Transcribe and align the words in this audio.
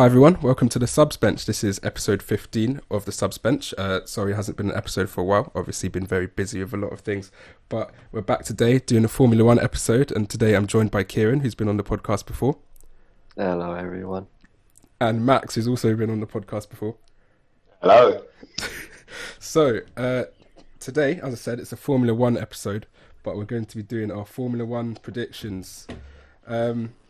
Hi 0.00 0.06
everyone, 0.06 0.40
welcome 0.40 0.70
to 0.70 0.78
the 0.78 0.86
Subs 0.86 1.18
Bench. 1.18 1.44
This 1.44 1.62
is 1.62 1.78
episode 1.82 2.22
15 2.22 2.80
of 2.90 3.04
the 3.04 3.12
Subs 3.12 3.36
Bench. 3.36 3.74
Uh, 3.76 4.00
sorry, 4.06 4.32
it 4.32 4.36
hasn't 4.36 4.56
been 4.56 4.70
an 4.70 4.76
episode 4.78 5.10
for 5.10 5.20
a 5.20 5.24
while. 5.24 5.52
Obviously, 5.54 5.90
been 5.90 6.06
very 6.06 6.26
busy 6.26 6.64
with 6.64 6.72
a 6.72 6.78
lot 6.78 6.90
of 6.90 7.00
things, 7.00 7.30
but 7.68 7.90
we're 8.10 8.22
back 8.22 8.42
today 8.42 8.78
doing 8.78 9.04
a 9.04 9.08
Formula 9.08 9.44
One 9.44 9.58
episode. 9.58 10.10
And 10.10 10.26
today 10.30 10.54
I'm 10.54 10.66
joined 10.66 10.90
by 10.90 11.02
Kieran, 11.02 11.40
who's 11.40 11.54
been 11.54 11.68
on 11.68 11.76
the 11.76 11.82
podcast 11.82 12.24
before, 12.24 12.56
Hello, 13.36 13.74
everyone. 13.74 14.28
and 15.02 15.26
Max, 15.26 15.56
who's 15.56 15.68
also 15.68 15.94
been 15.94 16.08
on 16.08 16.20
the 16.20 16.26
podcast 16.26 16.70
before. 16.70 16.96
Hello. 17.82 18.24
So 19.38 19.80
uh, 19.98 20.24
today, 20.78 21.20
as 21.22 21.34
I 21.34 21.36
said, 21.36 21.60
it's 21.60 21.72
a 21.72 21.76
Formula 21.76 22.14
One 22.14 22.38
episode, 22.38 22.86
but 23.22 23.36
we're 23.36 23.44
going 23.44 23.66
to 23.66 23.76
be 23.76 23.82
doing 23.82 24.10
our 24.10 24.24
Formula 24.24 24.64
One 24.64 24.94
predictions. 24.94 25.86
Um, 26.46 26.94
we 27.02 27.09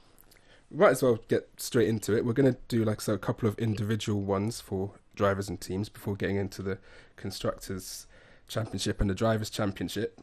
might 0.71 0.91
as 0.91 1.02
well 1.02 1.18
get 1.29 1.48
straight 1.57 1.89
into 1.89 2.16
it. 2.16 2.25
We're 2.25 2.32
going 2.32 2.53
to 2.53 2.59
do 2.68 2.84
like 2.84 3.00
so 3.00 3.14
a 3.14 3.18
couple 3.18 3.48
of 3.48 3.59
individual 3.59 4.21
ones 4.21 4.61
for 4.61 4.93
drivers 5.14 5.49
and 5.49 5.61
teams 5.61 5.89
before 5.89 6.17
getting 6.17 6.36
into 6.36 6.63
the 6.63 6.79
constructors 7.17 8.07
championship 8.49 9.00
and 9.00 9.11
the 9.11 9.14
drivers 9.14 9.50
championship. 9.50 10.21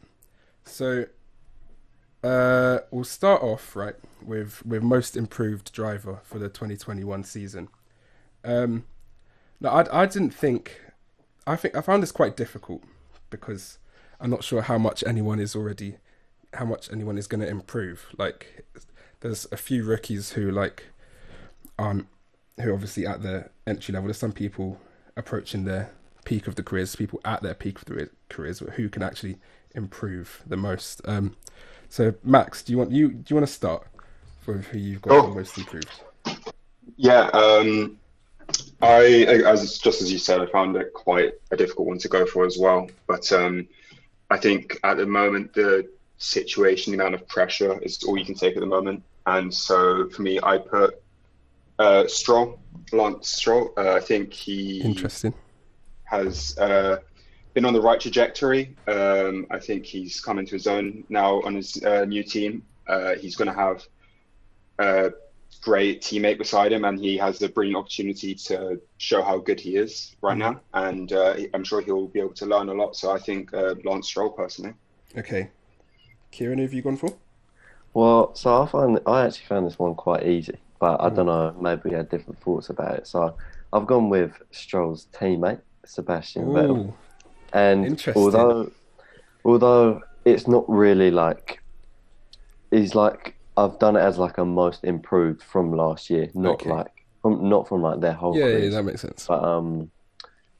So 0.64 1.06
uh, 2.22 2.78
we'll 2.90 3.04
start 3.04 3.42
off 3.42 3.76
right 3.76 3.94
with 4.22 4.64
with 4.66 4.82
most 4.82 5.16
improved 5.16 5.72
driver 5.72 6.20
for 6.24 6.38
the 6.38 6.48
2021 6.48 7.24
season. 7.24 7.68
Um, 8.44 8.84
no, 9.60 9.70
I 9.70 10.02
I 10.02 10.06
didn't 10.06 10.34
think. 10.34 10.80
I 11.46 11.56
think 11.56 11.76
I 11.76 11.80
found 11.80 12.02
this 12.02 12.12
quite 12.12 12.36
difficult 12.36 12.82
because 13.30 13.78
I'm 14.20 14.30
not 14.30 14.44
sure 14.44 14.62
how 14.62 14.78
much 14.78 15.04
anyone 15.06 15.38
is 15.38 15.54
already, 15.54 15.96
how 16.54 16.64
much 16.64 16.92
anyone 16.92 17.18
is 17.18 17.26
going 17.26 17.40
to 17.40 17.48
improve. 17.48 18.06
Like, 18.18 18.66
there's 19.20 19.46
a 19.50 19.56
few 19.56 19.84
rookies 19.84 20.32
who 20.32 20.50
like, 20.50 20.84
aren't, 21.78 22.06
who 22.60 22.72
obviously 22.72 23.06
at 23.06 23.22
the 23.22 23.50
entry 23.66 23.92
level. 23.92 24.06
There's 24.08 24.18
some 24.18 24.32
people 24.32 24.80
approaching 25.16 25.64
their 25.64 25.90
peak 26.24 26.46
of 26.46 26.54
the 26.54 26.62
careers, 26.62 26.94
people 26.96 27.20
at 27.24 27.42
their 27.42 27.54
peak 27.54 27.78
of 27.78 27.84
the 27.86 28.10
careers, 28.28 28.60
who 28.74 28.88
can 28.88 29.02
actually 29.02 29.38
improve 29.74 30.42
the 30.46 30.56
most. 30.56 31.00
Um, 31.06 31.36
so 31.88 32.14
Max, 32.22 32.62
do 32.62 32.72
you 32.72 32.78
want 32.78 32.92
you 32.92 33.08
do 33.10 33.24
you 33.28 33.36
want 33.36 33.46
to 33.46 33.52
start 33.52 33.86
with 34.46 34.66
who 34.66 34.78
you've 34.78 35.02
got 35.02 35.12
Oh. 35.12 35.28
the 35.28 35.34
most 35.34 35.56
improved? 35.58 35.88
Yeah, 36.96 37.30
um, 37.32 37.98
I, 38.80 39.24
as 39.46 39.78
just 39.78 40.02
as 40.02 40.10
you 40.12 40.18
said, 40.18 40.40
I 40.40 40.46
found 40.46 40.76
it 40.76 40.92
quite 40.94 41.34
a 41.50 41.56
difficult 41.56 41.88
one 41.88 41.98
to 41.98 42.08
go 42.08 42.26
for 42.26 42.46
as 42.46 42.58
well. 42.58 42.88
But 43.06 43.30
um, 43.32 43.68
I 44.30 44.38
think 44.38 44.78
at 44.84 44.96
the 44.96 45.06
moment, 45.06 45.52
the 45.54 45.88
situation, 46.18 46.92
the 46.92 46.98
amount 46.98 47.14
of 47.14 47.28
pressure 47.28 47.78
is 47.82 48.02
all 48.04 48.18
you 48.18 48.24
can 48.24 48.34
take 48.34 48.56
at 48.56 48.60
the 48.60 48.66
moment. 48.66 49.02
And 49.28 49.52
so 49.52 50.08
for 50.08 50.22
me, 50.22 50.40
I 50.42 50.56
put 50.56 51.02
uh, 51.78 52.06
Stroll, 52.06 52.58
Lance 52.92 53.28
Stroll. 53.28 53.74
Uh, 53.76 53.92
I 53.92 54.00
think 54.00 54.32
he 54.32 54.80
Interesting. 54.80 55.34
has 56.04 56.56
uh, 56.56 56.96
been 57.52 57.66
on 57.66 57.74
the 57.74 57.80
right 57.80 58.00
trajectory. 58.00 58.74
Um, 58.86 59.46
I 59.50 59.58
think 59.58 59.84
he's 59.84 60.18
come 60.22 60.38
into 60.38 60.52
his 60.52 60.66
own 60.66 61.04
now 61.10 61.42
on 61.42 61.54
his 61.54 61.82
uh, 61.84 62.06
new 62.06 62.22
team. 62.22 62.62
Uh, 62.86 63.16
he's 63.16 63.36
going 63.36 63.48
to 63.48 63.54
have 63.54 63.86
a 64.78 65.12
great 65.60 66.00
teammate 66.00 66.38
beside 66.38 66.72
him, 66.72 66.86
and 66.86 66.98
he 66.98 67.18
has 67.18 67.42
a 67.42 67.50
brilliant 67.50 67.76
opportunity 67.76 68.34
to 68.34 68.80
show 68.96 69.20
how 69.20 69.36
good 69.36 69.60
he 69.60 69.76
is 69.76 70.16
right 70.22 70.38
now. 70.38 70.62
And 70.72 71.12
uh, 71.12 71.36
I'm 71.52 71.64
sure 71.64 71.82
he'll 71.82 72.08
be 72.08 72.20
able 72.20 72.34
to 72.34 72.46
learn 72.46 72.70
a 72.70 72.74
lot. 72.74 72.96
So 72.96 73.10
I 73.10 73.18
think 73.18 73.52
uh, 73.52 73.74
Lance 73.84 74.06
Stroll 74.06 74.30
personally. 74.30 74.72
Okay, 75.18 75.50
Kieran, 76.30 76.56
who 76.58 76.64
have 76.64 76.72
you 76.72 76.80
gone 76.80 76.96
for? 76.96 77.14
Well, 77.94 78.34
so 78.34 78.62
I 78.62 78.66
find 78.66 79.00
I 79.06 79.26
actually 79.26 79.46
found 79.46 79.66
this 79.66 79.78
one 79.78 79.94
quite 79.94 80.26
easy, 80.26 80.58
but 80.80 81.00
I 81.00 81.08
don't 81.08 81.26
know. 81.26 81.54
Maybe 81.60 81.82
we 81.86 81.92
had 81.92 82.08
different 82.08 82.40
thoughts 82.40 82.70
about 82.70 82.98
it. 82.98 83.06
So 83.06 83.36
I've 83.72 83.86
gone 83.86 84.08
with 84.08 84.32
Stroll's 84.52 85.08
teammate 85.12 85.60
Sebastian 85.84 86.46
Vettel, 86.46 86.94
and 87.52 88.00
although 88.14 88.70
although 89.44 90.00
it's 90.24 90.46
not 90.46 90.64
really 90.68 91.10
like 91.10 91.60
he's 92.70 92.94
like 92.94 93.34
I've 93.56 93.78
done 93.78 93.96
it 93.96 94.00
as 94.00 94.18
like 94.18 94.38
a 94.38 94.44
most 94.44 94.84
improved 94.84 95.42
from 95.42 95.72
last 95.72 96.10
year, 96.10 96.28
not 96.34 96.54
Okay. 96.62 96.70
like 96.70 96.92
from 97.22 97.48
not 97.48 97.66
from 97.68 97.82
like 97.82 98.00
their 98.00 98.12
whole 98.12 98.36
yeah, 98.36 98.46
yeah, 98.46 98.68
that 98.70 98.84
makes 98.84 99.00
sense. 99.00 99.26
But 99.26 99.42
um, 99.42 99.90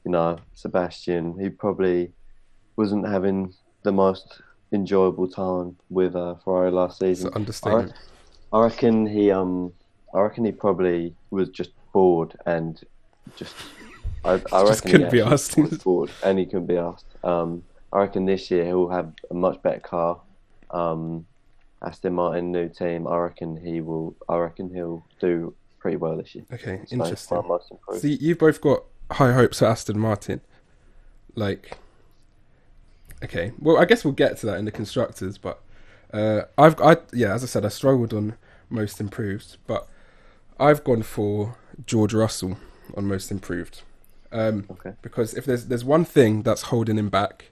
you 0.03 0.11
know, 0.11 0.37
Sebastian, 0.53 1.39
he 1.39 1.49
probably 1.49 2.11
wasn't 2.75 3.07
having 3.07 3.53
the 3.83 3.91
most 3.91 4.41
enjoyable 4.71 5.27
time 5.27 5.75
with 5.89 6.15
uh, 6.15 6.35
Ferrari 6.43 6.71
last 6.71 7.01
It's 7.01 7.19
season. 7.19 7.27
an 7.27 7.33
I, 7.33 7.35
understatement. 7.37 7.93
I 8.53 8.61
reckon 8.61 9.05
he 9.07 9.31
um, 9.31 9.73
I 10.13 10.21
reckon 10.21 10.45
he 10.45 10.51
probably 10.51 11.13
was 11.31 11.49
just 11.49 11.71
bored 11.93 12.35
and 12.45 12.79
just. 13.35 13.55
I, 14.25 14.33
I 14.33 14.37
Just 14.37 14.53
reckon 14.85 14.91
couldn't 14.91 15.05
he 15.07 15.11
be 15.11 15.21
asked. 15.21 15.57
was 15.57 15.77
bored 15.77 16.11
and 16.25 16.37
he 16.37 16.45
couldn't 16.45 16.65
be 16.65 16.75
asked. 16.77 17.05
Um, 17.23 17.63
I 17.93 17.99
reckon 17.99 18.25
this 18.25 18.51
year 18.51 18.65
he'll 18.65 18.89
have 18.89 19.13
a 19.31 19.33
much 19.33 19.61
better 19.61 19.79
car. 19.79 20.19
Um, 20.71 21.25
Aston 21.81 22.13
Martin 22.15 22.51
new 22.51 22.67
team. 22.67 23.07
I 23.07 23.15
reckon 23.17 23.55
he 23.55 23.79
will. 23.79 24.15
I 24.27 24.35
reckon 24.37 24.73
he'll 24.73 25.05
do 25.21 25.53
pretty 25.79 25.95
well 25.95 26.17
this 26.17 26.35
year. 26.35 26.43
Okay, 26.51 26.81
So, 26.87 26.95
interesting. 26.95 27.41
See, 27.97 28.17
you've 28.19 28.39
both 28.39 28.59
got 28.59 28.83
high 29.09 29.31
hopes 29.31 29.59
for 29.59 29.65
Aston 29.67 29.97
Martin. 29.97 30.41
Like, 31.35 31.77
okay, 33.23 33.51
well, 33.59 33.77
I 33.77 33.85
guess 33.85 34.03
we'll 34.03 34.13
get 34.13 34.37
to 34.37 34.45
that 34.47 34.57
in 34.59 34.65
the 34.65 34.71
constructors, 34.71 35.37
but 35.37 35.61
uh, 36.13 36.43
I've, 36.57 36.79
I, 36.81 36.97
yeah, 37.13 37.33
as 37.33 37.43
I 37.43 37.47
said, 37.47 37.65
I 37.65 37.69
struggled 37.69 38.13
on 38.13 38.35
most 38.69 38.99
improved, 38.99 39.57
but 39.67 39.87
I've 40.59 40.83
gone 40.83 41.03
for 41.03 41.55
George 41.85 42.13
Russell 42.13 42.57
on 42.95 43.05
most 43.05 43.31
improved. 43.31 43.81
Um, 44.31 44.65
Okay. 44.69 44.93
because 45.01 45.33
if 45.33 45.45
there's 45.45 45.65
there's 45.65 45.83
one 45.83 46.05
thing 46.05 46.43
that's 46.43 46.63
holding 46.63 46.97
him 46.97 47.09
back, 47.09 47.45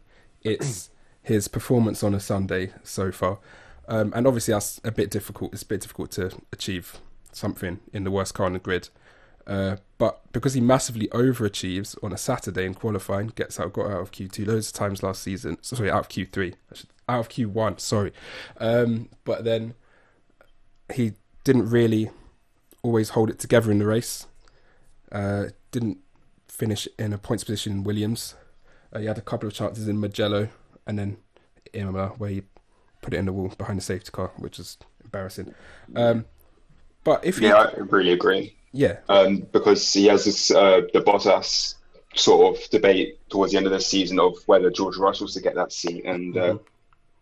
it's 0.43 0.89
his 1.23 1.47
performance 1.47 2.03
on 2.03 2.13
a 2.13 2.19
Sunday 2.19 2.71
so 2.83 3.11
far, 3.11 3.39
um, 3.87 4.13
and 4.15 4.27
obviously 4.27 4.53
that's 4.53 4.79
a 4.83 4.91
bit 4.91 5.09
difficult. 5.09 5.53
It's 5.53 5.63
a 5.63 5.65
bit 5.65 5.81
difficult 5.81 6.11
to 6.11 6.31
achieve 6.51 6.99
something 7.31 7.79
in 7.93 8.03
the 8.03 8.11
worst 8.11 8.33
car 8.35 8.45
on 8.45 8.53
the 8.53 8.59
grid. 8.59 8.89
Uh, 9.47 9.77
but 9.97 10.21
because 10.33 10.53
he 10.53 10.61
massively 10.61 11.07
overachieves 11.07 11.95
on 12.03 12.11
a 12.11 12.17
Saturday 12.17 12.65
in 12.65 12.73
qualifying, 12.73 13.27
gets 13.27 13.59
out, 13.59 13.71
got 13.71 13.85
out 13.85 14.01
of 14.01 14.11
Q2 14.11 14.45
loads 14.45 14.67
of 14.67 14.73
times 14.73 15.01
last 15.01 15.23
season. 15.23 15.57
Sorry, 15.61 15.89
out 15.89 16.01
of 16.01 16.09
Q3, 16.09 16.53
out 17.07 17.19
of 17.19 17.29
Q1. 17.29 17.79
Sorry, 17.79 18.11
um, 18.57 19.07
but 19.23 19.45
then 19.45 19.73
he 20.93 21.13
didn't 21.45 21.69
really 21.69 22.11
always 22.83 23.09
hold 23.09 23.29
it 23.29 23.39
together 23.39 23.71
in 23.71 23.79
the 23.79 23.85
race. 23.85 24.27
Uh, 25.11 25.45
didn't 25.71 25.99
finish 26.49 26.87
in 26.99 27.13
a 27.13 27.17
points 27.17 27.45
position 27.45 27.71
in 27.71 27.83
Williams. 27.83 28.35
Uh, 28.91 28.99
he 28.99 29.05
had 29.05 29.17
a 29.17 29.21
couple 29.21 29.47
of 29.47 29.53
chances 29.53 29.87
in 29.87 29.99
Mugello 29.99 30.49
and 30.85 30.99
then 30.99 31.17
Imola 31.73 32.09
where 32.17 32.29
he 32.29 32.43
put 33.01 33.13
it 33.13 33.17
in 33.17 33.25
the 33.25 33.33
wall 33.33 33.53
behind 33.57 33.79
the 33.79 33.83
safety 33.83 34.11
car, 34.11 34.31
which 34.37 34.59
is 34.59 34.77
embarrassing. 35.03 35.53
Um, 35.95 36.25
but 37.03 37.23
if 37.23 37.37
he, 37.37 37.45
Yeah, 37.45 37.55
I 37.55 37.79
really 37.79 38.11
agree. 38.11 38.56
Yeah, 38.71 38.97
um, 39.09 39.45
because 39.51 39.91
he 39.93 40.05
has 40.07 40.25
this 40.25 40.51
uh, 40.51 40.81
the 40.93 41.01
Bottas 41.01 41.75
sort 42.15 42.57
of 42.57 42.69
debate 42.69 43.19
towards 43.29 43.51
the 43.51 43.57
end 43.57 43.67
of 43.67 43.71
the 43.71 43.79
season 43.79 44.19
of 44.19 44.35
whether 44.47 44.69
George 44.71 44.97
Russell's 44.97 45.33
to 45.35 45.41
get 45.41 45.55
that 45.55 45.71
seat, 45.71 46.03
and 46.05 46.35
uh, 46.37 46.53
Mhm. 46.53 46.59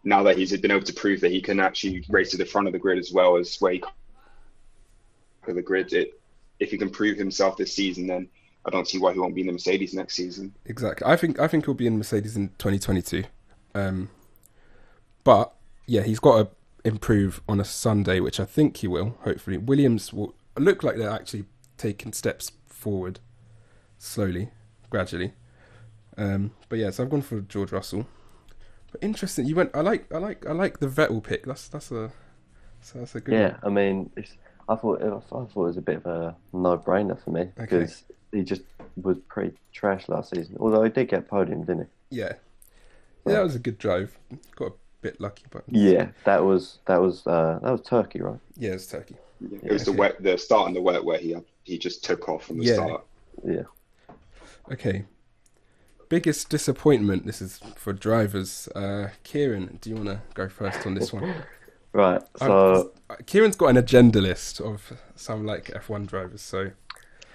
now 0.04 0.24
that 0.24 0.38
he's 0.38 0.56
been 0.58 0.72
able 0.72 0.86
to 0.86 0.94
prove 0.94 1.22
that 1.22 1.32
he 1.32 1.42
can 1.42 1.60
actually 1.60 2.06
race 2.10 2.32
to 2.32 2.38
the 2.38 2.46
front 2.46 2.68
of 2.68 2.74
the 2.74 2.80
grid 2.80 2.98
as 3.00 3.12
well 3.12 3.38
as 3.38 3.58
where 3.58 3.74
he 3.74 3.84
for 5.44 5.54
the 5.54 5.62
grid, 5.62 5.94
it 5.94 6.20
if 6.60 6.72
he 6.72 6.78
can 6.78 6.90
prove 6.90 7.18
himself 7.18 7.58
this 7.58 7.74
season, 7.74 8.08
then 8.08 8.28
I 8.66 8.70
don't 8.70 8.88
see 8.88 8.98
why 8.98 9.14
he 9.14 9.20
won't 9.20 9.36
be 9.36 9.42
in 9.42 9.48
the 9.48 9.54
Mercedes 9.54 9.94
next 9.94 10.16
season. 10.16 10.54
Exactly. 10.66 11.06
I 11.06 11.16
think 11.18 11.40
I 11.40 11.48
think 11.48 11.66
he'll 11.66 11.74
be 11.74 11.88
in 11.88 11.98
Mercedes 11.98 12.36
in 12.36 12.50
2022. 12.58 13.26
Um, 13.76 14.10
but 15.24 15.54
yeah, 15.86 16.04
he's 16.04 16.20
got 16.20 16.38
to 16.38 16.50
improve 16.88 17.42
on 17.50 17.60
a 17.60 17.66
Sunday, 17.66 18.20
which 18.20 18.40
I 18.40 18.46
think 18.46 18.78
he 18.78 18.88
will. 18.88 19.18
Hopefully, 19.22 19.58
Williams 19.58 20.14
will 20.14 20.34
look 20.60 20.84
like 20.84 20.98
they're 20.98 21.10
actually 21.10 21.46
taking 21.78 22.14
steps 22.14 22.52
forward, 22.68 23.20
slowly, 23.98 24.50
gradually. 24.90 25.34
Um, 26.18 26.52
but 26.70 26.80
yeah, 26.80 26.92
so 26.92 27.04
I've 27.04 27.10
gone 27.10 27.22
for 27.22 27.42
George 27.42 27.72
Russell. 27.72 28.08
But 28.92 29.04
interesting, 29.04 29.46
you 29.46 29.56
went. 29.56 29.72
I 29.74 29.82
like, 29.82 30.12
I 30.14 30.18
like, 30.18 30.46
I 30.46 30.54
like 30.54 30.80
the 30.80 30.88
Vettel 30.88 31.22
pick. 31.22 31.46
That's 31.46 31.68
that's 31.68 31.92
a, 31.92 32.12
so 32.82 33.00
that's 33.00 33.16
a 33.16 33.20
good. 33.20 33.34
Yeah, 33.34 33.58
I 33.64 33.70
mean, 33.70 34.10
it's, 34.16 34.38
I 34.70 34.76
thought 34.76 35.02
I 35.02 35.20
thought 35.20 35.50
it 35.50 35.56
was 35.56 35.78
a 35.78 35.82
bit 35.82 35.98
of 35.98 36.06
a 36.06 36.36
no-brainer 36.54 37.22
for 37.22 37.32
me 37.32 37.50
because 37.58 38.04
he 38.32 38.44
just 38.44 38.62
was 39.02 39.18
pretty 39.28 39.58
trash 39.74 40.08
last 40.08 40.30
season. 40.34 40.56
Although 40.60 40.84
he 40.84 40.90
did 40.90 41.10
get 41.10 41.28
podium, 41.28 41.62
didn't 41.62 41.90
he? 42.10 42.18
Yeah, 42.18 42.34
yeah, 43.26 43.34
that 43.34 43.44
was 43.44 43.56
a 43.56 43.60
good 43.60 43.78
drive. 43.78 44.18
Got 44.56 44.68
a 44.68 44.74
bit 45.02 45.20
lucky, 45.20 45.46
but? 45.50 45.64
Yeah, 45.68 46.10
that 46.24 46.44
was 46.46 46.80
that 46.86 47.02
was 47.02 47.28
uh, 47.28 47.60
that 47.62 47.72
was 47.72 47.82
Turkey, 47.82 48.22
right? 48.22 48.40
yeah, 48.56 48.72
it's 48.72 48.88
Turkey. 48.88 49.18
It 49.42 49.72
was 49.72 49.86
the 49.86 49.92
wet, 49.94 50.22
the 50.22 50.38
start 50.38 50.68
and 50.68 50.76
the 50.76 50.82
wet 50.82 51.04
where 51.04 51.18
he 51.18 51.36
he 51.64 51.78
just 51.78 52.04
took 52.04 52.30
off 52.30 52.46
from 52.46 52.60
the 52.60 52.66
Yeah. 52.66 52.74
start. 52.74 53.06
Yeah. 53.44 53.64
Okay. 54.72 55.06
Biggest 56.10 56.50
disappointment. 56.50 57.26
This 57.26 57.42
is 57.42 57.60
for 57.76 57.92
drivers. 57.94 58.68
Uh, 58.76 59.10
Kieran, 59.24 59.80
do 59.82 59.90
you 59.90 59.96
want 59.96 60.08
to 60.10 60.22
go 60.34 60.48
first 60.50 60.86
on 60.86 60.94
this 60.96 61.12
one? 61.12 61.44
Right. 61.94 62.22
Um, 62.42 62.48
So 62.50 62.92
uh, 63.10 63.16
Kieran's 63.26 63.56
got 63.56 63.68
an 63.68 63.78
agenda 63.78 64.20
list 64.20 64.60
of 64.60 64.92
some 65.16 65.46
like 65.46 65.68
F1 65.68 66.08
drivers. 66.08 66.42
So 66.42 66.72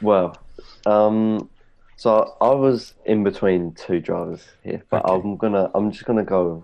Well, 0.03 0.37
um, 0.85 1.49
so 1.97 2.37
I 2.43 2.51
was 2.51 2.93
in 3.07 3.25
between 3.25 3.73
two 3.73 4.01
drivers 4.01 4.45
here, 4.63 4.83
but 4.91 5.03
Okay. 5.07 5.15
I'm 5.15 5.37
gonna, 5.39 5.71
I'm 5.75 5.91
just 5.91 6.05
gonna 6.05 6.25
go, 6.25 6.63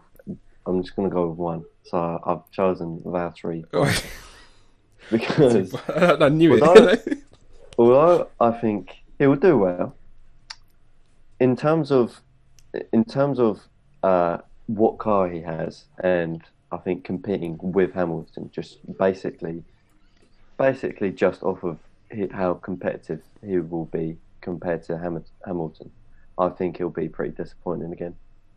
I'm 0.66 0.82
just 0.82 0.94
gonna 0.94 1.08
go 1.08 1.28
with 1.28 1.38
one. 1.38 1.64
So 1.84 2.20
I've 2.22 2.50
chosen 2.50 3.00
Valtteri 3.00 3.64
because 5.10 5.74
I 5.88 6.28
knew 6.28 6.60
Although- 6.62 6.88
it. 6.88 7.18
although 7.78 8.28
I 8.40 8.50
think 8.52 8.96
he 9.18 9.26
will 9.26 9.36
do 9.36 9.58
well, 9.58 9.94
in 11.40 11.56
terms 11.56 11.92
of, 11.92 12.20
in 12.92 13.04
terms 13.04 13.38
of 13.38 13.60
uh, 14.02 14.38
what 14.66 14.98
car 14.98 15.28
he 15.28 15.40
has, 15.42 15.84
and 16.02 16.42
I 16.72 16.78
think 16.78 17.04
competing 17.04 17.58
with 17.60 17.92
Hamilton, 17.94 18.50
just 18.52 18.78
basically, 18.98 19.62
basically 20.58 21.12
just 21.12 21.42
off 21.42 21.62
of 21.62 21.78
how 22.32 22.54
competitive 22.54 23.22
he 23.44 23.58
will 23.58 23.86
be 23.86 24.16
compared 24.40 24.82
to 24.84 24.98
Ham- 24.98 25.24
Hamilton, 25.44 25.90
I 26.38 26.48
think 26.48 26.78
he'll 26.78 26.90
be 26.90 27.08
pretty 27.08 27.34
disappointing 27.34 27.92
again 27.92 28.14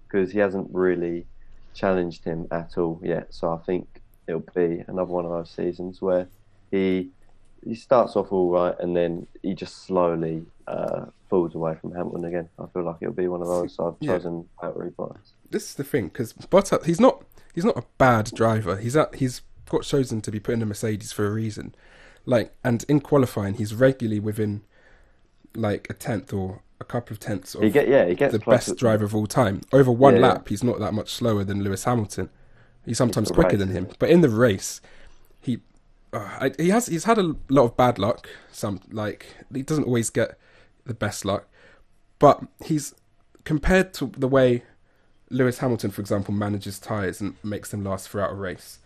because 0.07 0.31
he 0.31 0.39
hasn't 0.39 0.67
really 0.73 1.25
challenged 1.73 2.23
him 2.23 2.47
at 2.51 2.77
all 2.77 2.99
yet. 3.03 3.27
So 3.33 3.53
I 3.53 3.57
think 3.65 3.87
it'll 4.27 4.43
be 4.55 4.83
another 4.87 5.11
one 5.11 5.25
of 5.25 5.31
those 5.31 5.49
seasons 5.51 6.01
where 6.01 6.27
he 6.71 7.09
he 7.65 7.75
starts 7.75 8.15
off 8.15 8.31
all 8.31 8.49
right 8.51 8.75
and 8.79 8.95
then 8.95 9.27
he 9.43 9.53
just 9.53 9.83
slowly 9.85 10.45
uh, 10.67 11.05
falls 11.29 11.55
away 11.55 11.75
from 11.81 11.91
Hamilton 11.93 12.23
again. 12.25 12.49
I 12.57 12.65
feel 12.67 12.83
like 12.83 12.97
it'll 13.01 13.13
be 13.13 13.27
one 13.27 13.41
of 13.41 13.47
those. 13.47 13.73
So 13.75 13.87
I've 13.87 13.95
Yeah. 13.99 14.13
chosen 14.17 14.47
Valtteri 14.61 14.93
Bottas. 14.93 15.33
this 15.49 15.63
is 15.69 15.75
the 15.75 15.83
thing 15.83 16.07
because 16.07 16.31
Bottas 16.33 16.85
he's 16.85 16.99
not 17.01 17.23
he's 17.53 17.65
not 17.65 17.77
a 17.77 17.83
bad 17.97 18.31
driver. 18.33 18.77
He's 18.77 18.95
at 18.95 19.15
he's 19.15 19.41
got 19.69 19.83
chosen 19.83 20.21
to 20.21 20.31
be 20.31 20.39
put 20.39 20.53
in 20.53 20.61
a 20.61 20.65
Mercedes 20.65 21.11
for 21.11 21.25
a 21.27 21.31
reason. 21.31 21.75
Like 22.25 22.53
and 22.63 22.85
in 22.87 23.01
qualifying 23.01 23.55
he's 23.55 23.73
regularly 23.73 24.19
within 24.19 24.61
like 25.55 25.87
a 25.89 25.93
tenth 25.93 26.31
or 26.31 26.61
a 26.79 26.85
couple 26.85 27.11
of 27.13 27.19
tenths 27.19 27.55
of 27.55 27.61
He 27.63 27.69
get 27.69 27.87
yeah, 27.89 28.05
he 28.05 28.15
gets 28.15 28.31
the 28.31 28.39
best 28.39 28.69
to- 28.69 28.75
driver 28.75 29.03
of 29.03 29.13
all 29.15 29.27
time. 29.27 29.61
Over 29.73 29.91
one 29.91 30.15
Yeah, 30.15 30.21
yeah. 30.21 30.27
lap, 30.27 30.47
he's 30.47 30.63
not 30.63 30.79
that 30.79 30.93
much 30.93 31.09
slower 31.11 31.43
than 31.43 31.61
Lewis 31.63 31.83
Hamilton. 31.83 32.29
He's 32.85 32.97
sometimes 32.97 33.29
quicker 33.31 33.49
race, 33.49 33.59
than 33.59 33.69
him, 33.69 33.87
but 33.99 34.09
in 34.09 34.21
the 34.21 34.29
race, 34.29 34.79
uh, 36.13 36.37
I, 36.39 36.51
he 36.57 36.69
has 36.69 36.87
he's 36.87 37.03
had 37.03 37.17
a 37.17 37.35
lot 37.49 37.65
of 37.65 37.77
bad 37.77 37.99
luck. 37.99 38.29
Some 38.51 38.81
like 38.91 39.27
he 39.53 39.61
doesn't 39.61 39.83
always 39.85 40.09
get 40.09 40.37
the 40.85 40.93
best 40.93 41.25
luck, 41.25 41.47
but 42.17 42.41
he's 42.63 42.93
compared 43.43 43.93
to 43.95 44.07
the 44.17 44.27
way 44.27 44.63
Lewis 45.29 45.59
Hamilton, 45.59 45.91
for 45.91 46.01
example, 46.01 46.33
manages 46.33 46.79
tires 46.79 47.21
and 47.21 47.35
makes 47.43 47.69
them 47.71 47.83
last 47.83 48.09
throughout 48.09 48.31
a 48.31 48.35
race. 48.35 48.79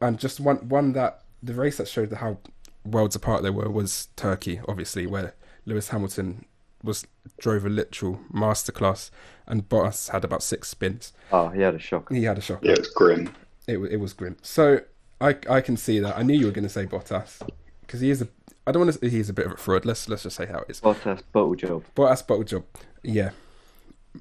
And 0.00 0.18
just 0.18 0.40
one 0.40 0.68
one 0.68 0.92
that 0.92 1.22
the 1.42 1.54
race 1.54 1.78
that 1.78 1.88
showed 1.88 2.12
how 2.12 2.38
worlds 2.84 3.16
apart 3.16 3.42
they 3.42 3.50
were 3.50 3.70
was 3.70 4.08
Turkey, 4.16 4.60
obviously, 4.68 5.06
where 5.06 5.34
Lewis 5.64 5.88
Hamilton 5.88 6.44
was 6.82 7.06
drove 7.38 7.64
a 7.64 7.68
literal 7.68 8.20
masterclass, 8.32 9.10
and 9.46 9.68
Bottas 9.68 10.10
had 10.10 10.24
about 10.24 10.42
six 10.42 10.68
spins. 10.68 11.12
Oh, 11.30 11.48
he 11.48 11.62
had 11.62 11.74
a 11.74 11.78
shock. 11.78 12.12
He 12.12 12.24
had 12.24 12.38
a 12.38 12.40
shock. 12.40 12.60
Yeah, 12.62 12.72
it's 12.72 12.90
grim. 12.90 13.32
It 13.68 13.76
wa- 13.78 13.86
it 13.86 13.96
was 13.96 14.12
grim. 14.12 14.36
So 14.42 14.80
I 15.22 15.36
I 15.48 15.60
can 15.60 15.76
see 15.76 16.00
that. 16.00 16.16
I 16.18 16.22
knew 16.22 16.34
you 16.34 16.46
were 16.46 16.52
going 16.52 16.64
to 16.64 16.70
say 16.70 16.84
Bottas 16.86 17.40
because 17.82 18.00
he 18.00 18.10
is 18.10 18.22
a. 18.22 18.28
I 18.66 18.72
don't 18.72 18.84
want 18.84 18.94
to. 18.94 18.98
say 18.98 19.08
He's 19.08 19.28
a 19.28 19.32
bit 19.32 19.46
of 19.46 19.52
a 19.52 19.56
fraud. 19.56 19.84
Let's 19.84 20.08
let's 20.08 20.24
just 20.24 20.36
say 20.36 20.46
how 20.46 20.58
it 20.58 20.70
is. 20.70 20.80
Bottas 20.80 21.22
bottle 21.32 21.54
job. 21.54 21.84
Bottas 21.94 22.26
bottle 22.26 22.44
job. 22.44 22.64
Yeah. 23.02 23.30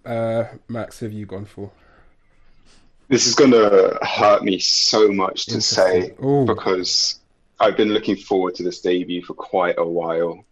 Uh, 0.06 0.46
Max, 0.68 1.00
who 1.00 1.08
have 1.08 1.14
you 1.14 1.26
gone 1.26 1.46
for? 1.46 1.72
This 3.10 3.28
is 3.28 3.36
going 3.36 3.52
to 3.52 4.00
hurt 4.02 4.42
me 4.42 4.58
so 4.60 5.12
much 5.12 5.48
to 5.48 5.60
say 5.60 6.12
Ooh. 6.24 6.46
because 6.46 7.20
I've 7.60 7.76
been 7.76 7.90
looking 7.90 8.16
forward 8.16 8.56
to 8.56 8.64
this 8.64 8.80
debut 8.80 9.22
for 9.22 9.34
quite 9.34 9.76
a 9.78 9.86
while. 9.86 10.46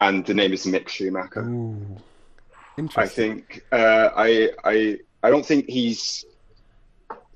And 0.00 0.26
the 0.26 0.34
name 0.34 0.52
is 0.52 0.66
Mick 0.66 0.88
Schumacher. 0.88 1.42
Ooh. 1.42 1.96
I 2.96 3.06
think 3.06 3.64
uh, 3.70 4.08
I 4.16 4.50
I 4.64 4.98
I 5.22 5.30
don't 5.30 5.46
think 5.46 5.68
he's 5.68 6.24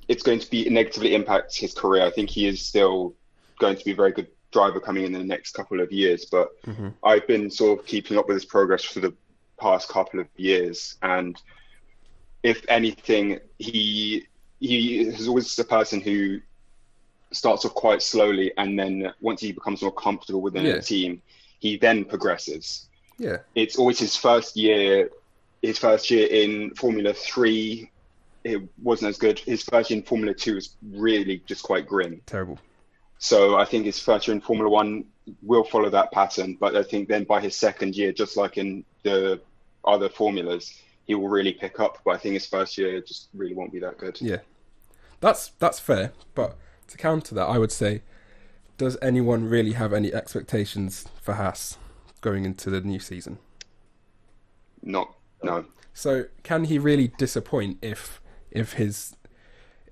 it's 0.08 0.22
going 0.22 0.38
to 0.38 0.50
be 0.50 0.68
negatively 0.70 1.14
impact 1.14 1.56
his 1.56 1.74
career. 1.74 2.04
I 2.04 2.10
think 2.10 2.30
he 2.30 2.46
is 2.46 2.60
still 2.64 3.14
going 3.58 3.76
to 3.76 3.84
be 3.84 3.92
a 3.92 3.94
very 3.94 4.12
good 4.12 4.28
driver 4.52 4.80
coming 4.80 5.04
in 5.04 5.12
the 5.12 5.24
next 5.24 5.52
couple 5.52 5.80
of 5.80 5.90
years. 5.92 6.24
But 6.26 6.48
Mhm. 6.64 6.94
I've 7.02 7.26
been 7.26 7.50
sort 7.50 7.78
of 7.80 7.86
keeping 7.86 8.16
up 8.16 8.28
with 8.28 8.36
his 8.36 8.44
progress 8.44 8.84
for 8.84 9.00
the 9.00 9.12
past 9.58 9.88
couple 9.88 10.20
of 10.20 10.28
years, 10.36 10.96
and 11.02 11.40
if 12.42 12.64
anything, 12.68 13.40
he 13.58 14.26
he 14.58 15.00
is 15.00 15.28
always 15.28 15.58
a 15.58 15.64
person 15.64 16.00
who 16.00 16.40
starts 17.30 17.64
off 17.66 17.74
quite 17.74 18.00
slowly, 18.00 18.52
and 18.56 18.78
then 18.78 19.12
once 19.20 19.40
he 19.42 19.52
becomes 19.52 19.82
more 19.82 19.92
comfortable 19.92 20.40
within 20.40 20.64
Yeah. 20.64 20.74
a 20.76 20.82
team, 20.82 21.20
he 21.58 21.76
then 21.76 22.04
progresses 22.04 22.88
Yeah. 23.18 23.38
it's 23.54 23.76
always 23.76 23.98
his 23.98 24.16
first 24.16 24.56
year 24.56 25.10
his 25.62 25.78
first 25.78 26.10
year 26.10 26.26
in 26.28 26.70
formula 26.74 27.12
3 27.12 27.90
it 28.46 28.62
wasn't 28.82 29.08
as 29.08 29.18
good 29.18 29.38
his 29.40 29.62
first 29.62 29.90
year 29.90 29.98
in 29.98 30.04
formula 30.04 30.34
2 30.34 30.54
was 30.54 30.76
really 30.92 31.42
just 31.46 31.62
quite 31.62 31.86
grim 31.86 32.20
Terrible. 32.26 32.58
so 33.18 33.56
i 33.56 33.64
think 33.64 33.84
his 33.86 33.98
first 33.98 34.26
year 34.26 34.34
in 34.34 34.40
formula 34.40 34.70
1 34.70 35.04
will 35.42 35.64
follow 35.64 35.90
that 35.90 36.12
pattern 36.12 36.56
but 36.58 36.76
i 36.76 36.82
think 36.82 37.08
then 37.08 37.24
by 37.24 37.40
his 37.40 37.56
second 37.56 37.96
year 37.96 38.12
just 38.12 38.36
like 38.36 38.56
in 38.58 38.84
the 39.02 39.40
other 39.84 40.08
formulas 40.08 40.82
he 41.06 41.14
will 41.14 41.28
really 41.28 41.52
pick 41.52 41.80
up 41.80 41.98
but 42.04 42.12
i 42.12 42.18
think 42.18 42.34
his 42.34 42.46
first 42.46 42.76
year 42.78 43.00
just 43.00 43.28
really 43.34 43.54
won't 43.54 43.72
be 43.72 43.78
that 43.80 43.98
good 43.98 44.20
Yeah. 44.20 44.38
That's 45.20 45.48
that's 45.58 45.80
fair. 45.80 46.12
But 46.34 46.56
to 46.88 46.96
counter 46.98 47.34
that, 47.34 47.46
I 47.46 47.58
would 47.58 47.72
say, 47.72 48.02
does 48.76 48.96
anyone 49.00 49.48
really 49.48 49.72
have 49.72 49.92
any 49.92 50.12
expectations 50.12 51.06
for 51.22 51.34
Haas 51.34 51.78
going 52.20 52.44
into 52.44 52.70
the 52.70 52.80
new 52.80 52.98
season? 53.00 53.38
not 54.82 55.14
no 55.42 55.64
So 55.94 56.26
can 56.42 56.64
he 56.64 56.78
really 56.78 57.08
disappoint 57.18 57.78
if 57.82 58.20
if 58.56 58.74
his 58.74 59.16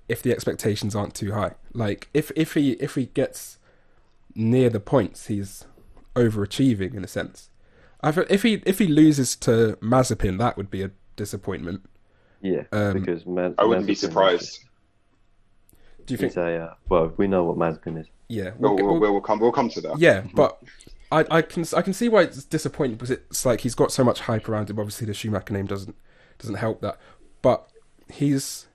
if 0.07 0.21
the 0.21 0.31
expectations 0.31 0.95
aren't 0.95 1.15
too 1.15 1.33
high? 1.33 1.53
Like 1.73 2.09
if 2.13 2.31
if 2.35 2.53
he 2.53 2.71
if 2.73 2.95
he 2.95 3.05
gets 3.07 3.57
near 4.35 4.69
the 4.69 4.79
points, 4.79 5.27
he's 5.27 5.65
overachieving 6.15 6.93
in 6.95 7.03
a 7.03 7.07
sense. 7.07 7.49
I 8.01 8.11
feel 8.11 8.25
if 8.29 8.43
he 8.43 8.61
if 8.65 8.79
he 8.79 8.87
loses 8.87 9.35
to 9.37 9.77
Mazepin, 9.81 10.37
that 10.39 10.57
would 10.57 10.69
be 10.69 10.81
a 10.83 10.91
disappointment. 11.15 11.81
Yeah, 12.41 12.63
Um, 12.71 12.93
because 12.99 13.25
Ma- 13.25 13.51
i 13.57 13.63
wouldn't 13.65 13.87
be 13.87 13.93
Mazepin 13.93 13.95
is- 13.95 13.99
surprised 14.01 14.59
Do 16.05 16.13
you 16.13 16.17
think? 16.17 16.33
He's 16.33 16.37
a 16.37 16.57
uh, 16.57 16.73
well, 16.89 17.11
we 17.17 17.27
know 17.27 17.43
what 17.43 17.57
Mazepin 17.57 17.99
is. 17.99 18.07
Yeah. 18.27 18.51
we'll, 18.59 18.75
we'll- 18.75 18.85
we'll, 18.85 18.99
we'll- 18.99 19.11
we'll 19.13 19.21
come 19.21 19.39
we'll 19.39 19.51
come 19.51 19.69
to 19.69 19.81
that 19.81 19.97
Yeah, 19.99 20.23
but 20.35 20.61
I, 21.11 21.25
I 21.31 21.41
can 21.41 21.65
I 21.75 21.81
can 21.81 21.93
see 21.93 22.09
why 22.09 22.23
it's 22.23 22.43
disappointing 22.43 22.97
because 22.97 23.11
it's 23.11 23.45
like 23.45 23.61
he's 23.61 23.75
got 23.75 23.91
so 23.91 24.03
much 24.03 24.21
hype 24.21 24.47
around 24.49 24.69
him. 24.69 24.79
Obviously, 24.79 25.07
the 25.07 25.13
Schumacher 25.13 25.53
name 25.53 25.65
doesn't 25.65 25.95
doesn't 26.37 26.55
help 26.55 26.81
that, 26.81 26.99
but 27.41 27.67
he's 28.11 28.67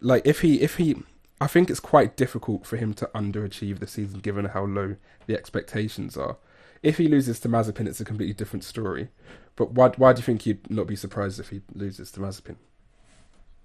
like 0.00 0.26
if 0.26 0.40
he 0.40 0.60
if 0.60 0.76
he 0.76 0.96
I 1.40 1.46
think 1.46 1.70
it's 1.70 1.80
quite 1.80 2.16
difficult 2.16 2.66
for 2.66 2.76
him 2.76 2.94
to 2.94 3.10
underachieve 3.14 3.80
the 3.80 3.86
season 3.86 4.20
given 4.20 4.44
how 4.46 4.64
low 4.64 4.96
the 5.26 5.36
expectations 5.36 6.16
are. 6.16 6.36
If 6.82 6.98
he 6.98 7.08
loses 7.08 7.40
to 7.40 7.48
Mazepin, 7.48 7.88
it's 7.88 8.00
a 8.00 8.04
completely 8.04 8.34
different 8.34 8.64
story. 8.64 9.08
But 9.56 9.72
why 9.72 9.88
why 9.96 10.12
do 10.12 10.20
you 10.20 10.24
think 10.24 10.46
you'd 10.46 10.70
not 10.70 10.86
be 10.86 10.96
surprised 10.96 11.40
if 11.40 11.48
he 11.48 11.62
loses 11.74 12.10
to 12.12 12.20
Mazepin? 12.20 12.56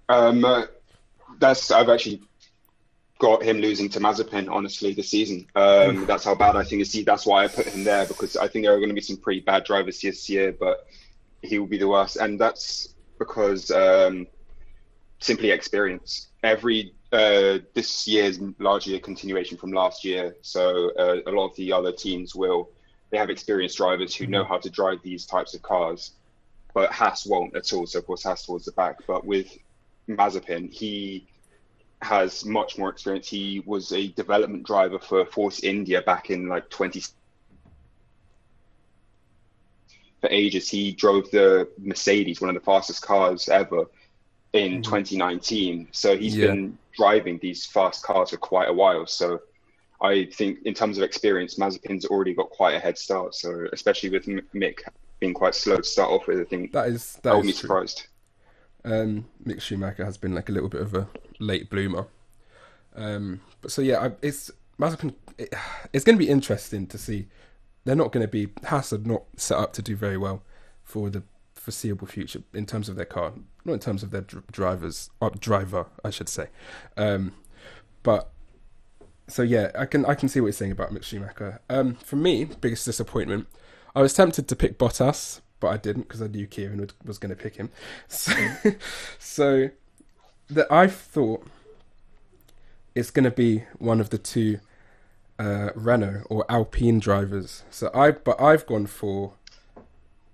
Um, 0.08 0.44
uh, 0.44 0.66
that's 1.38 1.70
I've 1.70 1.88
actually 1.88 2.22
got 3.18 3.42
him 3.42 3.58
losing 3.58 3.88
to 3.90 4.00
Mazepin 4.00 4.50
honestly 4.50 4.94
this 4.94 5.10
season. 5.10 5.46
Um, 5.54 6.06
that's 6.06 6.24
how 6.24 6.34
bad 6.34 6.56
I 6.56 6.64
think 6.64 6.82
it's. 6.82 7.04
That's 7.04 7.26
why 7.26 7.44
I 7.44 7.48
put 7.48 7.66
him 7.66 7.84
there 7.84 8.06
because 8.06 8.36
I 8.36 8.48
think 8.48 8.64
there 8.64 8.74
are 8.74 8.78
going 8.78 8.90
to 8.90 8.94
be 8.94 9.00
some 9.00 9.16
pretty 9.16 9.40
bad 9.40 9.64
drivers 9.64 10.00
this 10.00 10.28
year, 10.28 10.52
but 10.52 10.86
he 11.42 11.58
will 11.58 11.66
be 11.66 11.78
the 11.78 11.88
worst, 11.88 12.16
and 12.16 12.40
that's 12.40 12.94
because 13.18 13.70
um, 13.70 14.26
simply 15.18 15.50
experience. 15.50 16.28
Every 16.42 16.94
uh, 17.12 17.58
this 17.74 18.06
year 18.06 18.24
is 18.24 18.40
largely 18.58 18.94
a 18.94 19.00
continuation 19.00 19.56
from 19.56 19.72
last 19.72 20.04
year, 20.04 20.36
so 20.42 20.90
uh, 20.98 21.20
a 21.26 21.30
lot 21.30 21.50
of 21.50 21.56
the 21.56 21.72
other 21.72 21.92
teams 21.92 22.34
will 22.34 22.70
they 23.10 23.18
have 23.18 23.30
experienced 23.30 23.78
drivers 23.78 24.14
who 24.14 24.26
know 24.26 24.44
how 24.44 24.58
to 24.58 24.68
drive 24.68 24.98
these 25.02 25.24
types 25.24 25.54
of 25.54 25.62
cars, 25.62 26.12
but 26.74 26.92
Haas 26.92 27.24
won't 27.24 27.56
at 27.56 27.72
all. 27.72 27.86
So 27.86 28.00
of 28.00 28.06
course 28.06 28.22
Haas 28.22 28.44
towards 28.44 28.66
the 28.66 28.72
back, 28.72 28.98
but 29.06 29.24
with 29.24 29.56
Mazepin, 30.08 30.70
he 30.70 31.26
has 32.02 32.44
much 32.44 32.78
more 32.78 32.90
experience. 32.90 33.28
He 33.28 33.62
was 33.66 33.92
a 33.92 34.08
development 34.08 34.64
driver 34.64 34.98
for 34.98 35.24
Force 35.26 35.60
India 35.60 36.02
back 36.02 36.30
in 36.30 36.48
like 36.48 36.68
20. 36.70 37.02
For 40.20 40.28
ages, 40.30 40.68
he 40.68 40.92
drove 40.92 41.30
the 41.30 41.68
Mercedes, 41.78 42.40
one 42.40 42.50
of 42.50 42.54
the 42.54 42.64
fastest 42.64 43.02
cars 43.02 43.48
ever, 43.48 43.86
in 44.52 44.82
2019. 44.82 45.88
So 45.92 46.16
he's 46.16 46.36
Yeah. 46.36 46.48
been 46.48 46.78
driving 46.96 47.38
these 47.38 47.66
fast 47.66 48.02
cars 48.02 48.30
for 48.30 48.36
quite 48.36 48.68
a 48.68 48.72
while. 48.72 49.06
So 49.06 49.40
I 50.00 50.26
think, 50.32 50.60
in 50.64 50.74
terms 50.74 50.96
of 50.96 51.04
experience, 51.04 51.56
Mazepin's 51.56 52.04
already 52.06 52.34
got 52.34 52.50
quite 52.50 52.74
a 52.74 52.78
head 52.78 52.96
start. 52.96 53.34
So 53.34 53.66
especially 53.72 54.10
with 54.10 54.26
Mick 54.26 54.78
being 55.20 55.34
quite 55.34 55.54
slow 55.54 55.76
to 55.76 55.82
start 55.82 56.10
off 56.10 56.26
with, 56.26 56.40
I 56.40 56.44
think 56.44 56.72
That 56.72 56.88
is 56.88 57.18
that 57.22 57.30
wouldn't 57.34 57.46
be 57.46 57.52
surprised. 57.52 58.06
Um, 58.84 59.26
Mick 59.44 59.60
Schumacher 59.60 60.04
has 60.04 60.16
been 60.16 60.34
like 60.34 60.48
a 60.48 60.52
little 60.52 60.68
bit 60.68 60.80
of 60.80 60.94
a 60.94 61.08
late 61.40 61.68
bloomer. 61.68 62.06
Um, 62.94 63.40
but 63.60 63.70
so 63.70 63.82
yeah, 63.82 63.98
I, 64.06 64.12
it's 64.22 64.50
Mazepin. 64.78 65.14
It, 65.36 65.52
it's 65.92 66.04
going 66.04 66.16
to 66.18 66.24
be 66.24 66.30
interesting 66.30 66.86
to 66.86 66.98
see 66.98 67.26
they're 67.84 67.96
not 67.96 68.12
going 68.12 68.24
to 68.24 68.30
be 68.30 68.48
Haas 68.64 68.92
are 68.92 68.98
not 68.98 69.24
set 69.36 69.58
up 69.58 69.72
to 69.74 69.82
do 69.82 69.96
very 69.96 70.16
well 70.16 70.42
for 70.84 71.10
the 71.10 71.22
foreseeable 71.68 72.06
future 72.06 72.42
in 72.54 72.64
terms 72.64 72.88
of 72.88 72.96
their 72.96 73.04
car, 73.04 73.34
not 73.66 73.74
in 73.74 73.78
terms 73.78 74.02
of 74.02 74.10
their 74.10 74.22
dr- 74.22 74.46
drivers, 74.50 75.10
uh, 75.20 75.28
driver, 75.38 75.84
I 76.02 76.08
should 76.08 76.30
say. 76.30 76.48
Um, 76.96 77.34
but 78.02 78.30
so 79.26 79.42
yeah, 79.42 79.70
I 79.74 79.84
can 79.84 80.06
I 80.06 80.14
can 80.14 80.30
see 80.30 80.40
what 80.40 80.46
you're 80.46 80.52
saying 80.54 80.72
about 80.72 80.92
Mick 80.94 81.02
Schumacher. 81.02 81.60
Um, 81.68 81.96
for 81.96 82.16
me, 82.16 82.46
biggest 82.46 82.86
disappointment. 82.86 83.48
I 83.94 84.00
was 84.00 84.14
tempted 84.14 84.48
to 84.48 84.56
pick 84.56 84.78
Bottas, 84.78 85.42
but 85.60 85.68
I 85.68 85.76
didn't 85.76 86.04
because 86.04 86.22
I 86.22 86.28
knew 86.28 86.46
Kieran 86.46 86.80
would, 86.80 86.94
was 87.04 87.18
going 87.18 87.36
to 87.36 87.36
pick 87.36 87.56
him. 87.56 87.68
So, 88.08 88.32
so 89.18 89.70
that 90.48 90.72
I 90.72 90.86
thought 90.86 91.46
it's 92.94 93.10
going 93.10 93.24
to 93.24 93.30
be 93.30 93.64
one 93.78 94.00
of 94.00 94.08
the 94.08 94.16
two 94.16 94.60
uh, 95.38 95.68
Renault 95.74 96.22
or 96.30 96.46
Alpine 96.48 96.98
drivers. 96.98 97.62
So 97.70 97.90
I, 97.92 98.12
but 98.12 98.40
I've 98.40 98.64
gone 98.64 98.86
for 98.86 99.34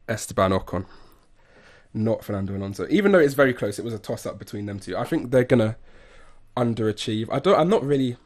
Esteban 0.09 0.53
Ocon, 0.53 0.87
not 1.95 2.25
Fernando 2.25 2.57
Alonso. 2.57 2.87
Even 2.91 3.13
though 3.13 3.21
it's 3.21 3.35
very 3.35 3.55
close, 3.55 3.79
it 3.79 3.85
was 3.85 3.95
a 3.95 3.99
toss 3.99 4.27
up 4.27 4.39
between 4.39 4.67
them 4.67 4.81
two. 4.81 4.97
I 4.97 5.05
think 5.05 5.31
they're 5.31 5.45
gonna 5.45 5.77
underachieve. 6.57 7.29
I 7.33 7.39
don't. 7.39 7.59
I'm 7.59 7.69
not 7.69 7.85
really 7.85 8.17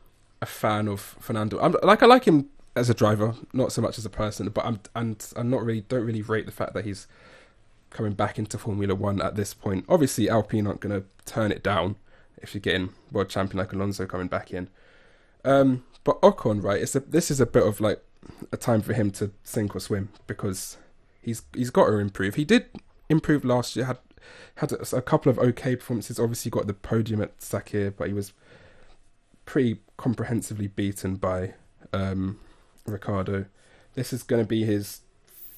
a 0.40 0.46
fan 0.46 0.88
of 0.88 1.00
Fernando. 1.00 1.60
I'm 1.60 1.76
like 1.82 2.02
I 2.02 2.06
like 2.06 2.24
him 2.24 2.48
as 2.74 2.88
a 2.88 2.94
driver, 2.94 3.34
not 3.52 3.72
so 3.72 3.82
much 3.82 3.98
as 3.98 4.06
a 4.06 4.10
person. 4.10 4.48
But 4.48 4.64
I'm 4.64 4.80
and 4.96 5.24
I'm 5.36 5.50
not 5.50 5.64
really 5.64 5.82
don't 5.82 6.04
really 6.04 6.22
rate 6.22 6.46
the 6.46 6.52
fact 6.52 6.72
that 6.74 6.84
he's 6.84 7.06
coming 7.90 8.12
back 8.12 8.38
into 8.38 8.58
Formula 8.58 8.94
One 8.94 9.20
at 9.20 9.36
this 9.36 9.54
point. 9.54 9.84
Obviously, 9.88 10.28
Alpine 10.28 10.66
aren't 10.66 10.80
to 10.80 11.04
turn 11.26 11.52
it 11.52 11.62
down 11.62 11.96
if 12.40 12.54
you're 12.54 12.60
getting 12.60 12.90
world 13.12 13.28
champion 13.28 13.58
like 13.58 13.72
Alonso 13.72 14.06
coming 14.06 14.28
back 14.28 14.52
in. 14.52 14.68
Um, 15.44 15.84
but 16.04 16.20
Ocon, 16.22 16.62
right? 16.62 16.80
It's 16.80 16.94
a, 16.94 17.00
this 17.00 17.30
is 17.30 17.40
a 17.40 17.46
bit 17.46 17.66
of 17.66 17.80
like 17.80 18.02
a 18.52 18.56
time 18.56 18.82
for 18.82 18.92
him 18.92 19.10
to 19.12 19.30
sink 19.42 19.74
or 19.74 19.80
swim 19.80 20.10
because 20.26 20.76
he's 21.20 21.42
he's 21.54 21.70
got 21.70 21.86
to 21.86 21.98
improve. 21.98 22.36
He 22.36 22.44
did 22.44 22.66
improve 23.08 23.44
last 23.44 23.76
year. 23.76 23.86
Had 23.86 23.98
had 24.56 24.72
a, 24.72 24.96
a 24.96 25.02
couple 25.02 25.30
of 25.30 25.38
okay 25.38 25.76
performances. 25.76 26.18
Obviously, 26.18 26.50
got 26.50 26.66
the 26.66 26.74
podium 26.74 27.22
at 27.22 27.38
Sakhir, 27.38 27.94
but 27.96 28.08
he 28.08 28.12
was 28.14 28.32
pretty 29.46 29.80
comprehensively 29.96 30.66
beaten 30.68 31.16
by 31.16 31.54
um, 31.92 32.38
Ricciardo. 32.86 33.46
This 33.94 34.12
is 34.12 34.22
going 34.22 34.42
to 34.42 34.48
be 34.48 34.64
his 34.64 35.00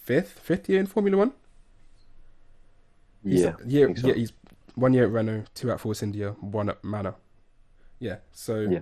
fifth 0.02 0.32
fifth 0.38 0.68
year 0.68 0.80
in 0.80 0.86
Formula 0.86 1.16
One. 1.16 1.32
He's 3.22 3.42
Yeah, 3.42 3.54
year, 3.66 3.94
so. 3.96 4.08
yeah, 4.08 4.14
he's 4.14 4.32
one 4.74 4.92
year 4.94 5.04
at 5.04 5.10
Renault, 5.10 5.44
two 5.54 5.70
at 5.70 5.80
Force 5.80 6.02
India, 6.02 6.30
one 6.40 6.68
at 6.70 6.82
Manor. 6.82 7.14
Yeah, 7.98 8.16
so 8.32 8.60
Yeah. 8.60 8.80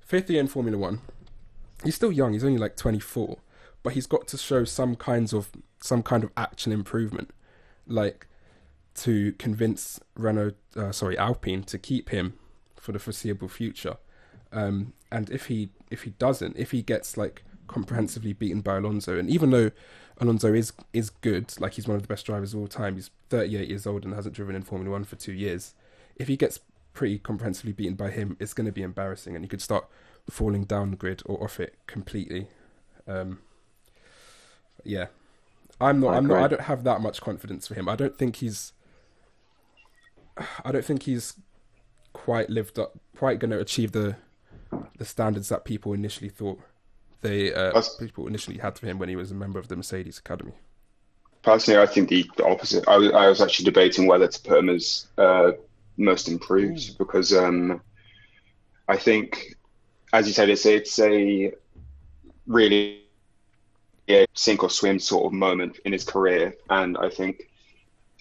fifth 0.00 0.28
year 0.30 0.40
in 0.40 0.48
Formula 0.48 0.76
One. 0.76 1.00
He's 1.84 1.94
still 1.94 2.10
young. 2.10 2.32
He's 2.32 2.42
only 2.44 2.58
like 2.58 2.76
twenty 2.76 2.98
four, 2.98 3.38
but 3.82 3.92
he's 3.92 4.06
got 4.06 4.26
to 4.28 4.36
show 4.38 4.64
some 4.64 4.96
kinds 4.96 5.32
of 5.32 5.50
some 5.80 6.02
kind 6.02 6.24
of 6.24 6.30
action 6.36 6.72
improvement, 6.72 7.30
like 7.88 8.26
to 8.96 9.32
convince 9.32 10.00
Renault, 10.16 10.52
uh, 10.76 10.92
sorry 10.92 11.16
Alpine, 11.16 11.62
to 11.64 11.78
keep 11.78 12.10
him 12.10 12.34
for 12.76 12.92
the 12.92 12.98
foreseeable 12.98 13.48
future. 13.48 13.96
Um, 14.52 14.92
and 15.10 15.30
if 15.30 15.46
he 15.46 15.70
if 15.90 16.02
he 16.02 16.10
doesn't, 16.10 16.56
if 16.56 16.70
he 16.70 16.82
gets 16.82 17.16
like 17.16 17.44
comprehensively 17.66 18.32
beaten 18.32 18.60
by 18.60 18.76
Alonso, 18.76 19.18
and 19.18 19.30
even 19.30 19.50
though 19.50 19.70
Alonso 20.18 20.52
is 20.52 20.72
is 20.92 21.10
good, 21.10 21.58
like 21.60 21.74
he's 21.74 21.86
one 21.86 21.96
of 21.96 22.02
the 22.02 22.08
best 22.08 22.26
drivers 22.26 22.54
of 22.54 22.60
all 22.60 22.68
time, 22.68 22.94
he's 22.96 23.10
38 23.30 23.68
years 23.68 23.86
old 23.86 24.04
and 24.04 24.14
hasn't 24.14 24.34
driven 24.34 24.56
in 24.56 24.62
Formula 24.62 24.90
One 24.90 25.04
for 25.04 25.16
two 25.16 25.32
years. 25.32 25.74
If 26.16 26.28
he 26.28 26.36
gets 26.36 26.60
pretty 26.92 27.18
comprehensively 27.18 27.72
beaten 27.72 27.94
by 27.94 28.10
him, 28.10 28.36
it's 28.40 28.54
going 28.54 28.66
to 28.66 28.72
be 28.72 28.82
embarrassing, 28.82 29.34
and 29.36 29.44
he 29.44 29.48
could 29.48 29.62
start 29.62 29.86
falling 30.28 30.64
down 30.64 30.90
the 30.90 30.96
grid 30.96 31.22
or 31.24 31.42
off 31.42 31.60
it 31.60 31.76
completely. 31.86 32.48
Um, 33.06 33.38
yeah, 34.84 35.06
I'm 35.80 36.00
not. 36.00 36.14
I 36.14 36.16
I'm 36.16 36.26
not. 36.26 36.40
I 36.40 36.48
don't 36.48 36.62
have 36.62 36.84
that 36.84 37.00
much 37.00 37.20
confidence 37.20 37.66
for 37.68 37.74
him. 37.74 37.88
I 37.88 37.96
don't 37.96 38.16
think 38.16 38.36
he's. 38.36 38.72
I 40.64 40.72
don't 40.72 40.84
think 40.84 41.02
he's 41.04 41.34
quite 42.12 42.50
lived 42.50 42.78
up, 42.78 42.98
quite 43.16 43.38
going 43.40 43.50
to 43.52 43.60
achieve 43.60 43.92
the 43.92 44.16
the 44.98 45.04
standards 45.04 45.48
that 45.50 45.64
people 45.64 45.92
initially 45.94 46.28
thought 46.30 46.60
they 47.22 47.52
uh, 47.54 47.74
people 47.98 48.26
initially 48.26 48.58
had 48.58 48.78
for 48.78 48.86
him 48.86 48.98
when 48.98 49.08
he 49.08 49.16
was 49.16 49.30
a 49.30 49.34
member 49.34 49.58
of 49.58 49.68
the 49.68 49.76
Mercedes 49.76 50.18
Academy. 50.18 50.54
Personally, 51.42 51.80
I 51.80 51.86
think 51.86 52.08
the, 52.08 52.28
the 52.36 52.44
opposite. 52.46 52.86
I, 52.88 52.96
was- 52.96 53.12
I 53.12 53.28
was 53.28 53.40
actually 53.40 53.64
debating 53.66 54.06
whether 54.06 54.28
to 54.28 54.40
put 54.42 54.58
him 54.58 54.68
as 54.68 55.06
uh, 55.16 55.52
most 55.96 56.28
improved 56.28 56.98
because 56.98 57.32
um, 57.32 57.80
I 58.88 58.96
think, 58.96 59.54
as 60.12 60.26
you 60.26 60.32
said, 60.34 60.48
it's 60.50 60.66
it's 60.66 60.98
a 61.00 61.52
really 62.46 63.04
yeah, 64.08 64.24
sink 64.34 64.62
or 64.62 64.70
swim 64.70 64.98
sort 64.98 65.26
of 65.26 65.32
moment 65.32 65.78
in 65.84 65.92
his 65.92 66.04
career, 66.04 66.54
and 66.70 66.96
I 66.98 67.10
think, 67.10 67.48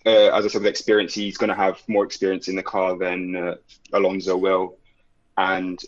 uh, 0.06 0.30
as 0.36 0.46
I 0.46 0.50
said, 0.50 0.62
with 0.62 0.68
experience, 0.68 1.14
he's 1.14 1.38
going 1.38 1.50
to 1.50 1.56
have 1.56 1.82
more 1.88 2.06
experience 2.06 2.50
in 2.50 2.56
the 2.56 2.64
car 2.64 2.98
than 2.98 3.36
uh, 3.36 3.56
Alonso 3.94 4.38
will, 4.38 4.78
and 5.38 5.80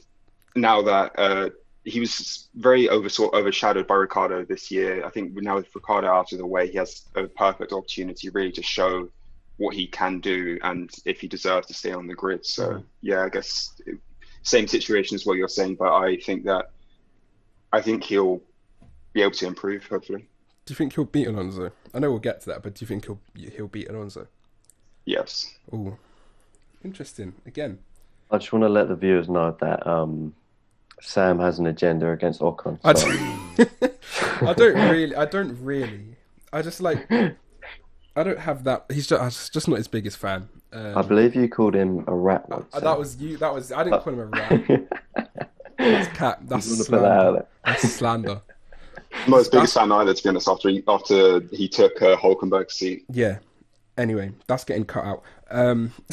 now 0.56 0.82
that 0.82 1.12
uh, 1.20 1.50
he 1.84 2.00
was 2.00 2.48
very 2.56 2.90
over 2.90 3.10
sort 3.10 3.34
overshadowed 3.34 3.88
by 3.88 3.96
Ricciardo 3.96 4.46
this 4.46 4.72
year. 4.72 5.06
I 5.06 5.10
think 5.10 5.34
now 5.36 5.56
with 5.56 5.74
Ricciardo 5.76 6.08
out 6.08 6.32
of 6.32 6.40
the 6.40 6.46
way, 6.46 6.70
he 6.70 6.78
has 6.78 7.04
a 7.16 7.28
perfect 7.28 7.74
opportunity 7.74 8.30
really 8.30 8.52
to 8.54 8.64
show 8.64 9.10
what 9.58 9.76
he 9.76 9.88
can 9.88 10.22
do 10.22 10.58
and 10.64 10.90
if 11.06 11.20
he 11.20 11.28
deserves 11.28 11.68
to 11.68 11.74
stay 11.74 11.92
on 11.92 12.08
the 12.08 12.14
grid. 12.16 12.46
So 12.46 12.70
Mhm. 12.70 12.84
yeah, 13.02 13.26
I 13.26 13.30
guess 13.30 13.82
same 14.44 14.68
situation 14.68 15.16
as 15.16 15.26
what 15.26 15.38
you're 15.38 15.50
saying, 15.50 15.76
but 15.76 15.94
I 15.94 16.18
think 16.18 16.46
that 16.46 16.72
I 17.72 17.82
think 17.82 18.04
he'll 18.04 18.42
be 19.14 19.22
able 19.22 19.32
to 19.32 19.48
improve 19.48 19.86
hopefully. 19.86 20.28
Do 20.66 20.72
you 20.72 20.76
think 20.76 20.94
he'll 20.94 21.06
beat 21.06 21.28
Alonso? 21.28 21.72
I 21.94 22.00
know 22.00 22.12
we'll 22.12 22.20
get 22.20 22.42
to 22.42 22.50
that, 22.50 22.64
but 22.64 22.76
do 22.76 22.84
you 22.84 22.88
think 22.88 23.06
he'll 23.06 23.20
he'll 23.36 23.68
beat 23.68 23.90
Alonso? 23.90 24.28
Yes. 25.06 25.58
Oh, 25.74 25.98
interesting. 26.84 27.34
Again, 27.46 27.80
I 28.30 28.38
just 28.38 28.54
want 28.54 28.64
to 28.64 28.70
let 28.70 28.88
the 28.88 28.96
viewers 28.96 29.28
know 29.30 29.56
that 29.60 29.88
um, 29.88 30.36
Sam 31.02 31.40
has 31.40 31.58
an 31.60 31.66
agenda 31.68 32.12
against 32.12 32.42
Ocon. 32.42 32.80
I 32.84 32.94
don't, 32.94 34.44
I 34.48 34.54
don't 34.54 34.92
really. 34.92 35.16
I 35.16 35.26
don't 35.26 35.58
really. 35.64 36.16
I 36.54 36.62
just 36.62 36.82
like. 36.82 37.10
I 38.16 38.24
don't 38.24 38.40
have 38.40 38.66
that. 38.66 38.86
He's 38.92 39.08
just, 39.08 39.22
I'm 39.22 39.30
just 39.30 39.68
not 39.68 39.78
his 39.78 39.88
biggest 39.88 40.18
fan. 40.18 40.50
Um, 40.74 40.98
I 40.98 41.02
believe 41.04 41.36
you 41.36 41.48
called 41.48 41.76
him 41.76 42.04
a 42.08 42.14
rat 42.14 42.46
uh, 42.52 42.58
once. 42.58 42.74
that 42.74 43.00
was 43.00 43.18
you. 43.18 43.38
That 43.38 43.54
was. 43.54 43.72
I 43.72 43.84
didn't 43.84 44.02
call 44.02 44.14
him 44.14 44.20
a 44.20 44.26
rat. 44.26 44.88
That's 45.78 46.18
cat. 46.18 46.40
That's 46.44 46.68
Just 46.68 46.92
that 46.92 47.00
slander. 47.00 47.48
That's 47.66 47.94
slander. 47.94 48.42
I'm 49.30 49.32
not 49.32 49.38
his 49.40 49.50
biggest 49.50 49.74
fan 49.76 49.92
either, 49.92 50.14
to 50.14 50.24
be 50.24 50.30
honest. 50.30 50.48
After 50.48 50.70
he, 50.70 50.84
after 50.88 51.40
he 51.52 51.68
took 51.68 52.02
uh, 52.02 52.18
Hulkenberg's 52.18 52.74
seat, 52.76 53.06
Yeah. 53.12 53.40
Anyway, 53.98 54.32
that's 54.48 54.64
getting 54.64 54.86
cut 54.86 55.04
out. 55.04 55.24
Um, 55.52 55.92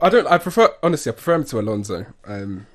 I 0.00 0.08
don't. 0.08 0.26
I 0.26 0.38
prefer 0.38 0.70
honestly. 0.82 1.10
I 1.10 1.14
prefer 1.14 1.34
him 1.34 1.44
to 1.44 1.60
Alonso. 1.60 2.06
Um, 2.24 2.66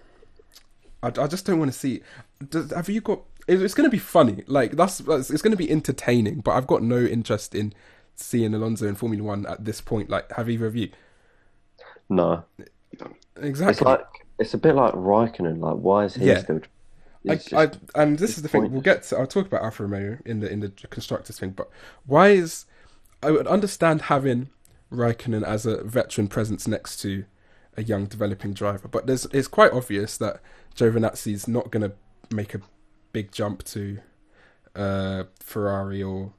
I, 1.01 1.07
I 1.07 1.27
just 1.27 1.45
don't 1.45 1.57
want 1.59 1.71
to 1.73 1.77
see. 1.77 2.01
Does, 2.49 2.71
have 2.71 2.89
you 2.89 3.01
got? 3.01 3.21
it- 3.47 3.61
It's 3.61 3.73
going 3.73 3.87
to 3.87 3.91
be 3.91 3.97
funny. 3.99 4.43
Like 4.47 4.73
that's. 4.73 4.99
that's 4.99 5.31
it's 5.31 5.41
going 5.41 5.51
to 5.51 5.57
be 5.57 5.69
entertaining. 5.71 6.41
But 6.41 6.51
I've 6.51 6.67
got 6.67 6.83
no 6.83 6.97
interest 6.99 7.55
in 7.55 7.73
seeing 8.15 8.53
Alonso 8.53 8.87
in 8.87 8.93
Formula 8.95 9.23
One 9.23 9.45
at 9.47 9.65
this 9.65 9.81
point. 9.81 10.09
Like, 10.11 10.31
have 10.33 10.49
either 10.49 10.67
of 10.67 10.75
you? 10.75 10.89
no, 12.07 12.43
Exactly. 12.59 13.17
it's 13.37 13.49
Exactly. 13.49 13.85
like 13.87 14.05
it's 14.37 14.53
a 14.53 14.57
bit 14.59 14.75
like 14.75 14.93
Raikkonen. 14.93 15.59
Like, 15.59 15.77
why 15.77 16.05
is 16.05 16.13
he 16.15 16.25
Yeah. 16.25 16.43
still? 16.43 16.61
I, 17.29 17.39
I, 17.53 17.71
and 17.95 18.19
this 18.19 18.37
is 18.37 18.43
the 18.43 18.49
thing. 18.49 18.71
We'll 18.71 18.81
get. 18.81 19.03
To, 19.03 19.17
I'll 19.17 19.27
talk 19.27 19.45
about 19.45 19.63
Alfa 19.63 19.85
Romeo 19.85 20.17
in 20.25 20.39
the 20.39 20.51
in 20.51 20.59
the 20.59 20.69
constructors 20.89 21.39
thing. 21.39 21.51
But 21.51 21.69
why 22.05 22.29
is 22.29 22.65
I 23.23 23.31
would 23.31 23.47
understand 23.47 24.03
having 24.03 24.49
Raikkonen 24.91 25.43
as 25.43 25.65
a 25.65 25.83
veteran 25.83 26.27
presence 26.27 26.67
next 26.67 26.97
to 27.01 27.25
a 27.77 27.83
young 27.83 28.05
developing 28.05 28.53
driver, 28.53 28.87
but 28.87 29.07
there's 29.07 29.25
it's 29.27 29.47
quite 29.47 29.73
obvious 29.73 30.17
that 30.17 30.41
Giovinazzi's 30.75 31.47
not 31.47 31.71
going 31.71 31.89
to 31.89 31.95
make 32.35 32.53
a 32.53 32.61
big 33.11 33.31
jump 33.31 33.63
to 33.63 33.99
uh, 34.75 35.23
Ferrari 35.39 36.01
or 36.03 36.33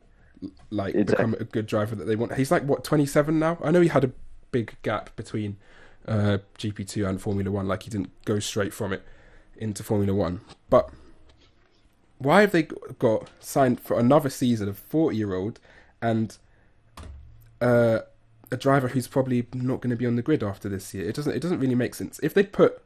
like 0.71 0.95
Exactly. 0.95 1.15
become 1.27 1.37
a 1.41 1.45
good 1.45 1.67
driver 1.67 1.95
that 1.95 2.05
they 2.05 2.17
want. 2.17 2.35
He's 2.35 2.51
like 2.51 2.63
what 2.65 2.85
27 2.85 3.39
now. 3.39 3.59
I 3.63 3.71
know 3.71 3.81
he 3.81 3.89
had 3.89 4.05
a 4.05 4.13
big 4.53 4.77
gap 4.83 5.15
between 5.17 5.57
uh, 6.07 6.39
GP2 6.59 7.09
and 7.09 7.21
Formula 7.21 7.51
One. 7.51 7.67
Like 7.67 7.83
he 7.83 7.91
didn't 7.91 8.11
go 8.25 8.39
straight 8.39 8.73
from 8.73 8.93
it 8.93 9.03
into 9.59 9.83
Formula 9.83 10.15
One. 10.15 10.41
But 10.71 10.91
why 12.19 12.41
have 12.43 12.53
they 12.53 12.63
got 12.99 13.29
signed 13.41 13.81
for 13.81 13.99
another 13.99 14.31
season 14.31 14.69
of 14.69 14.79
40 14.79 15.17
year 15.17 15.35
old 15.35 15.61
and 16.01 16.37
uh, 17.61 18.01
a 18.51 18.57
driver 18.57 18.89
who's 18.89 19.09
probably 19.09 19.47
not 19.53 19.81
going 19.81 19.91
to 19.91 19.97
be 19.97 20.07
on 20.07 20.17
the 20.17 20.23
grid 20.23 20.43
after 20.43 20.69
this 20.69 20.93
year? 20.95 21.09
It 21.09 21.15
doesn't. 21.15 21.35
It 21.35 21.41
doesn't 21.41 21.61
really 21.61 21.75
make 21.75 21.95
sense. 21.95 22.19
If 22.23 22.35
they'd 22.35 22.53
put 22.53 22.83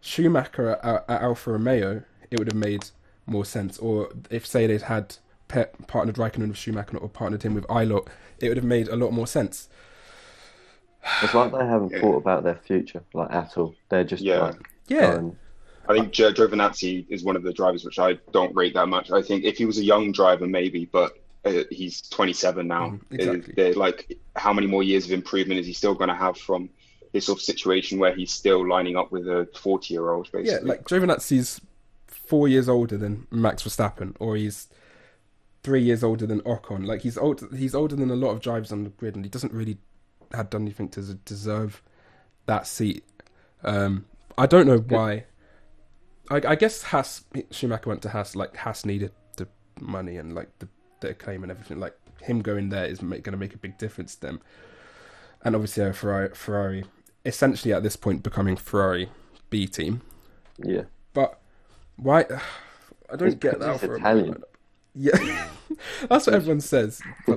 Schumacher 0.00 0.76
at, 0.82 1.04
at 1.08 1.22
Alfa 1.22 1.52
Romeo, 1.52 2.02
it 2.30 2.38
would 2.38 2.48
have 2.48 2.56
made 2.60 2.90
more 3.26 3.44
sense. 3.44 3.78
Or 3.78 4.10
if 4.30 4.46
say 4.46 4.66
they'd 4.66 4.82
had 4.82 5.16
pe- 5.48 5.66
partnered 5.86 6.16
Raikkonen 6.16 6.48
with 6.48 6.56
Schumacher 6.56 6.98
or 6.98 7.08
partnered 7.08 7.42
him 7.42 7.54
with 7.54 7.66
Ilott, 7.68 8.08
it 8.40 8.48
would 8.48 8.56
have 8.56 8.66
made 8.66 8.88
a 8.88 8.96
lot 8.96 9.12
more 9.12 9.26
sense. 9.26 9.68
It's 11.22 11.34
like 11.34 11.52
they 11.52 11.58
haven't 11.66 11.92
Yeah. 11.92 12.00
thought 12.00 12.16
about 12.16 12.44
their 12.44 12.54
future, 12.56 13.02
like 13.12 13.30
at 13.30 13.56
all. 13.58 13.74
They're 13.90 14.04
just 14.04 14.22
Yeah. 14.22 14.38
like 14.40 14.56
Yeah. 14.88 15.12
going, 15.12 15.36
I 15.88 15.92
think 15.92 16.12
Gio 16.12 16.32
Giovinazzi 16.32 17.06
is 17.08 17.22
one 17.22 17.36
of 17.36 17.42
the 17.42 17.52
drivers 17.52 17.84
which 17.84 17.98
I 17.98 18.14
don't 18.32 18.54
rate 18.54 18.74
that 18.74 18.88
much. 18.88 19.10
I 19.10 19.22
think 19.22 19.44
if 19.44 19.58
he 19.58 19.64
was 19.64 19.78
a 19.78 19.84
young 19.84 20.12
driver, 20.12 20.46
maybe, 20.46 20.86
but 20.86 21.18
uh, 21.44 21.64
he's 21.70 22.02
27 22.08 22.66
now. 22.66 22.90
Mhm, 22.90 23.00
exactly. 23.10 23.72
Uh, 23.72 23.78
like, 23.78 24.18
how 24.36 24.52
many 24.52 24.66
more 24.66 24.82
years 24.82 25.04
of 25.04 25.12
improvement 25.12 25.60
is 25.60 25.66
he 25.66 25.72
still 25.72 25.94
going 25.94 26.08
to 26.08 26.14
have 26.14 26.38
from 26.38 26.70
this 27.12 27.26
sort 27.26 27.38
of 27.38 27.42
situation 27.42 27.98
where 27.98 28.14
he's 28.14 28.32
still 28.32 28.66
lining 28.66 28.96
up 28.96 29.12
with 29.12 29.28
a 29.28 29.46
40 29.54 29.92
year 29.92 30.10
old, 30.10 30.30
basically? 30.32 30.52
Yeah, 30.52 30.58
like 30.62 30.84
Giovinazzi's 30.84 31.60
four 32.06 32.48
years 32.48 32.68
older 32.68 32.96
than 32.96 33.26
Max 33.30 33.62
Verstappen, 33.62 34.16
or 34.18 34.36
he's 34.36 34.68
three 35.62 35.82
years 35.82 36.02
older 36.02 36.26
than 36.26 36.40
Ocon. 36.42 36.86
Like 36.86 37.02
he's 37.02 37.18
old, 37.18 37.46
he's 37.54 37.74
older 37.74 37.94
than 37.96 38.10
a 38.10 38.16
lot 38.16 38.30
of 38.30 38.40
drivers 38.40 38.72
on 38.72 38.84
the 38.84 38.90
grid, 38.90 39.16
and 39.16 39.24
he 39.24 39.28
doesn't 39.28 39.52
really 39.52 39.76
have 40.32 40.48
done 40.50 40.62
anything 40.62 40.88
to 40.90 41.02
deserve 41.14 41.82
that 42.46 42.66
seat. 42.66 43.04
Um, 43.62 44.06
I 44.36 44.46
don't 44.46 44.66
know 44.66 44.78
why. 44.78 45.24
I, 46.30 46.40
I 46.48 46.54
guess 46.54 46.82
Haas 46.84 47.24
Schumacher 47.50 47.88
went 47.88 48.02
to 48.02 48.10
Haas. 48.10 48.34
Like 48.34 48.56
Haas 48.56 48.84
needed 48.84 49.12
the 49.36 49.48
money 49.80 50.16
and 50.16 50.34
like 50.34 50.58
the, 50.58 50.68
the 51.00 51.10
acclaim 51.10 51.42
and 51.42 51.50
everything. 51.50 51.78
Like 51.80 51.96
him 52.20 52.40
going 52.40 52.70
there 52.70 52.86
is 52.86 53.00
going 53.00 53.22
to 53.22 53.36
make 53.36 53.54
a 53.54 53.58
big 53.58 53.78
difference 53.78 54.14
to 54.16 54.20
them. 54.20 54.40
And 55.42 55.54
obviously, 55.54 55.84
uh, 55.84 55.92
Ferrari, 55.92 56.30
Ferrari, 56.34 56.84
essentially 57.24 57.74
at 57.74 57.82
this 57.82 57.96
point 57.96 58.22
becoming 58.22 58.56
Ferrari 58.56 59.10
B 59.50 59.66
team. 59.66 60.00
Yeah. 60.58 60.84
But 61.12 61.40
why? 61.96 62.20
I 63.12 63.16
don't 63.16 63.28
It's 63.28 63.36
get 63.36 63.60
that 63.60 63.80
for 63.80 63.96
Italian. 63.96 64.42
Yeah, 64.94 65.48
that's 66.08 66.26
what 66.26 66.34
everyone 66.34 66.60
says. 66.60 67.02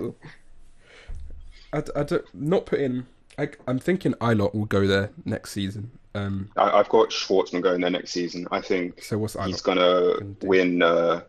I, 1.74 1.84
I 1.96 2.04
don't 2.04 2.26
not 2.34 2.66
put 2.66 2.80
in. 2.80 3.08
I, 3.38 3.50
I'm 3.68 3.80
thinking 3.80 4.14
Ilott 4.14 4.56
will 4.56 4.66
go 4.66 4.88
there 4.88 5.12
next 5.26 5.52
season. 5.52 5.92
Um, 6.18 6.50
I, 6.58 6.72
I've 6.80 6.90
got 6.90 7.10
Shwartzman 7.10 7.62
going 7.62 7.82
there 7.82 7.90
next 7.90 8.12
season. 8.12 8.48
I 8.52 8.62
think 8.62 9.04
so 9.04 9.18
what's 9.18 9.36
he's 9.46 9.62
gonna 9.62 10.16
gonna 10.20 10.36
win. 10.42 10.82
Uh, 10.82 11.22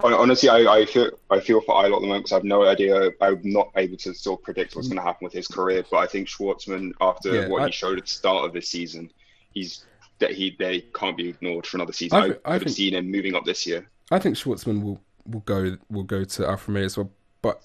honestly, 0.00 0.48
I, 0.48 0.58
I 0.72 0.86
feel 0.86 1.10
I 1.30 1.40
feel 1.40 1.60
for 1.60 1.74
Ilott 1.74 1.96
at 1.96 2.00
the 2.00 2.06
moment 2.06 2.24
because 2.24 2.32
I 2.32 2.36
have 2.36 2.44
no 2.44 2.66
idea. 2.66 3.10
I'm 3.20 3.40
not 3.44 3.70
able 3.76 3.96
to 3.98 4.14
sort 4.14 4.40
of 4.40 4.44
predict 4.44 4.76
what's 4.76 4.88
going 4.88 4.98
to 4.98 5.02
happen 5.02 5.24
with 5.24 5.32
his 5.32 5.48
career. 5.48 5.84
But 5.90 5.98
I 5.98 6.06
think 6.06 6.28
Shwartzman, 6.28 6.92
after 7.00 7.34
Yeah, 7.42 7.48
what 7.48 7.62
I- 7.62 7.66
he 7.66 7.72
showed 7.72 7.98
at 7.98 8.04
the 8.04 8.10
start 8.10 8.44
of 8.44 8.52
this 8.52 8.68
season, 8.68 9.10
he's 9.52 9.84
that 10.20 10.32
he 10.32 10.56
they 10.58 10.80
can't 10.94 11.16
be 11.16 11.28
ignored 11.28 11.66
for 11.66 11.76
another 11.76 11.92
season. 11.92 12.18
I 12.18 12.22
I, 12.22 12.28
could 12.28 12.40
I 12.44 12.52
have 12.54 12.70
seen 12.72 12.94
him 12.94 13.10
moving 13.10 13.34
up 13.34 13.44
this 13.44 13.66
year. 13.66 13.88
I 14.10 14.18
think 14.18 14.36
Shwartzman 14.36 14.82
will 14.82 15.00
will 15.26 15.40
go 15.40 15.76
will 15.90 16.04
go 16.04 16.24
to 16.24 16.46
Alfa 16.48 16.70
Romeo 16.70 16.84
as 16.84 16.96
well. 16.96 17.10
But 17.42 17.62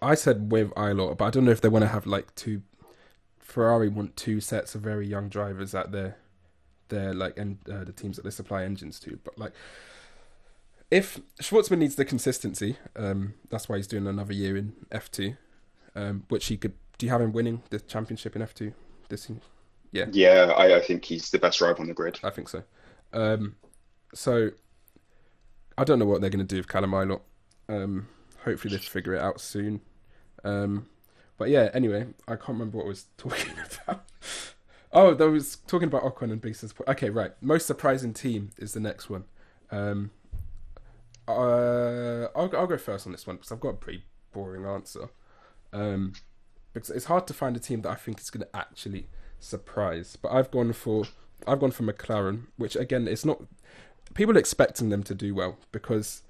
I 0.00 0.14
said 0.14 0.50
with 0.50 0.70
Ilott, 0.74 1.18
but 1.18 1.26
I 1.26 1.30
don't 1.30 1.44
know 1.44 1.50
if 1.52 1.60
they 1.60 1.68
want 1.68 1.82
to 1.84 1.88
have 1.88 2.06
like 2.06 2.34
two. 2.34 2.62
Ferrari 3.52 3.88
want 3.88 4.16
two 4.16 4.40
sets 4.40 4.74
of 4.74 4.80
very 4.80 5.06
young 5.06 5.28
drivers 5.28 5.74
at 5.74 5.92
their 5.92 6.16
their 6.88 7.12
like 7.12 7.38
and 7.38 7.58
uh, 7.70 7.84
the 7.84 7.92
teams 7.92 8.16
that 8.16 8.22
they 8.22 8.30
supply 8.30 8.64
engines 8.64 8.98
to. 9.00 9.18
But 9.22 9.36
like, 9.36 9.52
if 10.90 11.20
Shwartzman 11.42 11.78
needs 11.78 11.96
the 11.96 12.06
consistency, 12.06 12.78
um, 12.96 13.34
that's 13.50 13.68
why 13.68 13.76
he's 13.76 13.86
doing 13.86 14.06
another 14.06 14.32
year 14.32 14.56
in 14.56 14.72
F 14.90 15.10
two, 15.10 15.34
um, 15.94 16.24
which 16.30 16.46
he 16.46 16.56
could. 16.56 16.72
Do 16.96 17.04
you 17.04 17.12
have 17.12 17.20
him 17.20 17.32
winning 17.32 17.62
the 17.68 17.78
championship 17.78 18.34
in 18.36 18.40
F 18.40 18.54
two 18.54 18.72
this 19.10 19.28
year? 19.28 19.40
Yeah. 19.90 20.06
Yeah, 20.10 20.54
I, 20.56 20.76
I 20.76 20.80
think 20.80 21.04
he's 21.04 21.30
the 21.30 21.38
best 21.38 21.58
driver 21.58 21.80
on 21.80 21.88
the 21.88 21.94
grid. 21.94 22.18
I 22.24 22.30
think 22.30 22.48
so. 22.48 22.62
Um, 23.12 23.56
so 24.14 24.52
I 25.76 25.84
don't 25.84 25.98
know 25.98 26.06
what 26.06 26.22
they're 26.22 26.30
going 26.30 26.46
to 26.46 26.54
do 26.54 26.56
with 26.56 26.68
Callum 26.68 26.92
Ilott. 26.92 27.20
Um, 27.68 28.08
hopefully 28.44 28.74
they 28.74 28.82
figure 28.82 29.14
it 29.14 29.20
out 29.20 29.42
soon. 29.42 29.82
Um, 30.42 30.86
but 31.42 31.50
yeah, 31.50 31.70
anyway, 31.74 32.06
I 32.28 32.36
can't 32.36 32.50
remember 32.50 32.76
what 32.78 32.84
I 32.84 32.88
was 32.90 33.06
talking 33.16 33.50
about. 33.84 34.04
oh, 34.92 35.12
there 35.12 35.28
was 35.28 35.56
talking 35.66 35.88
about 35.88 36.04
Ocon 36.04 36.30
and 36.30 36.40
Big 36.40 36.54
Sus- 36.54 36.72
Okay, 36.86 37.10
right. 37.10 37.32
Most 37.40 37.66
surprising 37.66 38.14
team 38.14 38.50
is 38.58 38.74
the 38.74 38.78
next 38.78 39.10
one. 39.10 39.24
Um, 39.72 40.12
uh, 41.26 42.28
I'll, 42.36 42.48
I'll 42.56 42.68
go 42.68 42.78
first 42.78 43.06
on 43.06 43.12
this 43.12 43.26
one 43.26 43.38
because 43.38 43.50
I've 43.50 43.58
got 43.58 43.70
a 43.70 43.74
pretty 43.74 44.04
boring 44.32 44.64
answer. 44.64 45.08
Um, 45.72 46.12
because 46.72 46.90
it's 46.90 47.06
hard 47.06 47.26
to 47.26 47.34
find 47.34 47.56
a 47.56 47.58
team 47.58 47.82
that 47.82 47.90
I 47.90 47.96
think 47.96 48.20
is 48.20 48.30
going 48.30 48.46
to 48.46 48.56
actually 48.56 49.08
surprise. 49.40 50.14
But 50.14 50.30
I've 50.30 50.52
gone 50.52 50.72
for 50.72 51.06
I've 51.44 51.58
gone 51.58 51.72
for 51.72 51.82
McLaren, 51.82 52.44
which 52.56 52.76
again 52.76 53.08
it's 53.08 53.24
not 53.24 53.42
people 54.14 54.36
expecting 54.36 54.90
them 54.90 55.02
to 55.02 55.14
do 55.16 55.34
well 55.34 55.58
because 55.72 56.22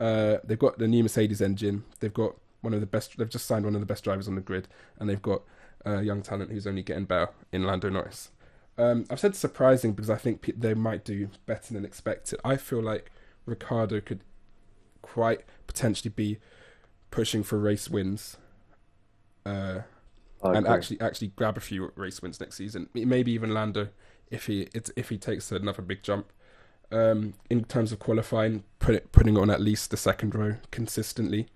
uh, 0.00 0.38
they've 0.42 0.58
got 0.58 0.78
the 0.78 0.88
new 0.88 1.02
Mercedes 1.02 1.42
engine. 1.42 1.84
They've 2.00 2.14
got 2.14 2.36
one 2.64 2.74
of 2.74 2.80
the 2.80 2.86
best. 2.86 3.16
They've 3.16 3.28
just 3.28 3.46
signed 3.46 3.64
one 3.64 3.74
of 3.74 3.80
the 3.80 3.86
best 3.86 4.04
drivers 4.04 4.28
on 4.28 4.34
the 4.34 4.40
grid, 4.40 4.68
and 4.98 5.08
they've 5.08 5.22
got 5.22 5.42
a 5.84 6.02
young 6.02 6.22
talent 6.22 6.50
who's 6.50 6.66
only 6.66 6.82
getting 6.82 7.04
better 7.04 7.30
in 7.52 7.64
Lando 7.64 7.88
Norris. 7.88 8.30
Um, 8.76 9.04
I've 9.10 9.20
said 9.20 9.36
surprising 9.36 9.92
because 9.92 10.10
I 10.10 10.16
think 10.16 10.52
they 10.58 10.74
might 10.74 11.04
do 11.04 11.28
better 11.46 11.74
than 11.74 11.84
expected. 11.84 12.40
I 12.44 12.56
feel 12.56 12.82
like 12.82 13.10
Ricciardo 13.46 14.00
could 14.00 14.20
quite 15.02 15.42
potentially 15.66 16.12
be 16.14 16.38
pushing 17.10 17.42
for 17.42 17.58
race 17.58 17.88
wins. 17.88 18.36
Uh, 19.46 19.80
and 20.42 20.66
actually 20.66 21.00
actually 21.00 21.28
grab 21.28 21.56
a 21.56 21.60
few 21.60 21.92
race 21.96 22.20
wins 22.20 22.40
next 22.40 22.56
season. 22.56 22.88
Maybe 22.92 23.32
even 23.32 23.54
Lando 23.54 23.88
if 24.30 24.46
he 24.46 24.68
it's, 24.74 24.90
if 24.96 25.08
he 25.08 25.18
takes 25.18 25.50
another 25.52 25.82
big 25.82 26.02
jump. 26.02 26.32
Um, 26.92 27.34
in 27.50 27.64
terms 27.64 27.92
of 27.92 27.98
qualifying, 27.98 28.62
put 28.78 28.94
it, 28.94 29.10
putting 29.10 29.36
on 29.36 29.50
at 29.50 29.60
least 29.60 29.90
the 29.90 29.96
second 29.96 30.34
row 30.34 30.56
consistently, 30.70 31.48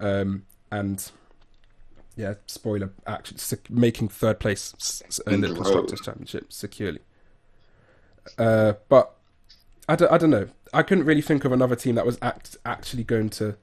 um, 0.00 0.44
and 0.72 1.10
yeah, 2.16 2.34
spoiler 2.46 2.90
actually 3.06 3.38
sec- 3.38 3.70
making 3.70 4.08
third 4.08 4.40
place 4.40 4.74
s- 4.78 5.20
in 5.26 5.40
the 5.40 5.48
In 5.48 5.54
constructors 5.54 6.00
championship 6.00 6.52
securely. 6.52 7.00
Uh, 8.38 8.74
but 8.88 9.14
I 9.88 9.96
don't, 9.96 10.12
I 10.12 10.18
don't 10.18 10.30
know. 10.30 10.48
I 10.72 10.82
couldn't 10.82 11.04
really 11.04 11.22
think 11.22 11.44
of 11.44 11.52
another 11.52 11.76
team 11.76 11.94
that 11.96 12.06
was 12.06 12.18
act, 12.22 12.56
actually 12.64 13.04
going 13.04 13.30
to 13.30 13.56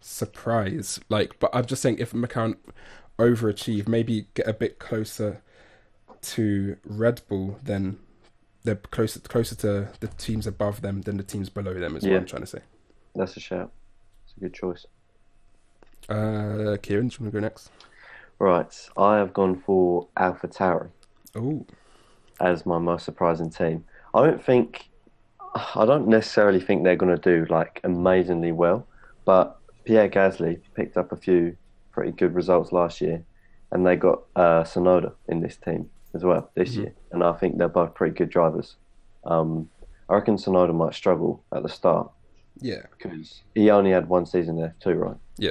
surprise. 0.00 1.00
Like, 1.08 1.38
but 1.38 1.50
I'm 1.52 1.66
just 1.66 1.82
saying 1.82 1.98
if 1.98 2.12
McLaren 2.12 2.56
overachieve, 3.18 3.86
maybe 3.88 4.26
get 4.34 4.46
a 4.48 4.52
bit 4.52 4.78
closer 4.78 5.42
to 6.22 6.76
Red 6.84 7.22
Bull, 7.28 7.58
then 7.62 7.98
they're 8.64 8.76
closer 8.76 9.20
closer 9.20 9.54
to 9.56 9.88
the 10.00 10.08
teams 10.08 10.46
above 10.46 10.82
them 10.82 11.02
than 11.02 11.16
the 11.16 11.22
teams 11.22 11.48
below 11.48 11.72
them. 11.74 11.96
Is 11.96 12.02
what 12.02 12.12
I'm 12.12 12.26
trying 12.26 12.42
to 12.42 12.46
say. 12.46 12.60
That's 13.14 13.36
a 13.36 13.40
shout. 13.40 13.72
It's 14.24 14.34
a 14.36 14.40
good 14.40 14.54
choice. 14.54 14.84
Uh, 16.08 16.76
Kieran, 16.82 17.08
do 17.08 17.14
you 17.14 17.24
want 17.24 17.26
to 17.26 17.30
go 17.30 17.40
next? 17.40 17.70
Right, 18.38 18.74
I 18.96 19.18
have 19.18 19.32
gone 19.32 19.60
for 19.60 20.08
Alpha 20.16 20.48
Tauri 20.48 20.90
Oh, 21.36 21.66
as 22.40 22.64
my 22.64 22.78
most 22.78 23.04
surprising 23.04 23.50
team. 23.50 23.84
I 24.14 24.24
don't 24.24 24.42
think, 24.42 24.88
I 25.54 25.84
don't 25.84 26.08
necessarily 26.08 26.60
think 26.60 26.82
they're 26.82 26.96
going 26.96 27.14
to 27.16 27.22
do 27.22 27.46
like 27.52 27.80
amazingly 27.84 28.52
well, 28.52 28.86
but 29.24 29.58
Pierre 29.84 30.08
Gasly 30.08 30.60
picked 30.74 30.96
up 30.96 31.12
a 31.12 31.16
few 31.16 31.56
pretty 31.92 32.12
good 32.12 32.34
results 32.34 32.72
last 32.72 33.00
year, 33.00 33.22
and 33.70 33.86
they 33.86 33.96
got 33.96 34.22
uh, 34.36 34.64
Tsunoda 34.64 35.12
in 35.28 35.40
this 35.40 35.56
team 35.56 35.90
as 36.14 36.24
well 36.24 36.50
this 36.54 36.74
year, 36.76 36.94
and 37.12 37.22
I 37.22 37.32
think 37.34 37.58
they're 37.58 37.68
both 37.68 37.94
pretty 37.94 38.14
good 38.14 38.30
drivers. 38.30 38.76
Um, 39.24 39.68
I 40.08 40.14
reckon 40.14 40.36
Tsunoda 40.36 40.74
might 40.74 40.94
struggle 40.94 41.44
at 41.52 41.62
the 41.62 41.68
start 41.68 42.10
yeah, 42.60 42.82
because 42.90 43.42
he 43.54 43.70
only 43.70 43.90
had 43.90 44.08
one 44.08 44.26
season 44.26 44.56
there 44.56 44.74
too, 44.80 44.94
right? 44.94 45.16
Yeah. 45.38 45.50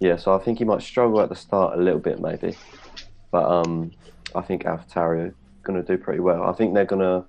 Yeah, 0.00 0.16
so 0.16 0.34
I 0.34 0.38
think 0.38 0.58
he 0.58 0.64
might 0.64 0.82
struggle 0.82 1.20
at 1.20 1.28
the 1.28 1.36
start 1.36 1.78
a 1.78 1.82
little 1.82 2.00
bit, 2.00 2.20
maybe, 2.20 2.56
but 3.30 3.44
um, 3.50 3.92
I 4.34 4.42
think 4.42 4.64
AlphaTauri 4.64 5.28
are 5.28 5.34
going 5.62 5.82
to 5.82 5.96
do 5.96 6.02
pretty 6.02 6.20
well. 6.20 6.42
I 6.44 6.52
think 6.52 6.74
they're 6.74 6.84
gonna 6.84 7.24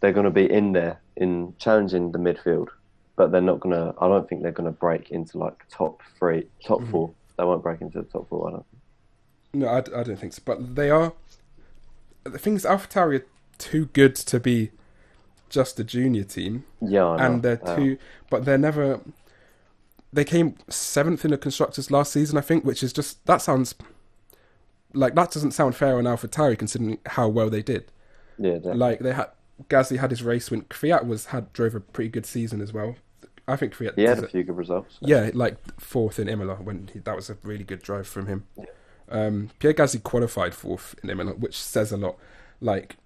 they're 0.00 0.12
gonna 0.12 0.30
be 0.30 0.50
in 0.50 0.72
there 0.72 1.00
in 1.16 1.54
challenging 1.58 2.12
the 2.12 2.18
midfield, 2.18 2.68
but 3.16 3.30
they're 3.32 3.40
not 3.40 3.60
gonna. 3.60 3.94
I 4.00 4.08
don't 4.08 4.28
think 4.28 4.42
they're 4.42 4.52
gonna 4.52 4.72
break 4.72 5.10
into 5.10 5.38
like 5.38 5.54
top 5.70 6.02
three, 6.18 6.48
top 6.66 6.80
Mm-hmm. 6.80 6.90
four. 6.90 7.14
They 7.38 7.44
won't 7.44 7.62
break 7.62 7.80
into 7.82 7.98
the 8.00 8.08
top 8.08 8.28
four. 8.28 8.48
I 8.48 8.50
don't. 8.52 8.66
no, 9.54 9.68
I, 9.68 9.78
I 9.78 10.02
don't 10.02 10.16
think 10.18 10.32
so. 10.32 10.42
But 10.44 10.76
they 10.76 10.90
are. 10.90 11.12
The 12.24 12.38
thing 12.38 12.54
is, 12.56 12.64
AlphaTauri 12.64 13.20
are 13.20 13.26
too 13.58 13.86
good 13.92 14.16
to 14.16 14.40
be 14.40 14.70
just 15.48 15.78
a 15.78 15.84
junior 15.84 16.24
team. 16.24 16.64
Yeah, 16.80 17.06
I 17.06 17.16
know. 17.18 17.22
and 17.24 17.42
they're 17.42 17.56
too, 17.56 17.98
but 18.30 18.44
they're 18.44 18.58
never. 18.58 19.00
They 20.16 20.24
came 20.24 20.56
seventh 20.68 21.24
in 21.24 21.30
the 21.30 21.38
constructors 21.38 21.90
last 21.90 22.12
season, 22.12 22.38
I 22.38 22.40
think, 22.40 22.64
which 22.64 22.82
is 22.82 22.92
just 22.92 23.24
that 23.26 23.42
sounds 23.42 23.74
like 24.94 25.14
that 25.14 25.30
doesn't 25.30 25.50
sound 25.52 25.76
fair 25.76 25.98
on 25.98 26.04
AlphaTauri 26.04 26.58
considering 26.58 26.98
how 27.06 27.28
well 27.28 27.50
they 27.50 27.62
did. 27.62 27.90
yeah, 28.38 28.58
they're- 28.58 28.74
Like 28.74 29.00
they 29.00 29.12
had 29.12 29.28
Gasly 29.68 29.98
had 29.98 30.10
his 30.10 30.22
race 30.22 30.50
when 30.50 30.62
Kvyat 30.62 31.06
was 31.06 31.26
had 31.26 31.52
drove 31.52 31.74
a 31.74 31.80
pretty 31.80 32.10
good 32.10 32.26
season 32.26 32.60
as 32.60 32.72
well. 32.72 32.96
I 33.48 33.56
think 33.56 33.74
Kvyat. 33.74 33.94
he 33.96 34.02
had 34.04 34.18
a 34.24 34.28
few 34.28 34.42
good 34.42 34.56
results. 34.56 34.98
yeah, 35.00 35.30
like 35.34 35.56
fourth 35.80 36.18
in 36.18 36.28
Imola 36.28 36.56
when 36.56 36.88
he, 36.92 36.98
that 37.00 37.14
was 37.14 37.30
a 37.30 37.36
really 37.42 37.64
good 37.64 37.82
drive 37.82 38.06
from 38.08 38.26
him. 38.26 38.44
Um, 39.08 39.50
Pierre 39.60 39.72
Gasly 39.74 40.02
qualified 40.02 40.54
fourth 40.54 40.94
in 41.02 41.10
Imola, 41.10 41.32
which 41.32 41.56
says 41.62 41.92
a 41.92 41.96
lot. 41.96 42.16
Like 42.60 42.96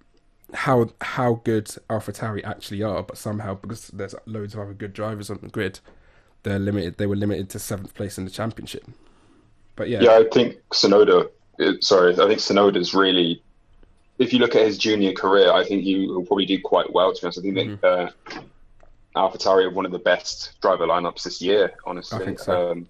how 0.53 0.89
how 1.01 1.41
good 1.43 1.65
AlphaTauri 1.89 2.43
actually 2.43 2.81
are, 2.83 3.03
but 3.03 3.17
somehow 3.17 3.55
because 3.55 3.87
there's 3.89 4.15
loads 4.25 4.53
of 4.53 4.61
other 4.61 4.73
good 4.73 4.93
drivers 4.93 5.29
on 5.29 5.39
the 5.41 5.49
grid, 5.49 5.79
they're 6.43 6.59
limited. 6.59 6.97
They 6.97 7.05
were 7.07 7.15
limited 7.15 7.49
to 7.51 7.59
seventh 7.59 7.93
place 7.93 8.17
in 8.17 8.25
the 8.25 8.31
championship. 8.31 8.83
But 9.75 9.89
yeah, 9.89 10.01
Yeah, 10.01 10.11
I 10.17 10.25
think 10.31 10.57
Tsunoda. 10.71 11.29
uh, 11.59 11.73
Sorry, 11.81 12.13
I 12.13 12.27
think 12.27 12.39
Tsunoda's 12.39 12.93
really 12.93 13.41
if 14.19 14.31
you 14.33 14.37
look 14.39 14.55
at 14.55 14.63
his 14.65 14.77
junior 14.77 15.13
career, 15.13 15.51
I 15.51 15.63
think 15.65 15.81
he 15.83 16.05
will 16.07 16.23
probably 16.23 16.45
do 16.45 16.59
quite 16.61 16.93
well. 16.93 17.11
To 17.11 17.19
be 17.21 17.25
honest, 17.25 17.39
I 17.39 17.41
think 17.41 17.57
Mhm. 17.57 17.81
that 17.81 18.13
uh, 18.37 18.41
AlphaTauri 19.15 19.63
have 19.65 19.73
one 19.73 19.85
of 19.85 19.91
the 19.91 19.97
best 19.99 20.53
driver 20.61 20.85
lineups 20.85 21.23
this 21.23 21.41
year. 21.41 21.73
Honestly, 21.85 22.19
I 22.21 22.25
think 22.25 22.39
so. 22.39 22.71
Um, 22.71 22.87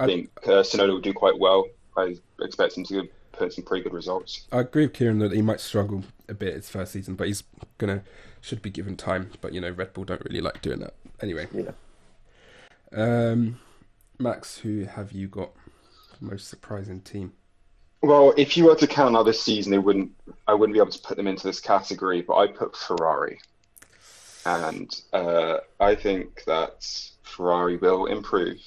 I 0.00 0.04
I- 0.04 0.06
think 0.06 0.30
uh, 0.44 0.62
Sonoda 0.62 0.88
will 0.88 1.00
do 1.00 1.12
quite 1.12 1.38
well. 1.38 1.66
I 1.96 2.16
expect 2.40 2.76
him 2.76 2.84
to 2.86 3.08
put 3.32 3.52
some 3.52 3.64
pretty 3.64 3.84
good 3.84 3.92
results. 3.92 4.46
I 4.50 4.60
agree 4.60 4.86
with 4.86 4.94
Kieran 4.94 5.18
that 5.20 5.30
he 5.32 5.42
might 5.42 5.60
struggle 5.60 6.02
a 6.28 6.34
bit 6.34 6.54
his 6.54 6.68
first 6.68 6.92
season, 6.92 7.14
but 7.14 7.28
he's 7.28 7.44
gonna 7.78 8.02
should 8.40 8.60
be 8.60 8.70
given 8.70 8.96
time. 8.96 9.30
But 9.40 9.52
you 9.52 9.60
know, 9.60 9.70
Red 9.70 9.92
Bull 9.94 10.04
don't 10.04 10.22
really 10.24 10.40
like 10.40 10.60
doing 10.60 10.80
that. 10.80 10.94
Anyway, 11.20 11.46
Yeah. 11.54 11.70
Um, 12.94 13.58
Max, 14.18 14.58
who 14.58 14.84
have 14.84 15.12
you 15.12 15.28
got? 15.28 15.50
Most 16.20 16.48
surprising 16.48 17.00
team. 17.00 17.32
Well, 18.02 18.34
if 18.36 18.56
you 18.56 18.64
were 18.66 18.76
to 18.76 18.86
count 18.86 19.16
out 19.16 19.24
this 19.24 19.42
season, 19.42 19.72
they 19.72 19.78
wouldn't. 19.78 20.12
I 20.46 20.54
wouldn't 20.54 20.74
be 20.74 20.80
able 20.80 20.92
to 20.92 20.98
put 21.00 21.16
them 21.16 21.26
into 21.26 21.46
this 21.46 21.60
category, 21.60 22.22
but 22.22 22.36
I 22.36 22.46
put 22.46 22.76
Ferrari, 22.76 23.40
and 24.46 24.94
uh, 25.12 25.58
I 25.80 25.94
think 25.94 26.44
that 26.44 26.86
Ferrari 27.22 27.76
will 27.76 28.06
improve. 28.06 28.60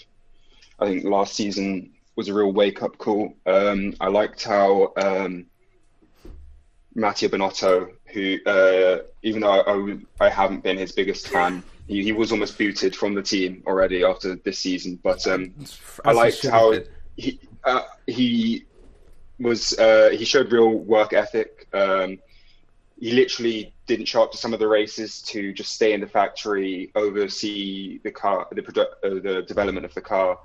I 0.80 0.88
think 0.88 1.06
last 1.06 1.36
season 1.36 1.94
was 2.16 2.28
a 2.28 2.34
real 2.34 2.52
wake-up 2.52 2.98
call. 2.98 3.36
Um, 3.46 3.94
I 4.02 4.08
liked 4.08 4.44
how 4.44 4.94
um, 4.98 5.46
Mattia 6.96 7.30
Binotto, 7.30 7.92
who 8.08 8.38
uh, 8.46 9.04
even 9.22 9.42
though 9.42 10.02
I, 10.20 10.26
I 10.26 10.30
haven't 10.30 10.64
been 10.64 10.78
his 10.78 10.92
biggest 10.92 11.28
fan, 11.28 11.64
he, 11.88 12.04
he 12.04 12.12
was 12.12 12.32
almost 12.32 12.58
booted 12.58 12.96
from 12.96 13.14
the 13.14 13.22
team 13.22 13.64
already 13.66 14.04
after 14.04 14.36
this 14.36 14.60
season. 14.60 15.00
But 15.02 15.26
um, 15.28 15.54
I 16.06 16.12
liked 16.12 16.46
how 16.46 16.74
he 17.16 17.40
uh, 17.64 17.84
he 18.06 18.66
was 19.40 19.78
uh, 19.80 20.10
he 20.12 20.26
showed 20.26 20.52
real 20.52 20.70
work 20.70 21.14
ethic. 21.14 21.68
Um, 21.74 22.20
he 23.00 23.12
literally 23.12 23.74
didn't 23.86 24.08
show 24.08 24.24
up 24.24 24.32
to 24.32 24.38
some 24.38 24.54
of 24.54 24.60
the 24.60 24.68
races 24.68 25.22
to 25.22 25.54
just 25.54 25.74
stay 25.74 25.94
in 25.94 26.02
the 26.02 26.08
factory, 26.08 26.92
oversee 26.96 28.00
the 28.04 28.12
car, 28.12 28.48
the 28.52 28.62
produ- 28.62 28.94
uh, 29.04 29.22
the 29.22 29.44
development 29.48 29.86
of 29.86 29.94
the 29.94 30.02
car. 30.02 30.40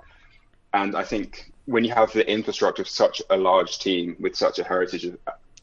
And 0.73 0.95
I 0.95 1.03
think 1.03 1.51
when 1.65 1.83
you 1.83 1.93
have 1.93 2.13
the 2.13 2.29
infrastructure 2.29 2.81
of 2.81 2.87
such 2.87 3.21
a 3.29 3.37
large 3.37 3.79
team 3.79 4.15
with 4.19 4.35
such 4.35 4.59
a 4.59 4.63
heritage 4.63 5.05
of, 5.05 5.17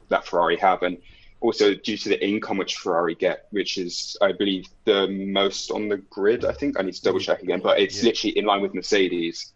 that 0.08 0.26
Ferrari 0.26 0.56
have, 0.56 0.82
and 0.82 0.98
also 1.40 1.74
due 1.74 1.96
to 1.96 2.08
the 2.10 2.26
income 2.26 2.58
which 2.58 2.76
Ferrari 2.76 3.14
get, 3.14 3.46
which 3.50 3.78
is 3.78 4.16
I 4.20 4.32
believe 4.32 4.66
the 4.84 5.08
most 5.08 5.70
on 5.70 5.88
the 5.88 5.98
grid. 5.98 6.44
I 6.44 6.52
think 6.52 6.78
I 6.78 6.82
need 6.82 6.94
to 6.94 7.02
double 7.02 7.20
check 7.20 7.42
again, 7.42 7.60
but 7.62 7.80
it's 7.80 8.02
Yeah. 8.02 8.08
literally 8.10 8.38
in 8.38 8.44
line 8.44 8.62
with 8.62 8.74
Mercedes. 8.74 9.52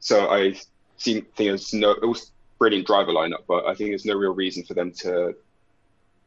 So 0.00 0.28
I 0.30 0.54
seem 0.96 1.22
think 1.22 1.36
there's 1.36 1.72
no 1.72 1.92
it 1.92 2.06
was 2.06 2.32
brilliant 2.58 2.86
driver 2.86 3.12
lineup, 3.12 3.44
but 3.46 3.66
I 3.66 3.74
think 3.74 3.90
there's 3.90 4.04
no 4.04 4.14
real 4.14 4.34
reason 4.34 4.64
for 4.64 4.74
them 4.74 4.92
to 5.02 5.34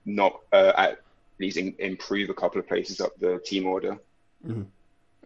not 0.05 0.39
uh, 0.51 0.73
at 0.77 0.99
least 1.39 1.57
in, 1.57 1.75
improve 1.79 2.29
a 2.29 2.33
couple 2.33 2.59
of 2.59 2.67
places 2.67 3.01
up 3.01 3.11
the 3.19 3.39
team 3.45 3.65
order. 3.67 3.97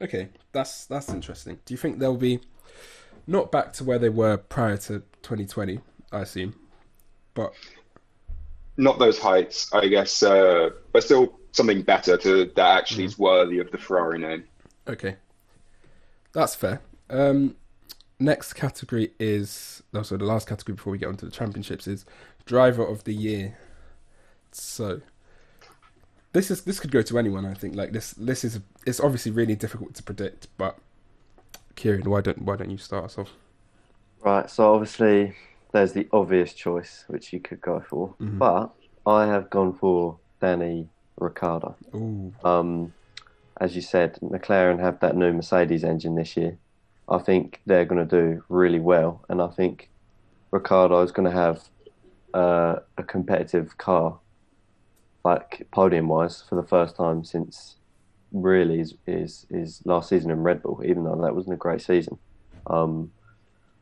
Okay, 0.02 0.30
that's 0.52 0.86
that's 0.86 1.10
interesting. 1.10 1.60
Do 1.66 1.74
you 1.74 1.78
think 1.78 2.00
they'll 2.00 2.18
be 2.18 2.40
not 3.26 3.52
back 3.52 3.74
to 3.74 3.84
where 3.84 4.00
they 4.00 4.10
were 4.10 4.38
prior 4.38 4.78
to 4.78 5.00
2020? 5.24 5.80
I 6.12 6.22
assume, 6.22 6.56
but 7.34 7.54
Not 8.78 9.00
those 9.00 9.18
heights, 9.18 9.74
I 9.74 9.88
guess, 9.88 10.22
uh, 10.22 10.70
but 10.94 11.04
still 11.04 11.40
something 11.52 11.82
better 11.82 12.18
to 12.18 12.52
that 12.56 12.78
actually 12.78 13.06
is 13.06 13.18
worthy 13.18 13.60
of 13.60 13.72
the 13.72 13.78
Ferrari 13.78 14.20
name. 14.20 14.44
okay, 14.88 15.16
that's 16.34 16.56
fair. 16.56 16.82
Um, 17.10 17.56
next 18.20 18.54
category 18.54 19.12
is 19.20 19.82
also 19.94 20.18
the 20.18 20.26
last 20.26 20.48
category 20.48 20.76
before 20.76 20.92
we 20.92 20.98
get 20.98 21.10
onto 21.10 21.26
the 21.26 21.32
championships 21.32 21.88
is 21.88 22.06
driver 22.46 22.86
of 22.86 23.04
the 23.04 23.14
year. 23.14 23.58
So 24.52 25.02
this 26.34 26.52
is 26.52 26.62
this 26.64 26.80
could 26.80 26.92
go 26.92 27.02
to 27.02 27.20
anyone. 27.20 27.46
I 27.46 27.54
think 27.54 27.76
like 27.76 27.92
this 27.92 28.12
this 28.14 28.44
is 28.44 28.60
it's 28.86 29.00
obviously 29.00 29.32
really 29.32 29.56
difficult 29.56 29.96
to 29.96 30.04
predict, 30.04 30.48
but 30.58 30.78
Kieran, 31.76 32.10
why 32.10 32.22
don't 32.22 32.42
why 32.42 32.56
don't 32.56 32.70
you 32.70 32.78
start 32.78 33.06
us 33.06 33.18
off? 33.18 33.34
Right, 34.24 34.50
so 34.50 34.74
obviously 34.74 35.36
there's 35.74 35.94
the 35.94 36.08
obvious 36.12 36.54
choice 36.54 37.04
which 37.08 37.34
you 37.34 37.40
could 37.40 37.62
go 37.62 37.80
for, 37.82 38.16
Mhm. 38.22 38.40
but 38.40 38.74
I 39.06 39.26
have 39.28 39.50
gone 39.50 39.74
for 39.74 40.20
Danny 40.42 40.90
Ricciardo. 41.18 41.76
Um, 42.44 42.94
as 43.60 43.76
you 43.76 43.82
said, 43.82 44.20
McLaren 44.22 44.80
have 44.80 45.00
that 45.00 45.16
new 45.16 45.34
Mercedes 45.34 45.84
engine 45.84 46.16
this 46.16 46.38
year. 46.38 46.58
I 47.10 47.20
think 47.20 47.62
they're 47.66 47.86
going 47.86 48.08
to 48.08 48.22
do 48.22 48.44
really 48.50 48.80
well, 48.80 49.24
and 49.30 49.42
I 49.42 49.48
think 49.48 49.90
Ricciardo 50.52 51.02
is 51.02 51.12
going 51.12 51.30
to 51.30 51.36
have 51.36 51.70
uh, 52.34 52.80
a 52.98 53.04
competitive 53.04 53.78
car, 53.78 54.20
like 55.24 55.68
podium 55.72 56.08
wise, 56.08 56.42
for 56.42 56.56
the 56.56 56.68
first 56.68 56.96
time 56.96 57.24
since 57.24 57.78
really 58.32 58.82
is, 58.82 58.96
is 59.08 59.46
is 59.50 59.82
last 59.86 60.10
season 60.10 60.30
in 60.32 60.44
Red 60.44 60.62
Bull. 60.62 60.82
Even 60.86 61.04
though 61.04 61.20
that 61.22 61.36
wasn't 61.36 61.54
a 61.54 61.58
great 61.58 61.82
season, 61.82 62.20
um, 62.68 63.12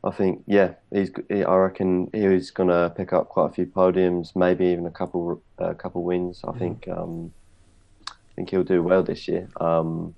I 0.06 0.12
think 0.12 0.44
yeah, 0.46 0.74
he's. 0.92 1.10
He, 1.28 1.42
I 1.42 1.56
reckon 1.56 2.10
he's 2.12 2.50
going 2.52 2.68
to 2.68 2.92
pick 2.96 3.12
up 3.12 3.28
quite 3.28 3.50
a 3.50 3.52
few 3.52 3.66
podiums, 3.66 4.36
maybe 4.36 4.66
even 4.66 4.86
a 4.86 4.90
couple 4.90 5.42
a 5.58 5.74
couple 5.74 6.04
wins. 6.04 6.42
I 6.46 6.52
think. 6.52 6.86
Um, 6.88 7.32
I 8.08 8.12
think 8.36 8.50
he'll 8.50 8.62
do 8.62 8.82
well 8.82 9.02
this 9.02 9.26
year. 9.26 9.48
Um, 9.60 10.14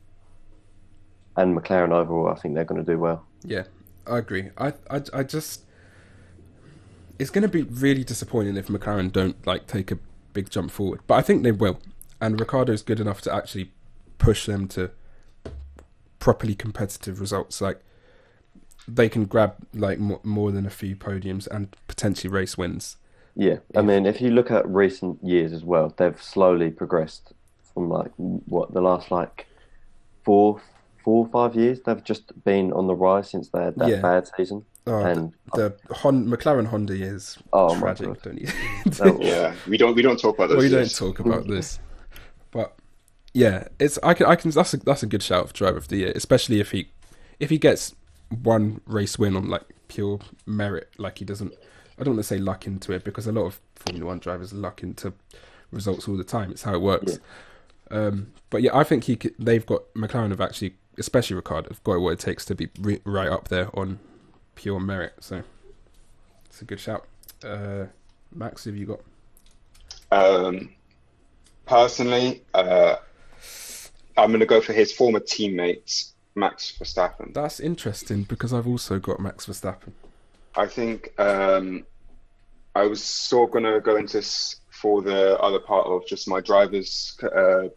and 1.36 1.56
McLaren 1.56 1.92
overall, 1.92 2.28
I 2.28 2.38
think 2.38 2.54
they're 2.54 2.64
going 2.64 2.84
to 2.84 2.92
do 2.92 2.98
well. 2.98 3.24
Yeah, 3.44 3.64
I 4.06 4.18
agree. 4.18 4.50
I, 4.58 4.72
I, 4.90 5.02
I 5.14 5.22
just 5.22 5.62
it's 7.18 7.30
going 7.30 7.42
to 7.42 7.48
be 7.48 7.62
really 7.62 8.04
disappointing 8.04 8.56
if 8.56 8.66
McLaren 8.66 9.10
don't 9.12 9.44
like 9.46 9.66
take 9.66 9.90
a 9.90 9.98
big 10.32 10.50
jump 10.50 10.70
forward, 10.70 11.00
but 11.06 11.14
I 11.14 11.22
think 11.22 11.42
they 11.44 11.52
will. 11.52 11.80
And 12.20 12.38
Ricciardo's 12.38 12.82
good 12.82 13.00
enough 13.00 13.20
to 13.22 13.34
actually 13.34 13.70
push 14.18 14.46
them 14.46 14.68
to 14.68 14.90
properly 16.18 16.54
competitive 16.54 17.20
results. 17.20 17.60
Like 17.60 17.80
they 18.88 19.08
can 19.08 19.26
grab 19.26 19.56
like 19.74 19.98
more, 19.98 20.20
more 20.24 20.52
than 20.52 20.66
a 20.66 20.70
few 20.70 20.96
podiums 20.96 21.46
and 21.48 21.76
potentially 21.88 22.32
race 22.32 22.58
wins. 22.58 22.96
Yeah, 23.34 23.58
I 23.76 23.82
mean, 23.82 24.06
if 24.06 24.20
you 24.20 24.30
look 24.30 24.50
at 24.50 24.68
recent 24.68 25.22
years 25.22 25.52
as 25.52 25.64
well, 25.64 25.94
they've 25.96 26.20
slowly 26.20 26.70
progressed 26.70 27.32
from 27.74 27.88
like 27.88 28.10
what 28.16 28.72
the 28.74 28.80
last 28.80 29.10
like 29.10 29.46
four, 30.24 30.60
four 31.04 31.26
or 31.26 31.30
five 31.30 31.56
years. 31.56 31.80
They've 31.82 32.02
just 32.04 32.32
been 32.44 32.72
on 32.72 32.86
the 32.86 32.94
rise 32.96 33.30
since 33.30 33.50
they 33.50 33.62
had 33.62 33.78
that 33.78 33.92
Yeah. 33.92 34.02
bad 34.02 34.28
season. 34.36 34.66
Oh, 34.86 35.04
And 35.04 35.34
the, 35.54 35.76
the 35.88 35.94
Hon, 35.94 36.26
McLaren 36.26 36.66
Honda 36.68 36.96
years 36.96 37.38
Oh 37.52 37.74
my 37.74 37.92
tragic, 37.92 38.08
God. 38.08 38.22
don't 38.22 38.40
you? 38.40 38.48
Oh, 39.00 39.18
Yeah, 39.22 39.54
we 39.66 39.76
don't 39.76 39.94
we 39.94 40.02
don't 40.02 40.18
talk 40.18 40.36
about 40.36 40.48
those. 40.50 40.64
we 40.64 40.68
don't 40.68 40.94
talk 40.94 41.20
about 41.20 41.46
this, 41.48 41.78
but 42.50 42.76
yeah, 43.34 43.68
it's 43.78 43.98
I 44.02 44.14
can 44.14 44.26
I 44.26 44.36
can 44.36 44.50
that's 44.50 44.74
a 44.74 44.78
that's 44.78 45.02
a 45.02 45.06
good 45.06 45.22
shout 45.22 45.48
for 45.48 45.54
driver 45.54 45.78
of 45.78 45.88
the 45.88 45.98
year, 45.98 46.12
especially 46.16 46.60
if 46.60 46.72
he 46.72 46.90
if 47.40 47.50
he 47.50 47.58
gets 47.58 47.94
one 48.30 48.80
race 48.86 49.18
win 49.18 49.36
on 49.36 49.48
like 49.48 49.64
pure 49.88 50.20
merit, 50.46 50.90
like 50.98 51.18
he 51.18 51.24
doesn't. 51.24 51.54
I 51.98 52.04
don't 52.04 52.14
want 52.14 52.24
to 52.24 52.34
say 52.34 52.38
luck 52.38 52.66
into 52.66 52.92
it 52.92 53.04
because 53.04 53.26
a 53.26 53.32
lot 53.32 53.46
of 53.46 53.60
Formula 53.74 54.06
One 54.06 54.18
drivers 54.18 54.52
luck 54.52 54.82
into 54.82 55.12
results 55.70 56.08
all 56.08 56.16
the 56.16 56.24
time. 56.24 56.50
It's 56.50 56.62
how 56.62 56.74
it 56.74 56.80
works. 56.80 57.18
Um, 57.90 58.32
but 58.50 58.62
yeah, 58.62 58.76
I 58.76 58.84
think 58.84 59.04
he 59.04 59.16
could, 59.16 59.34
they've 59.38 59.64
got 59.64 59.82
McLaren 59.94 60.30
have 60.30 60.40
actually, 60.40 60.74
especially 60.98 61.36
Ricciardo, 61.36 61.70
have 61.70 61.82
got 61.84 62.00
what 62.00 62.10
it 62.10 62.18
takes 62.18 62.44
to 62.46 62.54
be 62.54 62.68
re- 62.80 63.00
right 63.04 63.28
up 63.28 63.48
there 63.48 63.68
on 63.78 63.98
pure 64.54 64.80
merit. 64.80 65.14
So 65.20 65.42
it's 66.46 66.62
a 66.62 66.64
good 66.64 66.80
shout. 66.80 67.06
Uh, 67.44 67.86
Max, 68.34 68.64
have 68.64 68.76
you 68.76 68.86
got? 68.86 69.00
Um, 70.10 70.70
personally, 71.66 72.42
uh, 72.54 72.96
I'm 74.16 74.30
going 74.30 74.40
to 74.40 74.46
go 74.46 74.60
for 74.60 74.72
his 74.72 74.92
former 74.92 75.20
teammate, 75.20 76.12
Max 76.38 76.72
Verstappen. 76.78 77.34
That's 77.34 77.60
interesting 77.60 78.22
because 78.22 78.52
I've 78.52 78.66
also 78.66 78.98
got 78.98 79.20
Max 79.20 79.46
Verstappen. 79.46 79.92
I 80.54 80.66
think 80.66 81.12
um, 81.20 81.84
I 82.74 82.82
was 82.86 83.02
sort 83.02 83.48
of 83.48 83.52
going 83.52 83.64
to 83.72 83.80
go 83.80 83.96
into 83.96 84.18
s- 84.18 84.56
for 84.70 85.02
the 85.02 85.38
other 85.40 85.58
part 85.58 85.86
of 85.86 86.06
just 86.06 86.28
my 86.28 86.40
drivers 86.40 87.16
uh, 87.22 87.68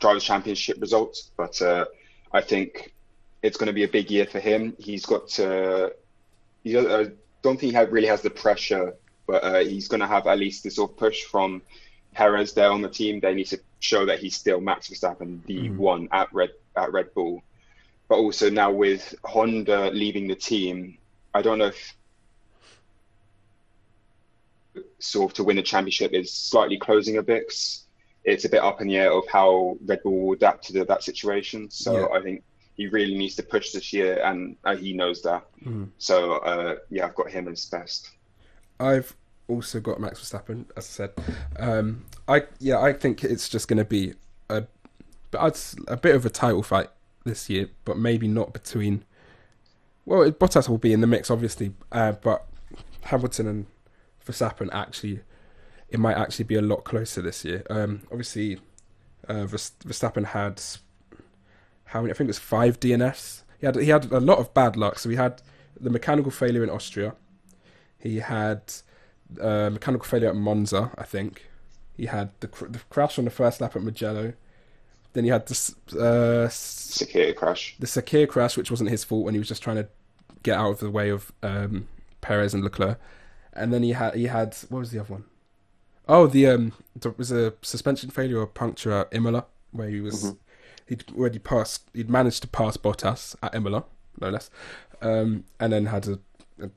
drivers 0.00 0.24
championship 0.24 0.80
results, 0.80 1.30
but 1.36 1.60
uh, 1.60 1.84
I 2.32 2.40
think 2.40 2.94
it's 3.42 3.56
going 3.56 3.66
to 3.66 3.72
be 3.72 3.84
a 3.84 3.88
big 3.88 4.10
year 4.10 4.26
for 4.26 4.38
him. 4.40 4.74
He's 4.78 5.04
got 5.06 5.28
to. 5.30 5.92
He, 6.64 6.78
I 6.78 7.06
don't 7.42 7.58
think 7.58 7.74
he 7.74 7.78
really 7.84 8.08
has 8.08 8.22
the 8.22 8.30
pressure, 8.30 8.94
but 9.26 9.42
uh, 9.44 9.58
he's 9.60 9.88
going 9.88 10.00
to 10.00 10.06
have 10.06 10.26
at 10.26 10.38
least 10.38 10.64
this 10.64 10.76
sort 10.76 10.90
of 10.92 10.96
push 10.96 11.22
from 11.24 11.62
Perez 12.14 12.52
there 12.52 12.70
on 12.70 12.82
the 12.82 12.88
team. 12.88 13.20
They 13.20 13.34
need 13.34 13.46
to 13.48 13.60
show 13.80 14.06
that 14.06 14.18
he's 14.20 14.34
still 14.36 14.60
Max 14.60 14.88
Verstappen, 14.88 15.44
the 15.46 15.68
Mhm. 15.68 15.76
one 15.76 16.08
at 16.12 16.32
Red 16.32 16.50
at 16.76 16.92
Red 16.92 17.12
Bull. 17.14 17.42
But 18.08 18.16
also 18.16 18.48
now 18.48 18.70
with 18.70 19.14
Honda 19.24 19.90
leaving 19.90 20.28
the 20.28 20.34
team, 20.34 20.96
I 21.34 21.42
don't 21.42 21.58
know 21.58 21.66
if 21.66 21.94
sort 24.98 25.30
of 25.30 25.34
to 25.36 25.44
win 25.44 25.56
the 25.56 25.62
championship 25.62 26.12
is 26.12 26.32
slightly 26.32 26.78
closing 26.78 27.18
a 27.18 27.22
bit. 27.22 27.52
It's 28.24 28.44
a 28.44 28.48
bit 28.48 28.62
up 28.62 28.80
in 28.80 28.88
the 28.88 28.96
air 28.96 29.12
of 29.12 29.24
how 29.28 29.76
Red 29.84 30.02
Bull 30.02 30.26
will 30.26 30.32
adapt 30.34 30.64
to 30.66 30.72
the, 30.72 30.84
that 30.86 31.02
situation. 31.02 31.70
So 31.70 32.00
Yeah. 32.00 32.18
I 32.18 32.22
think 32.22 32.42
he 32.76 32.86
really 32.86 33.16
needs 33.16 33.34
to 33.36 33.42
push 33.42 33.72
this 33.72 33.92
year, 33.92 34.22
and 34.24 34.56
uh, 34.64 34.76
he 34.76 34.92
knows 34.92 35.22
that. 35.22 35.44
Mhm. 35.64 35.88
So 35.98 36.34
uh, 36.38 36.76
yeah, 36.90 37.06
I've 37.06 37.14
got 37.14 37.30
him 37.30 37.48
as 37.48 37.64
best. 37.66 38.10
I've 38.80 39.14
also 39.48 39.80
got 39.80 40.00
Max 40.00 40.20
Verstappen, 40.20 40.66
as 40.76 40.84
I 40.86 40.88
said. 40.88 41.10
Um, 41.58 42.04
I 42.28 42.44
yeah, 42.60 42.80
I 42.80 42.92
think 42.92 43.24
it's 43.24 43.48
just 43.48 43.66
going 43.66 43.78
to 43.78 43.84
be 43.84 44.14
a, 44.48 44.64
a 45.32 45.96
bit 45.96 46.14
of 46.14 46.24
a 46.24 46.30
title 46.30 46.62
fight 46.62 46.88
this 47.24 47.48
year, 47.50 47.68
but 47.84 47.98
maybe 47.98 48.28
not 48.28 48.52
between. 48.52 49.04
Well, 50.04 50.30
Bottas 50.30 50.68
will 50.68 50.78
be 50.78 50.92
in 50.92 51.00
the 51.00 51.06
mix, 51.06 51.30
obviously, 51.30 51.74
uh, 51.92 52.12
but 52.12 52.46
Hamilton 53.02 53.46
and 53.46 53.66
Verstappen 54.26 54.70
actually, 54.72 55.20
it 55.90 55.98
might 55.98 56.16
actually 56.16 56.46
be 56.46 56.54
a 56.54 56.62
lot 56.62 56.84
closer 56.84 57.20
this 57.20 57.44
year. 57.44 57.62
Um, 57.68 58.02
obviously, 58.10 58.58
uh, 59.28 59.44
Verstappen 59.44 60.26
had 60.26 60.62
how 61.88 62.00
many? 62.00 62.12
I 62.12 62.14
think 62.14 62.28
it 62.28 62.28
was 62.28 62.38
five 62.38 62.80
DNFs. 62.80 63.42
He 63.58 63.66
had 63.66 63.76
he 63.76 63.88
had 63.88 64.10
a 64.12 64.20
lot 64.20 64.38
of 64.38 64.54
bad 64.54 64.76
luck. 64.76 64.98
So 64.98 65.08
he 65.08 65.16
had 65.16 65.42
the 65.80 65.90
mechanical 65.90 66.30
failure 66.30 66.62
in 66.62 66.70
Austria. 66.70 67.14
He 67.98 68.16
had 68.16 68.62
uh, 69.40 69.70
mechanical 69.70 70.06
failure 70.06 70.28
at 70.28 70.36
Monza, 70.36 70.90
I 70.96 71.04
think. 71.04 71.48
He 71.96 72.06
had 72.06 72.30
the, 72.40 72.46
cr- 72.46 72.66
the 72.66 72.78
crash 72.90 73.18
on 73.18 73.24
the 73.24 73.30
first 73.30 73.60
lap 73.60 73.74
at 73.74 73.82
Mugello. 73.82 74.34
Then 75.18 75.24
he 75.24 75.30
had 75.30 75.46
the 75.46 75.74
uh, 75.98 77.34
crash. 77.34 77.74
The 77.80 77.88
Sakhir 77.88 78.28
crash, 78.28 78.56
which 78.56 78.70
wasn't 78.70 78.90
his 78.90 79.02
fault 79.02 79.24
when 79.24 79.34
he 79.34 79.38
was 79.40 79.48
just 79.48 79.64
trying 79.64 79.78
to 79.78 79.88
get 80.44 80.56
out 80.56 80.70
of 80.70 80.78
the 80.78 80.92
way 80.92 81.08
of 81.08 81.32
um, 81.42 81.88
Perez 82.20 82.54
and 82.54 82.62
Leclerc. 82.62 83.00
And 83.52 83.72
then 83.72 83.82
he 83.82 83.94
had 83.94 84.14
he 84.14 84.26
had 84.26 84.56
what 84.68 84.78
was 84.78 84.92
the 84.92 85.00
other 85.00 85.14
one? 85.14 85.24
Oh, 86.06 86.28
the 86.28 86.46
um, 86.46 86.72
there 86.94 87.12
was 87.16 87.32
a 87.32 87.52
suspension 87.62 88.10
failure 88.10 88.38
or 88.38 88.46
puncture 88.46 88.92
at 88.92 89.08
Imola 89.10 89.46
where 89.72 89.88
he 89.88 90.00
was 90.00 90.22
mm-hmm. 90.22 90.36
he'd 90.86 91.02
already 91.18 91.40
passed 91.40 91.90
he'd 91.94 92.08
managed 92.08 92.42
to 92.42 92.48
pass 92.48 92.76
Bottas 92.76 93.34
at 93.42 93.56
Imola, 93.56 93.86
no 94.20 94.30
less, 94.30 94.50
um, 95.02 95.42
and 95.58 95.72
then 95.72 95.86
had 95.86 96.06
a 96.06 96.20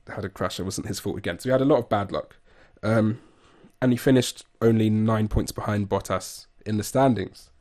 had 0.08 0.24
a 0.24 0.28
crash. 0.28 0.58
It 0.58 0.64
wasn't 0.64 0.88
his 0.88 0.98
fault 0.98 1.16
again. 1.16 1.38
So 1.38 1.48
he 1.48 1.52
had 1.52 1.60
a 1.60 1.64
lot 1.64 1.78
of 1.78 1.88
bad 1.88 2.10
luck. 2.10 2.38
Um, 2.82 3.20
and 3.80 3.92
he 3.92 3.96
finished 3.96 4.44
only 4.60 4.90
nine 4.90 5.28
points 5.28 5.52
behind 5.52 5.88
Bottas 5.88 6.46
in 6.66 6.76
the 6.76 6.82
standings. 6.82 7.51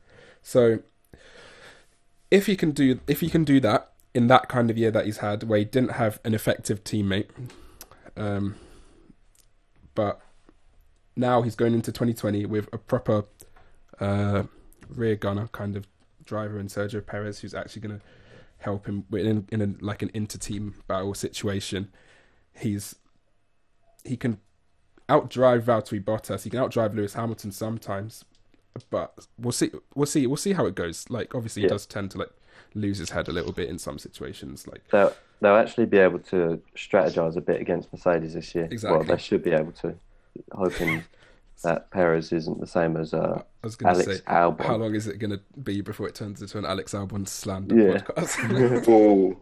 So 0.41 0.80
if 2.30 2.45
he 2.45 2.56
can 2.56 2.71
do 2.71 2.99
if 3.08 3.19
he 3.19 3.30
can 3.30 3.43
do 3.43 3.60
that 3.60 3.91
in 4.13 4.27
that 4.27 4.49
kind 4.49 4.69
of 4.69 4.77
year 4.77 4.91
that 4.91 5.06
he's 5.06 5.17
had, 5.17 5.43
where 5.43 5.60
he 5.60 5.65
didn't 5.65 5.91
have 5.91 6.19
an 6.23 6.34
effective 6.34 6.84
teammate, 6.84 7.30
um, 8.17 8.56
but 9.95 10.19
now 11.15 11.41
he's 11.41 11.56
going 11.56 11.73
into 11.73 11.91
2020 11.91 12.45
with 12.45 12.67
a 12.73 12.77
proper 12.77 13.25
uh, 13.99 14.43
rear 14.89 15.15
gunner 15.15 15.47
kind 15.51 15.75
of 15.75 15.88
driver 16.23 16.60
in 16.60 16.67
Sergio 16.67 17.06
Perez, 17.06 17.39
who's 17.39 17.54
actually 17.54 17.82
going 17.82 17.99
to 17.99 18.06
help 18.60 18.86
him 18.86 19.06
in, 19.12 19.47
in 19.51 19.62
a, 19.62 19.84
like 19.84 20.01
an 20.01 20.12
inter-team 20.13 20.75
battle 20.88 21.13
situation. 21.13 21.91
He's 22.54 22.95
he 24.04 24.17
can 24.17 24.39
outdrive 25.08 25.62
Valtteri 25.62 26.04
Bottas. 26.04 26.43
He 26.43 26.49
can 26.49 26.60
outdrive 26.60 26.95
Lewis 26.95 27.13
Hamilton 27.13 27.51
sometimes, 27.51 28.25
but 28.90 29.28
we'll 29.38 29.52
see. 29.52 29.72
We'll 29.96 30.06
see. 30.06 30.28
We'll 30.28 30.38
see 30.38 30.54
how 30.54 30.66
it 30.66 30.76
goes. 30.76 31.10
Like 31.10 31.36
obviously, 31.36 31.64
yeah. 31.64 31.68
he 31.68 31.70
does 31.70 31.86
tend 31.86 32.12
to 32.12 32.20
like 32.20 32.32
lose 32.74 32.98
his 32.98 33.10
head 33.10 33.28
a 33.28 33.32
little 33.32 33.52
bit 33.52 33.70
in 33.70 33.78
some 33.78 34.00
situations. 34.00 34.68
Like 34.68 34.84
they'll 34.92 35.14
they'll 35.42 35.56
actually 35.56 35.86
be 35.86 35.98
able 35.98 36.20
to 36.20 36.62
strategize 36.76 37.36
a 37.36 37.42
bit 37.42 37.62
against 37.62 37.92
Mercedes 37.92 38.34
this 38.34 38.54
year. 38.56 38.68
Exactly. 38.72 38.98
Well, 38.98 39.08
they 39.08 39.22
should 39.22 39.44
be 39.44 39.52
able 39.52 39.72
to. 39.74 39.96
Hoping 40.54 41.04
that 41.64 41.92
Perez 41.92 42.32
isn't 42.32 42.60
the 42.60 42.68
same 42.68 42.98
as 42.98 43.14
uh, 43.14 43.42
I 43.64 43.68
was 43.68 43.78
Alex 43.84 44.06
say, 44.06 44.24
Albon. 44.24 44.66
How 44.66 44.76
long 44.78 44.96
is 44.96 45.08
it 45.08 45.20
going 45.20 45.32
to 45.32 45.42
be 45.64 45.82
before 45.82 46.08
it 46.08 46.16
turns 46.16 46.42
into 46.42 46.58
an 46.58 46.66
Alex 46.66 46.94
Albon 46.94 47.28
slander 47.28 47.76
yeah. 47.76 47.98
podcast? 47.98 48.86
oh, 48.88 49.38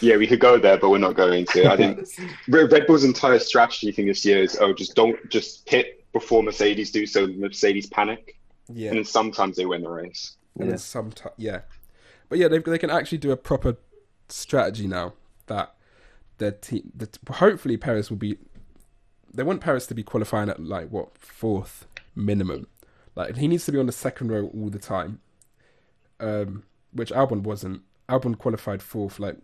yeah, 0.00 0.16
we 0.16 0.26
could 0.26 0.40
go 0.40 0.58
there, 0.58 0.76
but 0.76 0.90
we're 0.90 0.98
not 0.98 1.14
going 1.14 1.46
to. 1.46 1.70
I 1.70 1.76
think 1.76 2.06
Red 2.48 2.86
Bull's 2.86 3.04
entire 3.04 3.38
strategy 3.38 3.92
thing 3.92 4.06
this 4.06 4.24
year 4.24 4.42
is 4.42 4.58
oh, 4.60 4.72
just 4.72 4.94
don't 4.94 5.28
just 5.30 5.66
pit 5.66 6.04
before 6.12 6.42
Mercedes 6.42 6.90
do, 6.90 7.06
so 7.06 7.26
Mercedes 7.26 7.86
panic. 7.86 8.37
Yeah, 8.72 8.92
and 8.92 9.06
sometimes 9.06 9.56
they 9.56 9.66
win 9.66 9.82
the 9.82 9.90
race. 9.90 10.36
And 10.58 10.70
yeah. 10.70 10.76
sometimes, 10.76 11.34
yeah, 11.36 11.60
but 12.28 12.38
yeah, 12.38 12.48
they 12.48 12.58
they 12.58 12.78
can 12.78 12.90
actually 12.90 13.18
do 13.18 13.30
a 13.30 13.36
proper 13.36 13.76
strategy 14.28 14.86
now 14.86 15.14
that 15.46 15.74
their 16.38 16.52
team. 16.52 16.92
That 16.94 17.18
hopefully 17.30 17.76
Perez 17.76 18.10
will 18.10 18.18
be 18.18 18.38
they 19.32 19.42
want 19.42 19.60
Perez 19.60 19.86
to 19.86 19.94
be 19.94 20.02
qualifying 20.02 20.48
at 20.48 20.60
like 20.60 20.88
what 20.88 21.16
fourth 21.18 21.86
minimum. 22.14 22.66
Like 23.14 23.36
he 23.36 23.48
needs 23.48 23.64
to 23.66 23.72
be 23.72 23.78
on 23.78 23.86
the 23.86 23.92
second 23.92 24.30
row 24.30 24.50
all 24.54 24.68
the 24.68 24.78
time. 24.78 25.20
Um, 26.20 26.64
which 26.92 27.10
Albon 27.10 27.42
wasn't. 27.42 27.82
Albon 28.08 28.38
qualified 28.38 28.82
fourth 28.82 29.18
like 29.18 29.36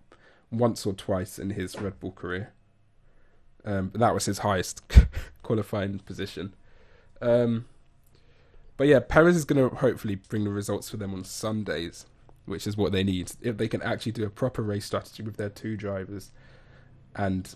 once 0.50 0.86
or 0.86 0.92
twice 0.92 1.38
in 1.38 1.50
his 1.50 1.78
Red 1.80 2.00
Bull 2.00 2.12
career. 2.12 2.52
Um, 3.64 3.92
that 3.94 4.14
was 4.14 4.26
his 4.26 4.38
highest 4.38 4.82
qualifying 5.42 5.98
position. 6.00 6.54
Um, 7.22 7.66
but 8.76 8.86
yeah, 8.86 9.00
Perez 9.00 9.36
is 9.36 9.44
going 9.44 9.68
to 9.68 9.74
hopefully 9.76 10.16
bring 10.16 10.44
the 10.44 10.50
results 10.50 10.90
for 10.90 10.96
them 10.96 11.14
on 11.14 11.24
Sundays, 11.24 12.06
which 12.46 12.66
is 12.66 12.76
what 12.76 12.92
they 12.92 13.04
need. 13.04 13.32
If 13.40 13.56
they 13.56 13.68
can 13.68 13.82
actually 13.82 14.12
do 14.12 14.24
a 14.24 14.30
proper 14.30 14.62
race 14.62 14.86
strategy 14.86 15.22
with 15.22 15.36
their 15.36 15.48
two 15.48 15.76
drivers, 15.76 16.32
and 17.14 17.54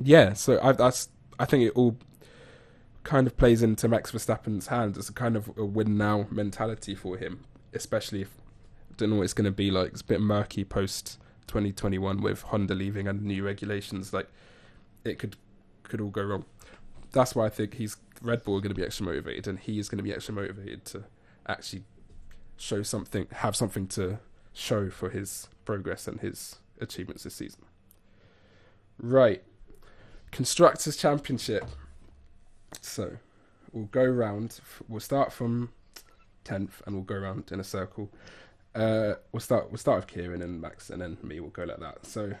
yeah, 0.00 0.32
so 0.32 0.58
I, 0.62 0.72
that's 0.72 1.08
I 1.38 1.44
think 1.44 1.64
it 1.64 1.72
all 1.74 1.98
kind 3.04 3.26
of 3.26 3.36
plays 3.36 3.62
into 3.62 3.88
Max 3.88 4.12
Verstappen's 4.12 4.68
hands. 4.68 4.96
It's 4.96 5.08
a 5.08 5.12
kind 5.12 5.36
of 5.36 5.50
a 5.56 5.64
win 5.64 5.96
now 5.96 6.26
mentality 6.30 6.94
for 6.94 7.16
him, 7.16 7.44
especially 7.74 8.22
if 8.22 8.30
I 8.90 8.94
don't 8.96 9.10
know 9.10 9.16
what 9.16 9.24
it's 9.24 9.34
going 9.34 9.44
to 9.44 9.50
be 9.50 9.70
like. 9.70 9.92
It's 9.92 10.02
a 10.02 10.04
bit 10.04 10.20
murky 10.20 10.64
post 10.64 11.18
2021 11.46 12.22
with 12.22 12.42
Honda 12.42 12.74
leaving 12.74 13.06
and 13.06 13.22
new 13.22 13.44
regulations. 13.44 14.12
Like 14.12 14.28
it 15.04 15.18
could 15.18 15.36
could 15.82 16.00
all 16.00 16.08
go 16.08 16.22
wrong. 16.22 16.44
That's 17.12 17.34
why 17.34 17.46
I 17.46 17.50
think 17.50 17.74
he's 17.74 17.96
Red 18.22 18.44
Bull 18.44 18.56
are 18.56 18.60
going 18.60 18.74
to 18.74 18.80
be 18.80 18.84
extra 18.84 19.04
motivated, 19.04 19.46
and 19.46 19.58
he 19.58 19.78
is 19.78 19.88
going 19.88 19.98
to 19.98 20.04
be 20.04 20.12
extra 20.12 20.34
motivated 20.34 20.84
to 20.86 21.04
actually 21.46 21.82
show 22.56 22.82
something, 22.82 23.26
have 23.32 23.56
something 23.56 23.86
to 23.88 24.20
show 24.52 24.90
for 24.90 25.10
his 25.10 25.48
progress 25.64 26.06
and 26.06 26.20
his 26.20 26.56
achievements 26.80 27.24
this 27.24 27.34
season. 27.34 27.62
Right. 28.98 29.42
Constructors 30.30 30.96
Championship. 30.96 31.64
So 32.80 33.16
we'll 33.72 33.86
go 33.86 34.04
round. 34.04 34.60
We'll 34.88 35.00
start 35.00 35.32
from 35.32 35.70
tenth, 36.44 36.82
and 36.86 36.94
we'll 36.94 37.04
go 37.04 37.16
around 37.16 37.50
in 37.50 37.60
a 37.60 37.64
circle. 37.64 38.10
Uh, 38.74 39.14
we'll 39.32 39.40
start. 39.40 39.70
We'll 39.70 39.78
start 39.78 39.96
with 39.96 40.06
Kieran 40.06 40.42
and 40.42 40.60
Max, 40.60 40.88
and 40.90 41.02
then 41.02 41.18
me. 41.22 41.40
We'll 41.40 41.50
go 41.50 41.64
like 41.64 41.80
that. 41.80 42.06
So, 42.06 42.34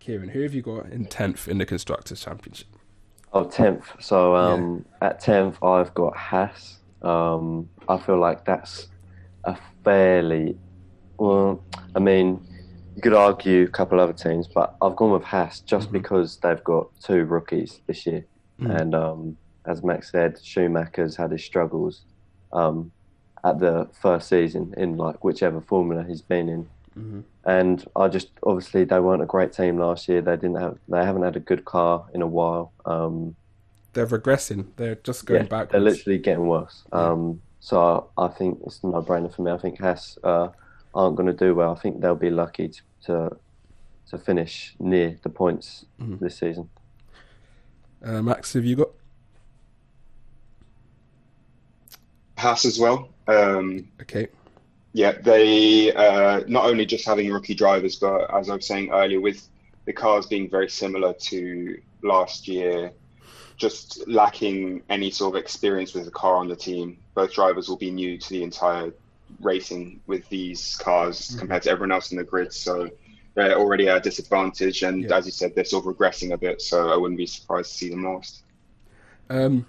Kieran, 0.00 0.30
who 0.30 0.42
have 0.42 0.54
you 0.54 0.62
got 0.62 0.86
in 0.86 1.04
tenth 1.04 1.46
in 1.46 1.58
the 1.58 1.66
Constructors 1.66 2.24
Championship? 2.24 2.66
Oh, 3.32 3.44
10th. 3.44 3.84
So 4.00 4.34
um, 4.34 4.84
yeah. 5.00 5.08
at 5.08 5.22
10th, 5.22 5.62
I've 5.62 5.94
got 5.94 6.16
Haas. 6.16 6.78
Um, 7.02 7.68
I 7.88 7.96
feel 7.98 8.18
like 8.18 8.44
that's 8.44 8.88
a 9.44 9.56
fairly, 9.84 10.58
well, 11.18 11.62
I 11.94 12.00
mean, 12.00 12.44
you 12.96 13.02
could 13.02 13.14
argue 13.14 13.64
a 13.64 13.68
couple 13.68 14.00
other 14.00 14.12
teams, 14.12 14.48
but 14.48 14.76
I've 14.82 14.96
gone 14.96 15.12
with 15.12 15.22
Haas 15.22 15.60
just 15.60 15.86
mm-hmm. 15.86 15.98
because 15.98 16.38
they've 16.38 16.62
got 16.64 16.88
two 17.00 17.24
rookies 17.24 17.80
this 17.86 18.04
year. 18.06 18.26
Mm-hmm. 18.60 18.70
And 18.72 18.94
um, 18.94 19.36
as 19.66 19.82
Max 19.82 20.10
said, 20.10 20.38
Schumacher's 20.42 21.16
had 21.16 21.30
his 21.30 21.44
struggles 21.44 22.02
um, 22.52 22.90
at 23.44 23.58
the 23.58 23.88
first 24.02 24.28
season 24.28 24.74
in 24.76 24.96
like 24.96 25.24
whichever 25.24 25.60
formula 25.60 26.04
he's 26.06 26.22
been 26.22 26.48
in. 26.48 26.68
Mm-hmm. 26.98 27.20
And 27.50 27.84
I 27.96 28.06
just 28.06 28.28
obviously 28.44 28.84
they 28.84 29.00
weren't 29.00 29.22
a 29.22 29.26
great 29.26 29.52
team 29.52 29.78
last 29.78 30.08
year. 30.08 30.20
They 30.22 30.36
didn't 30.36 30.60
have 30.60 30.78
they 30.88 31.04
haven't 31.04 31.22
had 31.22 31.34
a 31.34 31.40
good 31.40 31.64
car 31.64 32.06
in 32.14 32.22
a 32.22 32.26
while. 32.26 32.72
Um, 32.84 33.34
they're 33.92 34.06
regressing. 34.06 34.66
They're 34.76 34.94
just 34.94 35.26
going 35.26 35.42
yeah, 35.42 35.48
backwards. 35.48 35.72
They're 35.72 35.80
literally 35.80 36.18
getting 36.18 36.46
worse. 36.46 36.84
Um, 36.92 37.42
so 37.58 38.08
I, 38.16 38.26
I, 38.26 38.28
think 38.28 38.60
it's 38.64 38.84
no 38.84 39.02
brainer 39.02 39.34
for 39.34 39.42
me. 39.42 39.50
I 39.50 39.58
think 39.58 39.80
Haas 39.80 40.16
uh, 40.22 40.48
aren't 40.94 41.16
going 41.16 41.26
to 41.26 41.32
do 41.32 41.56
well. 41.56 41.72
I 41.72 41.74
think 41.74 42.00
they'll 42.00 42.14
be 42.14 42.30
lucky 42.30 42.68
to 42.68 42.82
to, 43.06 43.36
to 44.10 44.18
finish 44.18 44.76
near 44.78 45.18
the 45.22 45.28
points 45.28 45.86
mm-hmm. 46.00 46.22
this 46.24 46.38
season. 46.38 46.68
Uh, 48.04 48.22
Max, 48.22 48.52
have 48.52 48.64
you 48.64 48.76
got? 48.76 48.90
Haas 52.38 52.64
as 52.64 52.78
well. 52.78 53.08
Um, 53.26 53.88
okay. 54.00 54.28
Yeah, 54.92 55.12
they 55.12 55.92
uh, 55.92 56.42
not 56.48 56.64
only 56.64 56.84
just 56.84 57.06
having 57.06 57.30
rookie 57.32 57.54
drivers, 57.54 57.96
but 57.96 58.32
as 58.34 58.50
I 58.50 58.56
was 58.56 58.66
saying 58.66 58.90
earlier, 58.90 59.20
with 59.20 59.48
the 59.84 59.92
cars 59.92 60.26
being 60.26 60.50
very 60.50 60.68
similar 60.68 61.12
to 61.12 61.80
last 62.02 62.48
year, 62.48 62.92
just 63.56 64.06
lacking 64.08 64.82
any 64.88 65.10
sort 65.10 65.36
of 65.36 65.40
experience 65.40 65.94
with 65.94 66.06
the 66.06 66.10
car 66.10 66.36
on 66.36 66.48
the 66.48 66.56
team. 66.56 66.96
Both 67.14 67.34
drivers 67.34 67.68
will 67.68 67.76
be 67.76 67.90
new 67.90 68.18
to 68.18 68.28
the 68.30 68.42
entire 68.42 68.92
racing 69.40 70.00
with 70.06 70.28
these 70.28 70.76
cars 70.76 71.20
mm-hmm. 71.20 71.38
compared 71.38 71.62
to 71.64 71.70
everyone 71.70 71.92
else 71.92 72.10
in 72.10 72.16
the 72.16 72.24
grid. 72.24 72.52
So 72.52 72.88
they're 73.34 73.58
already 73.58 73.88
at 73.88 73.98
a 73.98 74.00
disadvantage. 74.00 74.82
And 74.82 75.04
yeah. 75.04 75.16
as 75.16 75.26
you 75.26 75.32
said, 75.32 75.54
they're 75.54 75.64
sort 75.64 75.86
of 75.86 75.94
regressing 75.94 76.32
a 76.32 76.38
bit. 76.38 76.62
So 76.62 76.90
I 76.90 76.96
wouldn't 76.96 77.18
be 77.18 77.26
surprised 77.26 77.72
to 77.72 77.78
see 77.78 77.90
them 77.90 78.04
last. 78.04 78.42
Um, 79.28 79.66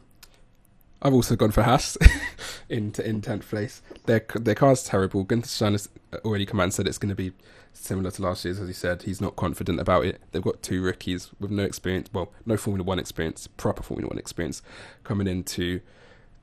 I've 1.02 1.14
also 1.14 1.36
gone 1.36 1.52
for 1.52 1.64
Haas 1.64 1.98
in 2.70 2.94
in 3.04 3.22
tenth 3.22 3.50
place. 3.50 3.82
Their 4.06 4.26
their 4.36 4.56
car's 4.56 4.84
terrible. 4.84 5.24
Gunther 5.24 5.48
Steiner 5.48 5.80
already 6.24 6.46
come 6.46 6.60
out 6.60 6.64
and 6.64 6.74
said 6.74 6.88
it's 6.88 6.98
going 6.98 7.10
to 7.10 7.16
be 7.16 7.32
similar 7.74 8.12
to 8.12 8.22
last 8.22 8.46
year's, 8.46 8.60
as 8.60 8.68
he 8.68 8.74
said. 8.74 9.04
He's 9.04 9.22
not 9.22 9.36
confident 9.36 9.80
about 9.80 10.06
it. 10.06 10.22
They've 10.32 10.42
got 10.42 10.62
two 10.62 10.82
rookies 10.82 11.32
with 11.40 11.52
no 11.52 11.64
experience, 11.64 12.10
well, 12.14 12.32
no 12.46 12.58
Formula 12.58 12.84
One 12.84 13.00
experience, 13.00 13.48
proper 13.48 13.82
Formula 13.82 14.08
One 14.10 14.20
experience, 14.20 14.62
coming 15.04 15.28
in 15.28 15.44
to 15.46 15.82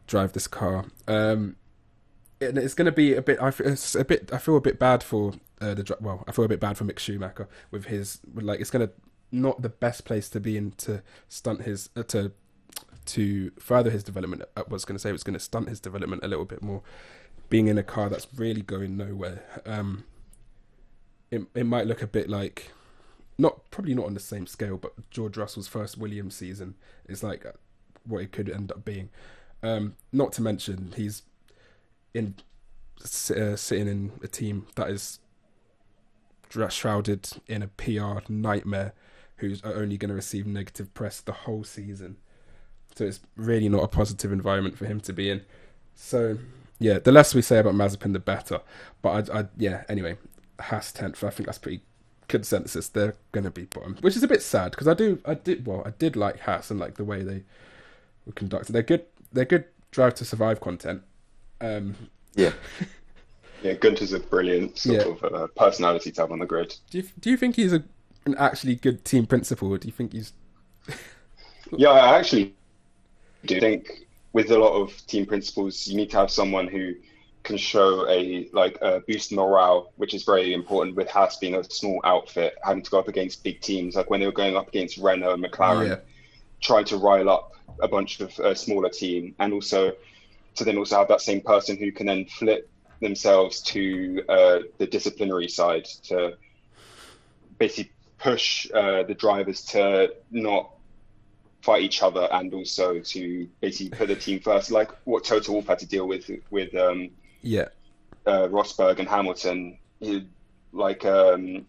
drive 0.07 0.33
this 0.33 0.49
car. 0.49 0.87
Um, 1.07 1.57
and 2.41 2.59
it's 2.59 2.75
going 2.75 2.87
to 2.87 2.93
be 2.93 3.15
a 3.15 3.23
bit. 3.23 3.41
I 3.41 3.51
feel, 3.51 3.69
it's 3.69 3.95
a 3.95 4.05
bit. 4.05 4.31
I 4.33 4.39
feel 4.39 4.57
a 4.57 4.61
bit 4.61 4.79
bad 4.79 5.03
for 5.03 5.35
uh, 5.61 5.75
the. 5.75 5.97
Well, 6.01 6.25
I 6.27 6.33
feel 6.33 6.45
a 6.45 6.49
bit 6.49 6.61
bad 6.61 6.77
for 6.77 6.85
Mick 6.85 6.99
Schumacher 6.99 7.49
with 7.71 7.87
his. 7.87 8.21
Like, 8.35 8.61
it's 8.61 8.71
going 8.71 8.87
to 8.87 8.93
not 9.31 9.63
the 9.63 9.69
best 9.69 10.05
place 10.05 10.29
to 10.31 10.41
be 10.41 10.57
in 10.57 10.71
to 10.73 11.03
stunt 11.29 11.63
his 11.63 11.91
uh, 11.97 12.03
to 12.05 12.33
to 13.09 13.51
further 13.59 13.91
his 13.91 14.03
development. 14.03 14.43
I 14.57 14.63
was 14.69 14.85
going 14.85 14.97
to 14.97 14.99
say 14.99 15.11
it 15.11 15.13
was 15.13 15.25
going 15.25 15.35
to 15.35 15.41
stunt 15.41 15.69
his 15.69 15.81
development 15.81 16.25
a 16.25 16.29
little 16.29 16.45
bit 16.45 16.63
more, 16.63 16.83
being 17.49 17.69
in 17.69 17.79
a 17.79 17.83
car 17.83 18.09
that's 18.09 18.27
really 18.37 18.63
going 18.63 18.97
nowhere. 18.97 19.43
Um, 19.67 20.05
it 21.31 21.43
it 21.55 21.65
might 21.65 21.87
look 21.87 22.03
a 22.03 22.07
bit 22.07 22.29
like, 22.29 22.73
not 23.39 23.71
probably 23.71 23.95
not 23.95 24.07
on 24.07 24.15
the 24.15 24.21
same 24.21 24.47
scale, 24.47 24.77
but 24.77 24.93
George 25.11 25.37
Russell's 25.37 25.69
first 25.69 25.99
Williams 25.99 26.37
season 26.37 26.75
is 27.09 27.23
like 27.23 27.47
what 28.05 28.23
it 28.23 28.33
could 28.33 28.51
end 28.51 28.73
up 28.73 28.85
being. 28.85 29.11
Um, 29.63 29.97
not 30.13 30.33
to 30.33 30.43
mention 30.43 30.93
he's 30.97 31.23
in 32.15 32.35
uh, 33.03 33.57
sitting 33.57 33.89
in 33.89 34.13
a 34.23 34.29
team 34.29 34.67
that 34.75 34.89
is 34.89 35.19
shrouded 36.71 37.29
in 37.47 37.63
a 37.63 37.69
PR 37.69 38.21
nightmare, 38.29 38.93
who's 39.37 39.63
only 39.63 39.97
going 39.97 40.09
to 40.09 40.15
receive 40.15 40.47
negative 40.47 40.93
press 40.95 41.21
the 41.21 41.33
whole 41.33 41.65
season. 41.65 42.17
So 42.99 43.05
it's 43.05 43.21
really 43.37 43.69
not 43.69 43.85
a 43.85 43.89
positive 43.89 44.33
environment 44.33 44.77
for 44.77 44.87
him 44.87 44.99
to 45.03 45.13
be 45.13 45.31
in. 45.31 45.43
So 45.95 46.37
yeah, 46.81 46.99
the 46.99 47.13
less 47.13 47.33
we 47.33 47.43
say 47.43 47.59
about 47.59 47.75
Mazepin, 47.75 48.13
the 48.13 48.19
better. 48.19 48.61
But 49.03 49.31
I, 49.31 49.41
I 49.41 49.45
yeah. 49.57 49.85
Anyway, 49.89 50.17
Haas 50.61 50.91
tenth. 50.91 51.23
I 51.23 51.31
think 51.31 51.47
that's 51.47 51.59
pretty 51.59 51.83
consensus. 52.27 52.89
They're 52.89 53.15
going 53.31 53.45
to 53.45 53.53
be 53.53 53.67
bottom, 53.67 53.97
which 54.01 54.17
is 54.17 54.25
a 54.25 54.29
bit 54.29 54.43
sad 54.43 54.73
because 54.73 54.89
I 54.89 54.95
do, 54.95 55.21
I 55.25 55.35
did, 55.35 55.65
well, 55.65 55.85
I 55.87 55.91
did 55.91 56.17
like 56.17 56.41
Haas 56.41 56.73
and 56.73 56.81
like 56.81 56.97
the 56.97 57.05
way 57.05 57.23
they 57.23 57.45
were 58.27 58.33
conducted. 58.33 58.73
They're 58.73 58.83
good. 58.83 59.05
They're 59.33 59.45
good 59.45 59.67
drive 59.93 60.15
to 60.17 60.25
survive 60.25 60.61
content. 60.61 61.03
Um, 61.61 61.95
yeah. 62.35 62.53
Yeah, 63.61 63.73
Gunter's 63.73 64.13
a 64.13 64.21
brilliant 64.21 64.79
sort 64.79 65.05
Yeah. 65.05 65.13
of 65.13 65.25
uh, 65.35 65.47
personality 65.57 66.13
to 66.13 66.21
have 66.21 66.31
on 66.31 66.39
the 66.39 66.47
grid. 66.47 66.77
do 66.91 66.99
you 66.99 67.05
do 67.19 67.29
you 67.29 67.37
think 67.37 67.57
he's 67.57 67.73
a 67.73 67.83
an 68.25 68.37
actually 68.37 68.77
good 68.77 69.05
team 69.05 69.27
principal? 69.27 69.73
Or 69.73 69.79
do 69.79 69.89
you 69.89 69.93
think 69.93 70.13
he's 70.13 70.33
Yeah, 71.77 71.89
I 71.91 72.19
actually 72.19 72.55
do 73.45 73.61
think 73.61 74.07
with 74.33 74.51
a 74.51 74.59
lot 74.59 74.73
of 74.81 74.95
team 75.07 75.27
principals, 75.27 75.87
you 75.87 75.97
need 75.97 76.11
to 76.11 76.17
have 76.19 76.31
someone 76.31 76.69
who 76.69 76.95
can 77.45 77.57
show 77.57 78.07
a 78.09 78.49
like 78.53 78.77
a 78.83 79.01
boost 79.07 79.33
morale, 79.33 79.93
which 79.97 80.13
is 80.13 80.25
very 80.25 80.53
important. 80.53 80.97
With 80.97 81.09
Haas 81.09 81.37
being 81.37 81.55
a 81.55 81.65
small 81.65 82.01
outfit, 82.05 82.57
having 82.63 82.83
to 82.83 82.91
go 82.91 82.99
up 82.99 83.09
against 83.09 83.43
big 83.43 83.61
teams, 83.61 83.95
like 83.95 84.11
when 84.11 84.21
they 84.21 84.27
were 84.27 84.33
going 84.33 84.57
up 84.57 84.69
against 84.69 84.99
Renault 84.99 85.35
and 85.35 85.45
McLaren, 85.45 85.89
Yeah. 85.89 85.97
trying 86.61 86.85
to 86.87 86.97
rile 86.99 87.31
up 87.31 87.53
a 87.81 87.89
bunch 87.89 88.21
of 88.21 88.39
uh, 88.41 88.55
smaller 88.55 88.91
team, 88.91 89.35
and 89.39 89.53
also 89.53 89.93
to 90.57 90.65
then 90.65 90.77
also 90.77 90.99
have 90.99 91.09
that 91.09 91.21
same 91.21 91.41
person 91.41 91.77
who 91.77 91.93
can 91.93 92.07
then 92.07 92.27
flip 92.27 92.69
themselves 93.01 93.63
to 93.63 94.23
uh, 94.29 94.59
the 94.79 94.87
disciplinary 94.87 95.49
side 95.49 95.85
to 96.03 96.37
basically 97.59 97.93
push 98.19 98.69
uh, 98.75 99.05
the 99.05 99.15
drivers 99.15 99.63
to 99.63 100.13
not 100.33 100.73
fight 101.69 101.83
each 101.83 102.03
other 102.03 102.27
and 102.33 102.55
also 102.55 102.99
to 102.99 103.47
basically 103.61 103.95
put 103.95 104.09
the 104.09 104.17
team 104.17 104.41
first, 104.41 104.71
like 104.71 104.91
what 105.05 105.23
Toto 105.23 105.53
Wolff 105.53 105.67
had 105.67 105.79
to 105.81 105.87
deal 105.87 106.09
with 106.09 106.31
with 106.51 106.75
um, 106.75 107.11
yeah 107.43 107.69
uh, 108.27 108.49
Rosberg 108.49 109.01
and 109.01 109.09
Hamilton. 109.09 109.77
He, 110.01 110.27
like 110.73 111.05
um, 111.05 111.67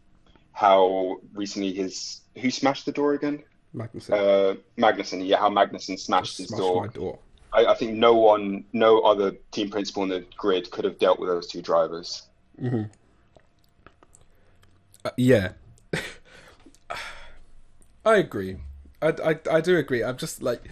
how 0.53 1.17
recently 1.33 1.73
his 1.73 2.21
who 2.37 2.49
smashed 2.49 2.85
the 2.85 2.93
door 2.93 3.13
again? 3.13 3.43
Magnussen? 3.75 4.13
Uh, 4.13 4.55
Magnussen. 4.77 5.27
Yeah, 5.27 5.37
how 5.37 5.49
Magnussen 5.49 5.99
smashed 5.99 6.37
his 6.37 6.47
door. 6.47 6.87
door. 6.87 7.19
I, 7.51 7.65
I 7.65 7.75
think 7.75 7.97
no 7.97 8.13
one, 8.13 8.63
no 8.71 9.01
other 9.01 9.31
team 9.51 9.69
principal 9.69 10.03
in 10.03 10.09
the 10.09 10.23
grid 10.37 10.71
could 10.71 10.85
have 10.85 10.97
dealt 10.97 11.19
with 11.19 11.29
those 11.29 11.47
two 11.47 11.61
drivers. 11.61 12.23
Uh, 15.03 15.09
yeah, 15.17 15.51
I 18.05 18.15
agree. 18.15 18.59
I, 19.01 19.07
I, 19.23 19.39
I 19.51 19.61
do 19.61 19.77
agree. 19.77 20.03
I'm 20.03 20.17
just 20.17 20.41
like, 20.41 20.63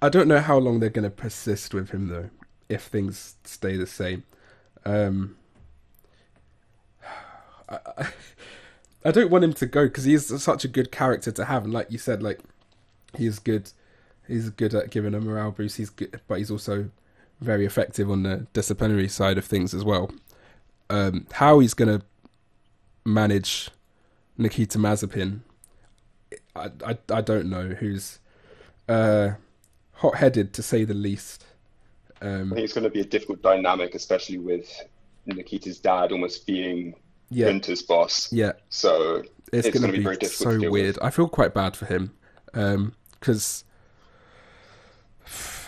I 0.00 0.08
don't 0.08 0.28
know 0.28 0.40
how 0.40 0.58
long 0.58 0.80
they're 0.80 0.90
going 0.90 1.04
to 1.04 1.10
persist 1.10 1.74
with 1.74 1.90
him 1.90 2.08
though, 2.08 2.30
if 2.68 2.84
things 2.84 3.36
stay 3.44 3.76
the 3.76 3.86
same. 3.86 4.24
Um, 4.84 5.36
I, 7.68 8.08
I, 9.04 9.10
don't 9.10 9.30
want 9.30 9.44
him 9.44 9.52
to 9.54 9.66
go 9.66 9.86
because 9.86 10.04
he's 10.04 10.42
such 10.42 10.64
a 10.64 10.68
good 10.68 10.92
character 10.92 11.32
to 11.32 11.44
have, 11.44 11.64
and 11.64 11.72
like 11.72 11.90
you 11.90 11.98
said, 11.98 12.22
like 12.22 12.40
he's 13.16 13.38
good. 13.38 13.70
He's 14.26 14.50
good 14.50 14.74
at 14.74 14.90
giving 14.90 15.14
a 15.14 15.20
morale 15.20 15.50
boost. 15.50 15.78
He's 15.78 15.90
good, 15.90 16.20
but 16.28 16.38
he's 16.38 16.50
also 16.50 16.90
very 17.40 17.64
effective 17.64 18.10
on 18.10 18.24
the 18.24 18.46
disciplinary 18.52 19.08
side 19.08 19.38
of 19.38 19.44
things 19.44 19.72
as 19.72 19.84
well. 19.84 20.10
Um, 20.90 21.26
how 21.32 21.60
he's 21.60 21.74
going 21.74 21.98
to 21.98 22.04
manage 23.04 23.70
Nikita 24.36 24.78
Mazepin, 24.78 25.40
I, 26.58 26.90
I, 26.92 26.98
I 27.10 27.20
don't 27.20 27.48
know. 27.50 27.68
Who's 27.70 28.18
uh, 28.88 29.32
hot-headed 29.94 30.52
to 30.54 30.62
say 30.62 30.84
the 30.84 30.94
least. 30.94 31.46
Um, 32.20 32.50
I 32.50 32.54
Um, 32.54 32.54
think 32.54 32.64
it's 32.64 32.72
going 32.74 32.84
to 32.84 32.90
be 32.90 33.00
a 33.00 33.04
difficult 33.04 33.42
dynamic, 33.42 33.94
especially 33.94 34.38
with 34.38 34.68
Nikita's 35.26 35.78
dad 35.80 36.12
almost 36.12 36.46
being 36.46 36.94
yeah, 37.30 37.50
Gunter's 37.50 37.82
boss. 37.82 38.30
yeah. 38.30 38.52
So 38.70 39.24
It's, 39.52 39.68
It's 39.68 39.78
going 39.78 39.82
gonna 39.82 39.92
be 39.92 39.98
be, 39.98 40.02
very 40.02 40.16
difficult 40.16 40.50
to 40.50 40.58
so 40.60 40.64
weird. 40.64 40.98
I 41.02 41.10
feel 41.10 41.28
quite 41.28 41.54
bad 41.54 41.76
for 41.76 41.86
him 41.86 42.14
because 43.20 43.64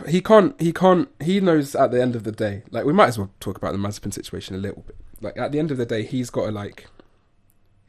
he 0.08 0.20
can't. 0.20 0.58
He 0.60 0.72
can't. 0.72 1.08
He 1.20 1.40
knows 1.40 1.74
at 1.74 1.90
the 1.90 2.00
end 2.00 2.16
of 2.16 2.24
the 2.24 2.32
day. 2.32 2.62
Like 2.70 2.84
we 2.84 2.92
might 2.92 3.08
as 3.08 3.18
well 3.18 3.30
talk 3.40 3.56
about 3.58 3.72
the 3.72 3.78
Mazepin 3.78 4.12
situation 4.12 4.54
a 4.56 4.58
little 4.58 4.82
bit. 4.86 4.96
Like 5.20 5.38
at 5.38 5.52
the 5.52 5.58
end 5.58 5.70
of 5.70 5.76
the 5.76 5.86
day, 5.86 6.02
he's 6.04 6.30
got 6.30 6.46
to 6.46 6.52
like 6.52 6.86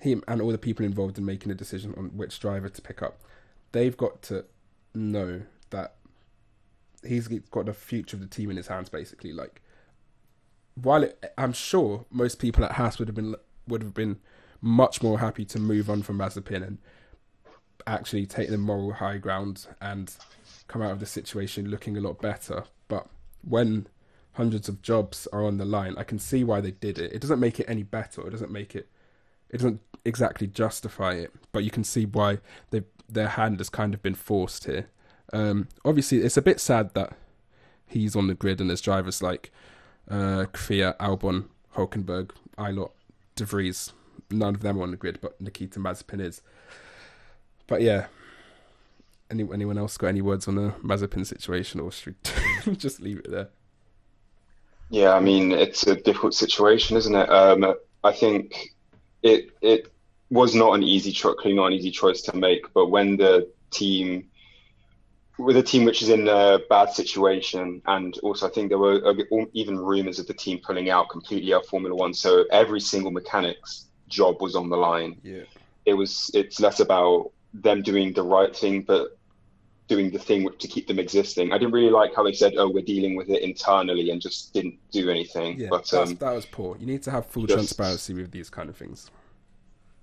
him 0.02 0.24
and 0.28 0.42
all 0.42 0.52
the 0.52 0.58
people 0.58 0.86
involved 0.86 1.18
in 1.18 1.26
making 1.26 1.52
a 1.52 1.56
decision 1.56 1.94
on 1.96 2.06
which 2.18 2.40
driver 2.40 2.70
to 2.70 2.82
pick 2.82 3.02
up. 3.02 3.22
They've 3.72 3.96
got 3.96 4.22
to 4.24 4.46
know 4.94 5.44
that 5.70 5.96
he's 7.06 7.28
got 7.28 7.66
the 7.66 7.74
future 7.74 8.18
of 8.18 8.22
the 8.22 8.28
team 8.28 8.50
in 8.50 8.58
his 8.58 8.68
hands. 8.68 8.90
Basically, 8.90 9.32
like 9.32 9.62
while 10.76 11.04
it, 11.04 11.34
I'm 11.38 11.54
sure 11.54 12.06
most 12.10 12.40
people 12.40 12.66
at 12.66 12.74
Haas 12.74 13.00
would 13.00 13.08
have 13.08 13.16
been 13.16 13.36
would 13.68 13.84
have 13.84 13.94
been 13.94 14.20
much 14.60 15.02
more 15.02 15.20
happy 15.20 15.46
to 15.46 15.60
move 15.60 15.90
on 15.90 16.02
from 16.02 16.18
Mazepin 16.18 16.66
and 16.66 16.78
actually 17.88 18.26
take 18.26 18.50
the 18.50 18.58
moral 18.58 18.94
high 18.94 19.18
ground 19.18 19.68
and 19.82 20.16
come 20.68 20.82
out 20.82 20.92
of 20.92 21.00
the 21.00 21.06
situation 21.06 21.70
looking 21.70 21.98
a 21.98 22.02
lot 22.02 22.22
better. 22.22 22.64
But 22.88 23.08
when 23.44 23.88
hundreds 24.34 24.70
of 24.70 24.82
jobs 24.82 25.28
are 25.34 25.44
on 25.44 25.58
the 25.58 25.66
line, 25.66 25.96
I 25.98 26.04
can 26.04 26.20
see 26.20 26.44
why 26.44 26.62
they 26.62 26.72
did 26.72 27.00
it. 27.00 27.12
It 27.12 27.22
doesn't 27.22 27.40
make 27.40 27.60
it 27.60 27.66
any 27.68 27.84
better. 27.84 28.26
It 28.28 28.32
doesn't 28.32 28.52
make 28.52 28.76
it. 28.76 28.88
It 29.52 29.58
doesn't 29.58 29.82
exactly 30.06 30.48
justify 30.48 31.14
it, 31.14 31.32
but 31.52 31.64
you 31.64 31.70
can 31.70 31.84
see 31.84 32.06
why 32.06 32.40
they 32.72 32.84
their 33.08 33.28
hand 33.28 33.60
has 33.60 33.70
kind 33.70 33.94
of 33.94 34.02
been 34.02 34.16
forced 34.16 34.66
here. 34.66 34.88
Um, 35.34 35.68
obviously, 35.86 36.20
it's 36.20 36.38
a 36.38 36.42
bit 36.42 36.60
sad 36.60 36.94
that 36.94 37.14
he's 37.86 38.16
on 38.16 38.28
the 38.28 38.34
grid 38.34 38.62
and 38.62 38.70
there's 38.70 38.82
drivers 38.82 39.22
like 39.22 39.52
uh, 40.10 40.46
Kvyat, 40.54 40.98
Albon, 40.98 41.46
Hulkenberg, 41.76 42.32
Ilott, 42.58 42.92
De 43.36 43.46
Vries. 43.46 43.94
None 44.30 44.56
of 44.56 44.62
them 44.62 44.80
are 44.80 44.84
on 44.84 44.92
the 44.92 44.98
grid, 44.98 45.20
but 45.22 45.40
Nikita 45.42 45.80
Mazepin 45.80 46.22
is. 46.22 46.42
But 47.68 47.82
yeah, 47.82 48.08
any 49.30 49.48
anyone 49.54 49.78
else 49.78 49.98
got 49.98 50.08
any 50.08 50.22
words 50.22 50.48
on 50.48 50.56
the 50.56 50.74
Mazepin 50.84 51.26
situation, 51.26 51.80
or 51.80 51.92
should 51.92 52.16
we 52.66 52.76
just 52.76 53.02
leave 53.02 53.20
it 53.20 53.32
there? 53.32 53.50
Yeah, 54.90 55.14
I 55.14 55.22
mean, 55.22 55.52
it's 55.52 55.88
a 55.88 55.96
difficult 55.96 56.34
situation, 56.34 56.98
isn't 56.98 57.16
it? 57.16 57.30
Um, 57.30 57.74
I 58.04 58.12
think 58.12 58.74
it 59.23 59.51
it 59.62 59.91
was 60.29 60.55
not 60.55 60.73
an 60.73 60.84
easy 60.84 61.12
choice, 61.12 61.36
clearly 61.39 61.57
not 61.57 61.67
an 61.67 61.73
easy 61.73 61.91
choice 61.91 62.21
to 62.21 62.36
make. 62.36 62.73
But 62.73 62.88
when 62.88 63.17
the 63.17 63.49
team, 63.69 64.29
with 65.38 65.57
a 65.57 65.63
team 65.63 65.84
which 65.86 66.01
is 66.01 66.10
in 66.10 66.27
a 66.27 66.60
bad 66.69 66.91
situation, 66.91 67.81
and 67.86 68.17
also 68.19 68.47
I 68.47 68.49
think 68.51 68.69
there 68.69 68.78
were 68.78 69.05
uh, 69.05 69.45
even 69.53 69.78
rumours 69.78 70.19
of 70.19 70.28
the 70.28 70.34
team 70.34 70.59
pulling 70.63 70.89
out 70.89 71.09
completely 71.09 71.53
out 71.53 71.63
of 71.63 71.69
Formula 71.69 71.95
One, 71.95 72.13
so 72.13 72.45
every 72.51 72.80
single 72.80 73.11
mechanic's 73.11 73.88
job 74.07 74.41
was 74.41 74.55
on 74.55 74.69
the 74.69 74.78
line. 74.78 75.19
Yeah, 75.24 75.43
It 75.86 75.93
was 75.93 76.32
it's 76.34 76.59
less 76.59 76.80
about 76.80 77.32
them 77.53 77.82
doing 77.82 78.13
the 78.13 78.24
right 78.24 78.55
thing, 78.55 78.82
but 78.84 79.17
doing 79.92 80.10
the 80.10 80.18
thing 80.20 80.48
to 80.58 80.68
keep 80.70 80.88
them 80.88 81.00
existing. 81.00 81.52
I 81.52 81.58
didn't 81.58 81.74
really 81.74 81.89
like 81.92 82.16
how 82.16 82.24
they 82.24 82.32
said, 82.32 82.54
"Oh, 82.56 82.70
we're 82.70 82.89
dealing 82.96 83.14
with 83.20 83.30
it 83.30 83.42
internally," 83.42 84.10
and 84.12 84.22
just 84.22 84.54
didn't 84.54 84.78
do 84.92 85.10
anything. 85.10 85.60
yeah, 85.60 85.68
but 85.70 85.94
um, 85.94 86.16
that 86.16 86.34
was 86.34 86.46
poor. 86.46 86.78
You 86.80 86.86
need 86.86 87.04
to 87.04 87.12
have 87.12 87.26
full 87.26 87.46
just- 87.46 87.58
transparency 87.58 88.14
with 88.14 88.32
these 88.32 88.50
kind 88.50 88.70
of 88.70 88.78
things. 88.78 89.12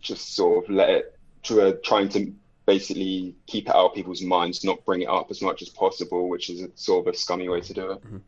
just 0.03 0.34
sort 0.36 0.55
of 0.62 0.70
let 0.70 0.91
it, 0.91 1.18
tr- 1.43 1.78
trying 1.82 2.11
to 2.11 2.20
basically 2.66 3.34
keep 3.47 3.64
it 3.68 3.74
out 3.74 3.86
of 3.86 3.95
people's 3.95 4.20
minds, 4.20 4.62
not 4.62 4.84
bring 4.84 5.01
it 5.01 5.09
up 5.09 5.30
as 5.30 5.41
much 5.41 5.62
as 5.62 5.70
possible, 5.70 6.28
which 6.28 6.51
is 6.51 6.61
a, 6.61 6.68
sort 6.74 7.07
of 7.07 7.14
a 7.14 7.16
scummy 7.16 7.49
way 7.49 7.61
to 7.62 7.72
do 7.72 7.93
it. 7.93 7.99
Mm-hmm. 8.05 8.18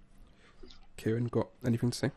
Kieran, 0.97 1.27
got 1.27 1.49
anything 1.67 1.91
to 1.91 1.99
say? 1.99 2.11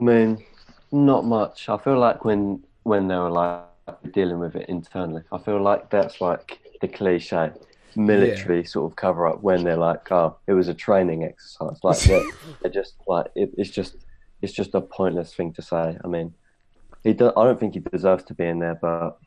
I 0.00 0.02
mean, 0.04 0.44
not 0.92 1.24
much. 1.24 1.68
I 1.68 1.76
feel 1.78 1.98
like 1.98 2.24
when 2.24 2.62
when 2.84 3.08
they 3.08 3.16
were 3.16 3.30
like 3.30 3.64
dealing 4.12 4.38
with 4.38 4.54
it 4.54 4.68
internally. 4.68 5.22
I 5.32 5.38
feel 5.38 5.60
like 5.60 5.90
that's 5.90 6.20
like 6.20 6.60
the 6.80 6.88
cliche 6.88 7.50
military 7.96 8.64
sort 8.64 8.90
of 8.90 8.96
cover 8.96 9.26
up 9.26 9.42
when 9.42 9.64
they're 9.64 9.76
like, 9.76 10.10
oh, 10.12 10.36
it 10.46 10.52
was 10.52 10.68
a 10.68 10.74
training 10.74 11.24
exercise. 11.24 11.78
Like 11.82 11.98
they're, 12.00 12.22
they're 12.62 12.70
just 12.72 12.94
like 13.06 13.26
it, 13.34 13.50
it's 13.56 13.70
just 13.70 13.96
it's 14.42 14.52
just 14.52 14.74
a 14.74 14.80
pointless 14.80 15.34
thing 15.34 15.52
to 15.54 15.62
say. 15.62 15.96
I 16.02 16.06
mean, 16.06 16.34
he 17.04 17.12
do, 17.12 17.32
I 17.36 17.44
don't 17.44 17.58
think 17.58 17.74
he 17.74 17.80
deserves 17.80 18.24
to 18.24 18.34
be 18.34 18.44
in 18.44 18.58
there, 18.60 18.78
but 18.80 19.18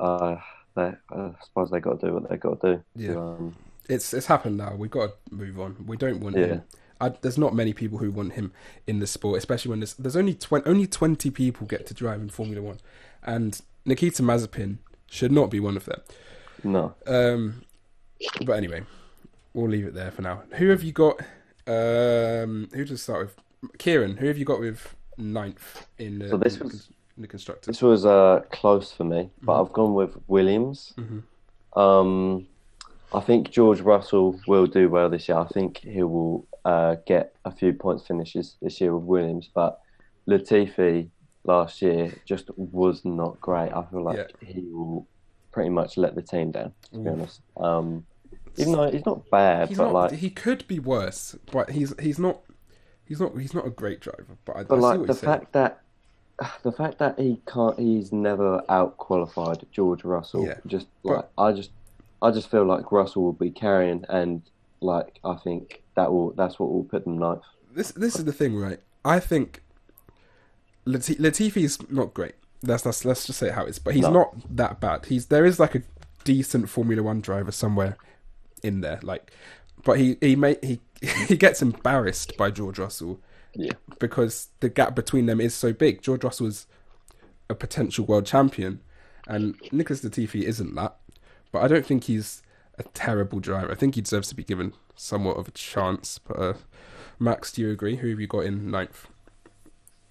uh, 0.00 0.36
they, 0.74 0.92
I 1.10 1.30
suppose 1.44 1.70
they 1.70 1.80
got 1.80 2.00
to 2.00 2.06
do 2.06 2.14
what 2.14 2.28
they 2.28 2.36
got 2.36 2.60
to 2.60 2.76
do. 2.76 2.82
Yeah. 2.94 3.12
To, 3.14 3.20
um, 3.20 3.56
It's 3.88 4.14
it's 4.14 4.26
happened 4.26 4.56
now. 4.56 4.74
We've 4.74 4.90
got 4.90 5.10
to 5.28 5.34
move 5.34 5.58
on. 5.60 5.76
We 5.86 5.96
don't 5.96 6.20
want 6.20 6.36
Yeah. 6.36 6.46
him. 6.46 6.62
I, 6.98 7.10
there's 7.10 7.36
not 7.36 7.54
many 7.54 7.74
people 7.74 7.98
who 7.98 8.10
want 8.10 8.32
him 8.32 8.52
in 8.86 9.00
the 9.00 9.06
sport, 9.06 9.36
especially 9.36 9.68
when 9.70 9.80
there's 9.80 9.94
there's 9.94 10.16
only 10.16 10.32
twenty 10.34 10.66
only 10.68 10.86
twenty 10.86 11.30
people 11.30 11.66
get 11.66 11.86
to 11.88 11.94
drive 11.94 12.20
in 12.22 12.30
Formula 12.30 12.62
One, 12.62 12.78
and 13.22 13.60
Nikita 13.84 14.22
Mazepin 14.22 14.78
should 15.10 15.30
not 15.30 15.50
be 15.50 15.60
one 15.60 15.76
of 15.76 15.84
them. 15.84 16.00
no, 16.64 16.94
Um, 17.06 17.62
but 18.44 18.52
anyway, 18.52 18.82
we'll 19.54 19.68
leave 19.68 19.86
it 19.86 19.94
there 19.94 20.10
for 20.10 20.22
now. 20.22 20.42
Who 20.54 20.68
have 20.68 20.82
you 20.82 20.92
got? 20.92 21.20
Um, 21.66 22.68
who 22.72 22.84
to 22.84 22.96
start 22.96 23.26
with? 23.62 23.70
Kieran. 23.78 24.16
Who 24.18 24.26
have 24.26 24.38
you 24.38 24.44
got 24.44 24.60
with 24.60 24.94
ninth 25.18 25.86
in 25.98 26.18
the, 26.20 26.28
So 26.28 26.36
this 26.36 26.56
in 26.58 26.64
was- 26.64 26.88
in 27.16 27.22
the 27.22 27.28
constructors? 27.28 27.66
this 27.66 27.82
was 27.82 28.04
uh, 28.04 28.42
close 28.52 28.92
for 28.92 29.04
me, 29.04 29.30
but 29.42 29.54
Mhm. 29.54 29.66
I've 29.66 29.72
gone 29.72 29.94
with 29.94 30.16
Williams. 30.28 30.92
Mhm. 30.98 31.22
Um, 31.80 32.46
I 33.12 33.20
think 33.20 33.50
George 33.50 33.80
Russell 33.80 34.38
will 34.46 34.66
do 34.66 34.88
well 34.90 35.08
this 35.08 35.28
year. 35.28 35.38
I 35.38 35.46
think 35.46 35.78
he 35.78 36.02
will 36.02 36.46
uh, 36.64 36.96
get 37.06 37.34
a 37.44 37.50
few 37.50 37.72
points 37.72 38.06
finishes 38.06 38.56
this 38.60 38.80
year 38.80 38.94
with 38.94 39.04
Williams, 39.04 39.48
but 39.54 39.80
Latifi 40.28 41.08
last 41.44 41.80
year 41.80 42.12
just 42.24 42.50
was 42.58 43.04
not 43.04 43.40
great. 43.40 43.72
I 43.72 43.84
feel 43.84 44.02
like 44.02 44.16
Yeah. 44.18 44.48
he 44.48 44.60
will 44.62 45.06
pretty 45.56 45.70
much 45.70 45.96
let 45.96 46.14
the 46.14 46.20
team 46.20 46.50
down. 46.50 46.70
To 46.92 46.98
be 46.98 47.08
honest, 47.08 47.40
um, 47.56 48.04
even 48.58 48.72
though 48.74 48.90
he's 48.90 49.06
not 49.06 49.28
bad, 49.30 49.68
He's 49.70 49.78
but 49.78 49.84
not. 49.84 49.92
like, 49.94 50.12
he 50.12 50.28
could 50.28 50.66
be 50.68 50.78
worse, 50.78 51.34
but 51.50 51.70
he's 51.70 51.94
he's 51.98 52.18
not. 52.18 52.40
He's 53.06 53.20
not. 53.20 53.38
He's 53.38 53.54
not 53.54 53.66
a 53.66 53.70
great 53.70 54.00
driver. 54.00 54.36
But 54.44 54.56
I, 54.56 54.62
but 54.64 54.74
I 54.74 54.78
see 54.78 54.82
like 54.82 54.98
what 54.98 55.06
the 55.06 55.12
you're 55.14 55.14
saying. 55.14 55.40
fact 55.40 55.52
that 55.54 55.80
the 56.62 56.72
fact 56.72 56.98
that 56.98 57.18
he 57.18 57.40
can't, 57.46 57.78
he's 57.78 58.12
never 58.12 58.62
out 58.68 58.98
qualified 58.98 59.64
George 59.72 60.04
Russell. 60.04 60.44
Yeah, 60.46 60.58
Just 60.66 60.88
but- 61.02 61.10
like 61.16 61.28
I 61.38 61.52
just, 61.52 61.70
I 62.20 62.30
just 62.30 62.50
feel 62.50 62.64
like 62.64 62.92
Russell 62.92 63.22
will 63.22 63.32
be 63.32 63.50
carrying, 63.50 64.04
and 64.10 64.42
like 64.82 65.18
I 65.24 65.36
think 65.36 65.82
that 65.94 66.12
will 66.12 66.32
that's 66.32 66.58
what 66.58 66.70
will 66.70 66.84
put 66.84 67.04
them 67.04 67.16
ninth. 67.16 67.44
this 67.74 67.92
this 67.92 68.16
is 68.16 68.24
the 68.26 68.32
thing, 68.34 68.56
right? 68.56 68.80
I 69.06 69.20
think 69.20 69.62
Latifi 70.86 71.62
is 71.64 71.78
not 71.90 72.12
great. 72.14 72.34
That's, 72.62 72.82
that's 72.82 73.04
let's 73.04 73.26
just 73.26 73.38
say 73.38 73.48
it 73.48 73.54
how 73.54 73.64
it 73.64 73.70
is. 73.70 73.78
But 73.78 73.94
he's 73.94 74.02
No. 74.04 74.10
not 74.12 74.56
that 74.56 74.80
bad. 74.80 75.06
He's 75.06 75.26
there 75.26 75.44
is 75.44 75.60
like 75.60 75.74
a 75.74 75.82
decent 76.24 76.68
Formula 76.68 77.02
One 77.02 77.20
driver 77.20 77.52
somewhere 77.52 77.96
in 78.62 78.80
there. 78.80 78.98
Like, 79.02 79.30
but 79.84 79.98
he 79.98 80.16
he 80.20 80.36
may 80.36 80.56
he 80.62 80.80
he 81.28 81.36
gets 81.36 81.62
embarrassed 81.62 82.36
by 82.36 82.50
George 82.50 82.78
Russell 82.78 83.20
Yeah, 83.54 83.72
because 83.98 84.48
the 84.60 84.68
gap 84.68 84.94
between 84.94 85.26
them 85.26 85.40
is 85.40 85.54
so 85.54 85.72
big. 85.72 86.02
George 86.02 86.24
Russell 86.24 86.46
is 86.46 86.66
a 87.48 87.54
potential 87.54 88.04
world 88.04 88.26
champion, 88.26 88.80
and 89.28 89.54
Nicholas 89.70 90.02
Latifi 90.02 90.42
isn't 90.42 90.74
that. 90.74 90.96
But 91.52 91.62
I 91.62 91.68
don't 91.68 91.86
think 91.86 92.04
he's 92.04 92.42
a 92.78 92.82
terrible 92.82 93.38
driver. 93.40 93.70
I 93.70 93.74
think 93.74 93.94
he 93.94 94.00
deserves 94.00 94.28
to 94.28 94.34
be 94.34 94.42
given 94.44 94.72
somewhat 94.96 95.36
of 95.36 95.48
a 95.48 95.52
chance. 95.52 96.18
But 96.18 96.38
uh, 96.38 96.54
Max, 97.18 97.52
do 97.52 97.62
you 97.62 97.70
agree? 97.70 97.96
Who 97.96 98.08
have 98.10 98.20
you 98.20 98.26
got 98.26 98.40
in 98.40 98.70
ninth? 98.70 99.06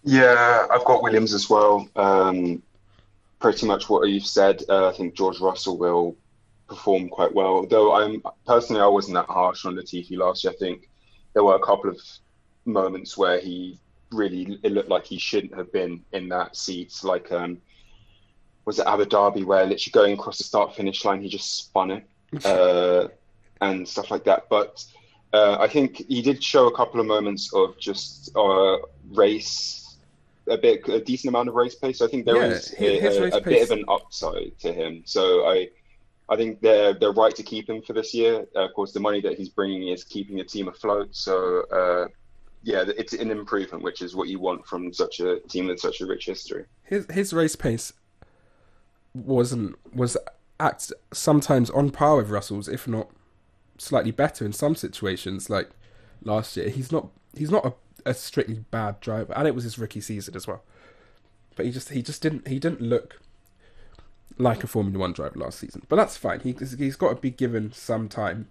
Yeah, 0.06 0.68
I've 0.72 0.86
got 0.86 1.02
Williams 1.02 1.34
as 1.34 1.50
well. 1.50 1.90
Um, 1.96 2.62
pretty 3.40 3.66
much 3.66 3.90
what 3.90 4.08
you've 4.08 4.26
said. 4.26 4.64
Uh, 4.70 4.90
I 4.90 4.94
think 4.94 5.16
George 5.16 5.40
Russell 5.40 5.78
will 5.78 6.16
perform 6.68 7.10
quite 7.10 7.34
well. 7.34 7.66
Though 7.66 7.94
I'm 7.94 8.22
personally, 8.46 8.82
I 8.82 8.88
wasn't 8.88 9.16
that 9.16 9.26
harsh 9.26 9.66
on 9.66 9.76
Latifi 9.76 10.18
last 10.18 10.44
year. 10.44 10.54
I 10.54 10.58
think 10.58 10.90
there 11.34 11.44
were 11.44 11.56
a 11.56 11.60
couple 11.60 11.90
of 11.90 12.00
moments 12.66 13.18
where 13.18 13.40
he 13.40 13.80
really 14.12 14.60
it 14.64 14.72
looked 14.72 14.90
like 14.90 15.06
he 15.06 15.18
shouldn't 15.18 15.56
have 15.56 15.72
been 15.74 16.04
in 16.14 16.30
that 16.30 16.56
seat. 16.56 16.94
Like, 17.04 17.32
um, 17.32 17.58
was 18.66 18.80
it 18.80 18.88
Abu 18.88 19.06
Dhabi 19.06 19.44
where 19.44 19.66
literally 19.66 19.92
going 19.92 20.14
across 20.14 20.38
the 20.38 20.44
start 20.44 20.76
finish 20.76 21.04
line, 21.04 21.22
he 21.22 21.30
just 21.30 21.58
spun 21.58 21.92
it 21.92 22.08
uh, 22.46 23.08
and 23.62 23.88
stuff 23.88 24.12
like 24.12 24.24
that. 24.26 24.50
But 24.50 24.84
uh, 25.34 25.58
I 25.60 25.68
think 25.68 25.98
he 26.08 26.22
did 26.22 26.44
show 26.44 26.68
a 26.68 26.76
couple 26.76 27.00
of 27.00 27.06
moments 27.06 27.54
of 27.54 27.78
just 27.78 28.36
uh, 28.36 28.78
race, 29.12 29.85
a 30.48 30.58
bit, 30.58 30.88
a 30.88 31.00
decent 31.00 31.30
amount 31.30 31.50
of 31.50 31.56
race 31.56 31.76
pace. 31.76 32.00
So 32.00 32.06
I 32.06 32.10
think 32.10 32.26
there 32.26 32.38
Yeah, 32.38 32.50
is 32.50 32.70
his 32.70 33.18
a, 33.18 33.38
a 33.38 33.42
bit 33.42 33.64
of 33.64 33.72
an 33.72 33.86
upside 33.88 34.58
to 34.60 34.72
him. 34.74 35.04
So 35.06 35.46
I, 35.46 35.70
I 36.30 36.36
think 36.36 36.62
they're 36.62 36.94
they're 36.94 37.12
right 37.12 37.36
to 37.36 37.44
keep 37.44 37.70
him 37.70 37.82
for 37.82 37.94
this 37.94 38.14
year. 38.14 38.46
Uh, 38.56 38.66
of 38.66 38.74
course, 38.74 38.92
the 38.92 39.00
money 39.00 39.22
that 39.22 39.38
he's 39.38 39.50
bringing 39.50 39.88
is 39.90 40.04
keeping 40.04 40.38
the 40.38 40.44
team 40.44 40.68
afloat. 40.68 41.16
So. 41.16 41.62
Uh, 41.72 42.08
yeah, 42.66 42.84
it's 42.98 43.14
an 43.14 43.30
improvement, 43.30 43.84
which 43.84 44.02
is 44.02 44.16
what 44.16 44.28
you 44.28 44.40
want 44.40 44.66
from 44.66 44.92
such 44.92 45.20
a 45.20 45.40
team 45.42 45.68
with 45.68 45.80
such 45.80 46.02
a 46.02 46.06
rich 46.08 46.26
history. 46.26 46.66
His 46.82 47.06
his 47.12 47.32
race 47.32 47.56
pace 47.56 47.94
wasn't 49.14 49.76
was 49.96 50.18
at 50.60 50.90
sometimes 51.14 51.70
on 51.70 51.92
par 51.92 52.18
with 52.18 52.30
Russell's, 52.30 52.68
if 52.68 52.88
not 52.88 53.10
slightly 53.78 54.12
better 54.12 54.46
in 54.46 54.52
some 54.52 54.76
situations. 54.76 55.48
Like 55.48 55.70
last 56.24 56.58
year, 56.58 56.70
he's 56.70 56.92
not 56.92 57.10
he's 57.38 57.52
not 57.52 57.66
a, 57.66 57.74
a 58.06 58.14
strictly 58.14 58.64
bad 58.72 59.00
driver, 59.00 59.34
and 59.34 59.48
it 59.48 59.56
was 59.56 59.64
his 59.64 59.78
rookie 59.78 60.02
season 60.02 60.36
as 60.36 60.48
well. 60.48 60.64
But 61.56 61.66
he 61.66 61.72
just 61.72 61.90
he 61.90 62.02
just 62.02 62.22
didn't 62.22 62.48
he 62.48 62.60
didn't 62.60 62.82
look 62.82 63.20
like 64.38 64.64
a 64.64 64.68
Formula 64.68 65.00
One 65.00 65.14
driver 65.14 65.40
last 65.40 65.60
season. 65.60 65.84
But 65.88 65.96
that's 65.96 66.18
fine. 66.18 66.42
He 66.42 66.54
he's 66.54 66.96
got 66.96 67.10
to 67.10 67.16
be 67.16 67.32
given 67.32 67.72
some 67.72 68.08
time. 68.10 68.50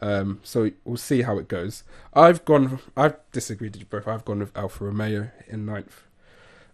Um, 0.00 0.40
so 0.42 0.70
we'll 0.84 0.96
see 0.96 1.22
how 1.22 1.38
it 1.38 1.48
goes. 1.48 1.84
I've 2.12 2.44
gone. 2.44 2.80
I've 2.96 3.16
disagreed 3.30 3.72
with 3.72 3.80
you 3.80 3.86
both. 3.86 4.08
I've 4.08 4.24
gone 4.24 4.40
with 4.40 4.56
Alfa 4.56 4.84
Romeo 4.84 5.30
in 5.48 5.64
ninth. 5.64 6.02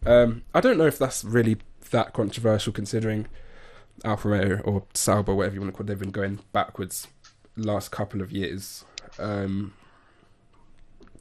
Um, 0.07 0.43
I 0.55 0.61
don't 0.61 0.79
know 0.79 0.87
if 0.87 0.99
that's 0.99 1.25
really 1.25 1.59
that 1.91 2.13
controversial 2.13 2.73
considering 2.73 3.27
Alfa 4.05 4.29
Romeo 4.29 4.61
or 4.61 4.85
Sauber, 4.95 5.35
whatever 5.35 5.57
you 5.57 5.61
want 5.61 5.73
to 5.73 5.77
call 5.77 5.85
it, 5.85 5.89
they've 5.89 5.99
been 5.99 6.11
going 6.11 6.41
backwards 6.53 7.09
last 7.57 7.91
couple 7.91 8.23
of 8.23 8.33
years. 8.33 8.85
Um, 9.19 9.75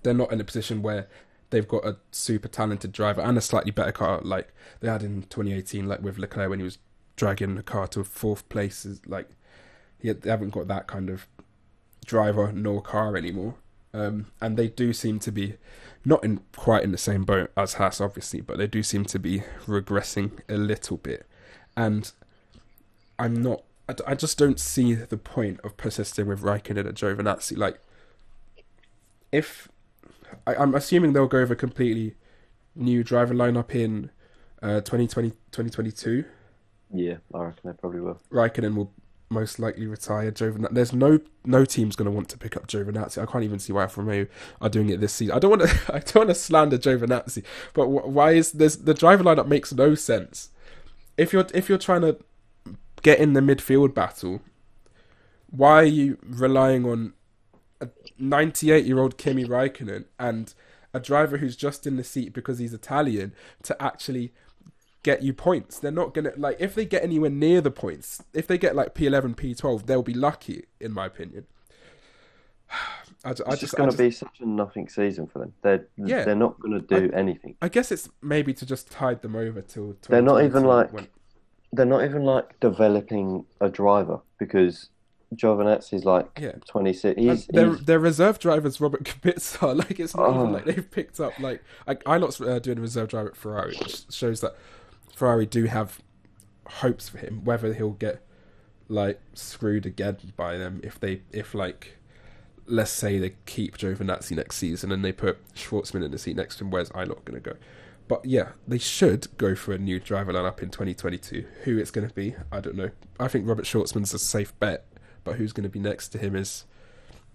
they're 0.07 0.13
not 0.13 0.31
in 0.31 0.39
a 0.39 0.45
position 0.45 0.81
where 0.81 1.07
they've 1.49 1.67
got 1.67 1.85
a 1.85 1.97
super 2.11 2.47
talented 2.47 2.91
driver 2.91 3.21
and 3.21 3.37
a 3.37 3.41
slightly 3.41 3.71
better 3.71 3.91
car 3.91 4.21
like 4.21 4.53
they 4.79 4.87
had 4.87 5.03
in 5.03 5.23
2018, 5.23 5.87
like 5.87 6.01
with 6.01 6.17
Leclerc 6.17 6.49
when 6.49 6.59
he 6.59 6.63
was 6.63 6.77
dragging 7.15 7.55
the 7.55 7.63
car 7.63 7.87
to 7.87 8.03
fourth 8.03 8.47
place. 8.49 8.87
Like 9.05 9.29
he, 9.99 10.11
they 10.11 10.29
haven't 10.29 10.51
got 10.51 10.67
that 10.69 10.87
kind 10.87 11.09
of 11.09 11.27
driver 12.05 12.51
nor 12.51 12.81
car 12.81 13.17
anymore. 13.17 13.55
Um, 13.93 14.27
and 14.41 14.57
they 14.57 14.67
do 14.67 14.93
seem 14.93 15.19
to 15.19 15.31
be 15.31 15.55
not 16.05 16.23
in 16.23 16.41
quite 16.55 16.83
in 16.83 16.91
the 16.91 16.97
same 16.97 17.23
boat 17.23 17.51
as 17.57 17.73
Haas, 17.73 17.99
obviously, 17.99 18.41
but 18.41 18.57
they 18.57 18.67
do 18.67 18.83
seem 18.83 19.05
to 19.05 19.19
be 19.19 19.43
regressing 19.65 20.39
a 20.47 20.55
little 20.55 20.97
bit. 20.97 21.25
And 21.75 22.11
I'm 23.19 23.41
not. 23.41 23.63
I, 23.89 23.95
I 24.07 24.15
just 24.15 24.37
don't 24.37 24.59
see 24.59 24.93
the 24.93 25.17
point 25.17 25.59
of 25.63 25.77
persisting 25.77 26.27
with 26.27 26.41
Raikkonen 26.41 26.87
and 26.87 26.95
Giovinazzi. 26.95 27.57
Like, 27.57 27.79
if 29.31 29.67
I, 30.45 30.55
I'm 30.55 30.75
assuming 30.75 31.13
they'll 31.13 31.27
go 31.27 31.41
with 31.41 31.51
a 31.51 31.55
completely 31.55 32.15
new 32.75 33.03
driver 33.03 33.33
lineup 33.33 33.73
in 33.73 34.11
uh, 34.61 34.81
2020, 34.81 35.29
2022. 35.51 36.25
yeah, 36.93 37.15
I 37.33 37.37
reckon 37.45 37.61
they 37.69 37.73
probably 37.73 37.99
will. 38.01 38.19
Raikkonen 38.31 38.75
will 38.75 38.91
most 39.29 39.59
likely 39.59 39.85
retire. 39.87 40.31
Giovinazzi. 40.31 40.73
There's 40.73 40.93
no 40.93 41.19
no 41.43 41.65
team's 41.65 41.95
going 41.95 42.05
to 42.05 42.11
want 42.11 42.29
to 42.29 42.37
pick 42.37 42.55
up 42.55 42.67
Giovinazzi. 42.67 43.21
I 43.21 43.25
can't 43.25 43.43
even 43.43 43.59
see 43.59 43.73
why 43.73 43.81
Alfa 43.83 44.01
Romeo 44.01 44.27
are 44.61 44.69
doing 44.69 44.89
it 44.89 44.99
this 45.01 45.13
season. 45.13 45.35
I 45.35 45.39
don't 45.39 45.51
want 45.51 45.63
to. 45.63 45.79
I 45.93 45.99
don't 45.99 46.15
want 46.15 46.29
to 46.29 46.35
slander 46.35 46.77
Giovinazzi, 46.77 47.43
but 47.73 47.85
wh- 47.87 48.07
why 48.07 48.31
is 48.31 48.53
this? 48.53 48.75
The 48.77 48.93
driver 48.93 49.23
lineup 49.23 49.47
makes 49.47 49.73
no 49.73 49.95
sense. 49.95 50.49
If 51.17 51.33
you're 51.33 51.45
if 51.53 51.67
you're 51.67 51.77
trying 51.77 52.01
to 52.01 52.17
get 53.01 53.19
in 53.19 53.33
the 53.33 53.41
midfield 53.41 53.93
battle, 53.93 54.41
why 55.49 55.81
are 55.81 55.83
you 55.83 56.17
relying 56.23 56.85
on 56.85 57.13
a 57.81 57.89
98 58.17 58.85
year 58.85 58.99
old 58.99 59.17
Kimi 59.17 59.45
Raikkonen 59.45 60.05
and 60.19 60.53
a 60.93 60.99
driver 60.99 61.37
who's 61.37 61.55
just 61.55 61.85
in 61.85 61.95
the 61.97 62.03
seat 62.03 62.33
because 62.33 62.59
he's 62.59 62.73
Italian 62.73 63.33
to 63.63 63.81
actually 63.81 64.33
get 65.03 65.21
you 65.23 65.33
points. 65.33 65.79
They're 65.79 65.91
not 65.91 66.13
gonna 66.13 66.31
like 66.37 66.57
if 66.59 66.75
they 66.75 66.85
get 66.85 67.03
anywhere 67.03 67.29
near 67.29 67.61
the 67.61 67.71
points. 67.71 68.23
If 68.33 68.47
they 68.47 68.57
get 68.57 68.75
like 68.75 68.93
P11, 68.95 69.35
P12, 69.35 69.85
they'll 69.85 70.01
be 70.03 70.13
lucky, 70.13 70.65
in 70.79 70.91
my 70.91 71.05
opinion. 71.05 71.45
I, 73.23 73.29
I 73.29 73.31
It's 73.31 73.39
just, 73.45 73.61
just 73.61 73.75
going 73.75 73.89
to 73.89 73.97
be 73.97 74.11
such 74.11 74.39
a 74.41 74.45
nothing 74.45 74.87
season 74.89 75.27
for 75.27 75.39
them. 75.39 75.53
They're 75.61 75.87
Yeah. 75.97 76.23
they're 76.23 76.35
not 76.35 76.59
going 76.59 76.79
to 76.79 76.99
do 76.99 77.11
anything. 77.13 77.55
I 77.61 77.67
guess 77.69 77.91
it's 77.91 78.09
maybe 78.21 78.53
to 78.53 78.65
just 78.65 78.91
tide 78.91 79.21
them 79.21 79.35
over 79.35 79.61
till. 79.61 79.95
They're 80.07 80.21
not 80.21 80.43
even 80.43 80.63
like- 80.63 80.93
when- 80.93 81.07
They're 81.73 81.85
not 81.85 82.03
even 82.05 82.23
like 82.23 82.59
developing 82.59 83.45
a 83.59 83.69
driver 83.69 84.19
because 84.37 84.89
Giovinazzi's 85.35 86.05
like 86.05 86.27
Yeah. 86.39 86.53
26. 86.67 87.17
And 87.17 87.29
He's, 87.29 87.47
their 87.47 87.69
he's 87.75 87.85
their 87.85 87.99
reserve 87.99 88.39
drivers 88.39 88.79
Robert 88.79 89.03
Kubica 89.03 89.75
like 89.89 89.99
it's 89.99 90.15
not 90.15 90.27
Oh. 90.29 90.39
even 90.41 90.53
like 90.53 90.65
they've 90.65 90.89
picked 90.89 91.19
up 91.19 91.37
like 91.39 91.63
I 91.87 91.97
I 92.05 92.17
not 92.17 92.39
uh, 92.41 92.59
doing 92.59 92.77
a 92.77 92.81
reserve 92.81 93.09
driver 93.09 93.29
at 93.29 93.35
Ferrari, 93.35 93.75
which 93.77 94.11
shows 94.11 94.41
that 94.41 94.55
Ferrari 95.15 95.45
do 95.45 95.65
have 95.65 95.99
hopes 96.67 97.09
for 97.09 97.17
him. 97.17 97.43
Whether 97.43 97.73
he'll 97.73 97.91
get 97.91 98.21
like 98.89 99.19
screwed 99.33 99.85
again 99.85 100.17
by 100.37 100.57
them 100.57 100.79
if 100.83 100.97
they 100.99 101.21
if 101.33 101.53
like 101.53 101.97
let's 102.65 102.91
say 102.91 103.17
they 103.19 103.33
keep 103.45 103.77
Giovinazzi 103.77 104.35
next 104.35 104.57
season 104.57 104.91
and 104.91 105.03
they 105.03 105.11
put 105.11 105.37
Shwartzman 105.55 106.03
in 106.03 106.11
the 106.11 106.17
seat 106.17 106.35
next 106.35 106.57
to 106.57 106.63
him. 106.65 106.71
Where's 106.71 106.89
Ilott 106.89 107.23
going 107.25 107.41
to 107.41 107.49
go? 107.51 107.55
But 108.09 108.25
yeah, 108.25 108.49
they 108.67 108.77
should 108.77 109.27
go 109.37 109.55
for 109.55 109.73
a 109.73 109.77
new 109.77 109.99
driver 109.99 110.31
lineup 110.33 110.61
in 110.61 110.69
2022. 110.69 111.45
Who 111.63 111.77
it's 111.77 111.91
going 111.91 112.07
to 112.07 112.13
be, 112.13 112.35
I 112.51 112.59
don't 112.61 112.75
know. 112.75 112.91
I 113.19 113.27
think 113.29 113.47
Robert 113.47 113.65
Schwartzman's 113.65 114.13
a 114.13 114.19
safe 114.19 114.57
bet, 114.59 114.85
but 115.27 115.35
who's 115.35 115.51
going 115.51 115.65
to 115.65 115.69
be 115.69 115.79
next 115.79 116.07
to 116.09 116.17
him 116.17 116.37
is 116.37 116.63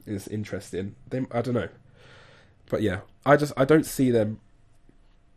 is 0.07 0.27
interesting. 0.27 0.97
They, 1.11 1.27
I 1.31 1.43
don't 1.43 1.53
know. 1.53 1.69
But 2.71 2.81
yeah, 2.81 3.01
I 3.27 3.37
just 3.37 3.53
I 3.55 3.67
don't 3.67 3.85
see 3.85 4.11
them. 4.11 4.41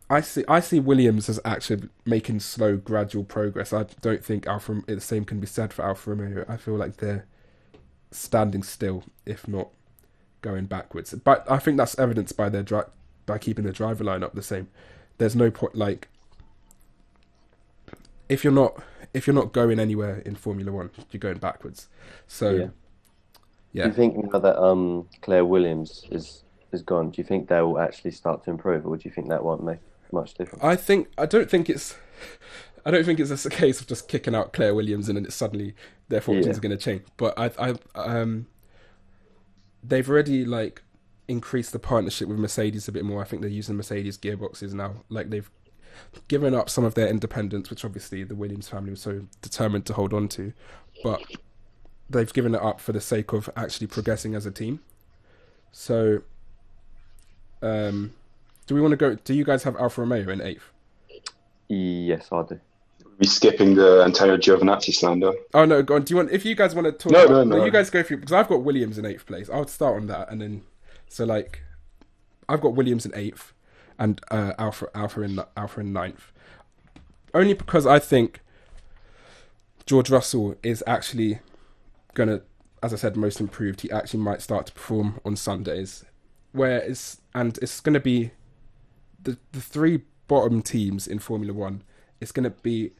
I 0.08 0.22
see 0.22 0.42
I 0.48 0.60
see 0.60 0.80
Williams 0.80 1.28
as 1.28 1.38
actually 1.44 1.90
making 2.06 2.40
slow, 2.40 2.78
gradual 2.78 3.24
progress. 3.24 3.74
I 3.74 3.84
don't 4.00 4.24
think 4.24 4.46
Alfa 4.46 4.80
the 4.86 5.02
same 5.02 5.26
can 5.26 5.38
be 5.38 5.46
said 5.46 5.74
for 5.74 5.84
Alfa 5.84 6.10
Romeo. 6.10 6.46
I 6.48 6.56
feel 6.56 6.76
like 6.76 6.96
they're 6.96 7.26
standing 8.10 8.62
still, 8.62 9.04
if 9.26 9.46
not 9.46 9.68
going 10.40 10.64
backwards. 10.64 11.12
But 11.12 11.44
I 11.50 11.58
think 11.58 11.76
that's 11.76 11.98
evidenced 11.98 12.38
by 12.38 12.48
their 12.48 12.62
dri- 12.62 12.90
by 13.26 13.36
keeping 13.36 13.66
the 13.66 13.72
driver 13.72 14.02
line 14.02 14.22
up 14.22 14.34
the 14.34 14.42
same. 14.42 14.68
There's 15.18 15.36
no 15.36 15.50
point 15.50 15.74
like 15.74 16.08
if 18.30 18.44
you're 18.44 18.52
not 18.52 18.82
if 19.14 19.26
you're 19.26 19.34
not 19.34 19.52
going 19.52 19.78
anywhere 19.78 20.18
in 20.20 20.34
Formula 20.34 20.70
One, 20.72 20.90
you're 21.10 21.18
going 21.20 21.38
backwards. 21.38 21.88
So 22.26 22.50
Yeah. 22.50 22.66
yeah, 23.72 23.82
Do 23.84 23.88
you 23.90 23.94
think 23.94 24.32
now 24.32 24.38
that 24.38 24.60
um, 24.62 25.08
Claire 25.22 25.44
Williams 25.44 26.04
is 26.10 26.42
is 26.72 26.82
gone, 26.82 27.10
do 27.10 27.20
you 27.20 27.24
think 27.24 27.48
they 27.48 27.60
will 27.62 27.78
actually 27.78 28.10
start 28.10 28.44
to 28.44 28.50
improve, 28.50 28.86
or 28.86 28.96
do 28.96 29.02
you 29.08 29.10
think 29.10 29.28
that 29.28 29.42
won't 29.44 29.62
make 29.64 29.78
much 30.12 30.34
difference? 30.34 30.62
I 30.64 30.76
think 30.76 31.08
I 31.16 31.26
don't 31.26 31.48
think 31.50 31.70
it's 31.70 31.96
I 32.84 32.90
don't 32.90 33.04
think 33.04 33.18
it's 33.18 33.30
just 33.30 33.46
a 33.46 33.50
case 33.50 33.80
of 33.80 33.86
just 33.86 34.08
kicking 34.08 34.34
out 34.34 34.52
Claire 34.52 34.74
Williams 34.74 35.08
and 35.08 35.16
then 35.16 35.24
it's 35.24 35.34
suddenly 35.34 35.74
their 36.08 36.20
fortunes 36.20 36.46
Yeah. 36.46 36.52
are 36.56 36.60
going 36.60 36.76
to 36.78 36.82
change. 36.84 37.02
But 37.16 37.34
I, 37.36 37.50
I, 37.58 37.74
um, 37.94 38.46
they've 39.82 40.08
already 40.08 40.44
like 40.44 40.82
increased 41.28 41.72
the 41.72 41.80
partnership 41.80 42.28
with 42.28 42.38
Mercedes 42.38 42.86
a 42.86 42.92
bit 42.92 43.04
more. 43.04 43.20
I 43.20 43.24
think 43.24 43.42
they're 43.42 43.50
using 43.50 43.76
Mercedes 43.76 44.16
gearboxes 44.18 44.72
now. 44.72 45.02
Like 45.08 45.30
they've 45.30 45.50
given 46.28 46.54
up 46.54 46.68
some 46.70 46.84
of 46.84 46.94
their 46.94 47.08
independence, 47.08 47.70
which 47.70 47.84
obviously 47.84 48.24
the 48.24 48.34
Williams 48.34 48.68
family 48.68 48.90
was 48.90 49.00
so 49.00 49.22
determined 49.42 49.86
to 49.86 49.92
hold 49.92 50.12
on 50.12 50.28
to, 50.28 50.52
but 51.02 51.22
they've 52.08 52.32
given 52.32 52.54
it 52.54 52.62
up 52.62 52.80
for 52.80 52.92
the 52.92 53.00
sake 53.00 53.32
of 53.32 53.50
actually 53.56 53.86
progressing 53.86 54.34
as 54.34 54.46
a 54.46 54.50
team. 54.50 54.80
So, 55.72 56.22
um, 57.62 58.14
do 58.66 58.74
we 58.74 58.80
want 58.80 58.92
to 58.92 58.96
go? 58.96 59.14
Do 59.14 59.34
you 59.34 59.44
guys 59.44 59.62
have 59.64 59.76
Alfa 59.76 60.00
Romeo 60.00 60.30
in 60.30 60.40
eighth? 60.40 60.72
Yes, 61.68 62.28
I 62.32 62.42
do. 62.42 62.60
Be 63.18 63.26
skipping 63.26 63.74
the 63.74 64.02
Antonio 64.04 64.36
Giovinazzi 64.36 64.94
slander. 64.94 65.32
Oh 65.54 65.64
no, 65.64 65.82
go 65.82 65.94
on. 65.94 66.02
Do 66.02 66.12
you 66.12 66.16
want? 66.16 66.30
If 66.30 66.44
you 66.44 66.54
guys 66.54 66.74
want 66.74 66.86
to 66.86 66.92
talk, 66.92 67.12
No, 67.12 67.24
about, 67.24 67.46
no, 67.46 67.56
no. 67.58 67.64
You 67.64 67.70
guys 67.70 67.88
go 67.88 68.02
through 68.02 68.18
because 68.18 68.32
I've 68.32 68.48
got 68.48 68.62
Williams 68.62 68.98
in 68.98 69.06
eighth 69.06 69.24
place. 69.26 69.48
I'll 69.48 69.66
start 69.66 69.96
on 69.96 70.06
that, 70.08 70.30
and 70.30 70.40
then 70.40 70.64
so 71.08 71.24
like, 71.24 71.62
I've 72.48 72.60
got 72.60 72.74
Williams 72.74 73.06
in 73.06 73.12
eighth, 73.14 73.54
and 73.98 74.20
uh, 74.30 74.52
Alfa 74.58 74.88
Alfa 74.94 75.22
in 75.22 75.40
Alfa 75.56 75.80
in 75.80 75.92
ninth. 75.92 76.32
Only 77.34 77.54
because 77.54 77.86
I 77.86 77.98
think 77.98 78.40
George 79.84 80.10
Russell 80.10 80.56
is 80.62 80.82
actually 80.86 81.40
gonna, 82.14 82.42
as 82.82 82.92
I 82.92 82.96
said, 82.96 83.16
most 83.16 83.40
improved. 83.40 83.82
He 83.82 83.90
actually 83.90 84.20
might 84.20 84.42
start 84.42 84.66
to 84.66 84.72
perform 84.72 85.20
on 85.24 85.36
Sundays, 85.36 86.04
where 86.52 86.78
it's 86.78 87.20
and 87.34 87.58
it's 87.62 87.80
gonna 87.80 88.00
be 88.00 88.30
the 89.22 89.38
the 89.52 89.60
three 89.60 90.02
bottom 90.28 90.62
teams 90.62 91.06
in 91.06 91.18
Formula 91.18 91.52
One. 91.52 91.82
It's 92.20 92.32
gonna 92.32 92.50
be 92.50 92.92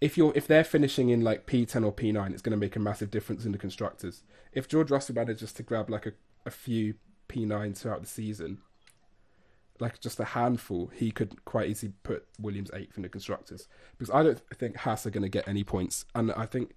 if 0.00 0.16
you're 0.16 0.32
if 0.34 0.46
they're 0.46 0.64
finishing 0.64 1.08
in 1.08 1.22
like 1.22 1.46
P10 1.46 1.84
or 1.84 1.92
P9, 1.92 2.32
it's 2.32 2.42
going 2.42 2.52
to 2.52 2.56
make 2.56 2.76
a 2.76 2.80
massive 2.80 3.10
difference 3.10 3.44
in 3.44 3.52
the 3.52 3.58
constructors. 3.58 4.22
If 4.52 4.68
George 4.68 4.90
Russell 4.90 5.14
manages 5.14 5.52
to 5.54 5.62
grab 5.62 5.88
like 5.88 6.06
a, 6.06 6.12
a 6.44 6.50
few 6.50 6.94
P9s 7.28 7.78
throughout 7.78 8.02
the 8.02 8.06
season, 8.06 8.58
like 9.80 10.00
just 10.00 10.20
a 10.20 10.24
handful, 10.24 10.90
he 10.94 11.10
could 11.10 11.44
quite 11.44 11.68
easily 11.68 11.92
put 12.02 12.26
Williams 12.40 12.70
eighth 12.74 12.96
in 12.96 13.02
the 13.02 13.08
constructors. 13.08 13.68
Because 13.96 14.14
I 14.14 14.22
don't 14.22 14.40
think 14.54 14.76
Haas 14.76 15.06
are 15.06 15.10
going 15.10 15.22
to 15.22 15.28
get 15.28 15.46
any 15.48 15.64
points, 15.64 16.04
and 16.14 16.32
I 16.32 16.46
think 16.46 16.74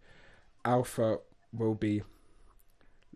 Alfa 0.66 1.20
will 1.54 1.76
be 1.76 2.04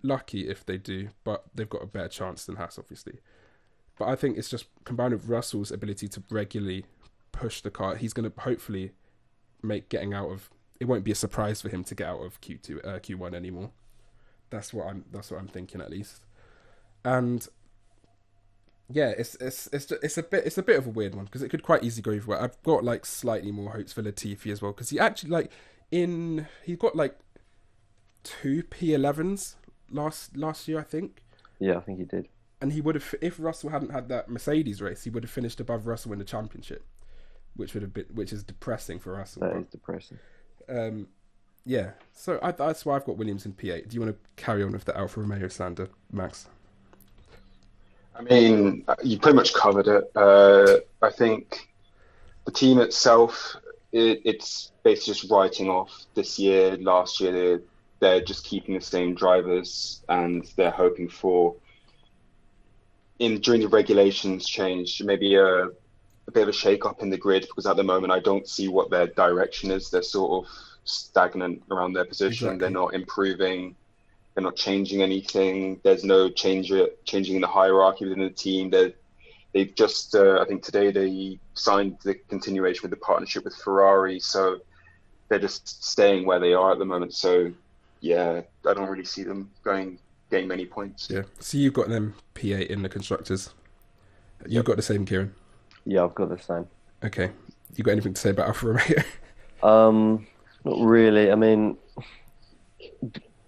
lucky 0.01 0.49
if 0.49 0.65
they 0.65 0.77
do, 0.77 1.09
but 1.23 1.45
they've 1.55 1.69
got 1.69 1.83
a 1.83 1.87
better 1.87 2.09
chance 2.09 2.45
than 2.45 2.55
Haas, 2.57 2.77
obviously. 2.77 3.19
But 3.97 4.09
I 4.09 4.15
think 4.15 4.37
it's 4.37 4.49
just 4.49 4.65
combined 4.85 5.13
with 5.13 5.27
Russell's 5.27 5.71
ability 5.71 6.07
to 6.09 6.23
regularly 6.29 6.85
push 7.31 7.61
the 7.61 7.69
car. 7.69 7.95
He's 7.95 8.13
going 8.13 8.29
to 8.29 8.41
hopefully 8.41 8.91
make 9.61 9.89
getting 9.89 10.13
out 10.13 10.29
of 10.29 10.49
it 10.79 10.85
won't 10.85 11.03
be 11.05 11.11
a 11.11 11.15
surprise 11.15 11.61
for 11.61 11.69
him 11.69 11.83
to 11.85 11.95
get 11.95 12.07
out 12.07 12.19
of 12.19 12.41
Q 12.41 12.57
two 12.57 12.81
uh, 12.81 12.99
Q 12.99 13.17
one 13.17 13.33
anymore. 13.33 13.71
That's 14.49 14.73
what 14.73 14.87
I'm 14.87 15.05
that's 15.11 15.31
what 15.31 15.39
I'm 15.39 15.47
thinking 15.47 15.79
at 15.79 15.89
least. 15.89 16.25
And 17.05 17.47
yeah, 18.89 19.09
it's 19.17 19.35
it's 19.35 19.67
it's 19.73 19.91
it's 19.91 20.17
a 20.17 20.23
bit 20.23 20.45
it's 20.45 20.57
a 20.57 20.63
bit 20.63 20.77
of 20.77 20.85
a 20.87 20.89
weird 20.89 21.15
one 21.15 21.25
because 21.25 21.41
it 21.41 21.49
could 21.49 21.63
quite 21.63 21.83
easily 21.83 22.01
go 22.01 22.11
either 22.11 22.27
way. 22.27 22.37
I've 22.37 22.61
got 22.63 22.83
like 22.83 23.05
slightly 23.05 23.51
more 23.51 23.71
hopes 23.71 23.93
for 23.93 24.03
Latifi 24.03 24.51
as 24.51 24.61
well 24.61 24.71
because 24.71 24.89
he 24.89 24.99
actually 24.99 25.29
like 25.31 25.51
in 25.91 26.47
he 26.63 26.75
got 26.75 26.95
like 26.95 27.17
two 28.23 28.63
P11s 28.63 29.55
last 29.91 30.35
last 30.37 30.67
year 30.67 30.79
I 30.79 30.83
think, 30.83 31.21
Yeah, 31.59 31.77
I 31.77 31.81
think 31.81 31.99
he 31.99 32.05
did. 32.05 32.27
and 32.61 32.71
he 32.73 32.81
would 32.81 32.95
have 32.95 33.15
if 33.21 33.39
Russell 33.39 33.69
hadn't 33.69 33.91
had 33.91 34.09
that 34.09 34.29
Mercedes 34.29 34.81
race, 34.81 35.03
he 35.03 35.09
would 35.09 35.23
have 35.23 35.31
finished 35.31 35.59
above 35.59 35.87
Russell 35.87 36.13
in 36.13 36.19
the 36.19 36.25
championship, 36.25 36.85
which 37.55 37.73
would 37.73 37.83
have 37.83 37.93
been 37.93 38.05
which 38.13 38.31
is 38.33 38.43
depressing 38.43 38.99
for 38.99 39.13
Russell. 39.13 39.41
That 39.41 39.53
but- 39.53 39.61
is 39.61 39.67
depressing. 39.67 40.19
um, 40.69 41.07
yeah, 41.65 41.91
so 42.11 42.39
I, 42.43 42.51
that's 42.51 42.85
why 42.85 42.95
I've 42.97 43.05
got 43.05 43.15
Williams 43.17 43.45
in 43.45 43.53
P8. 43.53 43.87
Do 43.87 43.95
you 43.95 44.01
want 44.01 44.13
to 44.21 44.29
carry 44.43 44.63
on 44.63 44.73
with 44.73 44.83
the 44.83 44.97
Alfa 44.97 45.21
Romeo 45.21 45.47
slander, 45.47 45.87
Max? 46.11 46.49
I 48.15 48.21
mean, 48.21 48.85
you 49.03 49.19
pretty 49.19 49.35
much 49.35 49.53
covered 49.53 49.87
it. 49.87 50.11
Uh, 50.15 50.79
I 51.01 51.09
think 51.09 51.69
the 52.45 52.51
team 52.51 52.79
itself, 52.79 53.55
it, 53.91 54.21
it's 54.25 54.71
basically 54.83 55.13
just 55.13 55.31
writing 55.31 55.69
off 55.69 56.05
this 56.13 56.37
year, 56.37 56.77
last 56.77 57.19
year. 57.19 57.31
They're, 57.31 57.61
they're 57.99 58.21
just 58.21 58.45
keeping 58.45 58.75
the 58.75 58.81
same 58.81 59.15
drivers 59.15 60.01
and 60.09 60.45
they're 60.55 60.71
hoping 60.71 61.09
for, 61.09 61.55
in 63.19 63.39
during 63.39 63.61
the 63.61 63.67
regulations 63.67 64.45
change, 64.45 65.01
maybe 65.01 65.35
a, 65.35 65.65
a 65.65 66.31
bit 66.33 66.43
of 66.43 66.49
a 66.49 66.53
shake 66.53 66.85
up 66.85 67.01
in 67.01 67.09
the 67.09 67.17
grid 67.17 67.43
because 67.43 67.65
at 67.65 67.77
the 67.77 67.83
moment 67.83 68.13
I 68.13 68.19
don't 68.19 68.47
see 68.47 68.67
what 68.67 68.89
their 68.89 69.07
direction 69.07 69.71
is. 69.71 69.89
They're 69.89 70.03
sort 70.03 70.45
of 70.45 70.51
stagnant 70.83 71.63
around 71.71 71.93
their 71.93 72.05
position. 72.05 72.47
Exactly. 72.47 72.59
They're 72.59 72.69
not 72.69 72.93
improving. 72.93 73.75
They're 74.33 74.43
not 74.43 74.55
changing 74.55 75.01
anything. 75.01 75.79
There's 75.83 76.03
no 76.03 76.29
change 76.29 76.71
changing 77.05 77.35
in 77.35 77.41
the 77.41 77.47
hierarchy 77.47 78.05
within 78.05 78.23
the 78.23 78.29
team. 78.29 78.69
They're, 78.69 78.93
they've 79.53 79.73
just, 79.75 80.15
uh, 80.15 80.39
I 80.41 80.45
think 80.45 80.63
today 80.63 80.91
they 80.91 81.39
signed 81.53 81.97
the 82.03 82.15
continuation 82.15 82.81
with 82.83 82.91
the 82.91 83.05
partnership 83.05 83.43
with 83.43 83.55
Ferrari. 83.55 84.19
So 84.19 84.59
they're 85.29 85.39
just 85.39 85.83
staying 85.83 86.25
where 86.25 86.39
they 86.39 86.53
are 86.53 86.71
at 86.71 86.79
the 86.79 86.85
moment. 86.85 87.13
So 87.13 87.51
yeah, 88.01 88.41
I 88.67 88.73
don't 88.73 88.89
really 88.89 89.05
see 89.05 89.23
them 89.23 89.51
going 89.63 89.99
getting 90.29 90.47
many 90.47 90.65
points. 90.65 91.09
Yeah. 91.09 91.23
So 91.39 91.57
you've 91.57 91.73
got 91.73 91.89
them 91.89 92.15
P8 92.35 92.67
in 92.67 92.81
the 92.81 92.89
constructors. 92.89 93.51
You've 94.47 94.65
got 94.65 94.75
the 94.75 94.81
same, 94.81 95.05
Kieran. 95.05 95.33
Yeah, 95.85 96.03
I've 96.03 96.15
got 96.15 96.29
the 96.29 96.39
same. 96.39 96.67
Okay. 97.03 97.31
You 97.75 97.83
got 97.83 97.91
anything 97.91 98.13
to 98.13 98.21
say 98.21 98.31
about 98.31 98.47
Alfa 98.47 98.67
Romeo? 98.67 99.03
Um, 99.63 100.27
not 100.65 100.85
really. 100.85 101.31
I 101.31 101.35
mean, 101.35 101.77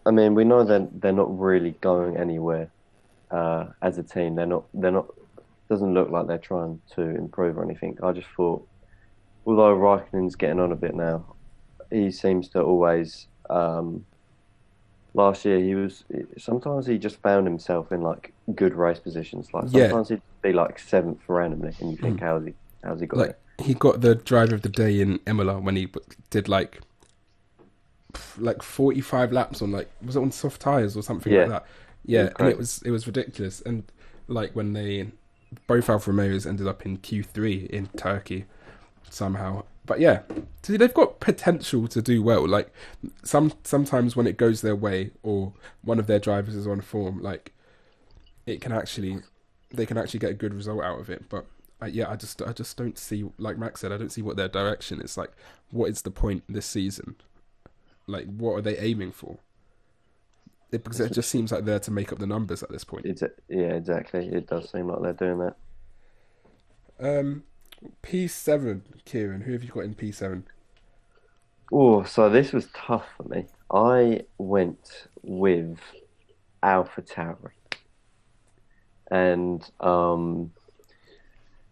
I 0.06 0.12
mean, 0.12 0.36
we 0.36 0.44
know 0.44 0.64
that 0.64 1.02
they're 1.02 1.12
not 1.12 1.38
really 1.40 1.72
going 1.82 2.18
anywhere 2.18 2.70
uh, 3.32 3.68
as 3.82 3.98
a 3.98 4.04
team. 4.04 4.36
They're 4.36 4.46
not. 4.46 4.66
They're 4.74 4.92
not. 4.92 5.08
Doesn't 5.70 5.94
look 5.94 6.12
like 6.12 6.28
they're 6.28 6.38
trying 6.38 6.80
to 6.96 7.02
improve 7.02 7.58
or 7.58 7.64
anything. 7.64 7.98
I 8.04 8.12
just 8.12 8.28
thought, 8.38 8.68
although 9.46 9.76
Raikkonen's 9.76 10.36
getting 10.36 10.60
on 10.60 10.72
a 10.72 10.76
bit 10.76 10.94
now, 10.96 11.36
he 11.90 12.12
seems 12.12 12.50
to 12.50 12.62
always. 12.62 13.28
Um, 13.50 14.06
last 15.14 15.44
year, 15.46 15.60
he 15.60 15.74
was. 15.76 16.04
Sometimes 16.38 16.86
he 16.86 16.98
just 17.00 17.18
found 17.22 17.48
himself 17.48 17.92
in 17.92 18.02
like 18.02 18.34
good 18.54 18.76
race 18.76 19.00
positions. 19.00 19.50
Like 19.54 19.66
Yeah. 19.72 19.88
sometimes 19.90 20.10
he'd 20.10 20.22
be 20.44 20.54
like 20.54 20.78
seventh 20.78 21.22
randomly, 21.28 21.74
and 21.80 21.92
you 21.92 21.98
think, 21.98 22.20
how's 22.22 22.46
he? 22.46 22.54
How's 22.84 23.02
he 23.02 23.08
got 23.08 23.18
like 23.20 23.30
it? 23.32 23.64
he 23.64 23.74
got 23.74 24.02
the 24.02 24.16
driver 24.16 24.54
of 24.54 24.62
the 24.62 24.70
day 24.70 25.02
in 25.02 25.20
Imola 25.26 25.60
when 25.60 25.76
he 25.76 25.88
did 26.30 26.48
like 26.48 26.82
like 28.38 28.62
45 28.62 29.32
laps 29.32 29.62
on 29.62 29.72
like 29.72 29.90
was 30.04 30.16
it 30.16 30.20
on 30.22 30.32
soft 30.32 30.62
tires 30.62 30.96
or 30.98 31.02
something 31.04 31.32
Yeah. 31.32 31.42
like 31.42 31.50
that. 31.50 31.66
Yeah, 32.06 32.30
and 32.40 32.48
it 32.50 32.58
was 32.58 32.82
it 32.84 32.92
was 32.92 33.08
ridiculous. 33.08 33.62
And 33.62 33.84
like 34.28 34.56
when 34.56 34.74
they 34.74 35.12
both 35.68 35.90
Alfa 35.90 36.12
Romeos 36.12 36.46
ended 36.46 36.68
up 36.68 36.86
in 36.86 36.98
Q3 36.98 37.68
in 37.70 37.88
Turkey 37.98 38.46
somehow. 39.10 39.64
But 39.86 40.00
yeah, 40.00 40.22
see, 40.64 40.78
they've 40.78 40.94
got 40.94 41.20
potential 41.20 41.88
to 41.88 42.02
do 42.02 42.22
well. 42.24 42.48
Like 42.48 42.72
some 43.24 43.54
sometimes 43.64 44.16
when 44.16 44.28
it 44.28 44.38
goes 44.38 44.62
their 44.62 44.76
way 44.76 45.12
or 45.24 45.54
one 45.84 46.00
of 46.00 46.08
their 46.08 46.20
drivers 46.20 46.56
is 46.56 46.68
on 46.68 46.82
form, 46.82 47.22
like 47.22 47.54
it 48.46 48.62
can 48.62 48.72
actually 48.72 49.20
they 49.72 49.86
can 49.86 49.98
actually 49.98 50.20
get 50.20 50.32
a 50.32 50.36
good 50.36 50.54
result 50.54 50.84
out 50.84 51.00
of 51.00 51.10
it. 51.10 51.30
But 51.30 51.46
I, 51.82 51.88
yeah, 51.88 52.10
I 52.10 52.16
just 52.16 52.42
I 52.42 52.52
just 52.54 52.78
don't 52.78 52.98
see 52.98 53.26
like 53.38 53.58
Max 53.58 53.82
said, 53.82 53.92
I 53.92 53.98
don't 53.98 54.12
see 54.12 54.22
what 54.24 54.38
their 54.38 54.48
direction 54.48 55.02
is. 55.02 55.18
Like, 55.18 55.32
what 55.72 55.90
is 55.90 56.02
the 56.02 56.12
point 56.12 56.44
this 56.50 56.66
season? 56.66 57.16
Like, 58.08 58.26
what 58.26 58.54
are 58.54 58.62
they 58.62 58.78
aiming 58.78 59.12
for? 59.12 59.38
It, 60.72 60.84
because 60.84 61.00
it 61.00 61.14
just 61.14 61.30
seems 61.30 61.52
like 61.52 61.66
they're 61.66 61.80
to 61.80 61.92
make 61.92 62.12
up 62.12 62.20
the 62.20 62.28
numbers 62.28 62.62
at 62.62 62.70
this 62.72 62.84
point. 62.84 63.06
It's, 63.06 63.24
yeah, 63.48 63.74
exactly. 63.74 64.28
It 64.28 64.48
does 64.48 64.70
seem 64.70 64.88
like 64.88 65.02
they're 65.02 65.14
doing 65.14 65.40
that. 65.40 65.56
Um, 67.00 67.44
P 68.02 68.28
seven, 68.28 68.84
Kieran. 69.06 69.42
Who 69.42 69.54
have 69.54 69.64
you 69.64 69.70
got 69.70 69.86
in 69.86 69.96
P 69.96 70.12
seven? 70.12 70.46
Oh, 71.72 72.04
so 72.04 72.30
this 72.30 72.52
was 72.52 72.68
tough 72.76 73.06
for 73.18 73.24
me. 73.24 73.46
I 73.72 74.22
went 74.38 75.08
with 75.24 75.80
Alpha 76.62 77.02
Tauri, 77.02 77.52
and 79.10 79.68
um, 79.80 80.52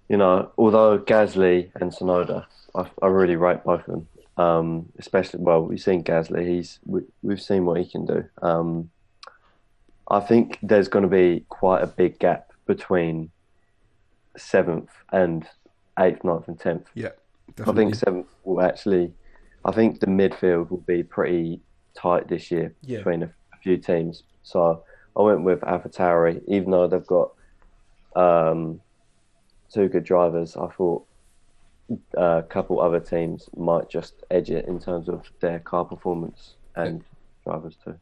you 0.10 0.18
know, 0.18 0.52
although 0.58 0.98
Gasly 0.98 1.72
and 1.76 1.92
Tsunoda, 1.92 2.46
I, 2.76 2.90
I 3.02 3.08
really 3.08 3.36
rate 3.36 3.64
both 3.64 3.82
of 3.82 3.86
them. 3.86 4.08
Um, 4.38 4.90
especially, 4.98 5.42
well, 5.42 5.62
we've 5.62 5.80
seen 5.82 6.04
Gasly. 6.04 6.48
He's 6.48 6.80
we, 6.86 7.02
we've 7.22 7.42
seen 7.42 7.66
what 7.66 7.78
he 7.80 7.86
can 7.86 8.06
do. 8.06 8.26
Um, 8.42 8.90
I 10.10 10.20
think 10.20 10.58
there's 10.64 10.88
going 10.88 11.04
to 11.04 11.10
be 11.10 11.46
quite 11.50 11.82
a 11.84 11.88
big 11.88 12.20
gap 12.20 12.52
between 12.66 13.30
seventh 14.38 14.90
and 15.12 15.48
eighth, 16.00 16.24
ninth, 16.24 16.48
and 16.48 16.60
tenth. 16.60 16.88
Yeah, 16.96 17.10
I 17.66 17.72
think 17.74 17.96
seventh 17.96 18.28
will 18.44 18.62
actually. 18.62 19.14
I 19.66 19.72
think 19.72 20.00
the 20.02 20.08
midfield 20.08 20.72
will 20.72 20.84
be 20.86 21.04
pretty 21.04 21.62
tight 21.96 22.28
this 22.28 22.52
year 22.52 22.74
Yeah. 22.82 22.98
between 22.98 23.24
a, 23.24 23.28
a 23.28 23.58
few 23.62 23.78
teams. 23.78 24.24
So 24.42 24.84
I 25.16 25.22
went 25.22 25.44
with 25.44 25.62
AlphaTauri, 25.62 26.42
even 26.48 26.72
though 26.72 26.88
they've 26.88 27.06
got 27.06 27.32
um, 28.16 28.82
two 29.72 29.88
good 29.88 30.04
drivers. 30.04 30.58
I 30.58 30.68
thought 30.68 31.06
a 32.16 32.44
couple 32.48 32.80
other 32.80 33.00
teams 33.00 33.50
might 33.56 33.90
just 33.90 34.24
edge 34.32 34.50
it 34.50 34.66
in 34.68 34.80
terms 34.80 35.10
of 35.10 35.30
their 35.40 35.60
car 35.60 35.86
performance 35.86 36.56
and 36.76 37.04
drivers 37.44 37.76
too. 37.84 38.00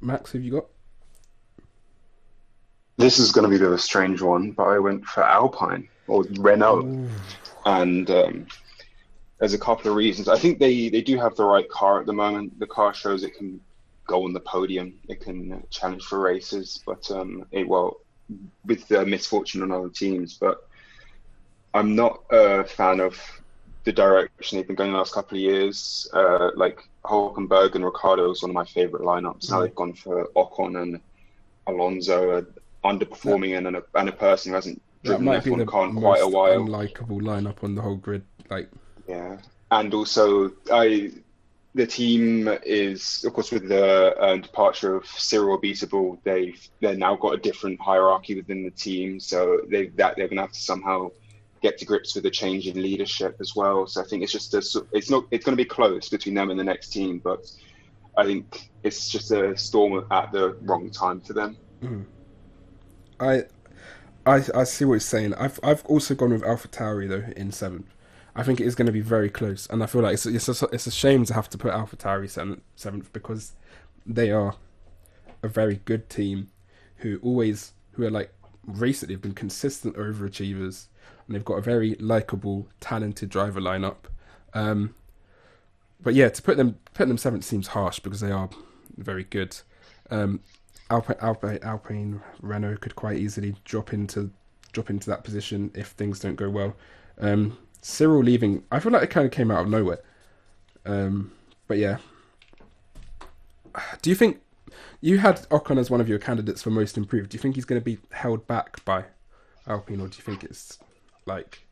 Max, 0.00 0.32
have 0.32 0.42
you 0.42 0.52
got? 0.52 0.66
This 2.96 3.18
is 3.18 3.32
going 3.32 3.44
to 3.44 3.48
be 3.48 3.56
a 3.56 3.58
bit 3.58 3.68
of 3.68 3.72
a 3.72 3.78
strange 3.78 4.20
one, 4.20 4.50
but 4.50 4.64
I 4.64 4.78
went 4.78 5.04
for 5.06 5.22
Alpine 5.22 5.88
or 6.06 6.24
Renault, 6.38 7.08
and 7.64 8.10
um, 8.10 8.46
there's 9.38 9.54
a 9.54 9.58
couple 9.58 9.90
of 9.90 9.96
reasons. 9.96 10.28
I 10.28 10.38
think 10.38 10.58
they 10.58 10.88
they 10.88 11.00
do 11.00 11.16
have 11.18 11.34
the 11.36 11.44
right 11.44 11.68
car 11.68 12.00
at 12.00 12.06
the 12.06 12.12
moment. 12.12 12.58
The 12.58 12.66
car 12.66 12.92
shows 12.92 13.22
it 13.24 13.34
can 13.36 13.60
go 14.06 14.24
on 14.24 14.32
the 14.32 14.40
podium, 14.40 14.94
it 15.08 15.20
can 15.20 15.62
challenge 15.70 16.02
for 16.04 16.18
races, 16.18 16.82
but 16.84 17.10
um, 17.10 17.46
it 17.52 17.66
well 17.66 18.00
with 18.66 18.86
the 18.88 19.06
misfortune 19.06 19.62
on 19.62 19.72
other 19.72 19.88
teams. 19.88 20.34
But 20.34 20.68
I'm 21.74 21.94
not 21.94 22.22
a 22.30 22.64
fan 22.64 23.00
of 23.00 23.18
the 23.84 23.92
direction 23.92 24.58
they've 24.58 24.66
been 24.66 24.76
going 24.76 24.92
the 24.92 24.98
last 24.98 25.14
couple 25.14 25.36
of 25.38 25.42
years. 25.42 26.08
Uh, 26.12 26.50
like 26.56 26.88
Hulkenberg 27.04 27.74
and 27.74 27.84
Ricciardo 27.84 28.30
is 28.30 28.42
one 28.42 28.50
of 28.50 28.54
my 28.54 28.64
favorite 28.64 29.02
lineups. 29.02 29.50
Now 29.50 29.60
they've 29.60 29.74
gone 29.74 29.94
for 29.94 30.26
Ocon 30.36 30.82
and 30.82 31.00
Alonso, 31.66 32.30
uh, 32.38 32.42
underperforming 32.84 33.56
and, 33.56 33.76
a, 33.76 33.82
and 33.94 34.08
a 34.08 34.12
person 34.12 34.50
who 34.50 34.56
hasn't 34.56 34.82
That 35.02 35.08
driven 35.08 35.24
might 35.24 35.44
F1 35.44 35.58
the 35.58 35.66
car 35.66 35.86
in 35.86 35.94
quite 35.94 36.20
a 36.22 36.28
while. 36.28 36.58
unlikable 36.58 37.20
lineup 37.20 37.62
on 37.62 37.74
the 37.74 37.82
whole 37.82 37.96
grid. 37.96 38.22
Like, 38.50 38.68
Yeah, 39.08 39.38
and 39.70 39.94
also 39.94 40.52
I, 40.72 41.12
the 41.74 41.86
team 41.86 42.48
is 42.64 43.24
of 43.24 43.32
course 43.32 43.52
with 43.52 43.68
the 43.68 44.16
uh, 44.16 44.36
departure 44.38 44.96
of 44.96 45.06
Cyril 45.06 45.58
Abiteboul, 45.58 46.18
they've 46.24 46.68
they've 46.80 46.98
now 46.98 47.14
got 47.16 47.34
a 47.34 47.36
different 47.38 47.80
hierarchy 47.80 48.34
within 48.34 48.64
the 48.64 48.70
team, 48.72 49.20
so 49.20 49.60
they 49.68 49.86
that 49.88 50.16
they're 50.16 50.26
gonna 50.28 50.40
have 50.40 50.52
to 50.52 50.60
somehow 50.60 51.10
get 51.62 51.78
to 51.78 51.84
grips 51.84 52.14
with 52.14 52.24
the 52.24 52.30
change 52.30 52.66
in 52.66 52.80
leadership 52.80 53.36
as 53.40 53.54
well. 53.54 53.86
So 53.86 54.00
I 54.00 54.04
think 54.04 54.22
it's 54.22 54.32
just 54.32 54.54
a 54.54 54.86
it's 54.92 55.10
not 55.10 55.24
it's 55.30 55.44
going 55.44 55.56
to 55.56 55.62
be 55.62 55.68
close 55.68 56.08
between 56.08 56.34
them 56.34 56.50
and 56.50 56.58
the 56.58 56.64
next 56.64 56.88
team, 56.88 57.20
but 57.22 57.50
I 58.16 58.24
think 58.24 58.70
it's 58.82 59.08
just 59.08 59.30
a 59.30 59.56
storm 59.56 60.04
at 60.10 60.32
the 60.32 60.56
wrong 60.62 60.90
time 60.90 61.20
for 61.20 61.32
them. 61.32 61.56
Mm. 61.82 62.04
I, 63.18 63.44
I, 64.26 64.42
I 64.54 64.64
see 64.64 64.84
what 64.84 64.94
you're 64.94 65.00
saying. 65.00 65.34
I've 65.34 65.60
I've 65.62 65.84
also 65.86 66.14
gone 66.14 66.32
with 66.32 66.42
Alpha 66.42 66.68
Tauri 66.68 67.08
though 67.08 67.32
in 67.36 67.52
seventh. 67.52 67.94
I 68.34 68.42
think 68.42 68.60
it 68.60 68.66
is 68.66 68.74
going 68.74 68.86
to 68.86 68.92
be 68.92 69.00
very 69.00 69.28
close, 69.28 69.66
and 69.68 69.82
I 69.82 69.86
feel 69.86 70.02
like 70.02 70.14
it's 70.14 70.26
it's 70.26 70.62
a, 70.62 70.66
it's 70.72 70.86
a 70.86 70.90
shame 70.90 71.24
to 71.26 71.34
have 71.34 71.50
to 71.50 71.58
put 71.58 71.72
Alpha 71.72 71.96
Tauri 71.96 72.28
seventh, 72.28 72.62
seventh 72.76 73.12
because 73.12 73.52
they 74.06 74.30
are 74.30 74.54
a 75.42 75.48
very 75.48 75.80
good 75.84 76.08
team 76.08 76.50
who 76.96 77.18
always 77.22 77.72
who 77.92 78.04
are 78.04 78.10
like 78.10 78.32
recently 78.66 79.14
have 79.14 79.22
been 79.22 79.34
consistent 79.34 79.96
overachievers, 79.96 80.86
and 81.30 81.36
they've 81.36 81.44
got 81.44 81.58
a 81.58 81.62
very 81.62 81.94
likable, 82.00 82.66
talented 82.80 83.28
driver 83.28 83.60
lineup. 83.60 83.98
Um, 84.52 84.96
but 86.02 86.14
yeah, 86.14 86.28
to 86.28 86.42
put 86.42 86.56
them 86.56 86.80
put 86.92 87.06
them 87.06 87.18
seventh 87.18 87.44
seems 87.44 87.68
harsh 87.68 88.00
because 88.00 88.18
they 88.18 88.32
are 88.32 88.50
very 88.96 89.22
good. 89.22 89.56
Um, 90.10 90.40
Alpine, 90.90 91.18
Alpine, 91.20 91.60
Alpine 91.62 92.20
Renault 92.42 92.78
could 92.78 92.96
quite 92.96 93.18
easily 93.18 93.54
drop 93.64 93.92
into 93.92 94.32
drop 94.72 94.90
into 94.90 95.08
that 95.08 95.22
position 95.22 95.70
if 95.72 95.90
things 95.90 96.18
don't 96.18 96.34
go 96.34 96.50
well. 96.50 96.74
Um, 97.20 97.56
Cyril 97.80 98.24
leaving, 98.24 98.64
I 98.72 98.80
feel 98.80 98.90
like 98.90 99.04
it 99.04 99.10
kind 99.10 99.24
of 99.24 99.30
came 99.30 99.52
out 99.52 99.60
of 99.60 99.68
nowhere. 99.68 100.00
Um, 100.84 101.30
but 101.68 101.78
yeah, 101.78 101.98
do 104.02 104.10
you 104.10 104.16
think 104.16 104.40
you 105.00 105.18
had 105.18 105.48
Ocon 105.50 105.78
as 105.78 105.90
one 105.90 106.00
of 106.00 106.08
your 106.08 106.18
candidates 106.18 106.60
for 106.60 106.70
most 106.70 106.96
improved? 106.96 107.30
Do 107.30 107.36
you 107.36 107.40
think 107.40 107.54
he's 107.54 107.64
going 107.64 107.80
to 107.80 107.84
be 107.84 107.98
held 108.10 108.48
back 108.48 108.84
by 108.84 109.04
Alpine, 109.68 110.00
or 110.00 110.08
do 110.08 110.16
you 110.16 110.24
think 110.24 110.42
it's 110.42 110.80
like 111.30 111.66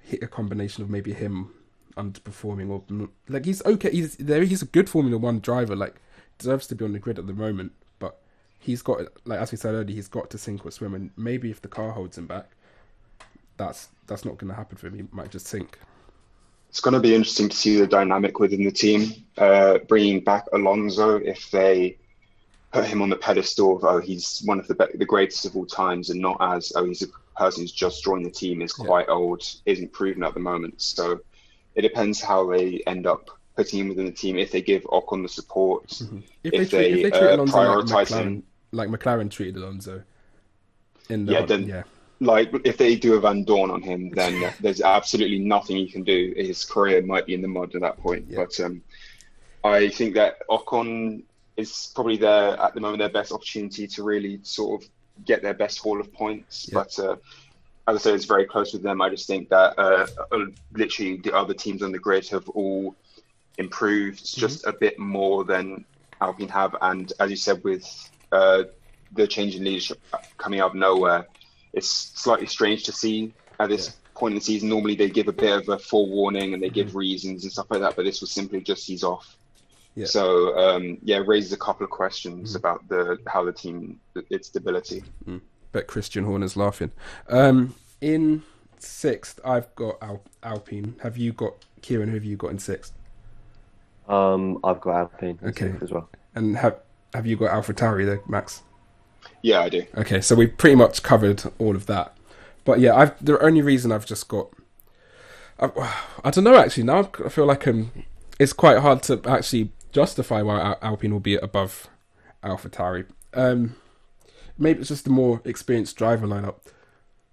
hit 0.00 0.22
a 0.22 0.26
combination 0.26 0.82
of 0.82 0.90
maybe 0.90 1.12
him 1.12 1.52
underperforming 1.96 2.70
or 2.70 3.08
like 3.28 3.44
he's 3.44 3.64
okay? 3.64 3.90
He's 3.90 4.16
there. 4.16 4.42
He's 4.44 4.62
a 4.62 4.66
good 4.66 4.88
Formula 4.88 5.18
One 5.18 5.40
driver. 5.40 5.76
Like 5.76 5.96
deserves 6.38 6.66
to 6.68 6.74
be 6.74 6.84
on 6.84 6.92
the 6.92 6.98
grid 6.98 7.18
at 7.18 7.26
the 7.26 7.32
moment, 7.32 7.72
but 7.98 8.20
he's 8.58 8.82
got 8.82 9.00
like 9.24 9.40
as 9.40 9.52
we 9.52 9.58
said 9.58 9.74
earlier, 9.74 9.94
he's 9.94 10.08
got 10.08 10.30
to 10.30 10.38
sink 10.38 10.64
or 10.64 10.70
swim, 10.70 10.94
and 10.94 11.10
maybe 11.16 11.50
if 11.50 11.60
the 11.62 11.68
car 11.68 11.92
holds 11.92 12.18
him 12.18 12.26
back, 12.26 12.50
that's 13.56 13.88
that's 14.06 14.24
not 14.24 14.38
going 14.38 14.50
to 14.50 14.56
happen 14.56 14.76
for 14.76 14.88
him. 14.88 14.94
He 14.94 15.04
might 15.10 15.30
just 15.30 15.46
sink. 15.46 15.78
It's 16.68 16.80
going 16.80 16.94
to 16.94 17.00
be 17.00 17.14
interesting 17.14 17.48
to 17.48 17.56
see 17.56 17.78
the 17.78 17.86
dynamic 17.86 18.40
within 18.40 18.64
the 18.64 18.72
team, 18.72 19.12
uh, 19.38 19.78
bringing 19.86 20.20
back 20.20 20.44
Alonso 20.52 21.16
if 21.16 21.48
they 21.52 21.96
put 22.72 22.84
him 22.84 23.00
on 23.00 23.08
the 23.08 23.16
pedestal 23.16 23.76
of 23.76 23.84
oh 23.84 24.00
he's 24.00 24.42
one 24.44 24.58
of 24.58 24.66
the 24.66 24.74
be- 24.74 24.98
the 24.98 25.06
greatest 25.06 25.46
of 25.46 25.56
all 25.56 25.66
times, 25.66 26.10
and 26.10 26.20
not 26.20 26.36
as 26.40 26.72
oh 26.74 26.84
he's 26.84 27.02
a 27.02 27.06
person 27.36 27.62
who's 27.62 27.72
just 27.72 28.02
joined 28.04 28.24
the 28.26 28.30
team, 28.30 28.62
is 28.62 28.74
Yeah. 28.78 28.86
quite 28.86 29.08
old, 29.08 29.42
isn't 29.66 29.92
proven 29.92 30.22
at 30.22 30.34
the 30.34 30.40
moment. 30.40 30.80
So 30.80 31.20
it 31.74 31.82
depends 31.82 32.20
how 32.20 32.50
they 32.50 32.82
end 32.86 33.06
up 33.06 33.30
putting 33.56 33.80
him 33.80 33.88
within 33.88 34.06
the 34.06 34.12
team. 34.12 34.38
If 34.38 34.50
they 34.50 34.62
give 34.62 34.82
Ocon 34.84 35.22
the 35.22 35.28
support, 35.28 35.84
If, 36.42 36.52
If 36.52 36.70
they, 36.70 36.90
treat, 36.90 37.02
they, 37.02 37.02
if 37.08 37.12
they 37.12 37.18
uh, 37.32 37.36
Alonso 37.36 37.58
like 37.82 38.08
McLaren, 38.08 38.22
him- 38.22 38.42
like 38.72 38.88
McLaren 38.88 39.30
treated 39.30 39.56
Alonso, 39.56 40.02
in 41.08 41.26
the 41.26 41.32
Yeah, 41.32 41.44
then- 41.46 41.68
yeah, 41.68 41.82
like 42.20 42.50
if 42.64 42.76
they 42.78 42.96
do 42.96 43.14
a 43.14 43.20
Vandoorne 43.20 43.70
on 43.70 43.82
him, 43.82 44.10
then 44.10 44.52
there's 44.60 44.80
absolutely 44.80 45.38
nothing 45.40 45.76
you 45.76 45.88
can 45.90 46.02
do. 46.04 46.32
His 46.36 46.64
career 46.64 47.02
might 47.02 47.26
be 47.26 47.34
in 47.34 47.42
the 47.42 47.48
mud 47.48 47.74
at 47.74 47.80
that 47.82 47.98
point. 47.98 48.26
Yeah. 48.28 48.44
But 48.44 48.58
um, 48.60 48.82
I 49.62 49.88
think 49.88 50.14
that 50.14 50.36
Ocon 50.50 51.22
is 51.56 51.92
probably 51.94 52.16
their 52.16 52.60
at 52.60 52.74
the 52.74 52.80
moment 52.80 52.98
their 52.98 53.08
best 53.08 53.30
opportunity 53.32 53.86
to 53.86 54.02
really 54.02 54.40
sort 54.42 54.82
of 54.82 54.88
get 55.24 55.42
their 55.42 55.54
best 55.54 55.78
haul 55.78 56.00
of 56.00 56.12
points. 56.12 56.68
Yeah. 56.68 56.74
But 56.74 56.98
uh, 56.98 57.16
as 57.86 57.96
I 57.96 57.98
said, 57.98 58.14
it's 58.14 58.24
very 58.24 58.46
close 58.46 58.72
with 58.72 58.82
them. 58.82 59.02
I 59.02 59.10
just 59.10 59.26
think 59.26 59.48
that 59.50 59.78
uh, 59.78 60.06
uh, 60.32 60.46
literally 60.72 61.18
the 61.18 61.34
other 61.34 61.54
teams 61.54 61.82
on 61.82 61.92
the 61.92 61.98
grid 61.98 62.28
have 62.28 62.48
all 62.50 62.94
improved 63.58 64.24
Mm-hmm. 64.24 64.40
just 64.40 64.66
a 64.66 64.72
bit 64.72 64.98
more 64.98 65.44
than 65.44 65.84
Alpine 66.20 66.48
have. 66.48 66.76
And 66.80 67.12
as 67.20 67.30
you 67.30 67.36
said, 67.36 67.62
with 67.64 67.84
uh, 68.32 68.64
the 69.12 69.26
change 69.26 69.54
in 69.54 69.64
leadership 69.64 70.00
coming 70.38 70.60
out 70.60 70.70
of 70.70 70.76
nowhere, 70.76 71.26
it's 71.72 71.88
slightly 71.88 72.46
strange 72.46 72.84
to 72.84 72.92
see 72.92 73.32
at 73.60 73.68
this 73.68 73.96
point 74.14 74.32
in 74.32 74.38
the 74.38 74.44
season. 74.44 74.68
Normally 74.68 74.94
they 74.94 75.10
give 75.10 75.28
a 75.28 75.32
bit 75.32 75.52
of 75.52 75.68
a 75.68 75.78
forewarning 75.78 76.54
and 76.54 76.62
they 76.62 76.70
give 76.70 76.94
reasons 76.96 77.44
and 77.44 77.52
stuff 77.52 77.66
like 77.70 77.80
that, 77.80 77.96
but 77.96 78.04
this 78.04 78.20
was 78.20 78.30
simply 78.30 78.60
just 78.60 78.86
he's 78.86 79.04
off. 79.04 79.36
Yeah. 79.94 80.06
So 80.06 80.56
um, 80.58 80.98
yeah, 81.02 81.16
it 81.18 81.26
raises 81.28 81.52
a 81.52 81.56
couple 81.56 81.84
of 81.84 81.90
questions 81.90 82.54
about 82.54 82.86
the 82.88 83.18
how 83.26 83.44
the 83.44 83.52
team 83.52 84.00
its 84.30 84.48
stability. 84.48 85.04
bet 85.72 85.86
Christian 85.86 86.24
Horner's 86.24 86.56
laughing. 86.56 86.90
Um, 87.28 87.74
in 88.00 88.42
sixth, 88.78 89.38
I've 89.44 89.72
got 89.76 89.96
Al- 90.02 90.24
Alpine. 90.42 90.96
Have 91.02 91.16
you 91.16 91.32
got 91.32 91.54
Kieran? 91.82 92.08
Who 92.08 92.14
have 92.14 92.24
you 92.24 92.36
got 92.36 92.50
in 92.50 92.58
sixth? 92.58 92.92
Um, 94.08 94.58
I've 94.64 94.80
got 94.80 94.96
Alpine 94.96 95.38
in 95.42 95.48
Okay. 95.50 95.66
sixth 95.68 95.82
as 95.84 95.90
well. 95.92 96.08
And 96.34 96.56
have 96.58 96.76
have 97.14 97.26
you 97.26 97.36
got 97.36 97.50
Alpha 97.50 97.72
Tauri 97.72 98.04
there, 98.04 98.20
Max? 98.28 98.62
Yeah, 99.42 99.60
I 99.60 99.68
do. 99.68 99.84
Okay, 99.96 100.20
so 100.20 100.34
we've 100.34 100.56
pretty 100.56 100.74
much 100.76 101.02
covered 101.02 101.42
all 101.58 101.76
of 101.76 101.86
that. 101.86 102.16
But 102.64 102.80
yeah, 102.80 102.94
I've 102.96 103.24
the 103.24 103.40
only 103.40 103.62
reason 103.62 103.92
I've 103.92 104.06
just 104.06 104.26
got. 104.28 104.48
I, 105.60 105.70
I 106.24 106.30
don't 106.30 106.44
know 106.44 106.56
actually. 106.56 106.82
Now 106.82 107.08
I 107.24 107.28
feel 107.28 107.46
like 107.46 107.68
um, 107.68 107.92
it's 108.40 108.52
quite 108.52 108.78
hard 108.78 109.02
to 109.04 109.20
actually 109.26 109.70
justify 109.94 110.42
why 110.42 110.76
Alpine 110.82 111.12
will 111.12 111.20
be 111.20 111.36
above 111.36 111.88
AlphaTauri. 112.42 113.06
Um, 113.32 113.76
maybe 114.58 114.80
it's 114.80 114.88
just 114.88 115.06
a 115.06 115.10
more 115.10 115.40
experienced 115.44 115.96
driver 115.96 116.26
lineup. 116.26 116.56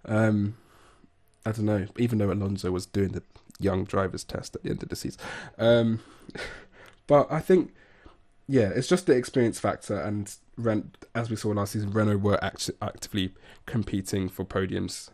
Um, 0.06 0.56
I 1.46 1.52
don't 1.52 1.66
know. 1.66 1.88
Even 1.98 2.20
though 2.20 2.32
Alonso 2.32 2.72
was 2.72 2.86
doing 2.86 3.10
the 3.10 3.24
young 3.60 3.84
drivers 3.84 4.24
test 4.24 4.56
at 4.56 4.64
the 4.64 4.70
end 4.70 4.84
of 4.84 4.90
the 4.90 4.96
season, 4.96 5.20
um, 5.58 6.00
but 7.08 7.30
I 7.32 7.40
think 7.40 7.74
yeah, 8.48 8.70
it's 8.70 8.88
just 8.88 9.06
the 9.06 9.14
experience 9.14 9.60
factor, 9.60 10.00
and 10.00 10.34
Ren- 10.58 10.92
as 11.16 11.30
we 11.30 11.36
saw 11.36 11.50
last 11.50 11.74
season, 11.74 11.92
Renault 11.92 12.18
were 12.18 12.44
act- 12.44 12.70
actively 12.82 13.34
competing 13.66 14.30
for 14.30 14.46
podiums 14.46 15.10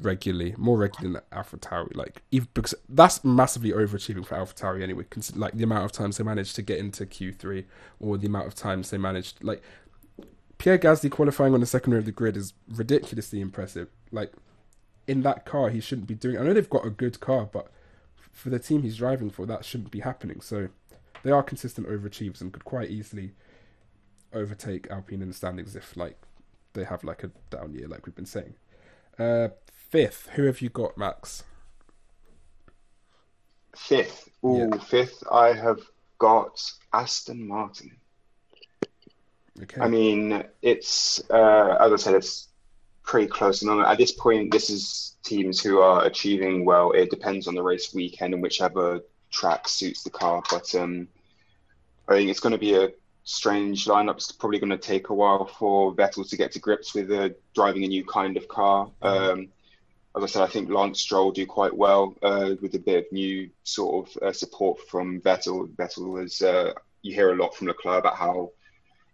regularly, 0.00 0.54
more 0.56 0.78
regularly 0.78 1.20
than 1.30 1.38
AlphaTauri. 1.38 1.96
Like 1.96 2.22
even 2.30 2.48
because 2.54 2.74
that's 2.88 3.24
massively 3.24 3.72
overachieving 3.72 4.26
for 4.26 4.36
AlphaTauri 4.36 4.82
anyway. 4.82 5.04
Consider, 5.10 5.38
like 5.38 5.54
the 5.54 5.64
amount 5.64 5.84
of 5.84 5.92
times 5.92 6.16
they 6.16 6.24
managed 6.24 6.56
to 6.56 6.62
get 6.62 6.78
into 6.78 7.06
Q3, 7.06 7.64
or 8.00 8.18
the 8.18 8.26
amount 8.26 8.46
of 8.46 8.54
times 8.54 8.90
they 8.90 8.98
managed 8.98 9.42
like 9.42 9.62
Pierre 10.58 10.78
Gasly 10.78 11.10
qualifying 11.10 11.54
on 11.54 11.60
the 11.60 11.66
second 11.66 11.92
row 11.92 11.98
of 12.00 12.04
the 12.04 12.12
grid 12.12 12.36
is 12.36 12.52
ridiculously 12.68 13.40
impressive. 13.40 13.88
Like 14.10 14.32
in 15.06 15.22
that 15.22 15.46
car, 15.46 15.70
he 15.70 15.80
shouldn't 15.80 16.08
be 16.08 16.14
doing. 16.14 16.38
I 16.38 16.42
know 16.42 16.52
they've 16.52 16.68
got 16.68 16.86
a 16.86 16.90
good 16.90 17.20
car, 17.20 17.48
but 17.50 17.70
for 18.32 18.50
the 18.50 18.58
team 18.58 18.82
he's 18.82 18.98
driving 18.98 19.30
for, 19.30 19.46
that 19.46 19.64
shouldn't 19.64 19.90
be 19.90 20.00
happening. 20.00 20.40
So 20.40 20.68
they 21.22 21.30
are 21.30 21.42
consistent 21.42 21.88
overachievers 21.88 22.40
and 22.40 22.52
could 22.52 22.64
quite 22.64 22.90
easily 22.90 23.32
overtake 24.32 24.90
Alpine 24.90 25.22
in 25.22 25.28
the 25.28 25.34
standings 25.34 25.74
if 25.74 25.96
like 25.96 26.18
they 26.74 26.84
have 26.84 27.04
like 27.04 27.24
a 27.24 27.30
down 27.50 27.74
year, 27.74 27.88
like 27.88 28.06
we've 28.06 28.14
been 28.14 28.26
saying. 28.26 28.54
Uh, 29.18 29.48
fifth, 29.90 30.28
who 30.34 30.44
have 30.44 30.60
you 30.60 30.68
got, 30.68 30.96
Max? 30.96 31.44
Fifth, 33.76 34.28
ooh, 34.44 34.68
Yeah. 34.72 34.78
fifth. 34.78 35.22
I 35.30 35.52
have 35.52 35.80
got 36.18 36.60
Aston 36.92 37.46
Martin. 37.46 37.96
Okay. 39.62 39.80
I 39.80 39.88
mean, 39.88 40.44
it's 40.62 41.20
uh, 41.30 41.76
as 41.80 41.92
I 41.92 41.96
said, 41.96 42.14
it's 42.14 42.48
pretty 43.04 43.26
close. 43.28 43.62
And 43.62 43.80
at 43.80 43.98
this 43.98 44.12
point, 44.12 44.52
this 44.52 44.70
is 44.70 45.16
teams 45.22 45.60
who 45.62 45.80
are 45.80 46.04
achieving 46.04 46.64
well. 46.64 46.92
It 46.92 47.10
depends 47.10 47.48
on 47.48 47.54
the 47.54 47.62
race 47.62 47.92
weekend 47.94 48.34
and 48.34 48.42
whichever 48.42 49.00
track 49.30 49.68
suits 49.68 50.02
the 50.02 50.10
car. 50.10 50.42
But 50.50 50.72
um, 50.74 51.08
I 52.08 52.14
think 52.14 52.30
it's 52.30 52.40
going 52.40 52.52
to 52.52 52.58
be 52.58 52.74
a 52.74 52.90
strange 53.24 53.86
lineup. 53.86 54.16
It's 54.16 54.32
probably 54.32 54.58
going 54.58 54.70
to 54.70 54.78
take 54.78 55.08
a 55.08 55.14
while 55.14 55.46
for 55.46 55.94
Vettel 55.94 56.28
to 56.28 56.36
get 56.36 56.52
to 56.52 56.58
grips 56.60 56.94
with 56.94 57.10
uh, 57.10 57.30
driving 57.54 57.84
a 57.84 57.88
new 57.88 58.04
kind 58.04 58.36
of 58.36 58.46
car. 58.48 58.90
Um, 59.02 59.48
as 60.18 60.24
I 60.24 60.26
said, 60.26 60.42
I 60.42 60.48
think 60.48 60.68
Lance 60.68 61.00
Stroll 61.00 61.30
do 61.30 61.46
quite 61.46 61.74
well 61.76 62.14
uh, 62.22 62.54
with 62.60 62.74
a 62.74 62.78
bit 62.78 63.06
of 63.06 63.12
new 63.12 63.48
sort 63.62 64.08
of 64.08 64.22
uh, 64.22 64.32
support 64.32 64.80
from 64.88 65.20
Vettel. 65.20 65.68
Vettel 65.76 66.24
is, 66.24 66.42
uh, 66.42 66.72
you 67.02 67.14
hear 67.14 67.32
a 67.32 67.36
lot 67.36 67.54
from 67.54 67.68
Leclerc 67.68 68.00
about 68.00 68.16
how 68.16 68.50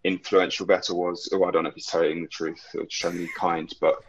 influential 0.03 0.65
Vettel 0.65 0.95
was. 0.95 1.29
Oh, 1.31 1.43
I 1.43 1.51
don't 1.51 1.63
know 1.63 1.69
if 1.69 1.75
he's 1.75 1.85
telling 1.85 2.21
the 2.21 2.27
truth 2.27 2.63
or 2.73 2.83
just 2.83 2.99
trying 2.99 3.13
to 3.13 3.19
be 3.19 3.29
kind, 3.37 3.71
but 3.79 4.03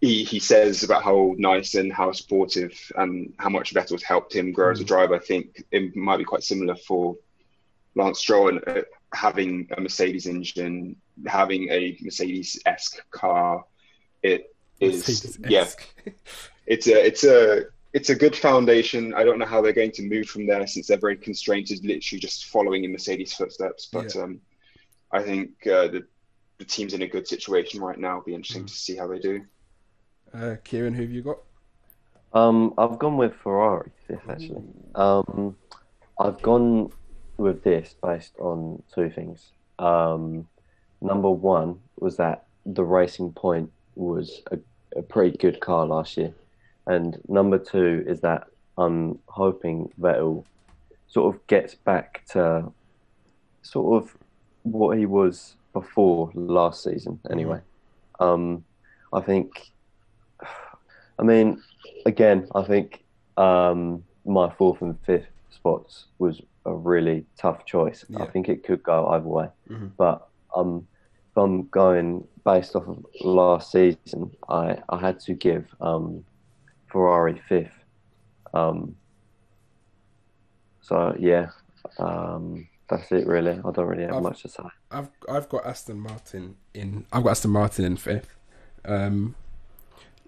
he, 0.00 0.24
he 0.24 0.40
says 0.40 0.82
about 0.82 1.04
how 1.04 1.34
nice 1.38 1.76
and 1.76 1.92
how 1.92 2.10
supportive 2.10 2.76
and 2.96 3.32
how 3.38 3.48
much 3.48 3.72
Vettel's 3.72 4.02
helped 4.02 4.34
him 4.34 4.52
grow 4.52 4.72
as 4.72 4.80
a 4.80 4.84
driver. 4.84 5.14
I 5.14 5.20
think 5.20 5.64
it 5.70 5.94
might 5.94 6.18
be 6.18 6.24
quite 6.24 6.42
similar 6.42 6.74
for 6.74 7.16
Lance 7.94 8.18
Stroll 8.18 8.48
and 8.48 8.68
uh, 8.68 8.82
having 9.14 9.68
a 9.76 9.80
Mercedes 9.80 10.26
engine, 10.26 10.96
having 11.26 11.68
a 11.68 11.96
Mercedes-esque 12.00 13.08
car. 13.10 13.64
It 14.22 14.51
is 14.82 15.38
yeah, 15.48 15.68
it's 16.66 16.86
a 16.86 17.06
it's 17.06 17.24
a 17.24 17.64
it's 17.92 18.10
a 18.10 18.14
good 18.14 18.34
foundation. 18.34 19.14
I 19.14 19.24
don't 19.24 19.38
know 19.38 19.46
how 19.46 19.60
they're 19.60 19.72
going 19.72 19.92
to 19.92 20.02
move 20.02 20.26
from 20.26 20.46
there 20.46 20.66
since 20.66 20.86
they're 20.86 20.98
very 20.98 21.16
constrained 21.16 21.66
to 21.68 21.74
literally 21.82 22.20
just 22.20 22.46
following 22.46 22.84
in 22.84 22.92
Mercedes' 22.92 23.34
footsteps. 23.34 23.88
But 23.92 24.14
Yeah. 24.14 24.22
um, 24.22 24.40
I 25.12 25.22
think 25.22 25.66
uh, 25.66 25.88
the 25.88 26.06
the 26.58 26.64
team's 26.64 26.94
in 26.94 27.02
a 27.02 27.08
good 27.08 27.26
situation 27.26 27.80
right 27.80 27.98
now. 27.98 28.18
It'll 28.18 28.26
be 28.26 28.34
interesting 28.34 28.66
to 28.66 28.74
see 28.74 28.96
how 28.96 29.08
they 29.08 29.18
do. 29.18 29.44
Uh, 30.32 30.56
Kieran, 30.64 30.94
who 30.94 31.02
have 31.02 31.10
you 31.10 31.22
got? 31.22 31.38
Um, 32.32 32.72
I've 32.78 32.98
gone 32.98 33.16
with 33.16 33.34
Ferrari 33.42 33.90
fifth 34.06 34.28
actually. 34.28 34.62
Um, 34.94 35.56
I've 36.18 36.40
gone 36.40 36.90
with 37.36 37.62
this 37.62 37.94
based 38.02 38.34
on 38.38 38.82
two 38.94 39.10
things. 39.10 39.50
Um, 39.78 40.48
number 41.00 41.30
one 41.30 41.80
was 41.98 42.16
that 42.16 42.46
the 42.64 42.84
Racing 42.84 43.32
Point 43.32 43.70
was 43.96 44.40
a, 44.50 44.58
a 44.96 45.02
pretty 45.02 45.36
good 45.36 45.60
car 45.60 45.86
last 45.86 46.16
year, 46.16 46.32
and 46.86 47.18
number 47.28 47.58
two 47.58 48.04
is 48.06 48.20
that 48.20 48.46
I'm 48.78 49.18
hoping 49.26 49.92
Vettel 50.00 50.44
sort 51.08 51.34
of 51.34 51.46
gets 51.46 51.74
back 51.74 52.24
to 52.30 52.70
sort 53.62 54.02
of 54.02 54.16
what 54.62 54.96
he 54.98 55.06
was 55.06 55.56
before 55.72 56.30
last 56.34 56.82
season. 56.82 57.20
Anyway, 57.30 57.60
um, 58.20 58.64
I 59.12 59.20
think. 59.20 59.70
I 61.18 61.22
mean, 61.24 61.62
again, 62.06 62.48
I 62.54 62.62
think 62.62 63.04
um, 63.36 64.02
my 64.24 64.50
fourth 64.50 64.80
and 64.82 64.98
fifth 65.04 65.26
spots 65.50 66.06
was 66.18 66.40
a 66.64 66.72
really 66.74 67.24
tough 67.36 67.64
choice. 67.66 68.04
I 68.18 68.24
think 68.26 68.48
it 68.48 68.64
could 68.64 68.82
go 68.82 69.08
either 69.08 69.26
way, 69.28 69.48
Mhm. 69.70 69.90
but 69.96 70.26
um, 70.56 70.86
I'm 71.36 71.68
going 71.68 72.26
based 72.44 72.76
off 72.76 72.86
of 72.88 73.04
last 73.22 73.72
season, 73.72 74.30
I, 74.48 74.78
I 74.88 74.98
had 74.98 75.20
to 75.20 75.34
give 75.34 75.66
um, 75.80 76.24
Ferrari 76.90 77.40
fifth. 77.48 77.72
Um, 78.52 78.94
so 80.80 81.16
yeah, 81.18 81.50
um, 81.98 82.68
that's 82.88 83.10
it 83.12 83.26
really. 83.26 83.52
I 83.52 83.70
don't 83.70 83.86
really 83.86 84.02
have 84.02 84.14
I've- 84.14 84.22
much 84.22 84.42
to 84.42 84.48
say. 84.48 84.62
I've 84.90 85.08
I've 85.28 85.48
got 85.48 85.64
Aston 85.64 85.98
Martin 86.00 86.56
in. 86.74 87.06
I've 87.12 87.22
got 87.22 87.30
Aston 87.30 87.50
Martin 87.50 87.84
in 87.84 87.96
fifth. 87.96 88.34
Um, 88.84 89.34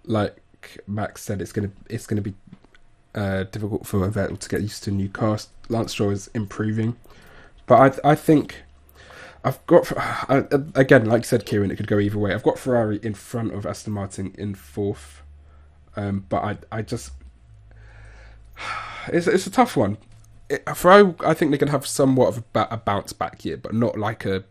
like 0.04 0.38
Max 0.86 1.22
said, 1.22 1.42
it's 1.42 1.52
gonna 1.52 1.70
it's 1.90 2.06
gonna 2.06 2.22
be 2.22 2.34
uh, 3.14 3.44
difficult 3.44 3.86
for 3.86 4.08
Vettel 4.08 4.38
to 4.38 4.48
get 4.48 4.62
used 4.62 4.84
to 4.84 4.90
new 4.90 5.08
car. 5.08 5.38
Lance 5.68 5.92
Stroll 5.92 6.10
is 6.10 6.30
improving, 6.34 6.96
but 7.66 8.00
I 8.04 8.12
I 8.12 8.14
think 8.14 8.63
I've 9.44 9.64
got 9.66 9.92
again, 10.74 11.04
like 11.04 11.20
you 11.20 11.26
said, 11.26 11.44
Kieran, 11.44 11.70
it 11.70 11.76
could 11.76 11.86
go 11.86 11.98
either 11.98 12.18
way. 12.18 12.32
I've 12.32 12.42
got 12.42 12.58
Ferrari 12.58 12.98
in 13.02 13.12
front 13.12 13.52
of 13.52 13.66
Aston 13.66 13.92
Martin 13.92 14.34
in 14.38 14.54
fourth, 14.54 15.22
um, 15.96 16.24
but 16.30 16.42
I 16.42 16.58
I 16.72 16.82
just 16.82 17.12
it's 19.08 19.26
it's 19.26 19.46
a 19.46 19.50
tough 19.50 19.76
one. 19.76 19.98
It, 20.48 20.64
Ferrari, 20.74 21.14
I 21.20 21.34
think 21.34 21.50
they 21.50 21.58
can 21.58 21.68
have 21.68 21.86
somewhat 21.86 22.28
of 22.28 22.44
a, 22.54 22.68
a 22.70 22.76
bounce 22.78 23.12
back 23.12 23.44
year, 23.44 23.58
but 23.58 23.74
not 23.74 23.98
like 23.98 24.24
a 24.24 24.44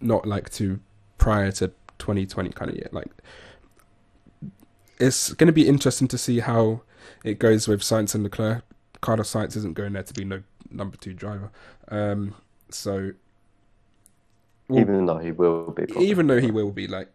not 0.00 0.26
like 0.26 0.48
to 0.50 0.78
prior 1.18 1.50
to 1.52 1.68
2020 1.98 2.50
kind 2.50 2.70
of 2.70 2.76
year. 2.76 2.88
Like 2.92 3.08
it's 5.00 5.32
going 5.32 5.48
to 5.48 5.52
be 5.52 5.66
interesting 5.66 6.06
to 6.06 6.18
see 6.18 6.38
how 6.38 6.82
it 7.24 7.40
goes 7.40 7.66
with 7.66 7.80
Sainz 7.80 8.14
and 8.14 8.22
Leclerc. 8.22 8.62
Carlos 9.00 9.32
Sainz 9.32 9.56
isn't 9.56 9.74
going 9.74 9.94
there 9.94 10.04
to 10.04 10.14
be 10.14 10.24
no 10.24 10.42
number 10.70 10.96
two 10.96 11.14
driver, 11.14 11.50
um, 11.88 12.34
so 12.70 13.12
Well, 14.70 14.80
Even 14.80 15.06
though 15.06 15.18
he 15.18 15.32
will 15.32 15.70
be, 15.72 15.86
probably. 15.86 16.08
even 16.08 16.26
though 16.26 16.40
he 16.40 16.50
will 16.50 16.70
be 16.70 16.86
like 16.86 17.08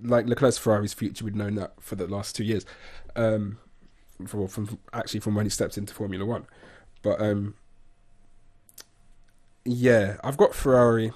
like 0.00 0.26
Leclerc's 0.26 0.58
Ferrari's 0.58 0.94
future, 0.94 1.24
we've 1.24 1.34
known 1.34 1.54
that 1.56 1.74
for 1.80 1.96
the 1.96 2.06
last 2.06 2.36
two 2.36 2.44
years, 2.44 2.64
um, 3.16 3.58
for, 4.26 4.46
from 4.48 4.78
actually 4.92 5.20
from 5.20 5.34
when 5.34 5.46
he 5.46 5.50
stepped 5.50 5.76
into 5.78 5.92
Formula 5.94 6.24
One, 6.24 6.46
but 7.02 7.20
um, 7.20 7.54
yeah, 9.64 10.16
I've 10.24 10.36
got 10.36 10.54
Ferrari 10.54 11.12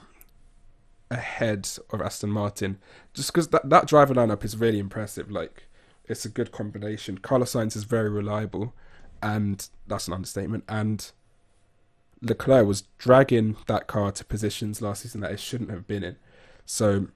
ahead 1.11 1.69
of 1.91 2.01
Aston 2.01 2.31
Martin 2.31 2.79
just 3.13 3.31
because 3.33 3.49
that 3.49 3.69
that 3.69 3.87
driver 3.87 4.15
lineup 4.15 4.45
is 4.45 4.57
really 4.57 4.79
impressive. 4.79 5.31
Like 5.31 5.65
it's 6.07 6.25
a 6.25 6.29
good 6.29 6.53
combination. 6.53 7.19
Carlos 7.19 7.53
Sainz 7.53 7.77
is 7.77 7.85
very 7.85 8.11
reliable, 8.11 8.75
and 9.23 9.69
that's 9.87 10.09
an 10.09 10.15
understatement. 10.15 10.65
And 10.69 11.11
Leclerc 12.23 12.67
was 12.67 12.83
dragging 12.99 13.57
that 13.67 13.89
car 13.89 14.13
to 14.13 14.25
positions 14.25 14.81
last 14.81 15.03
season 15.03 15.21
that 15.21 15.33
it 15.33 15.41
shouldn't 15.41 15.71
have 15.71 15.87
been 15.87 16.05
in. 16.05 16.17
So 16.65 17.09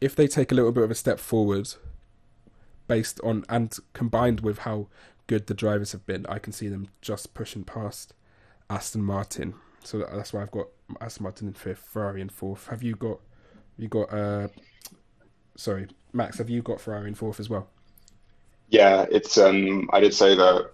if 0.00 0.16
they 0.16 0.26
take 0.26 0.50
a 0.50 0.54
little 0.54 0.72
bit 0.72 0.84
of 0.84 0.90
a 0.90 0.94
step 0.94 1.20
forward 1.20 1.68
based 2.86 3.20
on 3.22 3.44
and 3.48 3.76
combined 3.92 4.40
with 4.40 4.60
how 4.60 4.88
good 5.26 5.46
the 5.46 5.54
drivers 5.54 5.92
have 5.92 6.06
been, 6.06 6.24
I 6.26 6.38
can 6.38 6.52
see 6.52 6.68
them 6.68 6.88
just 7.02 7.34
pushing 7.34 7.62
past 7.62 8.14
Aston 8.70 9.02
Martin. 9.02 9.54
So 9.84 9.98
that's 9.98 10.32
why 10.32 10.42
I've 10.42 10.50
got 10.50 10.68
Aston 11.00 11.24
Martin 11.24 11.48
in 11.48 11.54
fifth, 11.54 11.80
Ferrari 11.80 12.22
in 12.22 12.30
fourth. 12.30 12.68
Have 12.68 12.82
you 12.82 12.94
got 12.94 13.20
you 13.76 13.88
got 13.88 14.12
uh 14.12 14.48
sorry, 15.56 15.88
Max, 16.12 16.38
have 16.38 16.48
you 16.48 16.62
got 16.62 16.80
Ferrari 16.80 17.08
in 17.08 17.14
fourth 17.14 17.38
as 17.38 17.50
well? 17.50 17.68
Yeah, 18.68 19.06
it's 19.10 19.36
um. 19.38 19.88
I 19.92 20.00
did 20.00 20.14
say 20.14 20.34
that 20.34 20.72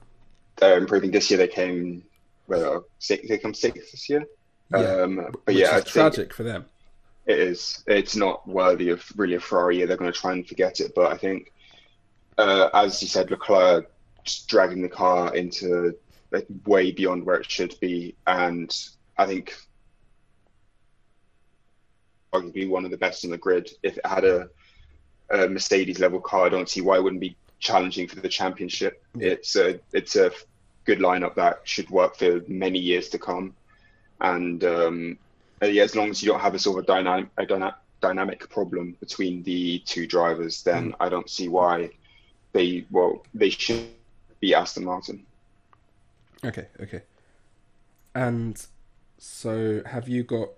they're 0.56 0.78
improving 0.78 1.10
this 1.10 1.30
year. 1.30 1.38
They 1.38 1.48
came 1.48 2.04
well, 2.46 2.84
six, 2.98 3.28
they 3.28 3.38
come 3.38 3.54
sixth 3.54 3.90
this 3.92 4.08
year. 4.08 4.24
Um, 4.72 5.28
but 5.44 5.54
yeah, 5.54 5.70
I 5.72 5.78
is 5.78 5.84
tragic 5.84 6.32
for 6.34 6.42
them. 6.42 6.66
it 7.26 7.38
is. 7.38 7.82
It's 7.86 8.16
not 8.16 8.46
worthy 8.46 8.90
of 8.90 9.04
really 9.16 9.34
a 9.34 9.40
Ferrari 9.40 9.78
year. 9.78 9.86
They're 9.86 9.96
going 9.96 10.12
to 10.12 10.18
try 10.18 10.32
and 10.32 10.46
forget 10.46 10.80
it. 10.80 10.92
But 10.94 11.12
I 11.12 11.16
think, 11.16 11.52
uh, 12.38 12.70
as 12.74 13.00
you 13.02 13.08
said, 13.08 13.30
Leclerc 13.30 13.90
dragging 14.48 14.82
the 14.82 14.88
car 14.88 15.34
into 15.34 15.96
like, 16.32 16.46
way 16.66 16.90
beyond 16.90 17.24
where 17.24 17.36
it 17.36 17.50
should 17.50 17.78
be, 17.80 18.14
and 18.26 18.74
I 19.16 19.26
think 19.26 19.56
arguably 22.32 22.68
one 22.68 22.84
of 22.84 22.90
the 22.90 22.96
best 22.96 23.24
on 23.24 23.30
the 23.30 23.38
grid. 23.38 23.70
If 23.82 23.98
it 23.98 24.06
had 24.06 24.24
a, 24.24 24.48
a 25.30 25.48
Mercedes 25.48 26.00
level 26.00 26.20
car, 26.20 26.46
I 26.46 26.48
don't 26.48 26.68
see 26.68 26.80
why 26.80 26.96
it 26.96 27.02
wouldn't 27.02 27.20
be 27.20 27.36
challenging 27.60 28.08
for 28.08 28.20
the 28.20 28.28
championship. 28.28 29.04
It's 29.18 29.54
a 29.56 29.78
it's 29.92 30.16
a 30.16 30.32
good 30.84 30.98
lineup 30.98 31.34
that 31.34 31.60
should 31.64 31.88
work 31.90 32.16
for 32.16 32.42
many 32.48 32.78
years 32.78 33.08
to 33.10 33.18
come. 33.18 33.54
And 34.20 34.62
um, 34.64 35.18
uh, 35.62 35.66
yeah, 35.66 35.82
as 35.82 35.94
long 35.94 36.10
as 36.10 36.22
you 36.22 36.30
don't 36.30 36.40
have 36.40 36.54
a 36.54 36.58
sort 36.58 36.78
of 36.78 36.86
dynamic 36.86 37.28
a 37.36 37.46
dyna- 37.46 37.76
dynamic 38.00 38.48
problem 38.50 38.96
between 39.00 39.42
the 39.42 39.80
two 39.80 40.06
drivers, 40.06 40.62
then 40.62 40.94
I 41.00 41.08
don't 41.08 41.28
see 41.28 41.48
why 41.48 41.90
they 42.52 42.84
well 42.90 43.24
they 43.34 43.50
should 43.50 43.88
be 44.40 44.54
Aston 44.54 44.84
Martin. 44.84 45.24
Okay, 46.44 46.66
okay. 46.80 47.02
And 48.14 48.64
so 49.18 49.82
have 49.86 50.08
you 50.08 50.22
got 50.22 50.50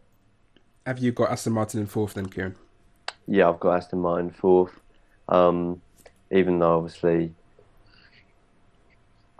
have 0.84 0.98
you 0.98 1.12
got 1.12 1.30
Aston 1.30 1.52
Martin 1.52 1.80
in 1.80 1.86
fourth 1.86 2.14
then, 2.14 2.26
Kieran? 2.26 2.56
Yeah, 3.26 3.48
I've 3.48 3.60
got 3.60 3.76
Aston 3.76 4.00
Martin 4.00 4.30
fourth. 4.30 4.80
Um, 5.28 5.80
even 6.30 6.58
though 6.58 6.76
obviously 6.76 7.34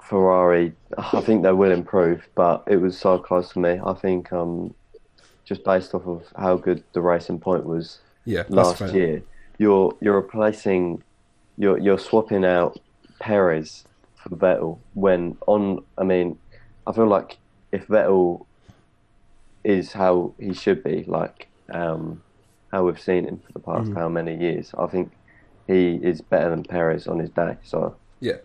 Ferrari, 0.09 0.73
I 0.99 1.21
think 1.21 1.43
they 1.43 1.53
will 1.53 1.73
improve, 1.73 2.29
but 2.35 2.65
it 2.69 2.77
was 2.77 2.99
so 2.99 3.19
close 3.19 3.53
to 3.53 3.59
me. 3.61 3.81
I 3.85 3.95
think 3.95 4.33
um, 4.33 4.75
just 5.47 5.65
based 5.65 5.95
off 5.95 6.07
of 6.07 6.25
how 6.37 6.57
good 6.57 6.85
the 6.95 7.03
racing 7.03 7.41
point 7.41 7.67
was 7.67 8.01
Yeah, 8.25 8.45
last 8.49 8.79
fair. 8.79 8.95
year, 8.95 9.23
you're 9.59 9.97
you're 10.03 10.21
replacing, 10.21 11.03
you're 11.57 11.79
you're 11.79 11.99
swapping 11.99 12.45
out 12.45 12.79
Perez 13.21 13.85
for 14.17 14.31
Vettel 14.31 14.81
when 14.95 15.39
on. 15.47 15.81
I 15.99 16.05
mean, 16.05 16.39
I 16.87 16.93
feel 16.93 17.09
like 17.09 17.39
if 17.73 17.89
Vettel 17.89 18.47
is 19.65 19.93
how 19.93 20.35
he 20.39 20.55
should 20.55 20.83
be, 20.85 21.05
like 21.07 21.49
um, 21.73 22.23
how 22.73 22.85
we've 22.85 23.01
seen 23.01 23.27
him 23.27 23.39
for 23.39 23.53
the 23.53 23.61
past 23.61 23.91
Mhm. 23.91 23.95
how 23.95 24.09
many 24.09 24.37
years, 24.37 24.73
I 24.79 24.87
think 24.87 25.13
he 25.67 25.97
is 26.03 26.21
better 26.21 26.51
than 26.51 26.65
Perez 26.65 27.07
on 27.07 27.19
his 27.19 27.31
day. 27.31 27.57
So 27.63 27.99
Yeah. 28.21 28.39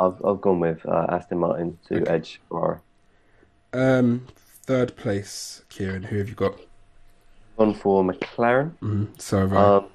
I've 0.00 0.24
I've 0.24 0.40
gone 0.40 0.60
with 0.60 0.84
uh, 0.86 1.06
Aston 1.10 1.38
Martin 1.38 1.78
to 1.88 2.00
Okay. 2.02 2.10
edge 2.10 2.40
Ferrari. 2.48 2.78
Um 3.72 4.26
third 4.66 4.96
place, 4.96 5.62
Kieran, 5.68 6.02
who 6.04 6.18
have 6.18 6.28
you 6.28 6.34
got? 6.34 6.58
Gone 7.58 7.74
for 7.74 8.02
McLaren. 8.04 8.72
Mm, 8.82 9.20
so. 9.20 9.38
Um, 9.50 9.86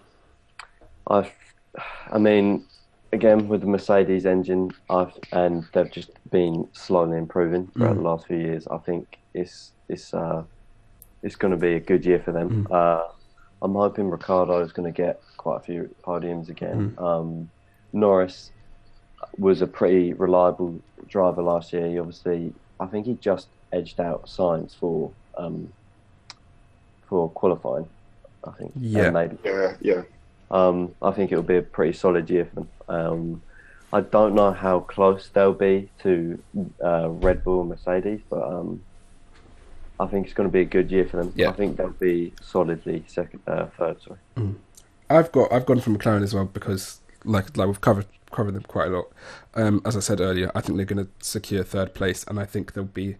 I've, 1.08 1.32
I 2.12 2.18
mean, 2.18 2.66
again 3.14 3.48
with 3.48 3.62
the 3.62 3.68
Mercedes 3.68 4.26
engine, 4.26 4.72
I've 4.90 5.14
and 5.32 5.66
they've 5.74 5.92
just 5.92 6.12
been 6.32 6.68
slowly 6.74 7.18
improving 7.18 7.68
throughout 7.68 7.94
Mm. 7.96 8.02
the 8.04 8.10
last 8.10 8.28
few 8.28 8.38
years. 8.38 8.68
I 8.68 8.78
think 8.78 9.18
it's 9.34 9.72
it's 9.90 10.14
uh, 10.14 10.44
it's 11.24 11.36
going 11.36 11.52
to 11.52 11.58
be 11.58 11.74
a 11.76 11.80
good 11.80 12.06
year 12.06 12.20
for 12.20 12.32
them. 12.32 12.66
Mm. 12.68 12.72
Uh, 12.72 13.08
I'm 13.62 13.74
hoping 13.74 14.10
Ricciardo 14.10 14.62
is 14.62 14.72
going 14.74 14.92
to 14.92 14.96
get 15.06 15.22
quite 15.38 15.58
a 15.58 15.62
few 15.62 15.90
podiums 16.04 16.50
again. 16.50 16.96
Mm. 16.98 17.04
Um, 17.04 17.50
Norris 17.94 18.52
was 19.38 19.62
a 19.62 19.68
pretty 19.68 20.14
reliable 20.14 20.80
driver 21.08 21.42
last 21.42 21.74
year. 21.74 21.88
He 21.88 22.00
obviously, 22.00 22.54
I 22.80 22.86
think 22.88 23.06
he 23.06 23.14
just 23.16 23.48
edged 23.72 24.00
out 24.00 24.26
Sainz 24.26 24.76
for 24.76 25.12
um, 25.38 25.72
for 27.08 27.30
qualifying. 27.30 27.88
I 28.44 28.52
think. 28.52 28.72
Yeah. 28.80 29.10
maybe 29.10 29.38
Yeah, 29.44 29.76
yeah. 29.82 30.02
um, 30.52 30.94
I 31.02 31.12
think 31.12 31.32
it'll 31.32 31.44
be 31.44 31.58
a 31.58 31.62
pretty 31.62 31.94
solid 31.94 32.30
year 32.30 32.46
for 32.46 32.56
them. 32.56 32.70
Um, 32.88 33.42
I 33.92 34.02
don't 34.02 34.36
know 34.36 34.52
how 34.52 34.82
close 34.82 35.30
they'll 35.30 35.54
be 35.54 35.90
to 36.04 36.40
uh, 36.84 37.10
Red 37.10 37.44
Bull 37.44 37.62
and 37.62 37.70
Mercedes, 37.70 38.22
but 38.30 38.44
um, 38.44 38.82
I 40.00 40.08
think 40.08 40.26
it's 40.26 40.36
going 40.36 40.50
to 40.50 40.54
be 40.54 40.62
a 40.62 40.66
good 40.66 40.92
year 40.92 41.06
for 41.06 41.18
them. 41.18 41.34
Yeah. 41.36 41.50
I 41.50 41.54
think 41.54 41.78
they'll 41.78 41.90
be 41.90 42.34
solidly 42.42 43.04
second, 43.08 43.42
uh, 43.48 43.68
third. 43.78 43.98
Sorry. 44.02 44.20
I've 45.10 45.32
got 45.32 45.52
I've 45.52 45.66
gone 45.66 45.80
for 45.80 45.92
McLaren 45.92 46.24
as 46.24 46.34
well 46.34 46.46
because 46.46 47.00
like 47.24 47.56
like 47.58 47.68
we've 47.68 47.82
covered 47.82 48.08
covered 48.36 48.54
them 48.54 48.64
quite 48.64 48.88
a 48.88 48.92
lot. 48.92 49.12
Um, 49.54 49.82
as 49.86 49.96
I 49.96 50.02
said 50.02 50.20
earlier, 50.20 50.52
I 50.54 50.62
think 50.62 50.78
they're 50.78 50.86
going 50.86 51.06
to 51.06 51.12
secure 51.26 51.64
third 51.64 51.94
place, 51.94 52.26
and 52.28 52.40
I 52.40 52.46
think 52.46 52.74
they'll 52.74 52.84
be 52.84 53.16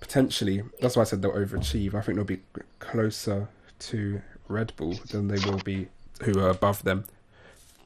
potentially. 0.00 0.62
That's 0.80 0.96
why 0.96 1.02
I 1.02 1.04
said 1.04 1.22
they'll 1.22 1.32
overachieve. 1.32 1.94
I 1.94 2.02
think 2.02 2.16
they'll 2.16 2.24
be 2.24 2.42
closer 2.78 3.48
to 3.78 4.22
Red 4.48 4.74
Bull 4.76 4.94
than 5.10 5.28
they 5.28 5.38
will 5.48 5.58
be 5.58 5.88
who 6.22 6.38
are 6.40 6.50
above 6.50 6.84
them 6.84 7.04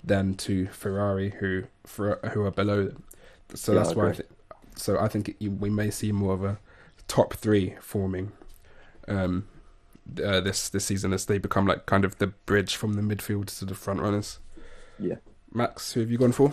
than 0.04 0.34
to 0.34 0.66
Ferrari 0.66 1.30
who 1.40 1.64
for, 1.84 2.18
who 2.32 2.44
are 2.44 2.50
below 2.50 2.84
them. 2.84 3.02
So 3.54 3.72
Yeah, 3.72 3.78
that's 3.78 3.90
I 3.90 3.94
why. 3.94 4.08
I 4.08 4.12
think, 4.12 4.28
so 4.74 4.98
I 4.98 5.08
think 5.08 5.36
it, 5.40 5.48
we 5.48 5.70
may 5.70 5.90
see 5.90 6.12
more 6.12 6.34
of 6.34 6.44
a 6.44 6.58
top 7.08 7.34
three 7.34 7.76
forming. 7.80 8.32
Um, 9.08 9.46
uh, 10.24 10.40
this 10.40 10.68
this 10.68 10.84
season 10.84 11.12
as 11.12 11.26
they 11.26 11.38
become 11.38 11.66
like 11.66 11.86
kind 11.86 12.04
of 12.04 12.18
the 12.18 12.28
bridge 12.28 12.76
from 12.76 12.94
the 12.94 13.02
midfield 13.02 13.46
to 13.58 13.64
the 13.64 13.74
front 13.74 14.00
runners. 14.00 14.38
Yeah. 14.98 15.16
Max, 15.52 15.92
who 15.92 16.00
have 16.00 16.10
you 16.10 16.18
gone 16.18 16.32
for? 16.32 16.52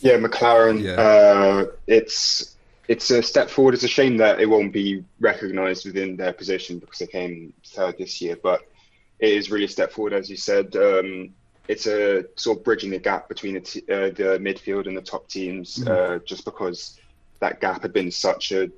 Yeah, 0.00 0.18
McLaren. 0.18 0.82
Yeah. 0.82 0.92
Uh, 1.00 1.66
it's 1.86 2.56
it's 2.88 3.10
a 3.10 3.22
step 3.22 3.50
forward. 3.50 3.74
It's 3.74 3.82
a 3.82 3.88
shame 3.88 4.16
that 4.18 4.40
it 4.40 4.46
won't 4.46 4.72
be 4.72 5.04
recognised 5.20 5.86
within 5.86 6.16
their 6.16 6.32
position 6.32 6.78
because 6.78 6.98
they 6.98 7.06
came 7.06 7.52
third 7.66 7.98
this 7.98 8.20
year. 8.20 8.36
But 8.40 8.60
it 9.18 9.30
is 9.32 9.50
really 9.50 9.64
a 9.64 9.68
step 9.68 9.90
forward, 9.92 10.12
as 10.12 10.30
you 10.30 10.36
said. 10.36 10.76
Um, 10.76 11.30
it's 11.68 11.86
a 11.86 12.24
sort 12.36 12.58
of 12.58 12.64
bridging 12.64 12.90
the 12.90 12.98
gap 12.98 13.28
between 13.28 13.54
the, 13.54 13.60
t- 13.60 13.80
uh, 13.90 14.10
the 14.10 14.38
midfield 14.40 14.86
and 14.86 14.96
the 14.96 15.00
top 15.02 15.26
teams, 15.28 15.78
Mhm. 15.78 15.88
uh, 15.88 16.18
just 16.24 16.44
because 16.44 17.00
that 17.40 17.60
gap 17.60 17.82
had 17.82 17.92
been 17.92 18.10
such 18.12 18.52
a 18.52 18.70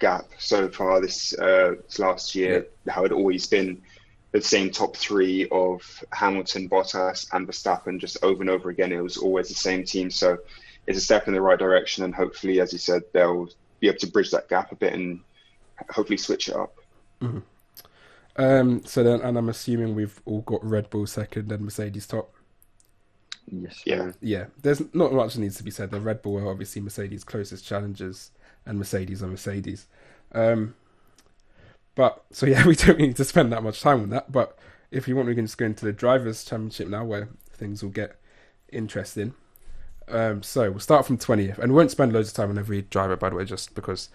gap 0.00 0.24
so 0.40 0.68
far 0.68 1.00
this, 1.00 1.38
uh, 1.38 1.76
this 1.86 2.00
last 2.00 2.34
year. 2.34 2.66
How 2.88 3.04
it 3.04 3.12
always 3.12 3.46
been 3.46 3.80
the 4.32 4.40
same 4.40 4.70
top 4.70 4.96
three 4.96 5.46
of 5.50 6.02
Hamilton, 6.12 6.68
Bottas, 6.68 7.28
and 7.32 7.46
Verstappen 7.46 8.00
just 8.00 8.16
over 8.22 8.42
and 8.42 8.50
over 8.50 8.70
again. 8.70 8.92
It 8.92 9.02
was 9.02 9.18
always 9.18 9.48
the 9.48 9.54
same 9.54 9.84
team. 9.84 10.10
So 10.10 10.38
it's 10.86 10.98
a 10.98 11.02
step 11.02 11.28
in 11.28 11.34
the 11.34 11.40
right 11.40 11.58
direction, 11.58 12.04
and 12.04 12.14
hopefully, 12.14 12.60
as 12.60 12.72
you 12.72 12.78
said, 12.78 13.02
they'll 13.12 13.48
be 13.80 13.88
able 13.88 13.98
to 13.98 14.06
bridge 14.06 14.30
that 14.30 14.48
gap 14.48 14.72
a 14.72 14.76
bit 14.76 14.94
and 14.94 15.20
hopefully 15.90 16.16
switch 16.16 16.48
it 16.48 16.56
up. 16.56 16.74
Um, 18.36 18.82
so 18.84 19.02
then, 19.02 19.20
and 19.20 19.36
I'm 19.36 19.48
assuming 19.48 19.94
we've 19.94 20.20
all 20.24 20.40
got 20.40 20.64
Red 20.64 20.90
Bull 20.90 21.06
second 21.06 21.52
and 21.52 21.64
Mercedes 21.64 22.06
top. 22.06 22.34
Yes. 23.50 23.82
Yeah. 23.84 24.12
Yeah, 24.20 24.46
there's 24.62 24.82
not 24.94 25.12
much 25.12 25.36
needs 25.36 25.56
to 25.56 25.64
be 25.64 25.70
said. 25.70 25.90
The 25.90 26.00
Red 26.00 26.22
Bull 26.22 26.38
are 26.38 26.50
obviously 26.50 26.80
Mercedes' 26.80 27.24
closest 27.24 27.66
challengers, 27.66 28.30
and 28.64 28.78
Mercedes 28.78 29.22
are 29.22 29.28
Mercedes. 29.28 29.86
Um, 30.32 30.74
but 31.94 32.24
so 32.30 32.46
yeah, 32.46 32.66
we 32.66 32.76
don't 32.76 32.98
need 32.98 33.16
to 33.16 33.24
spend 33.24 33.52
that 33.52 33.62
much 33.62 33.80
time 33.80 34.00
on 34.02 34.10
that. 34.10 34.32
But 34.32 34.58
if 34.90 35.08
you 35.08 35.16
want, 35.16 35.28
we 35.28 35.34
can 35.34 35.46
just 35.46 35.58
go 35.58 35.66
into 35.66 35.84
the 35.84 35.92
drivers' 35.92 36.44
championship 36.44 36.88
now, 36.88 37.04
where 37.04 37.28
things 37.52 37.82
will 37.82 37.90
get 37.90 38.16
interesting. 38.70 39.34
Um, 40.08 40.42
so 40.42 40.70
we'll 40.70 40.80
start 40.80 41.06
from 41.06 41.18
twentieth, 41.18 41.58
and 41.58 41.72
we 41.72 41.76
won't 41.76 41.90
spend 41.90 42.12
loads 42.12 42.28
of 42.28 42.34
time 42.34 42.50
on 42.50 42.58
every 42.58 42.82
driver, 42.82 43.16
by 43.16 43.30
the 43.30 43.36
way, 43.36 43.44
just 43.44 43.74
because 43.74 44.08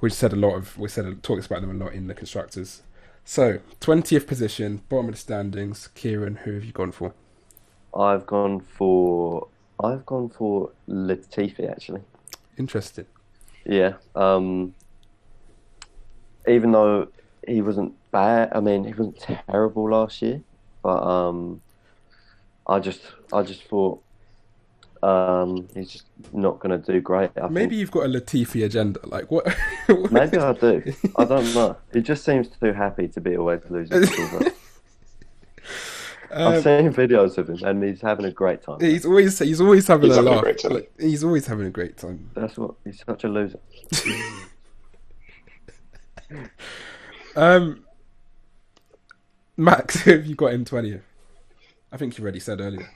we 0.00 0.10
said 0.10 0.32
a 0.32 0.36
lot 0.36 0.54
of 0.54 0.78
we 0.78 0.88
said 0.88 1.22
talked 1.22 1.46
about 1.46 1.60
them 1.60 1.70
a 1.70 1.84
lot 1.84 1.92
in 1.92 2.06
the 2.06 2.14
constructors. 2.14 2.82
So 3.24 3.60
twentieth 3.80 4.26
position, 4.26 4.82
bottom 4.88 5.08
of 5.08 5.14
the 5.14 5.20
standings. 5.20 5.88
Kieran, 5.94 6.36
who 6.36 6.52
have 6.54 6.64
you 6.64 6.72
gone 6.72 6.92
for? 6.92 7.14
I've 7.94 8.26
gone 8.26 8.60
for 8.60 9.48
I've 9.82 10.06
gone 10.06 10.28
for 10.28 10.70
Latifi 10.88 11.70
actually. 11.70 12.02
Interesting. 12.56 13.06
Yeah. 13.64 13.94
Um, 14.14 14.74
even 16.46 16.72
though 16.72 17.08
he 17.46 17.60
wasn't 17.62 17.94
bad, 18.10 18.50
I 18.52 18.60
mean 18.60 18.84
he 18.84 18.92
wasn't 18.92 19.18
terrible 19.18 19.90
last 19.90 20.22
year, 20.22 20.42
but 20.82 21.02
um, 21.02 21.60
I 22.66 22.78
just 22.78 23.00
I 23.32 23.42
just 23.42 23.64
thought 23.64 24.00
um, 25.02 25.68
he's 25.74 25.90
just 25.90 26.04
not 26.32 26.60
going 26.60 26.80
to 26.80 26.92
do 26.92 27.00
great. 27.00 27.30
I 27.36 27.48
Maybe 27.48 27.70
think. 27.70 27.80
you've 27.80 27.90
got 27.90 28.04
a 28.06 28.08
Latifi 28.08 28.64
agenda. 28.64 29.00
Like 29.04 29.30
what? 29.32 29.46
Maybe 30.12 30.38
I 30.38 30.52
do. 30.52 30.82
I 31.16 31.24
don't 31.24 31.52
know. 31.54 31.76
He 31.92 32.00
just 32.02 32.24
seems 32.24 32.48
too 32.48 32.72
happy 32.72 33.08
to 33.08 33.20
be 33.20 33.36
always 33.36 33.62
losing. 33.68 34.04
I've 36.34 36.54
Um, 36.56 36.62
seen 36.62 36.92
videos 36.94 37.36
of 37.36 37.50
him, 37.50 37.58
and 37.62 37.82
he's 37.84 38.00
having 38.00 38.24
a 38.24 38.30
great 38.30 38.62
time. 38.62 38.78
he's 38.80 39.04
always 39.04 39.38
he's 39.38 39.60
always 39.60 39.86
having 39.86 40.08
He's 40.08 40.16
a 40.16 40.20
having 40.20 40.32
a 40.32 40.36
laugh. 40.36 40.44
great 40.44 40.58
time. 40.58 40.72
Like, 40.72 40.92
he's 40.98 41.22
always 41.24 41.46
having 41.46 41.66
a 41.66 41.70
great 41.70 41.96
time. 41.98 42.30
That's 42.34 42.56
what 42.56 42.74
he's 42.84 43.02
such 43.04 43.24
a 43.24 43.28
loser. 43.28 43.58
Um, 47.36 47.84
Max, 49.56 50.00
who 50.00 50.10
have 50.16 50.26
you 50.26 50.34
got 50.34 50.52
in 50.52 50.64
twentieth? 50.64 51.02
I 51.90 51.96
think 51.96 52.16
you 52.16 52.22
already 52.22 52.40
said 52.40 52.60
earlier. 52.60 52.88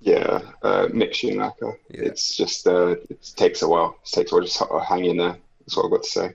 Yeah, 0.00 0.40
uh, 0.62 0.86
Mick 0.86 1.12
Schumacher. 1.12 1.78
Yeah. 1.90 2.02
It's 2.02 2.36
just 2.36 2.66
uh, 2.66 2.96
it 3.10 3.32
takes 3.36 3.62
a 3.62 3.68
while. 3.68 3.96
It 4.04 4.10
takes 4.10 4.30
a 4.30 4.34
while 4.34 4.44
just 4.44 4.58
to 4.58 4.80
hang 4.80 5.04
in 5.04 5.16
there. 5.16 5.36
That's 5.60 5.76
what 5.76 5.86
I've 5.86 5.90
got 5.90 6.02
to 6.04 6.08
say. 6.08 6.30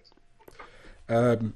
Um, 1.08 1.56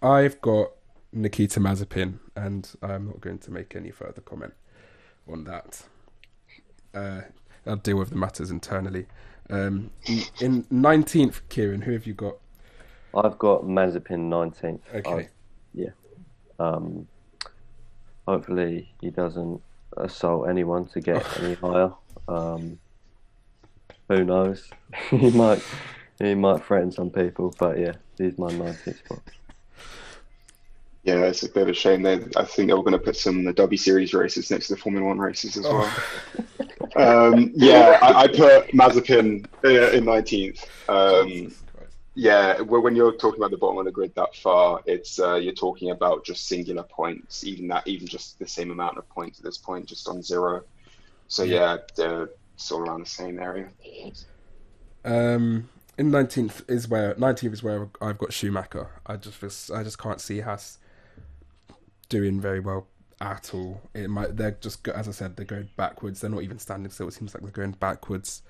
I've 0.00 0.40
got 0.40 0.70
Nikita 1.12 1.58
Mazepin, 1.58 2.18
and 2.36 2.70
I'm 2.82 3.06
not 3.06 3.20
going 3.20 3.38
to 3.38 3.50
make 3.50 3.74
any 3.74 3.90
further 3.90 4.20
comment 4.20 4.54
on 5.30 5.44
that. 5.44 5.82
Uh, 6.94 7.22
I'll 7.66 7.76
deal 7.76 7.96
with 7.96 8.10
the 8.10 8.16
matters 8.16 8.50
internally. 8.50 9.06
Um, 9.50 9.90
in 10.40 10.66
nineteenth, 10.70 11.48
Kieran, 11.48 11.82
who 11.82 11.92
have 11.92 12.06
you 12.06 12.14
got? 12.14 12.36
I've 13.14 13.38
got 13.38 13.62
Mazepin 13.62 14.28
19th. 14.28 14.80
Okay. 14.94 15.28
Yeah. 15.74 15.90
Um, 16.58 17.06
hopefully 18.26 18.92
he 19.00 19.10
doesn't 19.10 19.62
assault 19.96 20.48
anyone 20.48 20.86
to 20.88 21.00
get 21.00 21.24
any 21.42 21.54
higher. 21.54 21.92
Um, 22.28 22.78
who 24.08 24.24
knows? 24.24 24.68
he 25.10 25.30
might 25.30 25.62
he 26.18 26.34
might 26.34 26.64
threaten 26.64 26.90
some 26.90 27.10
people, 27.10 27.54
but 27.58 27.78
yeah, 27.78 27.92
he's 28.16 28.38
my 28.38 28.50
19th 28.50 28.98
spot. 28.98 29.20
Yeah, 31.04 31.20
it's 31.22 31.42
a 31.42 31.48
bit 31.48 31.62
of 31.62 31.68
a 31.68 31.74
shame. 31.74 32.02
They, 32.02 32.20
I 32.36 32.44
think 32.44 32.68
they 32.68 32.74
were 32.74 32.82
going 32.82 32.92
to 32.92 32.98
put 32.98 33.16
some 33.16 33.44
the 33.44 33.52
W 33.54 33.78
Series 33.78 34.12
races 34.12 34.50
next 34.50 34.66
to 34.66 34.74
the 34.74 34.80
Formula 34.80 35.06
One 35.06 35.18
races 35.18 35.56
as 35.56 35.64
well. 35.64 35.90
um, 36.96 37.52
yeah, 37.54 37.98
I, 38.02 38.22
I 38.22 38.26
put 38.26 38.68
Mazepin 38.72 39.46
uh, 39.64 39.90
in 39.96 40.04
19th. 40.04 40.66
Um, 40.88 41.54
yeah, 42.18 42.60
well, 42.62 42.82
when 42.82 42.96
you're 42.96 43.12
talking 43.16 43.38
about 43.38 43.52
the 43.52 43.56
bottom 43.56 43.78
of 43.78 43.84
the 43.84 43.92
grid 43.92 44.12
that 44.16 44.34
far, 44.34 44.80
it's 44.86 45.20
uh, 45.20 45.36
you're 45.36 45.54
talking 45.54 45.90
about 45.90 46.24
just 46.24 46.48
singular 46.48 46.82
points, 46.82 47.44
even 47.44 47.68
that, 47.68 47.86
even 47.86 48.08
just 48.08 48.40
the 48.40 48.48
same 48.48 48.72
amount 48.72 48.98
of 48.98 49.08
points 49.08 49.38
at 49.38 49.44
this 49.44 49.56
point, 49.56 49.86
just 49.86 50.08
on 50.08 50.20
zero. 50.20 50.64
So 51.28 51.44
yeah, 51.44 51.76
they're 51.94 52.30
sort 52.56 52.82
of 52.82 52.88
around 52.88 53.02
the 53.02 53.08
same 53.08 53.38
area. 53.38 53.68
Um, 55.04 55.68
in 55.96 56.10
nineteenth 56.10 56.64
is 56.68 56.88
where 56.88 57.14
nineteenth 57.18 57.54
is 57.54 57.62
where 57.62 57.88
I've 58.00 58.18
got 58.18 58.32
Schumacher. 58.32 58.88
I 59.06 59.14
just 59.14 59.70
I 59.70 59.84
just 59.84 59.98
can't 59.98 60.20
see 60.20 60.40
Haas 60.40 60.78
doing 62.08 62.40
very 62.40 62.58
well 62.58 62.88
at 63.20 63.54
all. 63.54 63.80
It 63.94 64.10
might 64.10 64.36
they're 64.36 64.58
just 64.60 64.88
as 64.88 65.06
I 65.06 65.12
said 65.12 65.36
they're 65.36 65.46
going 65.46 65.68
backwards. 65.76 66.20
They're 66.20 66.30
not 66.30 66.42
even 66.42 66.58
standing 66.58 66.90
still. 66.90 67.06
It 67.06 67.14
seems 67.14 67.32
like 67.32 67.44
they're 67.44 67.52
going 67.52 67.76
backwards. 67.78 68.42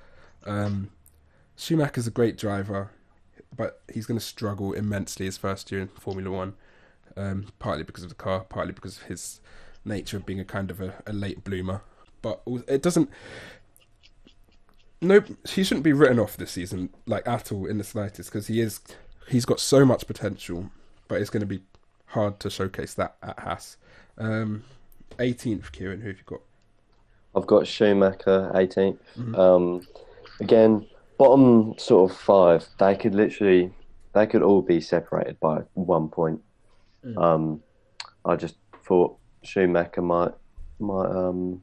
Um, 0.46 0.90
Schumacher's 1.54 2.06
a 2.06 2.10
great 2.10 2.38
driver, 2.38 2.92
but 3.54 3.80
he's 3.92 4.06
going 4.06 4.18
to 4.18 4.24
struggle 4.24 4.72
immensely 4.72 5.26
his 5.26 5.38
first 5.38 5.70
year 5.70 5.80
in 5.80 5.88
Formula 5.88 6.30
One. 6.30 6.54
Um, 7.16 7.46
partly 7.58 7.82
because 7.82 8.04
of 8.04 8.10
the 8.10 8.14
car, 8.14 8.44
partly 8.48 8.72
because 8.72 8.98
of 8.98 9.02
his 9.04 9.40
nature 9.84 10.16
of 10.16 10.24
being 10.24 10.38
a 10.38 10.44
kind 10.44 10.70
of 10.70 10.80
a, 10.80 10.94
a 11.06 11.12
late 11.12 11.42
bloomer. 11.42 11.82
But 12.22 12.42
it 12.68 12.82
doesn't. 12.82 13.10
No, 15.00 15.22
he 15.48 15.64
shouldn't 15.64 15.84
be 15.84 15.92
written 15.92 16.18
off 16.18 16.36
this 16.36 16.52
season, 16.52 16.90
like 17.06 17.26
at 17.26 17.50
all 17.50 17.66
in 17.66 17.78
the 17.78 17.84
slightest, 17.84 18.30
because 18.30 18.46
he 18.46 18.60
is. 18.60 18.80
He's 19.28 19.44
got 19.44 19.60
so 19.60 19.84
much 19.84 20.06
potential, 20.06 20.70
but 21.06 21.20
it's 21.20 21.30
going 21.30 21.40
to 21.40 21.46
be 21.46 21.62
hard 22.06 22.40
to 22.40 22.50
showcase 22.50 22.94
that 22.94 23.16
at 23.22 23.38
Haas. 23.40 23.76
Um, 24.16 24.64
18th, 25.18 25.72
Kieran, 25.72 26.00
who 26.00 26.08
have 26.08 26.18
you 26.18 26.24
got? 26.24 26.40
I've 27.34 27.46
got 27.46 27.66
Schumacher 27.66 28.50
18th. 28.54 28.98
Mm-hmm. 29.18 29.34
Um, 29.34 29.86
again, 30.40 30.86
bottom 31.18 31.74
sort 31.78 32.10
of 32.10 32.16
five, 32.16 32.66
they 32.78 32.96
could 32.96 33.14
literally, 33.14 33.70
they 34.14 34.26
could 34.26 34.42
all 34.42 34.62
be 34.62 34.80
separated 34.80 35.38
by 35.40 35.58
one 35.74 36.08
point. 36.08 36.40
Mm. 37.04 37.22
Um, 37.22 37.62
I 38.24 38.36
just 38.36 38.56
thought 38.84 39.16
Schumacher 39.42 40.02
might 40.02 40.32
might 40.80 41.10
um, 41.10 41.62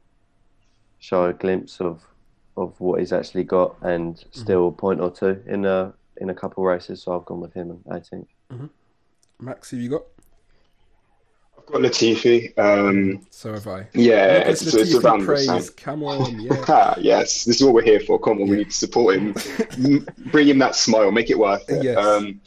show 0.99 1.26
a 1.26 1.34
glimpse 1.34 1.82
of 1.82 2.01
of 2.58 2.80
what 2.80 2.99
he's 2.99 3.12
actually 3.12 3.43
got, 3.43 3.76
and 3.82 4.16
mm-hmm. 4.16 4.39
still 4.39 4.70
mm-hmm. 4.70 4.78
a 4.78 4.82
point 4.82 5.01
or 5.01 5.12
two 5.12 5.41
in 5.47 5.66
a 5.66 5.93
in 6.18 6.30
a 6.30 6.36
couple 6.36 6.64
races. 6.64 7.01
So 7.01 7.18
I've 7.18 7.26
gone 7.26 7.41
with 7.41 7.53
him 7.53 7.72
at 7.72 8.03
18th. 8.03 8.28
Mm-hmm. 8.51 8.66
Max, 9.39 9.72
have 9.72 9.80
you 9.80 9.89
got? 9.89 10.03
I've 11.68 11.74
got 11.74 11.82
Latifi. 11.82 12.57
Um, 12.57 13.26
so 13.32 13.53
have 13.53 13.68
I. 13.68 13.88
Yeah, 13.93 14.38
it's, 14.38 14.61
it's, 14.61 14.76
it's 14.76 14.95
around 14.95 15.26
praise. 15.26 15.47
the 15.47 15.59
same. 15.61 15.74
Come 15.78 16.03
on, 16.03 16.39
yeah. 16.39 16.95
yes, 16.99 17.43
this 17.43 17.57
is 17.57 17.63
what 17.63 17.74
we're 17.74 17.84
here 17.84 17.99
for. 17.99 18.20
Come 18.20 18.34
on, 18.34 18.45
yeah. 18.45 18.51
we 18.51 18.57
need 18.57 18.70
to 18.70 18.78
support 18.78 19.18
him. 19.18 19.36
Bring 20.32 20.47
him 20.47 20.59
that 20.59 20.76
smile. 20.76 21.11
Make 21.11 21.30
it 21.30 21.39
worth 21.39 21.68
it. 21.70 21.84
Yes. 21.84 21.97
Um, 21.97 22.41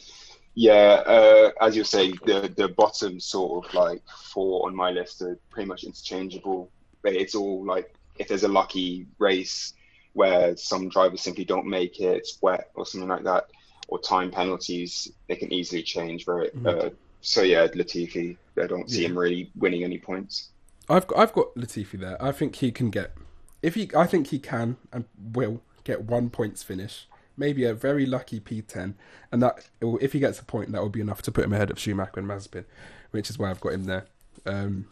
yeah, 0.55 1.03
uh, 1.05 1.51
as 1.61 1.75
you 1.75 1.83
say, 1.83 2.11
the 2.25 2.53
the 2.55 2.69
bottom 2.69 3.19
sort 3.19 3.65
of 3.65 3.73
like 3.73 4.01
four 4.33 4.67
on 4.67 4.75
my 4.75 4.91
list 4.91 5.21
are 5.21 5.37
pretty 5.49 5.67
much 5.67 5.83
interchangeable. 5.83 6.69
But 7.01 7.13
It's 7.13 7.35
all 7.35 7.65
like 7.65 7.93
if 8.17 8.27
there's 8.27 8.43
a 8.43 8.49
lucky 8.49 9.05
race 9.19 9.73
where 10.13 10.55
some 10.57 10.89
drivers 10.89 11.21
simply 11.21 11.45
don't 11.45 11.65
make 11.65 11.99
it, 11.99 12.17
it's 12.17 12.39
wet 12.41 12.71
or 12.75 12.85
something 12.85 13.09
like 13.09 13.23
that, 13.23 13.47
or 13.87 13.99
time 13.99 14.31
penalties, 14.31 15.11
they 15.27 15.35
can 15.35 15.51
easily 15.51 15.83
change 15.83 16.25
very. 16.25 16.49
Mm-hmm. 16.49 16.67
Uh, 16.67 16.89
so 17.21 17.41
yeah, 17.41 17.67
Latifi, 17.67 18.37
I 18.61 18.67
don't 18.67 18.89
see 18.89 19.01
yeah. 19.01 19.09
him 19.09 19.17
really 19.17 19.51
winning 19.55 19.83
any 19.83 19.97
points. 19.97 20.49
I've 20.89 21.07
got, 21.07 21.19
I've 21.19 21.33
got 21.33 21.53
Latifi 21.55 21.99
there. 21.99 22.21
I 22.21 22.31
think 22.31 22.55
he 22.55 22.71
can 22.71 22.89
get 22.89 23.13
if 23.61 23.75
he 23.75 23.89
I 23.95 24.05
think 24.05 24.27
he 24.27 24.39
can 24.39 24.77
and 24.91 25.05
will 25.33 25.61
get 25.83 26.03
one 26.03 26.29
points 26.29 26.63
finish, 26.63 27.07
maybe 27.37 27.63
a 27.65 27.73
very 27.73 28.05
lucky 28.05 28.39
P10, 28.39 28.93
and 29.31 29.41
that 29.41 29.69
if 29.81 30.13
he 30.13 30.19
gets 30.19 30.39
a 30.39 30.43
point, 30.43 30.71
that 30.71 30.81
will 30.81 30.89
be 30.89 31.01
enough 31.01 31.21
to 31.23 31.31
put 31.31 31.45
him 31.45 31.53
ahead 31.53 31.71
of 31.71 31.79
Schumacher 31.79 32.19
and 32.19 32.27
Mazepin, 32.27 32.65
which 33.11 33.29
is 33.29 33.37
why 33.37 33.49
I've 33.49 33.61
got 33.61 33.73
him 33.73 33.85
there. 33.85 34.05
Um, 34.45 34.87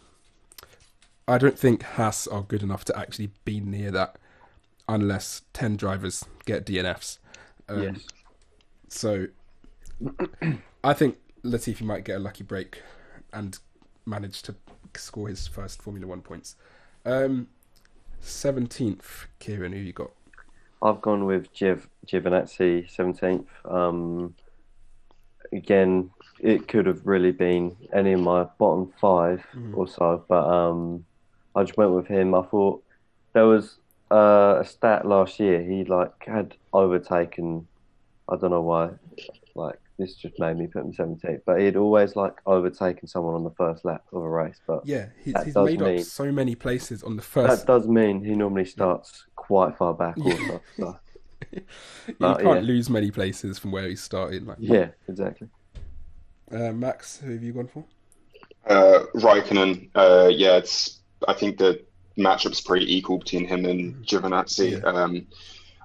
I 1.28 1.38
don't 1.38 1.58
think 1.58 1.84
Haas 1.84 2.28
are 2.28 2.42
good 2.42 2.64
enough 2.64 2.86
to 2.86 2.98
actually 2.98 3.32
be 3.46 3.60
near 3.60 3.92
that, 3.92 4.18
unless 4.88 5.44
ten 5.54 5.76
drivers 5.78 6.26
get 6.46 6.66
DNFs. 6.66 7.20
Um, 7.70 7.84
yes. 7.84 8.08
So, 8.90 9.28
I 10.84 10.94
think 10.94 11.18
Latifi 11.48 11.82
might 11.82 12.04
get 12.04 12.18
a 12.18 12.20
lucky 12.20 12.44
break 12.44 12.82
and 13.32 13.58
manage 14.06 14.42
to 14.44 14.56
score 14.96 15.30
his 15.30 15.48
first 15.48 15.82
Formula 15.82 16.08
One 16.08 16.22
points. 16.22 16.56
Um, 17.06 17.48
seventeenth, 18.20 19.28
Kieran, 19.40 19.72
who 19.72 19.80
you 19.80 19.94
got? 19.94 20.12
I've 20.82 21.02
gone 21.02 21.26
with 21.26 21.52
Giv 21.54 21.88
Giovinazzi 22.06 22.90
seventeenth. 22.90 23.48
Um, 23.66 24.36
again, 25.52 26.12
it 26.40 26.68
could 26.68 26.86
have 26.86 27.06
really 27.06 27.32
been 27.32 27.76
any 27.94 28.14
of 28.14 28.20
my 28.20 28.44
bottom 28.58 28.94
five 29.00 29.44
mm. 29.56 29.76
or 29.76 29.88
so, 29.88 30.24
but 30.28 30.46
um, 30.46 31.06
I 31.56 31.64
just 31.64 31.78
went 31.78 31.92
with 31.92 32.08
him. 32.08 32.36
I 32.36 32.42
thought 32.44 32.84
there 33.34 33.46
was 33.46 33.78
uh, 34.12 34.60
a 34.62 34.66
stat 34.66 35.06
last 35.06 35.40
year. 35.40 35.64
He 35.64 35.84
like 35.86 36.26
had 36.26 36.56
overtaken. 36.74 37.68
I 38.30 38.36
don't 38.36 38.52
know 38.52 38.62
why. 38.62 38.92
Like 39.56 39.80
this 39.98 40.16
just 40.16 40.40
made 40.40 40.58
me 40.58 40.68
put 40.68 40.84
him 40.84 40.94
17th. 40.94 41.42
But 41.46 41.60
he'd 41.60 41.76
always 41.76 42.16
like 42.16 42.36
overtaken 42.46 43.08
someone 43.08 43.36
on 43.36 43.44
the 43.44 43.52
first 43.52 43.86
lap 43.86 44.04
of 44.12 44.22
a 44.22 44.30
race. 44.30 44.60
But 44.66 44.86
yeah, 44.86 45.08
he's, 45.24 45.36
he's 45.44 45.56
made 45.56 45.80
mean, 45.80 46.00
up 46.00 46.06
so 46.06 46.32
many 46.32 46.56
places 46.56 47.04
on 47.04 47.16
the 47.16 47.22
first. 47.22 47.66
That 47.66 47.72
does 47.72 47.88
mean 47.88 48.24
he 48.24 48.36
normally 48.36 48.66
starts 48.66 49.26
quite 49.36 49.78
far 49.78 49.94
back. 49.94 50.18
Also, 50.28 50.62
so. 50.78 51.00
you 51.52 51.62
but, 52.20 52.42
can't 52.42 52.62
yeah. 52.62 52.68
lose 52.68 52.90
many 52.90 53.12
places 53.12 53.58
from 53.60 53.72
where 53.72 53.88
he 53.88 53.96
started. 53.96 54.46
Like 54.46 54.58
yeah, 54.60 54.90
exactly. 55.08 55.48
Uh, 56.52 56.72
Max, 56.72 57.20
who 57.20 57.32
have 57.32 57.44
you 57.44 57.54
gone 57.54 57.68
for? 57.68 57.86
Uh, 58.68 59.06
Raikkonen. 59.16 59.90
Uh, 59.96 60.30
yeah, 60.32 60.58
it's. 60.58 61.00
I 61.28 61.34
think 61.34 61.58
the 61.58 61.84
matchup's 62.18 62.62
pretty 62.62 62.94
equal 62.96 63.20
between 63.20 63.48
him 63.48 63.66
and 63.66 63.96
mm. 63.96 64.06
Giovinazzi. 64.06 64.82
Yeah. 64.82 64.90
Um, 64.90 65.28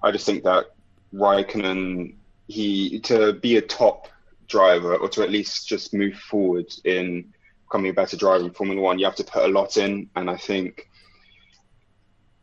I 0.02 0.10
just 0.10 0.26
think 0.26 0.44
that 0.44 0.66
Raikkonen 1.14 2.14
he 2.52 3.00
to 3.00 3.32
be 3.34 3.56
a 3.56 3.62
top 3.62 4.08
driver 4.48 4.96
or 4.96 5.08
to 5.08 5.22
at 5.22 5.30
least 5.30 5.66
just 5.66 5.94
move 5.94 6.14
forward 6.14 6.66
in 6.84 7.32
becoming 7.66 7.90
a 7.90 7.94
better 7.94 8.16
driver 8.16 8.44
in 8.44 8.52
Formula 8.52 8.80
One, 8.80 8.98
you 8.98 9.06
have 9.06 9.16
to 9.16 9.24
put 9.24 9.44
a 9.44 9.48
lot 9.48 9.76
in. 9.78 10.10
And 10.14 10.28
I 10.28 10.36
think 10.36 10.86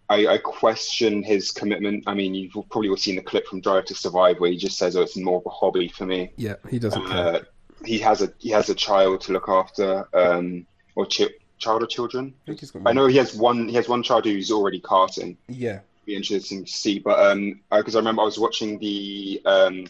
I, 0.10 0.26
I 0.26 0.38
question 0.40 1.22
his 1.22 1.52
commitment. 1.52 2.04
I 2.08 2.16
mean, 2.16 2.34
you've 2.34 2.54
probably 2.72 2.90
all 2.90 2.98
seen 2.98 3.16
the 3.16 3.22
clip 3.22 3.46
from 3.46 3.62
Drive 3.62 3.86
to 3.86 3.96
Survive 3.96 4.40
where 4.40 4.52
he 4.52 4.58
just 4.58 4.78
says, 4.78 4.96
"Oh, 4.96 5.02
it's 5.02 5.16
more 5.16 5.38
of 5.38 5.46
a 5.46 5.50
hobby 5.50 5.88
for 5.88 6.06
me." 6.06 6.32
Yeah, 6.36 6.56
he 6.70 6.80
doesn't. 6.80 7.06
Uh, 7.06 7.42
he 7.86 8.00
has 8.00 8.22
a 8.22 8.34
he 8.40 8.50
has 8.50 8.70
a 8.70 8.76
child 8.76 9.22
to 9.22 9.34
look 9.34 9.48
after, 9.48 10.08
um, 10.18 10.66
or 10.96 11.06
chi- 11.06 11.36
child 11.60 11.84
or 11.84 11.88
children. 11.88 12.34
I, 12.48 12.58
I 12.88 12.94
know 12.94 13.06
he 13.06 13.18
has 13.18 13.36
one. 13.36 13.70
He 13.70 13.76
has 13.76 13.88
one 13.88 14.02
child 14.02 14.26
who's 14.26 14.52
already 14.52 14.82
karting. 14.82 15.38
Yeah, 15.48 15.82
be 16.06 16.16
interesting 16.16 16.66
to 16.66 16.72
see. 16.72 16.98
But 16.98 17.20
um, 17.20 17.62
because 17.72 17.96
I 17.96 18.00
remember 18.00 18.24
I 18.24 18.26
was 18.26 18.40
watching 18.40 18.80
the 18.80 19.42
um, 19.46 19.86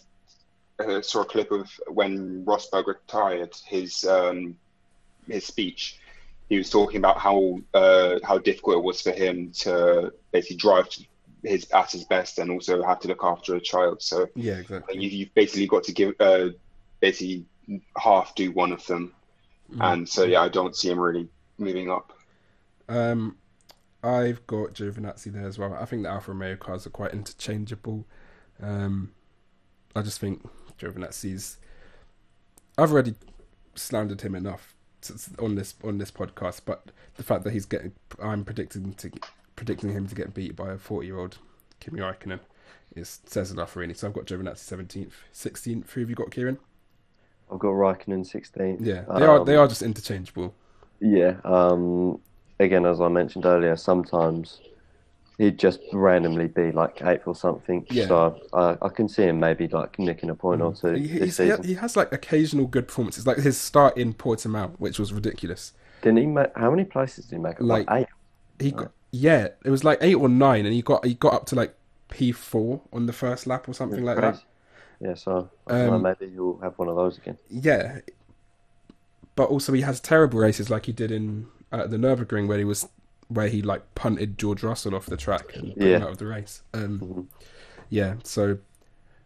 uh, 0.80 1.02
saw 1.02 1.22
a 1.22 1.26
clip 1.26 1.52
of 1.52 1.70
when 1.88 2.46
Rosberg 2.46 2.88
retired 2.88 3.56
his 3.66 4.06
um, 4.06 4.58
his 5.28 5.46
speech. 5.46 6.00
He 6.48 6.58
was 6.58 6.70
talking 6.70 6.98
about 6.98 7.20
how 7.20 7.60
uh, 7.74 8.20
how 8.24 8.38
difficult 8.38 8.78
it 8.78 8.84
was 8.84 9.02
for 9.02 9.12
him 9.12 9.52
to 9.60 10.14
basically 10.32 10.58
drive 10.58 10.88
his 11.44 11.70
at 11.72 11.92
his 11.92 12.06
best 12.06 12.40
and 12.40 12.52
also 12.52 12.84
have 12.84 13.00
to 13.02 13.08
look 13.08 13.24
after 13.24 13.56
a 13.56 13.62
child. 13.62 14.02
So 14.02 14.30
yeah, 14.36 14.58
exactly. 14.58 14.98
You, 15.00 15.10
you've 15.10 15.34
basically 15.34 15.68
got 15.68 15.84
to 15.86 15.94
give 15.94 16.16
uh, 16.20 16.50
basically 17.00 17.46
half 17.98 18.34
do 18.36 18.52
one 18.52 18.72
of 18.72 18.86
them, 18.88 19.14
mm-hmm. 19.72 19.82
and 19.82 20.10
so 20.10 20.24
yeah, 20.24 20.42
I 20.42 20.50
don't 20.50 20.76
see 20.76 20.90
him 20.90 21.00
really 21.00 21.28
moving 21.58 21.92
up. 21.92 22.14
Um, 22.88 23.38
I've 24.04 24.46
got 24.48 24.74
Giovinazzi 24.74 25.32
there 25.32 25.48
as 25.48 25.60
well. 25.60 25.74
I 25.74 25.86
think 25.86 26.04
the 26.04 26.10
Alfa 26.10 26.32
Romeo 26.32 26.56
cars 26.56 26.88
are 26.88 26.92
quite 26.92 27.14
interchangeable. 27.14 28.06
Um, 28.62 29.12
I 29.96 30.02
just 30.02 30.20
think 30.20 30.48
Giovinazzi's. 30.80 31.58
I've 32.78 32.92
already 32.92 33.16
slandered 33.76 34.22
him 34.22 34.36
enough 34.36 34.76
on 35.40 35.56
this 35.56 35.76
on 35.84 35.98
this 35.98 36.12
podcast, 36.12 36.62
but 36.66 36.92
the 37.16 37.24
fact 37.24 37.44
that 37.44 37.54
he's 37.54 37.66
getting, 37.66 37.94
I'm 38.22 38.44
predicting 38.44 38.94
to 38.96 39.12
predicting 39.56 39.92
him 39.92 40.08
to 40.08 40.16
get 40.16 40.34
beat 40.34 40.56
by 40.56 40.72
a 40.72 40.78
40 40.78 41.06
year 41.06 41.20
old 41.20 41.38
Kimi 41.80 42.00
Raikkonen 42.00 42.40
is 42.96 43.20
says 43.26 43.52
enough 43.52 43.76
really. 43.76 43.94
So 43.94 44.08
I've 44.08 44.14
got 44.14 44.26
Giovinazzi 44.26 44.88
17th, 44.88 45.12
16th. 45.34 45.90
Who 45.92 46.02
have 46.02 46.10
you 46.10 46.16
got, 46.16 46.32
Kieran? 46.32 46.58
I've 47.52 47.60
got 47.60 47.70
Raikkonen 47.70 48.30
16th. 48.30 48.78
Yeah, 48.80 49.02
they 49.18 49.26
um, 49.26 49.30
are 49.30 49.46
they 49.46 49.56
are 49.56 49.68
just 49.68 49.82
interchangeable. 49.82 50.54
Yeah. 51.00 51.36
Um, 51.44 52.20
again, 52.60 52.86
as 52.86 53.02
I 53.02 53.08
mentioned 53.08 53.46
earlier, 53.46 53.76
sometimes 53.76 54.60
he'd 55.40 55.58
just 55.58 55.80
randomly 55.94 56.46
be 56.48 56.72
like 56.72 57.02
eighth 57.02 57.26
or 57.26 57.34
something. 57.34 57.88
Yeah. 57.90 58.06
So 58.08 58.40
I, 58.54 58.78
I 58.84 58.90
can 58.90 59.10
see 59.10 59.24
him 59.24 59.40
maybe 59.40 59.68
like 59.68 59.98
nicking 59.98 60.30
a 60.30 60.36
point 60.36 60.62
or 60.62 60.76
two 60.76 60.94
He, 60.94 61.08
this 61.08 61.38
he, 61.38 61.46
season. 61.48 61.64
he 61.64 61.74
has 61.76 61.96
like 61.98 62.14
occasional 62.14 62.68
good 62.68 62.88
performances, 62.88 63.26
like 63.26 63.38
his 63.38 63.58
start 63.60 63.98
in 63.98 64.14
Portimao, 64.14 64.74
which 64.78 65.00
was 65.00 65.12
ridiculous. 65.12 65.74
Didn't 66.04 66.18
he 66.18 66.26
make? 66.28 66.56
How 66.56 66.70
many 66.70 66.84
places 66.84 67.26
did 67.26 67.38
he 67.38 67.42
make? 67.42 67.60
Like, 67.60 67.90
Like- 67.90 68.02
eight. 68.02 68.08
He 68.62 68.72
got, 68.72 68.92
yeah, 69.12 69.48
it 69.64 69.70
was 69.70 69.84
like 69.86 69.98
eight 70.02 70.16
or 70.16 70.28
nine, 70.30 70.66
and 70.66 70.74
he 70.76 70.82
got 70.82 71.06
he 71.06 71.14
got 71.14 71.34
up 71.34 71.46
to 71.48 71.56
like 71.56 71.74
P 72.10 72.32
four 72.34 72.82
on 72.92 73.06
the 73.06 73.14
first 73.14 73.48
lap 73.48 73.68
or 73.70 73.74
something 73.74 74.04
like 74.04 74.18
that. 74.18 74.44
Yeah. 75.00 75.14
So 75.14 75.50
I 75.66 75.72
don't 75.72 75.88
know, 75.88 75.94
Um, 75.94 76.02
maybe 76.02 76.30
he'll 76.34 76.58
have 76.60 76.78
one 76.78 76.90
of 76.90 76.98
those 76.98 77.18
again. 77.18 77.38
Yeah, 77.50 78.00
but 79.38 79.50
also 79.50 79.72
he 79.72 79.82
has 79.82 80.02
terrible 80.02 80.40
races 80.40 80.70
like 80.70 80.88
he 80.88 80.92
did 80.92 81.10
in 81.12 81.48
uh, 81.72 81.88
the 81.88 81.96
Nurburgring 81.96 82.48
where 82.48 82.58
he 82.58 82.66
was 82.66 82.90
where 83.30 83.48
he 83.48 83.62
like 83.62 83.96
punted 83.96 84.38
George 84.38 84.62
Russell 84.64 84.94
off 84.96 85.06
the 85.06 85.16
track 85.18 85.56
and 85.56 85.74
put 85.74 85.84
him 85.84 85.90
Yeah. 85.90 86.04
out 86.04 86.10
of 86.12 86.18
the 86.18 86.26
race. 86.28 86.62
Um, 86.74 87.00
Mhm. 87.00 87.26
Yeah, 87.90 88.16
so 88.24 88.58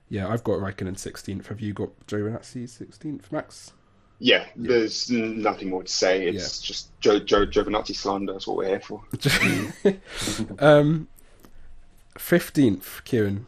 yeah, 0.10 0.28
I've 0.28 0.44
got 0.44 0.60
Raikkonen 0.60 0.98
sixteenth. 0.98 1.48
Have 1.48 1.60
you 1.62 1.74
got 1.74 1.90
Giovinazzi 2.08 2.70
sixteenth, 2.70 3.32
Max? 3.32 3.74
Yeah, 4.20 4.46
there's 4.56 5.10
nothing 5.10 5.70
more 5.70 5.84
to 5.84 5.92
say. 5.92 6.26
It's 6.28 6.62
just 6.62 6.98
Joe 7.02 7.20
Joe 7.20 7.46
Giovinazzi 7.46 7.96
slander. 7.96 8.32
That's 8.34 8.46
what 8.48 8.58
we're 8.58 8.68
here 8.68 8.80
for. 8.80 9.02
um, 10.60 11.08
fifteenth, 12.18 13.02
Kieran. 13.04 13.48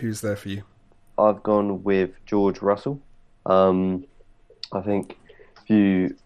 Who's 0.00 0.20
there 0.20 0.36
for 0.36 0.48
you? 0.48 0.62
I've 1.18 1.42
gone 1.42 1.82
with 1.82 2.10
George 2.26 2.60
Russell. 2.62 3.00
Um, 3.46 4.04
I 4.72 4.80
think 4.80 5.18
if 5.62 5.70
you 5.70 6.16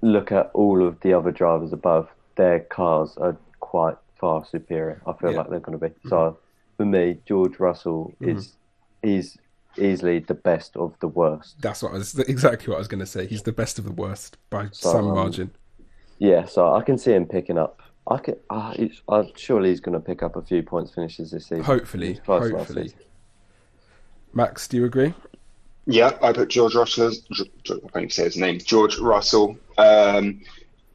look 0.00 0.32
at 0.32 0.50
all 0.52 0.86
of 0.86 1.00
the 1.00 1.12
other 1.14 1.30
drivers 1.30 1.72
above, 1.72 2.08
their 2.36 2.60
cars 2.60 3.16
are 3.18 3.36
quite 3.60 3.96
far 4.18 4.44
superior. 4.44 5.00
I 5.06 5.12
feel 5.14 5.32
Yeah. 5.32 5.38
like 5.38 5.50
they're 5.50 5.60
going 5.60 5.78
to 5.78 5.88
be. 5.88 5.94
So 6.08 6.38
for 6.76 6.84
me, 6.86 7.18
George 7.26 7.58
Russell 7.58 8.14
is 8.20 8.54
is 9.02 9.36
easily 9.78 10.18
the 10.20 10.34
best 10.34 10.76
of 10.76 10.94
the 11.00 11.08
worst. 11.08 11.60
That's 11.60 11.82
what 11.82 11.92
I 11.92 11.98
was 11.98 12.18
exactly 12.18 12.68
what 12.70 12.76
I 12.76 12.78
was 12.78 12.88
going 12.88 13.00
to 13.00 13.06
say. 13.06 13.26
He's 13.26 13.42
the 13.42 13.52
best 13.52 13.78
of 13.78 13.84
the 13.84 13.92
worst 13.92 14.36
by 14.50 14.68
So, 14.72 14.92
some 14.92 15.08
um, 15.08 15.14
margin. 15.14 15.50
Yeah, 16.18 16.44
so 16.44 16.72
I 16.72 16.82
can 16.82 16.98
see 16.98 17.12
him 17.12 17.26
picking 17.26 17.58
up. 17.58 17.80
I 18.06 18.18
can. 18.18 18.36
Uh, 18.50 18.74
it's, 18.76 19.00
uh, 19.08 19.24
surely 19.34 19.70
he's 19.70 19.80
going 19.80 19.94
to 19.94 20.00
pick 20.00 20.22
up 20.22 20.36
a 20.36 20.42
few 20.42 20.62
points 20.62 20.94
finishes 20.94 21.30
this 21.32 21.44
season. 21.46 21.64
Hopefully, 21.64 22.06
He 22.06 22.12
was 22.12 22.20
close 22.20 22.42
last 22.52 22.58
hopefully. 22.68 22.92
Max, 24.34 24.66
do 24.68 24.76
you 24.76 24.84
agree? 24.84 25.14
Yeah, 25.86 26.16
I 26.22 26.32
put 26.32 26.48
George 26.48 26.74
Russell. 26.74 27.08
as- 27.08 27.18
Ge- 27.32 27.50
Ge- 27.64 27.72
I 27.72 27.74
can't 27.80 27.96
even 27.96 28.10
say 28.10 28.24
his 28.24 28.36
name. 28.36 28.58
George 28.58 28.98
Russell. 28.98 29.56
Um, 29.78 30.40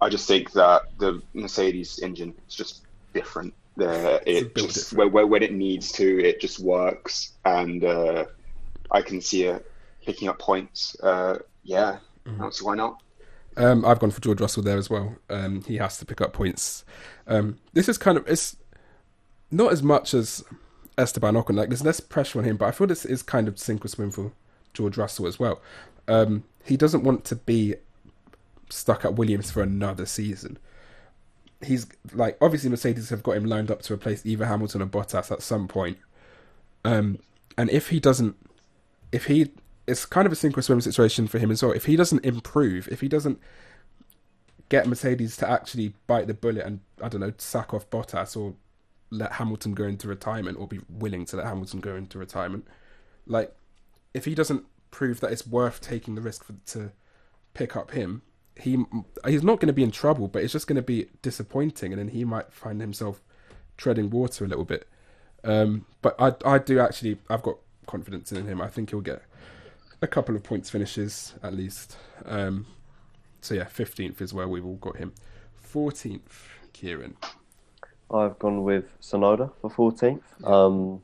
I 0.02 0.10
just 0.10 0.28
think 0.28 0.52
that 0.52 0.84
the 1.00 1.22
Mercedes 1.34 2.00
engine 2.00 2.34
is 2.48 2.56
just 2.56 2.82
different. 3.14 3.54
There, 3.76 4.20
it 4.26 4.56
just 4.56 4.92
different. 4.92 5.14
where, 5.14 5.28
when 5.28 5.44
it 5.44 5.54
needs 5.54 5.92
to, 5.94 6.24
it 6.24 6.42
just 6.42 6.60
works, 6.60 7.34
and 7.46 7.84
uh, 7.84 8.26
I 8.92 9.02
can 9.02 9.22
see 9.22 9.44
it 9.44 9.70
picking 10.06 10.28
up 10.28 10.40
points. 10.40 10.96
Uh, 11.00 11.40
yeah, 11.64 11.98
Mm-hmm. 12.28 12.42
I 12.42 12.46
don't 12.46 12.54
see 12.54 12.66
why 12.66 12.76
not. 12.76 13.02
Um, 13.56 13.86
I've 13.86 14.00
gone 14.00 14.12
for 14.12 14.22
George 14.22 14.42
Russell 14.42 14.64
there 14.64 14.78
as 14.78 14.90
well. 14.90 15.16
Um, 15.30 15.64
he 15.64 15.78
has 15.78 15.98
to 15.98 16.06
pick 16.06 16.22
up 16.22 16.34
points. 16.34 16.86
Um, 17.26 17.58
this 17.74 17.90
is 17.90 17.98
kind 17.98 18.18
of 18.18 18.28
it's 18.28 18.56
not 19.50 19.72
as 19.72 19.82
much 19.82 20.14
as 20.14 20.44
Esteban 20.98 21.34
Ocon. 21.36 21.56
Like 21.56 21.70
there's 21.70 21.84
less 21.84 22.00
pressure 22.00 22.40
on 22.40 22.46
him, 22.46 22.58
but 22.58 22.66
I 22.66 22.72
feel 22.72 22.88
this 22.88 23.06
is 23.06 23.24
kind 23.24 23.48
of 23.48 23.58
sink 23.58 23.84
or 23.84 23.88
swim 23.88 24.12
for 24.12 24.32
George 24.74 24.98
Russell 24.98 25.26
as 25.26 25.40
well. 25.40 25.62
Um, 26.08 26.44
he 26.66 26.78
doesn't 26.78 27.04
want 27.04 27.26
to 27.26 27.36
be 27.36 27.76
stuck 28.70 29.06
at 29.06 29.16
Williams 29.16 29.52
for 29.52 29.62
another 29.62 30.06
season. 30.06 30.58
He's 31.66 31.88
like 32.14 32.38
obviously 32.42 32.70
Mercedes 32.70 33.10
have 33.10 33.24
got 33.24 33.38
him 33.38 33.46
lined 33.46 33.72
up 33.72 33.82
to 33.84 33.94
replace 33.94 34.26
either 34.26 34.46
Hamilton 34.46 34.82
or 34.82 34.86
Bottas 34.86 35.32
at 35.32 35.42
some 35.42 35.68
point. 35.68 35.98
Um, 36.86 37.20
and 37.58 37.70
if 37.70 37.90
he 37.90 38.00
doesn't, 38.00 38.36
if 39.12 39.26
he, 39.26 39.52
it's 39.88 40.06
kind 40.06 40.26
of 40.26 40.32
a 40.32 40.36
sink 40.36 40.58
or 40.58 40.62
swim 40.62 40.80
situation 40.82 41.28
for 41.28 41.40
him 41.40 41.50
as 41.50 41.64
well. 41.64 41.72
If 41.72 41.86
he 41.86 41.96
doesn't 41.96 42.24
improve, 42.24 42.88
if 42.90 43.02
he 43.02 43.08
doesn't 43.08 43.40
get 44.70 44.88
Mercedes 44.88 45.38
to 45.38 45.50
actually 45.50 45.94
bite 46.08 46.28
the 46.28 46.34
bullet 46.34 46.66
and 46.66 46.82
I 47.02 47.10
don't 47.10 47.22
know 47.22 47.34
sack 47.38 47.74
off 47.74 47.90
Bottas 47.90 48.38
or 48.38 48.54
let 49.10 49.34
Hamilton 49.34 49.74
go 49.74 49.86
into 49.86 50.08
retirement 50.08 50.58
or 50.60 50.68
be 50.68 50.82
willing 50.90 51.26
to 51.26 51.38
let 51.38 51.48
Hamilton 51.48 51.80
go 51.80 51.96
into 51.96 52.20
retirement, 52.20 52.68
like 53.26 53.56
if 54.14 54.26
he 54.26 54.36
doesn't 54.36 54.66
prove 54.92 55.20
that 55.22 55.32
it's 55.32 55.48
worth 55.48 55.82
taking 55.82 56.16
the 56.16 56.22
risk 56.22 56.44
for, 56.44 56.54
to 56.68 56.92
pick 57.54 57.76
up 57.76 57.92
him, 57.92 58.22
he 58.60 58.84
he's 59.26 59.44
not 59.44 59.60
going 59.60 59.68
to 59.68 59.74
be 59.74 59.84
in 59.84 59.92
trouble, 59.92 60.28
but 60.28 60.44
it's 60.44 60.54
just 60.54 60.68
going 60.68 60.78
to 60.78 60.82
be 60.82 61.08
disappointing, 61.22 61.94
and 61.94 62.00
then 62.00 62.10
he 62.10 62.24
might 62.24 62.52
find 62.52 62.82
himself 62.82 63.22
treading 63.78 64.10
water 64.10 64.46
a 64.46 64.48
little 64.48 64.66
bit. 64.66 64.88
Um, 65.44 65.86
but 66.02 66.16
I 66.20 66.34
I 66.46 66.58
do 66.58 66.80
actually 66.80 67.18
I've 67.30 67.44
got 67.44 67.58
confidence 67.86 68.32
in 68.32 68.46
him. 68.46 68.62
I 68.62 68.68
think 68.68 68.90
he'll 68.90 69.02
get 69.02 69.22
a 70.02 70.08
couple 70.08 70.36
of 70.36 70.44
points 70.44 70.70
finishes 70.70 71.36
at 71.44 71.54
least. 71.54 71.98
Um, 72.26 72.66
so 73.42 73.54
yeah, 73.54 73.66
fifteenth 73.66 74.22
is 74.22 74.34
where 74.34 74.48
we've 74.48 74.66
all 74.66 74.76
got 74.76 74.98
him. 74.98 75.14
Fourteenth, 75.56 76.50
Kieran. 76.74 77.16
I've 78.14 78.40
gone 78.40 78.64
with 78.64 78.86
Tsunoda 79.02 79.52
for 79.62 79.70
14th. 79.70 80.22
Um, 80.50 81.02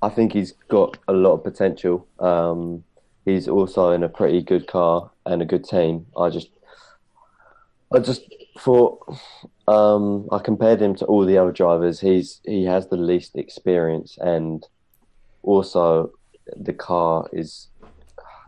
I 0.00 0.08
think 0.08 0.32
he's 0.32 0.52
got 0.68 0.98
a 1.08 1.12
lot 1.12 1.32
of 1.32 1.44
potential. 1.44 2.06
Um, 2.20 2.84
he's 3.24 3.48
also 3.48 3.90
in 3.90 4.02
a 4.02 4.08
pretty 4.08 4.42
good 4.42 4.66
car 4.66 5.10
and 5.26 5.42
a 5.42 5.44
good 5.44 5.64
team. 5.64 6.06
I 6.16 6.28
just, 6.28 6.50
I 7.92 7.98
just 7.98 8.22
thought 8.58 9.00
um, 9.68 10.28
I 10.32 10.38
compared 10.38 10.80
him 10.80 10.94
to 10.96 11.04
all 11.06 11.24
the 11.24 11.38
other 11.38 11.52
drivers. 11.52 12.00
He's 12.00 12.40
he 12.44 12.64
has 12.64 12.88
the 12.88 12.96
least 12.96 13.36
experience, 13.36 14.18
and 14.20 14.66
also 15.42 16.12
the 16.56 16.72
car 16.72 17.28
is 17.32 17.68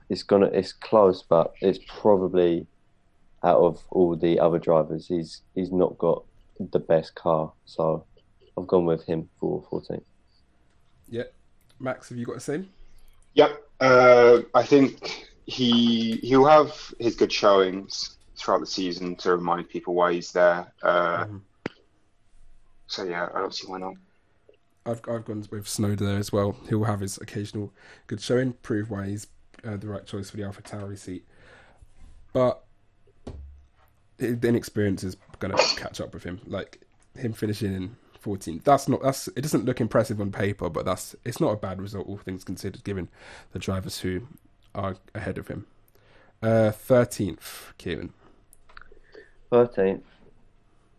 it's 0.09 0.23
gonna 0.23 0.47
it's 0.47 0.73
close, 0.73 1.23
but 1.23 1.53
it's 1.61 1.79
probably 1.87 2.67
out 3.47 3.61
of 3.61 3.85
all 3.91 4.17
the 4.17 4.41
other 4.41 4.59
drivers, 4.59 5.07
he's 5.07 5.43
he's 5.55 5.73
not 5.73 5.97
got 5.99 6.25
the 6.59 6.79
best 6.79 7.15
car. 7.15 7.53
So 7.65 8.05
I've 8.59 8.67
gone 8.67 8.87
with 8.87 9.05
him 9.05 9.29
for 9.39 9.65
14. 9.71 10.01
Yeah, 11.09 11.25
Max, 11.79 12.09
have 12.09 12.19
you 12.19 12.27
got 12.27 12.35
the 12.35 12.41
same? 12.41 12.69
Yep. 13.35 13.63
Uh, 13.81 14.41
I 14.55 14.63
think 14.63 15.29
he 15.47 16.17
he'll 16.23 16.47
have 16.47 16.93
his 16.99 17.15
good 17.15 17.33
showings 17.33 18.16
throughout 18.37 18.61
the 18.61 18.67
season 18.67 19.17
to 19.17 19.33
remind 19.33 19.69
people 19.69 19.95
why 19.95 20.13
he's 20.13 20.33
there. 20.33 20.73
Uh, 20.83 21.25
Mhm. 21.25 21.41
So 22.89 23.03
yeah, 23.05 23.29
I 23.35 23.41
don't 23.41 23.55
see 23.55 23.67
why 23.67 23.79
not. 23.79 23.95
I've 24.85 25.01
I've 25.09 25.25
gone 25.25 25.45
with 25.51 25.65
Tsunoda 25.67 25.99
there 25.99 26.19
as 26.19 26.31
well. 26.33 26.57
He'll 26.69 26.85
have 26.85 27.01
his 27.01 27.19
occasional 27.19 27.73
good 28.07 28.21
showing, 28.21 28.53
prove 28.55 28.91
why 28.91 29.07
he's 29.09 29.27
uh, 29.65 29.77
the 29.77 29.89
right 29.89 30.07
choice 30.07 30.31
for 30.31 30.37
the 30.37 30.45
Alpha 30.45 30.63
Tauri 30.63 30.97
seat. 30.97 31.27
But 32.33 32.63
the 34.19 34.49
inexperience 34.49 35.03
is 35.03 35.17
going 35.41 35.57
to 35.57 35.63
catch 35.77 36.01
up 36.01 36.15
with 36.15 36.23
him. 36.23 36.41
Like 36.47 36.83
him 37.17 37.33
finishing 37.33 37.75
in 37.75 37.97
14th. 38.23 38.63
That's 38.65 38.89
not 38.89 39.03
that's 39.03 39.29
it 39.29 39.41
doesn't 39.41 39.65
look 39.65 39.81
impressive 39.81 40.21
on 40.21 40.31
paper, 40.31 40.71
but 40.71 40.85
that's 40.85 41.17
it's 41.25 41.41
not 41.41 41.51
a 41.53 41.57
bad 41.57 41.81
result 41.83 42.07
all 42.07 42.19
things 42.19 42.45
considered, 42.45 42.85
given 42.85 43.09
the 43.53 43.59
drivers 43.59 44.01
who 44.01 44.29
are 44.75 44.97
ahead 45.15 45.39
of 45.39 45.49
him. 45.49 45.67
Uh, 46.43 46.71
13th, 46.71 47.73
Kieran. 47.79 48.13
13th, 49.53 50.03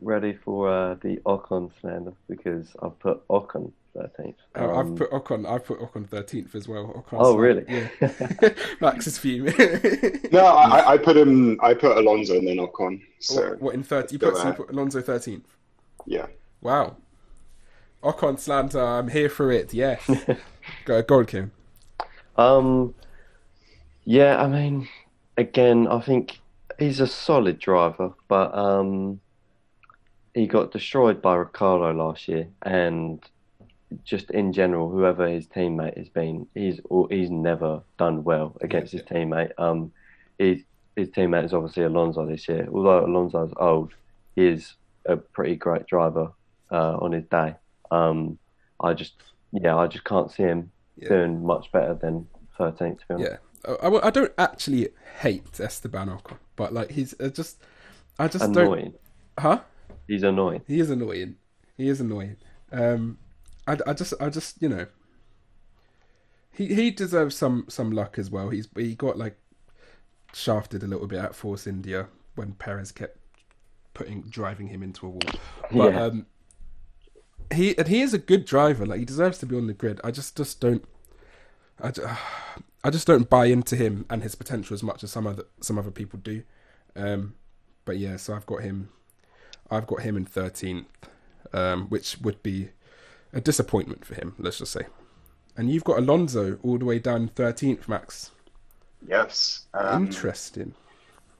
ready 0.01 0.33
for 0.33 0.69
uh, 0.69 0.95
the 0.95 1.17
Ocon 1.25 1.71
slander 1.81 2.13
because 2.29 2.67
I've 2.81 2.97
put 2.99 3.27
Ocon 3.27 3.71
13th. 3.95 4.35
Uh, 4.55 4.59
Um, 4.71 4.77
I've 4.91 4.95
put 4.97 5.11
Ocon. 5.11 5.49
I've 5.49 5.65
put 5.65 5.79
Ocon 5.79 6.07
13th 6.07 6.55
as 6.55 6.67
well. 6.67 6.85
Ocon's 6.95 7.21
Oh, 7.21 7.33
like- 7.33 7.41
really? 7.41 7.65
Yeah. 7.67 8.49
Max 8.81 9.07
is 9.07 9.17
fuming. 9.17 9.53
No, 10.31 10.45
I, 10.45 10.93
I 10.93 10.97
put 10.97 11.15
him. 11.17 11.57
I 11.61 11.73
put 11.73 11.97
Alonso 11.97 12.37
and 12.37 12.47
then 12.47 12.57
Ocon. 12.57 13.01
So 13.19 13.41
What, 13.51 13.61
what 13.61 13.73
in 13.75 13.83
thirty? 13.83 14.13
You 14.15 14.19
put, 14.19 14.37
so 14.37 14.47
you 14.47 14.53
put 14.53 14.69
Alonso 14.71 15.01
thirteenth. 15.01 15.47
yeah, 16.05 16.27
Wow. 16.61 16.97
Ocon 18.03 18.37
slander. 18.39 18.83
I'm 18.83 19.07
here 19.07 19.29
for 19.29 19.51
it. 19.51 19.73
Yes. 19.73 20.07
go, 20.85 21.01
go 21.01 21.19
on, 21.19 21.25
Kim. 21.25 21.51
Um, 22.37 22.93
yeah, 24.03 24.39
I 24.41 24.47
mean, 24.47 24.87
again, 25.37 25.87
I 25.87 25.99
think 26.01 26.39
he's 26.79 26.99
a 26.99 27.07
solid 27.07 27.59
driver, 27.59 28.13
but 28.27 28.53
um, 28.55 29.19
he 30.33 30.47
got 30.47 30.71
destroyed 30.71 31.21
by 31.21 31.35
Ricciardo 31.35 31.93
last 31.93 32.27
year, 32.27 32.47
and 32.63 33.23
just 34.03 34.31
in 34.31 34.51
general, 34.53 34.89
whoever 34.89 35.27
his 35.27 35.47
teammate 35.47 35.97
has 35.97 36.09
been, 36.09 36.47
he's 36.53 36.79
he's 37.09 37.29
never 37.31 37.81
done 37.97 38.23
well 38.23 38.55
against 38.61 38.93
Yeah, 38.93 38.99
his 39.01 39.07
teammate. 39.07 39.51
Um, 39.57 39.91
his 40.37 40.63
his 40.95 41.09
teammate 41.09 41.45
is 41.45 41.53
obviously 41.53 41.83
Alonso 41.83 42.25
this 42.25 42.47
year. 42.47 42.67
Although 42.71 43.05
Alonso's 43.05 43.53
old, 43.57 43.93
he 44.35 44.47
is 44.47 44.73
a 45.05 45.15
pretty 45.17 45.55
great 45.55 45.85
driver 45.87 46.31
uh, 46.71 46.97
on 46.97 47.11
his 47.11 47.23
day. 47.25 47.55
Um, 47.91 48.37
I 48.79 48.93
just, 48.93 49.13
yeah, 49.51 49.75
I 49.77 49.87
just 49.87 50.03
can't 50.03 50.31
see 50.31 50.43
him 50.43 50.71
Yeah. 50.97 51.09
doing 51.09 51.45
much 51.45 51.71
better 51.71 51.93
than 51.93 52.27
13th. 52.59 52.99
To 52.99 53.07
be 53.07 53.13
honest. 53.13 53.31
Yeah. 53.31 53.37
I, 53.65 53.71
I, 53.87 54.07
I 54.07 54.09
don't 54.09 54.33
actually 54.37 54.89
hate 55.21 55.59
Esteban 55.59 56.09
Ocon, 56.09 56.37
but 56.55 56.73
like 56.73 56.91
he's 56.91 57.13
uh, 57.19 57.29
just, 57.29 57.61
I 58.19 58.27
just 58.27 58.51
don't. 58.53 58.57
annoying. 58.65 58.93
Huh? 59.39 59.61
He's 60.07 60.23
annoying. 60.23 60.61
He 60.67 60.79
is 60.79 60.89
annoying. 60.89 61.35
He 61.77 61.89
is 61.89 62.01
annoying. 62.01 62.37
Um, 62.71 63.17
I, 63.67 63.77
I 63.85 63.93
just, 63.93 64.13
I 64.19 64.29
just, 64.29 64.61
you 64.61 64.69
know, 64.69 64.87
he 66.51 66.73
he 66.73 66.91
deserves 66.91 67.35
some 67.35 67.65
some 67.67 67.91
luck 67.91 68.17
as 68.17 68.29
well. 68.31 68.49
He's 68.49 68.67
he 68.75 68.95
got 68.95 69.17
like 69.17 69.37
shafted 70.33 70.83
a 70.83 70.87
little 70.87 71.07
bit 71.07 71.19
at 71.19 71.35
Force 71.35 71.67
India 71.67 72.07
when 72.35 72.53
Perez 72.53 72.91
kept 72.91 73.17
putting 73.93 74.21
driving 74.23 74.67
him 74.67 74.81
into 74.83 75.05
a 75.05 75.09
wall. 75.09 75.21
But 75.71 75.93
Yeah. 75.93 76.03
um, 76.03 76.25
he 77.53 77.77
and 77.77 77.87
he 77.87 78.01
is 78.01 78.13
a 78.13 78.17
good 78.17 78.45
driver. 78.45 78.85
Like 78.85 78.99
he 78.99 79.05
deserves 79.05 79.37
to 79.39 79.45
be 79.45 79.55
on 79.55 79.67
the 79.67 79.73
grid. 79.73 80.01
I 80.03 80.11
just 80.11 80.35
just 80.35 80.59
don't. 80.59 80.83
I, 81.81 81.91
ju- 81.91 82.07
I 82.87 82.89
just 82.89 83.05
don't 83.05 83.29
buy 83.29 83.47
into 83.47 83.75
him 83.75 84.05
and 84.09 84.23
his 84.23 84.35
potential 84.35 84.73
as 84.73 84.81
much 84.81 85.03
as 85.03 85.11
some 85.11 85.27
other 85.27 85.43
some 85.59 85.77
other 85.77 85.91
people 85.91 86.19
do. 86.19 86.43
Um, 86.95 87.35
but 87.83 87.97
yeah, 87.97 88.15
so 88.15 88.33
I've 88.33 88.45
got 88.45 88.63
him. 88.63 88.87
I've 89.69 89.85
got 89.85 90.03
him 90.03 90.15
in 90.15 90.23
thirteenth, 90.23 90.87
um, 91.51 91.87
which 91.89 92.17
would 92.21 92.41
be 92.41 92.69
a 93.33 93.41
disappointment 93.41 94.05
for 94.05 94.15
him. 94.15 94.35
Let's 94.39 94.59
just 94.59 94.71
say. 94.71 94.85
And 95.57 95.69
you've 95.69 95.83
got 95.83 95.99
Alonso 95.99 96.59
all 96.63 96.77
the 96.77 96.85
way 96.85 96.97
down 96.97 97.27
thirteenth, 97.27 97.89
Max. 97.89 98.31
Yes. 99.05 99.65
Um, 99.73 100.05
Interesting. 100.05 100.73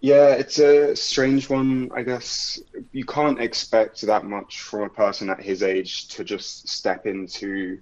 Yeah, 0.02 0.32
it's 0.32 0.60
a 0.60 0.98
strange 0.98 1.50
one, 1.50 1.90
I 1.96 2.04
guess. 2.04 2.60
You 2.92 3.06
can't 3.06 3.40
expect 3.40 4.02
that 4.02 4.26
much 4.26 4.60
from 4.60 4.82
a 4.82 4.90
person 4.90 5.30
at 5.30 5.42
his 5.42 5.64
age 5.64 6.10
to 6.10 6.26
just 6.26 6.68
step 6.68 7.06
into 7.08 7.80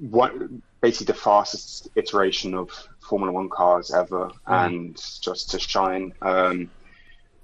what 0.00 0.32
basically 0.80 1.12
the 1.12 1.18
fastest 1.18 1.88
iteration 1.96 2.54
of 2.54 2.70
Formula 3.00 3.32
One 3.32 3.48
cars 3.48 3.92
ever 3.92 4.30
and 4.46 4.96
just 5.20 5.50
to 5.50 5.58
shine. 5.58 6.12
Um, 6.22 6.70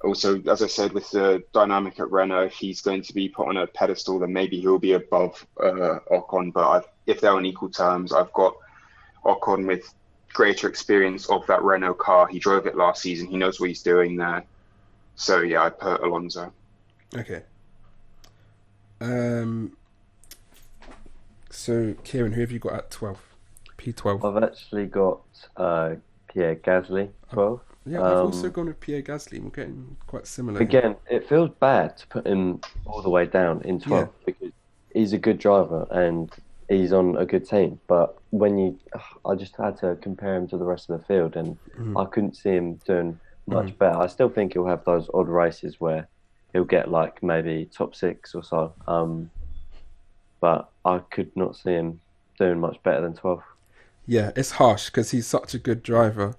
also, 0.05 0.41
as 0.43 0.63
I 0.63 0.67
said, 0.67 0.93
with 0.93 1.11
the 1.11 1.43
dynamic 1.53 1.99
at 1.99 2.11
Renault, 2.11 2.45
if 2.45 2.53
he's 2.53 2.83
going 2.83 3.03
to 3.03 3.15
be 3.15 3.29
put 3.29 3.49
on 3.49 3.57
a 3.57 3.67
pedestal, 3.67 4.19
then 4.19 4.33
maybe 4.33 4.61
he'll 4.61 4.79
be 4.79 4.93
above 4.93 5.47
uh, 5.59 5.99
Ocon. 6.11 6.53
But 6.53 6.69
i 6.69 6.83
if 7.07 7.21
they're 7.21 7.33
on 7.33 7.47
equal 7.47 7.71
terms, 7.71 8.13
I've 8.13 8.33
got 8.33 8.55
Ocon 9.25 9.67
with 9.67 9.93
greater 10.33 10.69
experience 10.69 11.29
of 11.31 11.47
that 11.47 11.63
Renault 11.63 11.95
car. 11.95 12.27
He 12.27 12.39
drove 12.39 12.67
it 12.67 12.77
last 12.77 13.03
season. 13.03 13.27
He 13.29 13.37
knows 13.37 13.61
what 13.61 13.69
he's 13.69 13.83
doing 13.83 14.17
there. 14.17 14.45
So 15.17 15.41
yeah, 15.41 15.65
I 15.65 15.71
put 15.71 16.03
Alonso. 16.03 16.53
Okay. 17.17 17.43
Um. 19.01 19.77
So, 21.55 21.95
Kieran, 22.03 22.33
who 22.33 22.41
have 22.41 22.51
you 22.51 22.59
got 22.59 22.73
at 22.75 22.91
twelve? 22.91 23.21
P 23.77 23.93
twelve. 23.93 24.25
I've 24.25 24.43
actually 24.43 24.87
got 24.87 25.21
uh, 25.57 25.95
Pierre 26.29 26.57
Gasly, 26.57 27.11
12. 27.33 27.61
Yeah, 27.87 28.03
I've 28.03 28.19
also 28.25 28.47
um, 28.49 28.53
gone 28.53 28.67
with 28.67 28.81
Pierre 28.81 29.03
Gasly. 29.03 29.41
We're 29.43 29.51
getting 29.51 29.97
quite 30.07 30.27
similar. 30.27 30.61
Again, 30.61 30.97
it 31.09 31.29
feels 31.29 31.51
bad 31.61 31.97
to 31.99 32.07
put 32.09 32.27
him 32.27 32.61
all 32.87 33.03
the 33.03 33.11
way 33.11 33.27
down 33.27 33.63
in 33.63 33.79
12 33.81 34.09
because 34.27 34.51
he's 34.93 35.13
a 35.13 35.19
good 35.19 35.39
driver 35.39 35.87
and 35.91 36.33
he's 36.69 36.93
on 36.93 37.17
a 37.19 37.27
good 37.27 37.49
team. 37.49 37.79
But 37.87 38.17
when 38.31 38.59
you, 38.59 38.79
I 39.25 39.35
just 39.35 39.55
had 39.57 39.77
to 39.79 39.97
compare 40.01 40.35
him 40.37 40.49
to 40.49 40.57
the 40.59 40.65
rest 40.65 40.89
of 40.91 40.99
the 40.99 41.07
field 41.07 41.37
and 41.37 41.57
Mhm. 41.79 42.01
I 42.03 42.09
couldn't 42.09 42.37
see 42.37 42.51
him 42.51 42.75
doing 42.87 43.21
much 43.47 43.69
Mm. 43.75 43.79
better. 43.79 43.99
I 43.99 44.07
still 44.09 44.29
think 44.31 44.55
he'll 44.55 44.67
have 44.67 44.85
those 44.85 45.09
odd 45.13 45.29
races 45.29 45.79
where 45.79 46.09
he'll 46.53 46.65
get 46.65 46.91
like 46.91 47.23
maybe 47.23 47.67
top 47.67 47.95
six 47.95 48.35
or 48.35 48.43
so. 48.43 48.73
Um, 48.89 49.31
but 50.45 50.69
I 50.85 50.99
could 50.99 51.35
not 51.35 51.57
see 51.57 51.71
him 51.71 52.01
doing 52.39 52.61
much 52.61 52.77
better 52.83 53.01
than 53.01 53.15
12. 53.15 53.41
Yeah, 54.07 54.31
it's 54.37 54.51
harsh 54.51 54.87
because 54.91 55.11
he's 55.11 55.27
such 55.27 55.55
a 55.55 55.59
good 55.59 55.83
driver, 55.83 56.37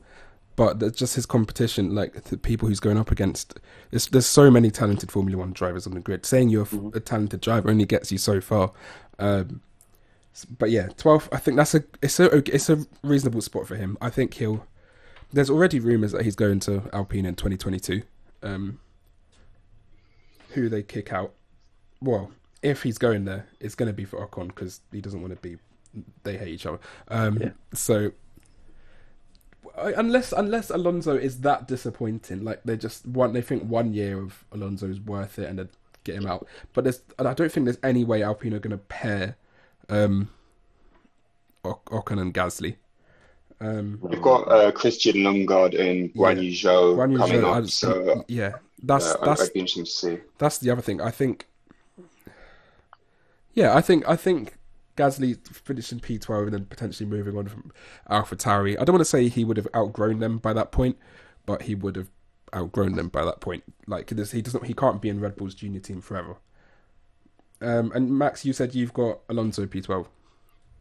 but 0.56 0.78
just 0.96 1.16
his 1.16 1.26
competition, 1.26 1.96
like 1.96 2.26
the 2.26 2.38
people 2.38 2.68
he's 2.70 2.80
going 2.80 3.00
up 3.00 3.10
against. 3.10 3.60
There's, 3.90 4.06
there's 4.10 4.28
so 4.28 4.52
many 4.52 4.70
talented 4.70 5.12
Formula 5.12 5.40
One 5.40 5.54
drivers 5.54 5.88
on 5.88 5.96
the 5.96 6.00
grid. 6.02 6.24
Saying 6.24 6.50
you're 6.50 6.68
Mhm. 6.68 6.94
a 6.96 7.00
talented 7.00 7.42
driver 7.42 7.68
only 7.72 7.86
gets 7.88 8.12
you 8.12 8.20
so 8.20 8.40
far. 8.40 8.74
Um, 9.18 9.62
but 10.60 10.70
yeah, 10.70 10.90
12. 10.98 11.30
I 11.32 11.38
think 11.38 11.58
that's 11.58 11.74
a 11.74 11.84
it's 12.04 12.20
a 12.20 12.26
it's 12.54 12.70
a 12.70 12.86
reasonable 13.02 13.42
spot 13.42 13.66
for 13.66 13.76
him. 13.76 13.98
I 14.02 14.12
think 14.12 14.36
he'll. 14.36 14.68
There's 15.34 15.50
already 15.50 15.80
rumors 15.80 16.12
that 16.12 16.26
he's 16.26 16.36
going 16.36 16.60
to 16.62 16.88
Alpine 16.94 17.26
in 17.26 17.34
2022. 17.34 18.04
Um, 18.44 18.78
who 20.50 20.70
they 20.70 20.84
kick 20.84 21.12
out? 21.12 21.34
Well, 22.00 22.30
if 22.66 22.84
he's 22.84 22.98
going 22.98 23.26
there, 23.26 23.46
it's 23.60 23.76
going 23.76 23.88
to 23.88 23.94
be 23.94 24.06
for 24.06 24.26
Ocon 24.26 24.48
because 24.48 24.82
he 24.92 25.00
doesn't 25.02 25.22
want 25.22 25.34
to 25.34 25.40
be. 25.42 25.58
They 26.24 26.36
hate 26.38 26.50
each 26.50 26.66
other. 26.66 26.80
Um, 27.08 27.38
Yeah. 27.42 27.52
So 27.74 28.12
unless 29.78 30.32
unless 30.32 30.70
Alonso 30.70 31.16
is 31.16 31.42
that 31.42 31.68
disappointing, 31.68 32.44
like 32.44 32.62
they 32.64 32.78
just 32.78 33.06
want 33.06 33.34
they 33.34 33.42
think 33.42 33.64
one 33.64 33.94
year 33.94 34.20
of 34.22 34.44
Alonso 34.52 34.88
is 34.90 35.00
worth 35.02 35.38
it 35.40 35.50
and 35.50 35.60
they 35.60 35.66
get 36.04 36.16
him 36.16 36.28
out. 36.28 36.48
But 36.74 36.84
there's 36.86 37.02
and 37.20 37.28
I 37.28 37.34
don't 37.34 37.52
think 37.52 37.66
there's 37.66 37.80
any 37.84 38.04
way 38.04 38.24
Alpine 38.24 38.54
are 38.54 38.60
going 38.60 38.72
to 38.72 38.78
pair 38.78 39.36
um, 39.90 40.30
Ocon 41.64 42.20
and 42.22 42.34
Gasly. 42.34 42.76
Um, 43.62 44.00
We've 44.02 44.22
got 44.22 44.50
uh, 44.52 44.72
Christian 44.72 45.16
Lundgaard 45.18 45.80
and 45.80 46.14
Guan 46.14 46.36
Yeah. 46.36 46.42
Yu 46.42 46.52
Zhou 46.52 46.98
coming 47.18 47.18
Zhou, 47.42 47.46
I 47.46 47.58
up, 47.60 47.64
just- 47.64 47.80
so 47.80 48.26
yeah, 48.28 48.54
that's 48.84 49.14
uh, 49.14 49.18
that's 49.26 49.44
I'd 49.44 49.54
be 49.54 49.60
interesting 49.62 49.86
to 49.86 49.92
see. 49.92 50.18
that's 50.38 50.58
the 50.58 50.70
other 50.72 50.82
thing. 50.82 51.00
I 51.02 51.10
think, 51.12 51.48
yeah, 53.56 53.76
I 53.76 53.82
think 53.82 54.08
I 54.08 54.16
think 54.16 54.58
Gasly 54.96 55.38
finishing 55.48 56.00
P 56.00 56.20
twelve 56.20 56.44
and 56.46 56.54
then 56.54 56.66
potentially 56.66 57.10
moving 57.10 57.38
on 57.38 57.48
from 57.48 57.72
Alpha 58.10 58.36
Tauri. 58.36 58.80
I 58.80 58.84
don't 58.84 58.94
want 58.94 59.02
to 59.02 59.06
say 59.06 59.28
he 59.28 59.44
would 59.44 59.58
have 59.58 59.68
outgrown 59.76 60.20
them 60.20 60.38
by 60.38 60.54
that 60.54 60.72
point, 60.72 60.98
but 61.46 61.64
he 61.64 61.76
would 61.76 61.96
have 61.96 62.10
outgrown 62.56 62.94
them 62.96 63.10
by 63.10 63.26
that 63.26 63.42
point. 63.42 63.64
Like 63.88 64.08
this, 64.08 64.32
he 64.32 64.42
doesn't, 64.42 64.66
he 64.66 64.74
can't 64.74 65.02
be 65.02 65.10
in 65.10 65.20
Red 65.20 65.36
Bull's 65.36 65.56
junior 65.56 65.80
team 65.80 66.02
forever. 66.02 66.38
Um, 67.62 67.92
and 67.96 68.18
Max, 68.18 68.46
you 68.46 68.54
said 68.54 68.76
you've 68.76 68.94
got 68.94 69.20
Alonso 69.30 69.66
P 69.66 69.82
twelve. 69.82 70.08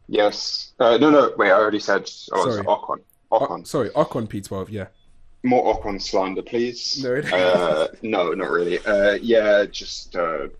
Yes. 0.07 0.73
Uh, 0.79 0.97
no, 0.97 1.09
no, 1.09 1.33
wait, 1.37 1.49
I 1.49 1.53
already 1.53 1.79
said 1.79 2.09
oh, 2.31 2.49
Sorry. 2.49 2.63
Ocon. 2.65 2.99
Ocon. 3.31 3.65
sorry, 3.65 3.89
Ocon 3.89 4.29
P 4.29 4.41
twelve. 4.41 4.69
Yeah. 4.69 4.87
More 5.43 5.75
Ocon 5.75 6.01
slander, 6.01 6.41
please. 6.41 7.03
No, 7.03 7.15
it- 7.15 7.31
uh, 7.31 7.87
no, 8.01 8.31
not 8.31 8.49
really. 8.49 8.79
Uh, 8.79 9.13
yeah, 9.21 9.65
just 9.65 10.15
a 10.15 10.51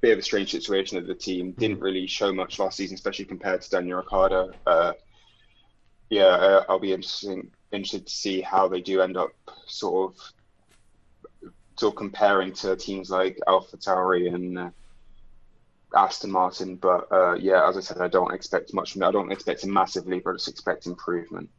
bit 0.00 0.12
of 0.12 0.18
a 0.18 0.22
strange 0.22 0.50
situation 0.50 0.98
of 0.98 1.06
the 1.06 1.14
team. 1.14 1.52
Didn't 1.52 1.80
really 1.80 2.06
show 2.06 2.32
much 2.32 2.58
last 2.58 2.76
season, 2.76 2.94
especially 2.94 3.24
compared 3.24 3.62
to 3.62 3.70
Daniel 3.70 3.98
Ricciardo. 3.98 4.52
Uh, 4.66 4.92
yeah, 6.10 6.26
uh, 6.26 6.64
I'll 6.68 6.78
be 6.78 6.92
interesting, 6.92 7.50
interested 7.72 8.06
to 8.06 8.12
see 8.12 8.40
how 8.40 8.68
they 8.68 8.80
do 8.80 9.00
end 9.00 9.16
up 9.16 9.30
sort 9.66 10.12
of 10.12 11.52
sort 11.76 11.92
of 11.92 11.96
comparing 11.96 12.52
to 12.52 12.74
teams 12.76 13.10
like 13.10 13.38
Alpha 13.46 13.76
Tauri 13.76 14.34
and 14.34 14.58
uh, 14.58 14.70
Aston 15.94 16.30
Martin. 16.30 16.76
But 16.76 17.10
uh, 17.12 17.34
yeah, 17.34 17.68
as 17.68 17.76
I 17.76 17.80
said, 17.80 18.00
I 18.00 18.08
don't 18.08 18.32
expect 18.32 18.72
much 18.74 18.92
from 18.92 19.02
it. 19.02 19.06
I 19.06 19.12
don't 19.12 19.32
expect 19.32 19.64
a 19.64 19.68
massive 19.68 20.06
leap, 20.06 20.26
I 20.26 20.32
just 20.32 20.48
expect 20.48 20.86
improvement. 20.86 21.50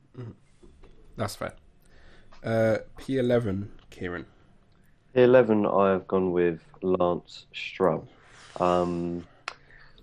That's 1.15 1.35
fair. 1.35 1.53
Uh, 2.43 2.77
P 2.97 3.17
eleven, 3.17 3.71
Kieran. 3.89 4.25
P11, 5.15 5.65
I've 5.77 6.07
gone 6.07 6.31
with 6.31 6.61
Lance 6.81 7.47
Stroll. 7.53 8.07
Um, 8.60 9.26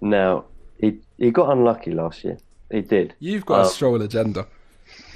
now, 0.01 0.45
he 0.79 0.99
he 1.19 1.31
got 1.31 1.51
unlucky 1.51 1.93
last 1.93 2.25
year. 2.25 2.39
He 2.71 2.81
did. 2.83 3.15
You've 3.19 3.47
got 3.47 3.61
a 3.61 3.63
Um, 3.65 3.69
stroll 3.69 4.03
agenda. 4.03 4.47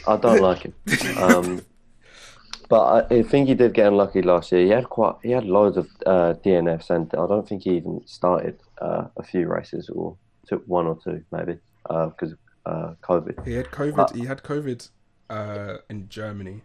I 0.06 0.16
don't 0.16 0.40
like 0.40 0.60
him. 0.62 0.74
Um, 1.18 1.62
but 2.68 3.10
I, 3.10 3.16
I 3.16 3.22
think 3.22 3.48
he 3.48 3.54
did 3.54 3.74
get 3.74 3.88
unlucky 3.88 4.22
last 4.22 4.52
year. 4.52 4.62
He 4.64 4.70
had 4.70 4.88
quite 4.88 5.16
he 5.22 5.30
had 5.32 5.44
loads 5.44 5.76
of 5.76 5.88
uh, 6.06 6.34
DNFs, 6.44 6.90
and 6.90 7.12
I 7.14 7.26
don't 7.26 7.46
think 7.48 7.62
he 7.64 7.76
even 7.76 8.02
started 8.06 8.60
uh, 8.80 9.04
a 9.16 9.22
few 9.22 9.46
races 9.48 9.88
or 9.90 10.16
took 10.46 10.64
one 10.66 10.86
or 10.86 10.98
two 11.02 11.22
maybe 11.32 11.58
because 11.88 12.32
of 12.32 12.38
uh, 12.66 12.94
COVID. 13.02 13.46
He 13.46 13.54
had 13.54 13.66
COVID. 13.66 14.14
he 14.14 14.24
had 14.24 14.42
COVID 14.42 14.88
uh, 15.28 15.76
in 15.88 16.08
Germany, 16.08 16.62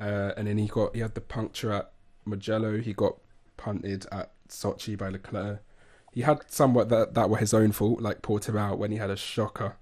uh, 0.00 0.32
and 0.36 0.46
then 0.46 0.58
he 0.58 0.66
got 0.68 0.94
he 0.94 1.00
had 1.00 1.14
the 1.14 1.20
puncture 1.20 1.72
at 1.72 1.92
Mugello. 2.24 2.78
He 2.80 2.92
got 2.92 3.18
punted 3.56 4.06
at 4.12 4.32
Sochi 4.48 4.96
by 4.96 5.08
Leclerc. 5.10 5.62
He 6.12 6.20
had 6.22 6.50
somewhat 6.50 6.88
that 6.90 7.14
that 7.14 7.30
were 7.30 7.38
his 7.38 7.54
own 7.54 7.72
fault, 7.72 8.00
like 8.00 8.22
Portimao 8.22 8.76
when 8.76 8.90
he 8.90 8.98
had 8.98 9.10
a 9.10 9.16
shocker, 9.16 9.76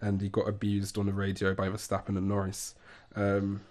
and 0.00 0.20
he 0.20 0.28
got 0.28 0.48
abused 0.48 0.98
on 0.98 1.06
the 1.06 1.12
radio 1.12 1.54
by 1.54 1.68
Verstappen 1.68 2.10
and 2.18 2.28
Norris. 2.28 2.74
Um, 3.16 3.62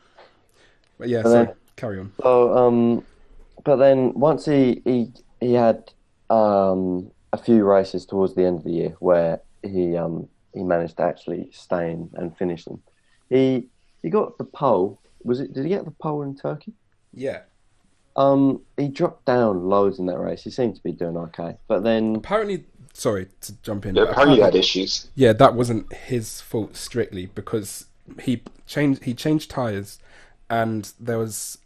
but 0.98 1.10
yeah, 1.10 1.22
so 1.24 1.30
then- 1.30 1.54
carry 1.76 2.00
on. 2.00 2.12
So, 2.22 2.58
um, 2.58 3.04
but 3.64 3.76
then 3.78 4.14
once 4.14 4.46
he 4.46 4.82
he 4.84 5.12
he 5.40 5.54
had 5.54 5.92
um, 6.30 7.12
a 7.34 7.38
few 7.38 7.64
races 7.66 8.06
towards 8.06 8.34
the 8.36 8.46
end 8.46 8.58
of 8.58 8.64
the 8.64 8.72
year 8.72 8.96
where 9.00 9.42
he 9.64 9.96
um, 9.96 10.28
he 10.54 10.64
managed 10.64 10.98
to 10.98 11.04
actually 11.04 11.50
stay 11.52 11.92
in 11.92 12.10
and 12.16 12.36
finish 12.36 12.66
them. 12.66 12.82
He 13.30 13.68
he 14.02 14.10
got 14.10 14.38
the 14.40 14.44
pole. 14.44 15.00
Was 15.24 15.40
it? 15.40 15.54
Did 15.54 15.66
he 15.66 15.70
get 15.70 15.86
the 15.86 15.92
pole 15.92 16.24
in 16.24 16.36
Turkey? 16.36 16.74
Yeah, 17.14 17.42
Um, 18.16 18.62
he 18.78 18.88
dropped 18.90 19.26
down 19.26 19.70
loads 19.70 20.00
in 20.00 20.06
that 20.08 20.20
race. 20.20 20.44
He 20.44 20.50
seemed 20.52 20.76
to 20.76 20.84
be 20.84 20.92
doing 20.92 21.18
okay, 21.18 21.56
but 21.68 21.84
then 21.84 22.16
apparently. 22.16 22.66
Sorry 22.94 23.28
to 23.42 23.54
jump 23.64 23.86
in. 23.86 23.96
Yeah, 23.96 24.04
but 24.04 24.12
apparently, 24.12 24.36
he 24.38 24.42
had 24.44 24.54
issues. 24.56 25.08
yeah, 25.16 25.32
that 25.34 25.54
wasn't 25.56 25.92
his 25.94 26.42
fault 26.42 26.76
strictly 26.76 27.28
because 27.28 27.86
he 28.22 28.44
changed 28.68 29.06
he 29.06 29.14
changed 29.14 29.50
tires, 29.50 29.98
and 30.50 30.92
there 31.00 31.18
was 31.18 31.58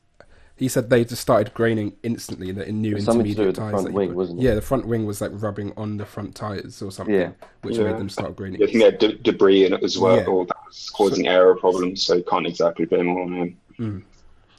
He 0.55 0.67
said 0.69 0.89
they 0.91 1.03
just 1.03 1.21
started 1.23 1.51
graining 1.55 1.97
instantly 2.03 2.49
in, 2.49 2.55
the, 2.57 2.69
in 2.69 2.79
new 2.81 2.95
It's 2.95 3.05
to 3.05 3.11
do 3.11 3.17
intermediate 3.19 3.47
with 3.47 3.55
the 3.55 3.61
tires. 3.61 3.71
front 3.81 3.93
wing, 3.93 4.13
wasn't 4.15 4.39
it? 4.39 4.43
Yeah, 4.43 4.53
the 4.53 4.61
front 4.61 4.87
wing 4.87 5.05
was 5.07 5.19
like 5.19 5.31
rubbing 5.33 5.73
on 5.75 5.97
the 5.97 6.05
front 6.05 6.35
tires 6.35 6.81
or 6.83 6.91
something, 6.91 7.13
Yeah. 7.15 7.31
which 7.63 7.75
Yeah. 7.77 7.85
made 7.91 7.97
them 7.97 8.07
start 8.09 8.35
graining. 8.37 8.61
I 8.63 8.67
think 8.67 8.77
they 8.77 8.85
had 8.85 8.99
de- 8.99 9.17
debris 9.17 9.65
in 9.65 9.73
it 9.73 9.83
as 9.83 9.97
well, 9.97 10.17
Yeah. 10.17 10.25
or 10.27 10.45
that 10.45 10.55
was 10.67 10.89
causing 10.91 11.27
aero 11.27 11.57
problems, 11.57 12.03
so 12.03 12.13
you 12.15 12.23
can't 12.23 12.45
exactly 12.47 12.85
blame 12.85 13.09
it 13.09 13.19
on 13.19 13.33
him. 13.33 13.57
Mm. 13.79 14.03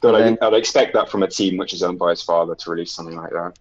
But 0.01 0.15
I, 0.15 0.21
And 0.27 0.37
I'd 0.41 0.53
expect 0.53 0.93
that 0.93 1.09
from 1.09 1.23
a 1.23 1.27
team 1.27 1.57
which 1.57 1.73
is 1.73 1.81
owned 1.83 1.97
by 1.99 2.11
his 2.11 2.21
father 2.21 2.53
to 2.55 2.69
release 2.71 2.91
something 2.91 3.15
like 3.15 3.31
that. 3.31 3.57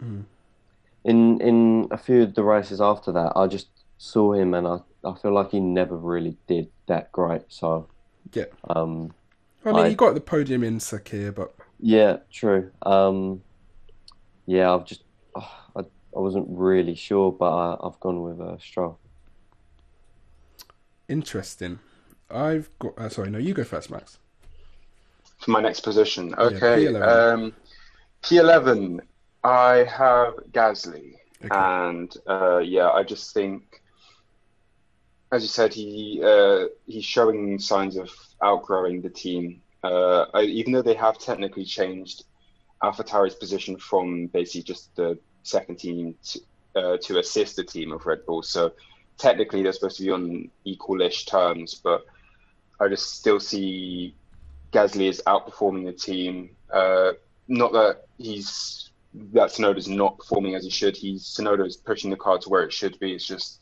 In 1.04 1.40
in 1.40 1.88
a 1.90 1.96
few 1.98 2.22
of 2.22 2.34
the 2.34 2.42
races 2.42 2.80
after 2.80 3.12
that, 3.12 3.32
I 3.36 3.46
just 3.46 3.68
saw 3.98 4.32
him 4.32 4.52
and 4.54 4.66
I, 4.66 4.78
I 5.04 5.14
feel 5.14 5.32
like 5.32 5.50
he 5.52 5.60
never 5.60 5.96
really 5.96 6.36
did 6.46 6.68
that 6.86 7.10
great. 7.12 7.42
So 7.48 7.88
Yeah. 8.32 8.44
um, 8.68 9.14
I 9.64 9.72
mean, 9.72 9.86
I- 9.86 9.88
he 9.90 9.94
got 9.94 10.14
the 10.14 10.20
podium 10.20 10.62
in 10.64 10.78
Sakhir, 10.78 11.34
but 11.34 11.54
yeah, 11.80 12.18
true. 12.30 12.70
Um, 12.82 13.42
yeah, 14.46 14.72
I've 14.74 14.84
just 14.84 15.02
oh, 15.34 15.50
I, 15.76 15.80
I 15.80 16.18
wasn't 16.20 16.46
really 16.50 16.94
sure, 16.94 17.32
but 17.32 17.50
I, 17.52 17.76
I've 17.86 17.98
gone 18.00 18.20
with 18.22 18.40
uh, 18.40 18.58
Stroll. 18.58 18.98
interesting. 21.08 21.78
I've 22.30 22.68
got. 22.78 22.98
Uh, 22.98 23.08
sorry, 23.08 23.30
no, 23.30 23.38
you 23.38 23.54
go 23.54 23.64
first, 23.64 23.90
Max. 23.90 24.18
For 25.38 25.50
my 25.50 25.60
next 25.60 25.80
position, 25.80 26.34
okay. 26.34 26.86
P11. 26.86 27.34
um, 27.34 27.54
P11, 28.22 29.00
I 29.44 29.84
have 29.84 30.34
Gasly. 30.50 31.16
Okay. 31.44 31.54
and 31.54 32.16
uh, 32.26 32.58
yeah, 32.58 32.88
I 32.88 33.02
just 33.02 33.34
think, 33.34 33.82
as 35.30 35.42
you 35.42 35.48
said, 35.48 35.74
he 35.74 36.22
uh, 36.24 36.66
he's 36.86 37.04
showing 37.04 37.58
signs 37.58 37.96
of 37.96 38.10
outgrowing 38.42 39.02
the 39.02 39.10
team. 39.10 39.62
Uh, 39.84 40.26
I, 40.32 40.42
even 40.42 40.72
though 40.72 40.82
they 40.82 40.94
have 40.94 41.18
technically 41.18 41.64
changed 41.64 42.24
AlphaTauri's 42.82 43.34
position 43.34 43.76
from 43.76 44.26
basically 44.28 44.62
just 44.62 44.94
the 44.96 45.18
second 45.42 45.78
team 45.78 46.14
to, 46.24 46.40
uh, 46.74 46.96
to 47.02 47.18
a 47.18 47.22
sister 47.22 47.62
team 47.62 47.92
of 47.92 48.06
Red 48.06 48.24
Bull, 48.26 48.42
so 48.42 48.72
technically 49.18 49.62
they're 49.62 49.72
supposed 49.72 49.98
to 49.98 50.02
be 50.02 50.10
on 50.10 50.50
equalish 50.66 51.26
terms, 51.26 51.74
but 51.74 52.06
I 52.80 52.88
just 52.88 53.14
still 53.14 53.40
see 53.40 54.14
Gasly 54.72 55.08
is 55.08 55.22
outperforming 55.26 55.84
the 55.86 55.92
team. 55.92 56.50
Uh, 56.70 57.12
not 57.48 57.72
that 57.72 58.06
he's 58.18 58.90
that 59.32 59.48
Tsunoda's 59.48 59.88
not 59.88 60.18
performing 60.18 60.54
as 60.54 60.64
he 60.64 60.70
should. 60.70 60.96
He's 60.96 61.24
Tsunoda's 61.24 61.76
pushing 61.76 62.10
the 62.10 62.16
car 62.16 62.38
to 62.38 62.48
where 62.48 62.64
it 62.64 62.72
should 62.72 62.98
be. 62.98 63.12
It's 63.12 63.26
just 63.26 63.60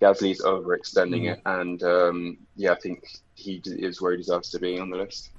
Gasly's 0.00 0.40
overextending 0.40 1.30
it, 1.32 1.40
and 1.44 1.82
um, 1.82 2.38
yeah, 2.56 2.72
I 2.72 2.76
think 2.76 3.04
he 3.34 3.58
d- 3.58 3.72
is 3.72 4.00
where 4.00 4.12
he 4.12 4.18
deserves 4.18 4.50
to 4.50 4.58
be 4.58 4.78
on 4.78 4.90
the 4.90 4.96
list. 4.96 5.30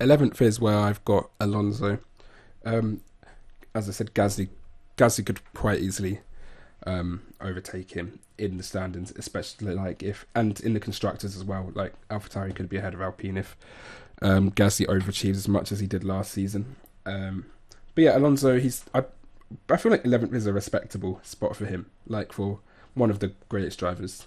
Eleventh 0.00 0.40
is 0.42 0.60
where 0.60 0.78
I've 0.78 1.04
got 1.04 1.30
Alonso. 1.40 1.98
Um, 2.64 3.00
as 3.74 3.88
I 3.88 3.92
said, 3.92 4.14
Gasly, 4.14 4.48
Gasly 4.96 5.24
could 5.24 5.40
quite 5.54 5.80
easily 5.80 6.20
um, 6.86 7.22
overtake 7.40 7.92
him 7.92 8.20
in 8.38 8.56
the 8.56 8.62
standings, 8.62 9.12
especially 9.16 9.74
like 9.74 10.02
if 10.02 10.26
and 10.34 10.58
in 10.60 10.74
the 10.74 10.80
constructors 10.80 11.36
as 11.36 11.44
well. 11.44 11.70
Like 11.74 11.94
AlphaTauri 12.08 12.54
could 12.54 12.68
be 12.68 12.78
ahead 12.78 12.94
of 12.94 13.02
Alpine 13.02 13.36
if 13.36 13.56
um, 14.22 14.50
Gasly 14.50 14.86
overachieves 14.86 15.36
as 15.36 15.48
much 15.48 15.72
as 15.72 15.80
he 15.80 15.86
did 15.86 16.04
last 16.04 16.32
season. 16.32 16.76
Um, 17.06 17.46
but 17.94 18.04
yeah, 18.04 18.16
Alonso, 18.16 18.58
he's 18.58 18.84
I, 18.94 19.04
I 19.68 19.76
feel 19.76 19.92
like 19.92 20.04
eleventh 20.04 20.34
is 20.34 20.46
a 20.46 20.52
respectable 20.52 21.20
spot 21.22 21.56
for 21.56 21.66
him. 21.66 21.86
Like 22.06 22.32
for 22.32 22.60
one 22.94 23.10
of 23.10 23.20
the 23.20 23.32
greatest 23.48 23.78
drivers 23.78 24.26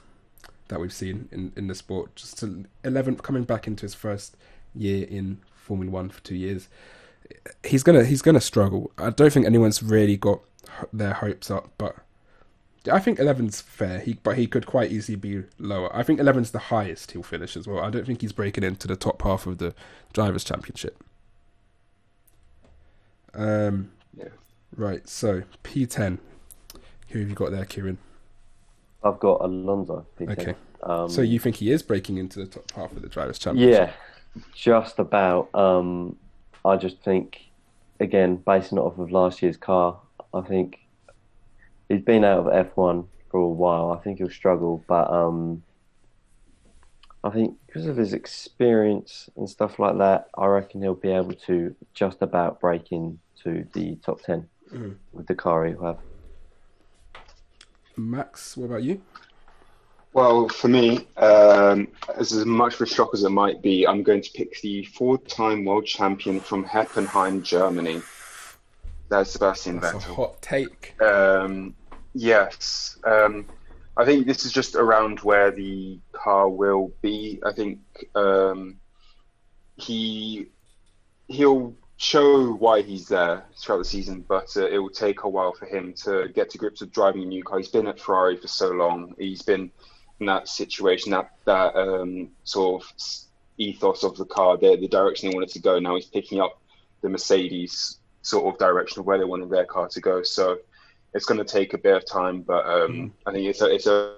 that 0.69 0.79
we've 0.79 0.93
seen 0.93 1.29
in, 1.31 1.53
in 1.55 1.67
the 1.67 1.75
sport. 1.75 2.15
Just 2.15 2.39
to 2.39 2.65
eleventh 2.83 3.23
coming 3.23 3.43
back 3.43 3.67
into 3.67 3.83
his 3.83 3.93
first 3.93 4.35
year 4.75 5.05
in 5.07 5.39
Formula 5.53 5.91
One 5.91 6.09
for 6.09 6.21
two 6.21 6.35
years. 6.35 6.67
He's 7.63 7.83
gonna 7.83 8.03
he's 8.03 8.21
gonna 8.21 8.41
struggle. 8.41 8.91
I 8.97 9.09
don't 9.09 9.31
think 9.31 9.45
anyone's 9.45 9.81
really 9.81 10.17
got 10.17 10.41
their 10.91 11.13
hopes 11.13 11.49
up, 11.51 11.71
but 11.77 11.95
I 12.91 12.99
think 12.99 13.17
11's 13.19 13.61
fair. 13.61 13.99
He 13.99 14.13
but 14.13 14.37
he 14.37 14.47
could 14.47 14.65
quite 14.65 14.91
easily 14.91 15.15
be 15.15 15.43
lower. 15.57 15.93
I 15.95 16.03
think 16.03 16.19
11's 16.19 16.51
the 16.51 16.59
highest 16.59 17.11
he'll 17.11 17.23
finish 17.23 17.55
as 17.55 17.67
well. 17.67 17.79
I 17.83 17.89
don't 17.89 18.05
think 18.05 18.21
he's 18.21 18.33
breaking 18.33 18.63
into 18.63 18.87
the 18.87 18.95
top 18.95 19.21
half 19.21 19.45
of 19.47 19.57
the 19.57 19.73
drivers' 20.11 20.43
championship. 20.43 21.01
Um. 23.33 23.91
Yeah. 24.15 24.29
Right. 24.75 25.07
So 25.07 25.43
P10. 25.63 26.19
Who 27.09 27.19
have 27.19 27.29
you 27.29 27.35
got 27.35 27.51
there, 27.51 27.65
Kieran? 27.65 27.99
I've 29.03 29.19
got 29.19 29.41
Alonso. 29.41 30.05
P10. 30.19 30.31
Okay. 30.39 30.55
Um, 30.83 31.09
So 31.09 31.21
you 31.21 31.39
think 31.39 31.57
he 31.57 31.71
is 31.71 31.83
breaking 31.83 32.17
into 32.17 32.39
the 32.39 32.47
top 32.47 32.71
half 32.71 32.91
of 32.91 33.01
the 33.01 33.09
drivers' 33.09 33.39
championship? 33.39 33.93
Yeah, 34.35 34.41
just 34.53 34.99
about. 34.99 35.53
Um, 35.53 36.17
I 36.65 36.75
just 36.77 36.99
think, 37.01 37.41
again, 37.99 38.37
basing 38.37 38.77
it 38.77 38.81
off 38.81 38.97
of 38.97 39.11
last 39.11 39.41
year's 39.41 39.57
car, 39.57 39.97
I 40.33 40.41
think 40.41 40.79
he's 41.89 42.01
been 42.01 42.23
out 42.23 42.47
of 42.47 42.67
F1 42.75 43.07
for 43.29 43.39
a 43.39 43.47
while. 43.47 43.91
I 43.91 44.03
think 44.03 44.19
he'll 44.19 44.29
struggle, 44.29 44.83
but 44.87 45.09
um, 45.11 45.63
I 47.23 47.29
think 47.29 47.57
because 47.65 47.85
of 47.85 47.97
his 47.97 48.13
experience 48.13 49.29
and 49.37 49.49
stuff 49.49 49.79
like 49.79 49.97
that, 49.97 50.27
I 50.37 50.45
reckon 50.47 50.81
he'll 50.81 50.93
be 50.95 51.11
able 51.11 51.33
to 51.47 51.75
just 51.93 52.21
about 52.21 52.59
break 52.59 52.91
into 52.91 53.65
the 53.73 53.95
top 53.97 54.21
10 54.21 54.47
Mhm. 54.73 54.95
with 55.11 55.27
the 55.27 55.35
car 55.35 55.65
he'll 55.65 55.83
have. 55.83 55.99
Max, 57.95 58.57
what 58.57 58.65
about 58.65 58.83
you? 58.83 59.01
Well, 60.13 60.47
for 60.49 60.67
me, 60.67 61.07
um, 61.17 61.87
as, 62.15 62.33
as 62.33 62.45
much 62.45 62.75
of 62.75 62.81
a 62.81 62.85
shock 62.85 63.11
as 63.13 63.23
it 63.23 63.29
might 63.29 63.61
be, 63.61 63.87
I'm 63.87 64.03
going 64.03 64.21
to 64.21 64.31
pick 64.31 64.59
the 64.61 64.83
four-time 64.85 65.65
world 65.65 65.85
champion 65.85 66.39
from 66.39 66.63
Heppenheim, 66.63 67.41
Germany. 67.43 68.01
That's 69.09 69.31
Sebastian 69.31 69.79
That's 69.79 69.93
a 69.93 69.97
Vettel. 69.97 70.15
hot 70.15 70.41
take. 70.41 71.01
Um, 71.01 71.75
yes. 72.13 72.97
Um, 73.03 73.45
I 73.95 74.05
think 74.05 74.25
this 74.25 74.45
is 74.45 74.51
just 74.51 74.75
around 74.75 75.19
where 75.19 75.51
the 75.51 75.99
car 76.11 76.49
will 76.49 76.91
be. 77.01 77.39
I 77.45 77.51
think 77.53 77.79
um, 78.15 78.79
he 79.75 80.47
he'll 81.27 81.75
show 81.97 82.53
why 82.53 82.81
he's 82.81 83.07
there 83.07 83.43
throughout 83.55 83.77
the 83.77 83.85
season, 83.85 84.25
but 84.27 84.55
uh, 84.57 84.67
it 84.67 84.79
will 84.79 84.89
take 84.89 85.23
a 85.23 85.29
while 85.29 85.53
for 85.53 85.65
him 85.65 85.93
to 85.93 86.27
get 86.33 86.49
to 86.49 86.57
grips 86.57 86.81
with 86.81 86.91
driving 86.91 87.23
a 87.23 87.25
new 87.25 87.43
car. 87.43 87.59
He's 87.59 87.67
been 87.67 87.87
at 87.87 87.99
Ferrari 87.99 88.37
for 88.37 88.47
so 88.47 88.71
long. 88.71 89.13
He's 89.17 89.43
been 89.43 89.71
in 90.19 90.25
that 90.25 90.47
situation, 90.47 91.11
that 91.11 91.31
that 91.45 91.75
um, 91.75 92.29
sort 92.43 92.83
of 92.83 92.91
ethos 93.57 94.03
of 94.03 94.17
the 94.17 94.25
car, 94.25 94.57
the, 94.57 94.75
the 94.75 94.87
direction 94.87 95.29
they 95.29 95.35
wanted 95.35 95.49
to 95.49 95.59
go. 95.59 95.77
Now 95.79 95.95
he's 95.95 96.07
picking 96.07 96.41
up 96.41 96.59
the 97.01 97.09
Mercedes 97.09 97.99
sort 98.23 98.51
of 98.51 98.57
direction 98.57 98.99
of 98.99 99.05
where 99.05 99.19
they 99.19 99.25
wanted 99.25 99.49
their 99.49 99.65
car 99.65 99.87
to 99.89 100.01
go. 100.01 100.23
So 100.23 100.57
it's 101.13 101.25
going 101.25 101.37
to 101.37 101.45
take 101.45 101.73
a 101.73 101.77
bit 101.77 101.95
of 101.95 102.05
time, 102.05 102.41
but 102.41 102.65
um, 102.65 103.13
I 103.25 103.31
think 103.31 103.47
it's 103.47 103.61
a, 103.61 103.73
it's 103.73 103.85
a 103.85 104.15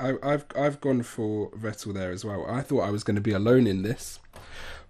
I, 0.00 0.14
I've 0.22 0.46
I've 0.56 0.80
gone 0.80 1.02
for 1.02 1.50
Vettel 1.50 1.92
there 1.92 2.10
as 2.10 2.24
well. 2.24 2.46
I 2.48 2.62
thought 2.62 2.80
I 2.80 2.90
was 2.90 3.04
going 3.04 3.16
to 3.16 3.20
be 3.20 3.32
alone 3.32 3.66
in 3.66 3.82
this, 3.82 4.18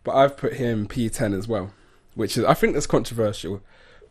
but 0.04 0.14
I've 0.14 0.36
put 0.36 0.54
him 0.54 0.86
P10 0.86 1.36
as 1.36 1.48
well, 1.48 1.72
which 2.14 2.36
is 2.36 2.44
I 2.44 2.54
think 2.54 2.74
that's 2.74 2.86
controversial, 2.86 3.60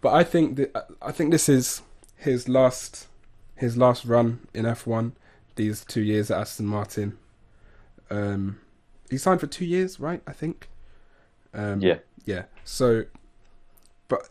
but 0.02 0.14
I 0.14 0.24
think 0.26 0.58
that 0.58 0.88
I 1.02 1.12
think 1.14 1.32
this 1.32 1.48
is 1.48 1.84
his 2.18 2.50
last 2.50 3.08
his 3.56 3.78
last 3.78 4.04
run 4.04 4.48
in 4.54 4.66
F1. 4.66 5.14
These 5.56 5.86
two 5.86 6.02
years 6.02 6.30
at 6.32 6.40
Aston 6.40 6.66
Martin. 6.66 7.18
Um, 8.10 8.60
he 9.10 9.18
signed 9.18 9.40
for 9.40 9.48
two 9.48 9.66
years, 9.66 10.00
right? 10.00 10.22
I 10.28 10.34
think. 10.34 10.70
Um, 11.54 11.82
Yeah. 11.82 12.00
Yeah. 12.26 12.44
So, 12.64 13.06
but 14.08 14.30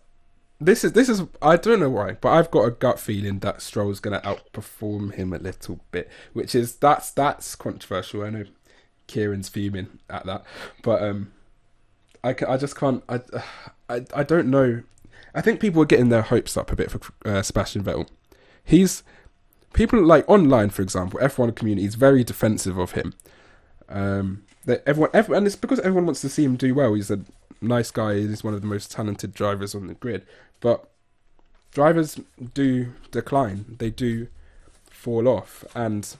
this 0.60 0.84
is 0.84 0.92
this 0.92 1.08
is 1.08 1.22
I 1.42 1.56
don't 1.56 1.80
know 1.80 1.90
why, 1.90 2.12
but 2.12 2.30
I've 2.30 2.50
got 2.50 2.64
a 2.64 2.70
gut 2.70 2.98
feeling 2.98 3.40
that 3.40 3.60
Stroll's 3.60 4.00
going 4.00 4.20
to 4.20 4.26
outperform 4.26 5.14
him 5.14 5.32
a 5.32 5.38
little 5.38 5.80
bit, 5.90 6.08
which 6.32 6.54
is 6.54 6.76
that's 6.76 7.10
that's 7.10 7.54
controversial. 7.54 8.22
I 8.22 8.30
know 8.30 8.44
Kieran's 9.06 9.48
fuming 9.48 9.98
at 10.08 10.26
that, 10.26 10.44
but 10.82 11.02
um, 11.02 11.32
I 12.22 12.34
I 12.46 12.56
just 12.56 12.76
can't 12.76 13.02
I 13.08 13.20
I 13.88 14.04
I 14.14 14.22
don't 14.22 14.48
know. 14.48 14.82
I 15.34 15.40
think 15.40 15.60
people 15.60 15.82
are 15.82 15.86
getting 15.86 16.08
their 16.08 16.22
hopes 16.22 16.56
up 16.56 16.72
a 16.72 16.76
bit 16.76 16.90
for 16.90 17.00
uh, 17.24 17.42
Sebastian 17.42 17.84
Vettel. 17.84 18.08
He's 18.64 19.02
people 19.72 20.04
like 20.04 20.28
online, 20.28 20.70
for 20.70 20.82
example, 20.82 21.20
F1 21.20 21.54
community 21.54 21.86
is 21.86 21.94
very 21.94 22.24
defensive 22.24 22.78
of 22.78 22.92
him. 22.92 23.14
Um, 23.88 24.44
that 24.64 24.82
everyone, 24.86 25.10
everyone, 25.14 25.38
and 25.38 25.46
it's 25.46 25.56
because 25.56 25.80
everyone 25.80 26.06
wants 26.06 26.20
to 26.22 26.28
see 26.28 26.44
him 26.44 26.56
do 26.56 26.74
well. 26.74 26.94
He's 26.94 27.10
a 27.10 27.20
nice 27.60 27.90
guy. 27.90 28.16
He's 28.16 28.44
one 28.44 28.54
of 28.54 28.60
the 28.60 28.66
most 28.66 28.90
talented 28.90 29.34
drivers 29.34 29.74
on 29.74 29.86
the 29.86 29.94
grid. 29.94 30.26
But 30.60 30.88
drivers 31.72 32.20
do 32.54 32.92
decline. 33.10 33.76
They 33.78 33.90
do 33.90 34.28
fall 34.90 35.28
off. 35.28 35.64
And 35.74 36.16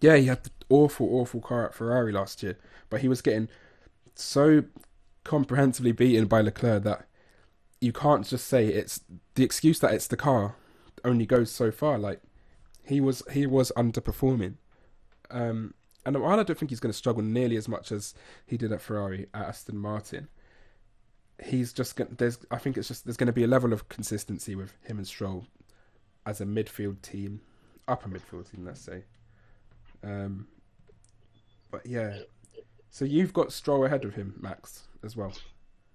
yeah, 0.00 0.16
he 0.16 0.26
had 0.26 0.44
the 0.44 0.50
awful, 0.68 1.08
awful 1.14 1.40
car 1.40 1.66
at 1.66 1.74
Ferrari 1.74 2.12
last 2.12 2.42
year. 2.42 2.58
But 2.90 3.00
he 3.00 3.08
was 3.08 3.22
getting 3.22 3.48
so 4.14 4.64
comprehensively 5.24 5.92
beaten 5.92 6.26
by 6.26 6.40
Leclerc 6.40 6.84
that 6.84 7.06
you 7.80 7.92
can't 7.92 8.26
just 8.26 8.46
say 8.46 8.66
it's 8.66 9.00
the 9.34 9.44
excuse 9.44 9.80
that 9.80 9.92
it's 9.92 10.06
the 10.06 10.16
car 10.16 10.56
only 11.04 11.26
goes 11.26 11.50
so 11.50 11.70
far. 11.70 11.98
Like 11.98 12.20
he 12.84 13.00
was, 13.00 13.22
he 13.32 13.46
was 13.46 13.72
underperforming. 13.76 14.54
Um, 15.30 15.74
and 16.06 16.20
while 16.22 16.40
I 16.40 16.42
don't 16.44 16.58
think 16.58 16.70
he's 16.70 16.80
going 16.80 16.92
to 16.92 16.96
struggle 16.96 17.22
nearly 17.22 17.56
as 17.56 17.68
much 17.68 17.92
as 17.92 18.14
he 18.46 18.56
did 18.56 18.72
at 18.72 18.80
Ferrari 18.80 19.26
at 19.34 19.46
Aston 19.48 19.76
Martin, 19.76 20.28
he's 21.44 21.72
just 21.72 21.96
going 21.96 22.14
there's 22.16 22.38
I 22.50 22.58
think 22.58 22.78
it's 22.78 22.88
just 22.88 23.04
there's 23.04 23.16
going 23.18 23.26
to 23.26 23.32
be 23.32 23.44
a 23.44 23.48
level 23.48 23.72
of 23.72 23.88
consistency 23.88 24.54
with 24.54 24.72
him 24.82 24.98
and 24.98 25.06
Stroll 25.06 25.46
as 26.24 26.40
a 26.40 26.44
midfield 26.46 27.02
team, 27.02 27.40
upper 27.88 28.08
midfield 28.08 28.50
team, 28.50 28.64
let's 28.64 28.80
say. 28.80 29.04
Um, 30.02 30.46
but 31.70 31.84
yeah, 31.86 32.18
so 32.90 33.04
you've 33.04 33.32
got 33.32 33.52
Stroll 33.52 33.84
ahead 33.84 34.04
of 34.04 34.14
him, 34.14 34.34
Max, 34.40 34.84
as 35.04 35.16
well. 35.16 35.32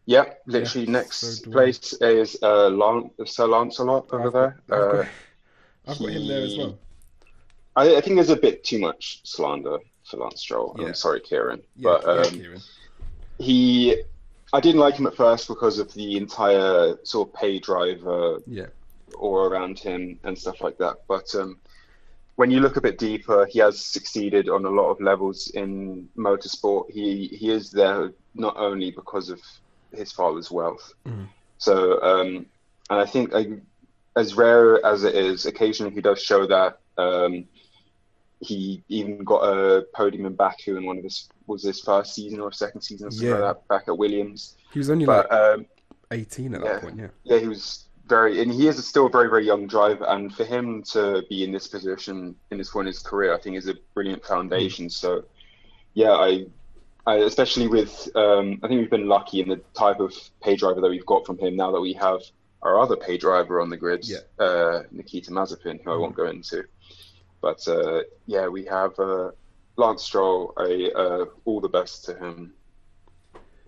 Yeah, 0.06 0.26
literally 0.46 0.86
Yeah, 0.88 0.92
next 0.94 1.18
so 1.18 1.52
place 1.52 1.94
is 1.94 2.38
uh, 2.42 2.70
Lan- 2.70 3.12
Sir 3.26 3.48
Lancelot 3.48 4.10
over 4.14 4.28
I've 4.28 4.34
there. 4.34 4.62
I've 4.72 4.84
Uh, 4.84 4.92
got, 4.92 5.08
I've 5.88 6.00
got 6.00 6.10
him 6.10 6.28
there 6.28 6.44
as 6.44 6.58
well. 6.58 6.80
I, 7.76 7.96
I 7.98 8.02
think 8.02 8.16
there's 8.18 8.30
a 8.30 8.36
bit 8.36 8.64
too 8.64 8.80
much 8.80 9.22
slander 9.24 9.78
for 10.12 10.18
Lance 10.18 10.42
Stroll. 10.42 10.76
Yeah. 10.78 10.88
I'm 10.88 10.94
sorry, 10.94 11.22
Kieran, 11.22 11.62
Yeah, 11.76 11.84
but 11.90 12.04
yeah, 12.06 12.22
um, 12.22 12.34
Kieran. 12.34 12.62
he, 13.40 14.04
I 14.54 14.60
didn't 14.60 14.82
like 14.82 14.96
him 14.96 15.08
at 15.08 15.16
first 15.16 15.48
because 15.48 15.80
of 15.80 15.92
the 15.94 16.18
entire 16.18 16.98
sort 17.04 17.30
of 17.30 17.34
pay 17.34 17.58
driver 17.60 18.40
Yeah, 18.46 18.68
aura 19.16 19.50
around 19.50 19.80
him 19.80 20.20
and 20.24 20.38
stuff 20.38 20.62
like 20.62 20.78
that. 20.78 20.98
But 21.08 21.34
um, 21.36 21.58
when 22.36 22.52
you 22.52 22.60
look 22.60 22.76
a 22.78 22.82
bit 22.82 22.98
deeper, 22.98 23.46
he 23.46 23.60
has 23.60 23.80
succeeded 23.84 24.50
on 24.50 24.66
a 24.66 24.70
lot 24.70 24.90
of 24.92 25.00
levels 25.02 25.50
in 25.56 26.08
motorsport. 26.18 26.92
He 26.92 27.28
he 27.28 27.50
is 27.50 27.72
there 27.72 28.12
not 28.36 28.56
only 28.58 28.92
because 28.92 29.30
of 29.30 29.40
his 29.94 30.12
father's 30.12 30.50
wealth. 30.52 30.94
Mhm. 31.08 31.28
So, 31.58 32.02
um, 32.02 32.46
and 32.90 33.00
I 33.00 33.06
think 33.06 33.34
uh, 33.34 33.44
as 34.16 34.36
rare 34.36 34.84
as 34.86 35.04
it 35.04 35.16
is, 35.16 35.46
occasionally 35.46 35.94
he 35.94 36.02
does 36.02 36.22
show 36.22 36.46
that. 36.48 36.80
Um, 36.98 37.46
he 38.42 38.84
even 38.90 39.24
got 39.24 39.42
a 39.42 39.84
podium 39.94 40.26
in 40.26 40.34
Baku 40.36 40.76
in 40.78 40.86
one 40.86 40.98
of 40.98 41.04
his 41.04 41.30
was 41.48 41.64
his 41.64 41.80
first 41.82 42.16
season 42.16 42.40
or 42.40 42.52
second 42.52 42.82
season 42.82 43.08
or 43.08 43.12
something 43.12 43.28
Yeah. 43.30 43.36
like 43.36 43.56
that 43.56 43.68
back 43.68 43.84
at 43.88 43.98
Williams. 43.98 44.56
he 44.74 44.80
was 44.80 44.90
only 44.90 45.06
But 45.06 45.30
like 45.30 45.40
um, 45.40 45.66
18 46.12 46.56
at 46.56 46.62
yeah. 46.64 46.68
that 46.74 46.82
point. 46.82 46.98
Yeah, 46.98 47.08
yeah, 47.24 47.40
he 47.40 47.48
was 47.48 47.86
very, 48.08 48.42
and 48.42 48.52
he 48.52 48.68
is 48.68 48.86
still 48.86 49.06
a 49.06 49.10
very, 49.10 49.30
very 49.30 49.46
young 49.46 49.68
driver. 49.68 50.06
And 50.06 50.34
for 50.34 50.44
him 50.44 50.82
to 50.92 51.24
be 51.30 51.44
in 51.44 51.52
this 51.52 51.68
position 51.68 52.36
in 52.52 52.58
this 52.58 52.70
point 52.72 52.88
in 52.88 52.94
his 52.94 53.00
career, 53.00 53.34
I 53.34 53.40
think 53.40 53.56
is 53.58 53.68
a 53.68 53.76
brilliant 53.94 54.24
foundation. 54.26 54.90
So, 54.90 55.24
yeah, 55.94 56.12
I, 56.12 56.46
I 57.06 57.16
especially 57.18 57.68
with, 57.68 58.10
um, 58.16 58.60
I 58.64 58.68
think 58.68 58.80
we've 58.82 58.90
been 58.90 59.08
lucky 59.08 59.40
in 59.42 59.50
the 59.50 59.62
type 59.78 60.00
of 60.00 60.14
pay 60.42 60.56
driver 60.56 60.82
that 60.82 60.90
we've 60.90 61.06
got 61.06 61.26
from 61.26 61.38
him. 61.38 61.56
Now 61.56 61.72
that 61.72 61.82
we 61.82 61.94
have 61.94 62.22
our 62.64 62.80
other 62.80 62.96
pay 62.96 63.18
driver 63.18 63.60
on 63.62 63.70
the 63.70 63.78
grid, 63.78 64.08
Yeah. 64.08 64.18
uh, 64.44 64.84
Nikita 64.92 65.32
Mazepin, 65.32 65.84
who 65.84 65.92
I 65.92 65.96
won't 65.98 66.16
go 66.16 66.26
into, 66.28 66.64
but 67.42 67.68
uh, 67.68 68.02
yeah, 68.28 68.48
we 68.48 68.66
have 68.66 68.98
uh, 69.00 69.32
Lance 69.78 70.04
Stroll. 70.04 70.54
Uh, 70.58 71.26
all 71.46 71.60
the 71.62 71.70
best 71.70 72.06
to 72.06 72.16
him. 72.16 72.54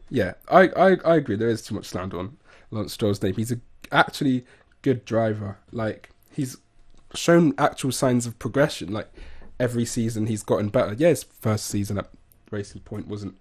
yeah. 0.10 0.34
I, 0.50 0.68
I 0.70 0.98
I 1.06 1.16
agree. 1.18 1.36
There 1.36 1.50
is 1.50 1.62
too 1.64 1.76
much 1.76 1.88
slander 1.88 2.20
on 2.20 2.38
Lance 2.72 2.94
Stroll's 2.94 3.22
name. 3.22 3.36
He's 3.36 3.52
a 3.52 3.60
actually 3.92 4.46
good 4.82 5.06
driver. 5.06 5.58
Like 5.72 6.10
he's 6.32 6.58
shown 7.16 7.54
actual 7.58 7.92
signs 7.92 8.26
of 8.26 8.38
progression. 8.40 8.92
Like 8.92 9.12
every 9.60 9.86
season 9.86 10.28
he's 10.28 10.44
gotten 10.44 10.70
better. 10.70 10.94
Yeah, 10.94 11.10
his 11.10 11.24
first 11.24 11.66
season 11.68 11.98
at 11.98 12.10
Racing 12.52 12.82
Point 12.82 13.08
wasn't 13.08 13.36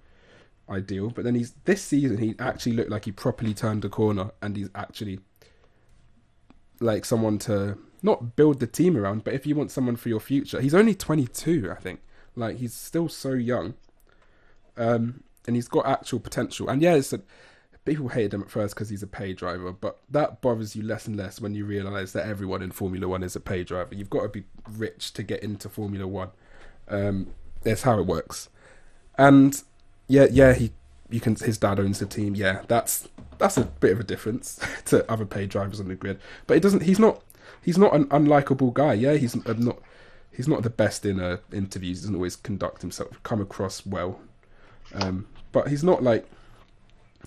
ideal, 0.68 1.10
but 1.10 1.24
then 1.24 1.34
he's 1.34 1.52
this 1.64 1.82
season 1.82 2.18
he 2.18 2.34
actually 2.38 2.72
looked 2.72 2.90
like 2.90 3.04
he 3.04 3.12
properly 3.12 3.52
turned 3.54 3.84
a 3.84 3.88
corner 3.88 4.30
and 4.40 4.56
he's 4.56 4.70
actually 4.74 5.20
like 6.80 7.04
someone 7.04 7.38
to 7.38 7.78
not 8.02 8.36
build 8.36 8.60
the 8.60 8.66
team 8.66 8.96
around, 8.96 9.24
but 9.24 9.34
if 9.34 9.46
you 9.46 9.54
want 9.54 9.70
someone 9.70 9.96
for 9.96 10.08
your 10.08 10.20
future, 10.20 10.60
he's 10.60 10.74
only 10.74 10.94
22, 10.94 11.70
I 11.70 11.80
think. 11.80 12.00
Like 12.34 12.56
he's 12.56 12.74
still 12.74 13.08
so 13.08 13.32
young, 13.32 13.74
um, 14.76 15.22
and 15.46 15.56
he's 15.56 15.68
got 15.68 15.86
actual 15.86 16.18
potential. 16.18 16.68
And 16.68 16.80
yeah, 16.80 16.94
it's 16.94 17.12
a, 17.12 17.20
people 17.84 18.08
hated 18.08 18.34
him 18.34 18.42
at 18.42 18.50
first 18.50 18.74
because 18.74 18.88
he's 18.88 19.02
a 19.02 19.06
pay 19.06 19.32
driver, 19.32 19.72
but 19.72 19.98
that 20.10 20.40
bothers 20.40 20.74
you 20.74 20.82
less 20.82 21.06
and 21.06 21.16
less 21.16 21.40
when 21.40 21.54
you 21.54 21.64
realise 21.64 22.12
that 22.12 22.26
everyone 22.26 22.62
in 22.62 22.70
Formula 22.70 23.06
One 23.06 23.22
is 23.22 23.36
a 23.36 23.40
pay 23.40 23.64
driver. 23.64 23.94
You've 23.94 24.10
got 24.10 24.22
to 24.22 24.28
be 24.28 24.44
rich 24.70 25.12
to 25.14 25.22
get 25.22 25.42
into 25.42 25.68
Formula 25.68 26.06
One. 26.06 26.30
Um, 26.88 27.28
that's 27.62 27.82
how 27.82 27.98
it 27.98 28.06
works. 28.06 28.48
And 29.18 29.62
yeah, 30.08 30.26
yeah, 30.30 30.54
he 30.54 30.72
you 31.10 31.20
can 31.20 31.36
his 31.36 31.58
dad 31.58 31.78
owns 31.78 31.98
the 31.98 32.06
team. 32.06 32.34
Yeah, 32.34 32.62
that's 32.68 33.08
that's 33.38 33.56
a 33.56 33.64
bit 33.64 33.92
of 33.92 34.00
a 34.00 34.04
difference 34.04 34.60
to 34.86 35.10
other 35.10 35.26
paid 35.26 35.50
drivers 35.50 35.80
on 35.80 35.88
the 35.88 35.94
grid. 35.94 36.18
But 36.46 36.56
it 36.56 36.62
doesn't. 36.62 36.82
He's 36.82 36.98
not. 36.98 37.22
He's 37.60 37.78
not 37.78 37.94
an 37.94 38.06
unlikable 38.06 38.72
guy. 38.72 38.94
Yeah, 38.94 39.14
he's 39.14 39.34
uh, 39.34 39.54
not. 39.58 39.78
He's 40.30 40.48
not 40.48 40.62
the 40.62 40.70
best 40.70 41.04
in 41.04 41.20
uh, 41.20 41.38
interviews. 41.52 41.98
He 41.98 42.02
doesn't 42.04 42.14
always 42.14 42.36
conduct 42.36 42.80
himself, 42.80 43.22
come 43.22 43.40
across 43.40 43.84
well. 43.84 44.18
Um, 44.94 45.26
but 45.52 45.68
he's 45.68 45.84
not 45.84 46.02
like. 46.02 46.26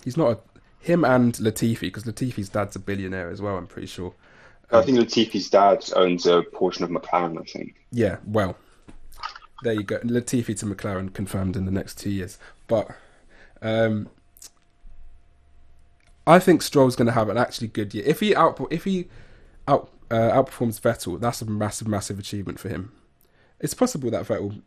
He's 0.04 0.16
not 0.16 0.30
a 0.32 0.38
him 0.80 1.04
and 1.04 1.34
Latifi 1.34 1.80
because 1.80 2.04
Latifi's 2.04 2.48
dad's 2.48 2.76
a 2.76 2.78
billionaire 2.78 3.30
as 3.30 3.42
well. 3.42 3.56
I'm 3.56 3.66
pretty 3.66 3.88
sure. 3.88 4.14
I 4.70 4.82
think 4.82 4.98
Latifi's 4.98 5.48
dad 5.48 5.84
owns 5.94 6.26
a 6.26 6.42
portion 6.42 6.84
of 6.84 6.90
McLaren. 6.90 7.40
I 7.40 7.44
think. 7.44 7.76
Yeah, 7.92 8.16
well, 8.26 8.56
there 9.62 9.74
you 9.74 9.82
go. 9.82 9.98
Latifi 10.00 10.58
to 10.58 10.66
McLaren 10.66 11.12
confirmed 11.12 11.56
in 11.56 11.64
the 11.64 11.70
next 11.70 11.98
two 11.98 12.10
years. 12.10 12.38
But 12.66 12.88
um, 13.62 14.08
I 16.26 16.38
think 16.38 16.62
Stroll's 16.62 16.96
going 16.96 17.06
to 17.06 17.12
have 17.12 17.28
an 17.28 17.38
actually 17.38 17.68
good 17.68 17.94
year. 17.94 18.04
If 18.06 18.20
he 18.20 18.34
out 18.34 18.60
if 18.70 18.84
he 18.84 19.08
out 19.68 19.88
uh, 20.10 20.14
outperforms 20.14 20.80
Vettel, 20.80 21.20
that's 21.20 21.42
a 21.42 21.46
massive, 21.46 21.88
massive 21.88 22.18
achievement 22.18 22.58
for 22.58 22.68
him. 22.68 22.92
It's 23.60 23.74
possible 23.74 24.10
that 24.10 24.26
Vettel 24.26 24.60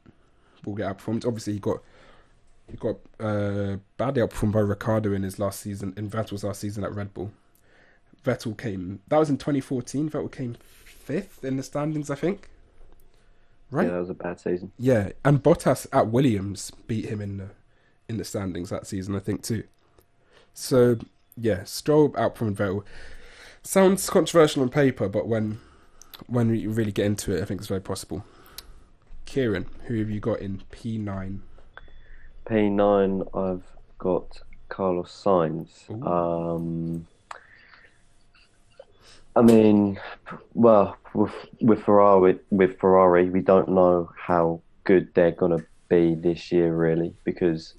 will 0.66 0.76
get 0.76 0.98
outperformed. 0.98 1.26
Obviously, 1.26 1.54
he 1.54 1.60
got 1.60 1.82
he 2.70 2.78
got 2.78 2.98
uh, 3.20 3.78
badly 3.98 4.22
outperformed 4.22 4.52
by 4.52 4.60
Ricciardo 4.60 5.14
in 5.14 5.24
his 5.24 5.40
last 5.40 5.60
season 5.60 5.94
in 5.98 6.10
Vettel's 6.10 6.44
last 6.44 6.62
season 6.62 6.84
at 6.84 6.94
Red 6.94 7.14
Bull. 7.14 7.32
Vettel 8.24 8.58
came 8.58 9.00
that 9.08 9.18
was 9.18 9.30
in 9.30 9.38
2014. 9.38 10.10
Vettel 10.10 10.32
came 10.32 10.58
fifth 10.86 11.44
in 11.44 11.58
the 11.58 11.64
standings, 11.64 12.10
I 12.10 12.16
think. 12.16 12.50
Right. 13.72 13.86
Yeah, 13.86 13.94
that 13.94 14.00
was 14.00 14.10
a 14.10 14.16
bad 14.16 14.40
season. 14.40 14.72
Yeah, 14.78 15.12
and 15.24 15.44
Bottas 15.44 15.88
at 15.94 16.08
Williams 16.08 16.72
beat 16.88 17.06
him 17.06 17.22
in 17.22 17.38
the 17.38 17.50
in 18.08 18.18
the 18.18 18.26
standings 18.26 18.72
that 18.72 18.88
season, 18.88 19.16
I 19.16 19.20
think 19.20 19.44
too. 19.44 19.64
So 20.54 20.98
yeah, 21.38 21.64
Stroll 21.64 22.10
outperformed 22.12 22.56
Vettel. 22.56 22.84
Sounds 23.64 24.10
controversial 24.10 24.64
on 24.64 24.70
paper, 24.70 25.10
but 25.10 25.28
when 25.28 25.60
when 26.28 26.50
we 26.50 26.68
really 26.68 26.92
get 26.92 27.06
into 27.06 27.36
it, 27.36 27.42
I 27.42 27.46
think 27.46 27.62
it's 27.62 27.68
very 27.68 27.82
possible. 27.82 28.24
Kieran, 29.26 29.68
who 29.86 30.00
have 30.00 30.10
you 30.10 30.20
got 30.20 30.40
in 30.40 30.64
P 30.72 30.98
nine? 30.98 31.44
P9, 32.46 33.28
I've 33.36 33.64
got 34.00 34.42
Carlos 34.70 35.12
Sainz. 35.24 35.90
Um, 36.06 37.06
I 39.36 39.42
mean, 39.42 40.00
well, 40.54 40.98
with 41.14 41.34
with 41.62 41.84
Ferrari, 41.84 42.40
with 42.50 42.80
Ferrari, 42.80 43.30
we 43.30 43.42
don't 43.42 43.70
know 43.70 44.12
how 44.18 44.62
good 44.84 45.14
they're 45.14 45.32
gonna 45.32 45.64
be 45.90 46.16
this 46.16 46.52
year, 46.52 46.76
really, 46.76 47.14
because 47.24 47.76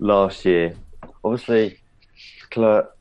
last 0.00 0.44
year, 0.44 0.74
obviously, 1.22 1.78
Leclerc 2.42 2.96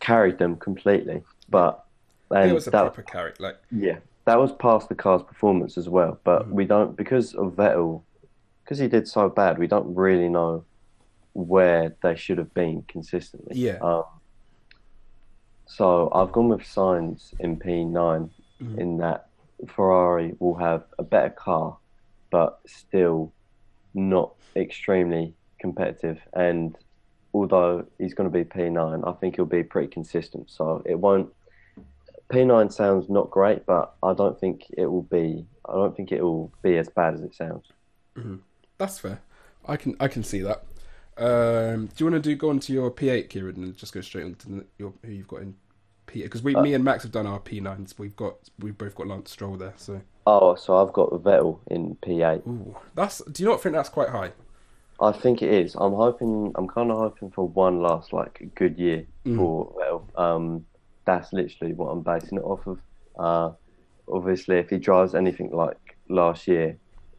carried 0.00 0.38
them 0.38 0.56
completely, 0.56 1.22
but 1.48 1.84
and 2.30 2.50
It 2.50 2.54
was 2.54 2.66
a 2.66 2.70
that, 2.70 2.82
proper 2.82 3.02
carry, 3.02 3.32
like 3.38 3.56
yeah, 3.70 3.98
that 4.26 4.38
was 4.38 4.52
past 4.52 4.88
the 4.88 4.94
car's 4.94 5.22
performance 5.22 5.78
as 5.78 5.88
well. 5.88 6.20
But 6.24 6.48
Mhm. 6.48 6.52
we 6.52 6.64
don't 6.66 6.96
because 6.96 7.34
of 7.34 7.54
Vettel, 7.54 8.02
because 8.64 8.78
he 8.78 8.88
did 8.88 9.08
so 9.08 9.28
bad. 9.28 9.58
We 9.58 9.66
don't 9.66 9.94
really 9.94 10.28
know 10.28 10.64
where 11.32 11.96
they 12.02 12.16
should 12.16 12.38
have 12.38 12.52
been 12.52 12.82
consistently. 12.82 13.56
Yeah. 13.56 13.78
Um, 13.78 14.04
so 15.66 16.10
I've 16.12 16.32
gone 16.32 16.48
with 16.48 16.60
Sainz 16.62 17.32
in 17.40 17.58
P9 17.58 18.30
Mhm. 18.60 18.78
in 18.78 18.96
that 18.98 19.28
Ferrari 19.66 20.34
will 20.38 20.54
have 20.56 20.84
a 20.98 21.02
better 21.02 21.30
car, 21.30 21.78
but 22.30 22.60
still 22.66 23.32
not 23.94 24.34
extremely 24.56 25.34
competitive. 25.60 26.20
And 26.32 26.76
although 27.38 27.86
he's 27.98 28.14
going 28.14 28.30
to 28.30 28.36
be 28.36 28.44
P9, 28.44 29.06
I 29.08 29.12
think 29.20 29.36
he'll 29.36 29.44
be 29.46 29.62
pretty 29.62 29.88
consistent. 29.88 30.50
So 30.50 30.82
it 30.84 30.98
won't. 30.98 31.32
P9 32.32 32.72
sounds 32.72 33.08
not 33.08 33.30
great, 33.30 33.64
but 33.64 33.94
I 34.02 34.12
don't 34.12 34.38
think 34.38 34.64
it 34.76 34.86
will 34.86 35.02
be. 35.04 35.46
I 35.68 35.72
don't 35.74 35.96
think 35.96 36.12
it 36.12 36.22
will 36.22 36.52
be 36.62 36.76
as 36.76 36.88
bad 36.88 37.14
as 37.14 37.22
it 37.22 37.34
sounds. 37.34 37.66
that's 38.76 38.98
fair. 38.98 39.20
I 39.66 39.76
can 39.76 39.96
I 40.00 40.08
can 40.08 40.22
see 40.24 40.42
that. 40.42 40.64
Um, 41.16 41.86
do 41.86 42.04
you 42.04 42.10
want 42.10 42.22
to 42.22 42.28
do 42.30 42.36
go 42.36 42.50
on 42.50 42.60
to 42.60 42.72
your 42.72 42.90
P 42.90 43.08
eight, 43.08 43.30
Kieran, 43.30 43.56
and 43.56 43.76
just 43.76 43.92
go 43.94 44.00
straight 44.00 44.24
on 44.24 44.34
to 44.36 44.64
your 44.78 44.92
who 45.04 45.12
you've 45.12 45.28
got 45.28 45.42
in 45.42 45.54
P? 46.06 46.22
Because 46.22 46.42
we, 46.42 46.54
me 46.56 46.74
and 46.74 46.84
Max 46.84 47.02
have 47.02 47.12
done 47.12 47.26
our 47.26 47.40
P 47.40 47.60
nines. 47.60 47.98
We've 47.98 48.16
got 48.16 48.34
we've 48.58 48.76
both 48.76 48.94
got 48.94 49.06
Lance 49.06 49.30
Stroll 49.30 49.56
there. 49.56 49.74
So, 49.76 50.00
Oh, 50.26 50.54
so 50.54 50.76
I've 50.76 50.92
got 50.92 51.10
Vettel 51.10 51.60
in 51.68 51.96
P8. 51.96 52.46
ooh, 52.46 52.76
that's. 52.94 53.22
Do 53.24 53.42
you 53.42 53.48
not 53.48 53.62
think 53.62 53.74
that's 53.74 53.88
quite 53.88 54.10
high? 54.10 54.32
I 55.00 55.12
think 55.12 55.42
it 55.42 55.52
is. 55.52 55.74
I'm 55.76 55.92
hoping. 55.92 56.52
I'm 56.56 56.66
kind 56.68 56.90
of 56.90 56.98
hoping 56.98 57.30
for 57.30 57.46
one 57.48 57.80
last 57.80 58.12
like 58.12 58.50
good 58.54 58.78
year 58.78 59.06
Mm. 59.24 59.36
for 59.36 59.72
Vettel. 59.78 60.18
Um, 60.20 60.66
that's 61.04 61.32
literally 61.32 61.72
what 61.74 61.88
I'm 61.88 62.02
basing 62.02 62.38
it 62.38 62.44
off 62.44 62.66
of. 62.66 62.78
Uh, 63.18 63.52
obviously, 64.10 64.56
if 64.58 64.70
he 64.70 64.78
drives 64.78 65.14
anything 65.14 65.50
like 65.50 65.96
last 66.08 66.48
year, 66.48 66.76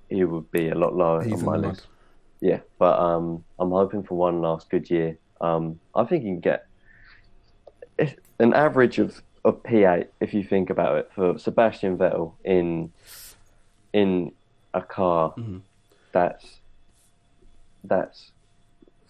he 0.10 0.24
would 0.26 0.50
be 0.52 0.70
a 0.70 0.76
lot 0.76 0.96
lower 0.96 1.24
He's 1.24 1.40
on 1.44 1.46
my 1.46 1.56
list. 1.58 1.88
Yeah, 2.42 2.60
but 2.78 3.00
um, 3.00 3.44
I'm 3.60 3.72
hoping 3.72 4.04
for 4.04 4.16
one 4.16 4.42
last 4.42 4.70
good 4.70 4.90
year. 4.90 5.18
Um, 5.42 5.80
I 5.96 6.04
think 6.06 6.24
he 6.24 6.30
can 6.30 6.40
get 6.40 6.66
an 8.40 8.54
average 8.54 9.00
of, 9.00 9.22
of 9.44 9.62
P8 9.64 10.08
if 10.22 10.34
you 10.34 10.44
think 10.44 10.70
about 10.70 10.98
it 10.98 11.12
for 11.14 11.38
Sebastian 11.38 11.98
Vettel 11.98 12.34
in 12.44 12.92
in 13.92 14.32
a 14.74 14.82
car 14.82 15.34
Mhm. 15.38 15.62
that's 16.12 16.59
that's 17.84 18.32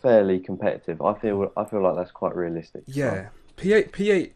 fairly 0.02 0.40
competitive. 0.40 1.02
I 1.02 1.14
feel 1.16 1.52
I 1.58 1.66
feel 1.66 1.82
like 1.82 1.96
that's 1.96 2.12
quite 2.12 2.36
realistic. 2.36 2.84
Yeah, 2.88 3.30
P8 3.58 3.92
P8 3.92 4.32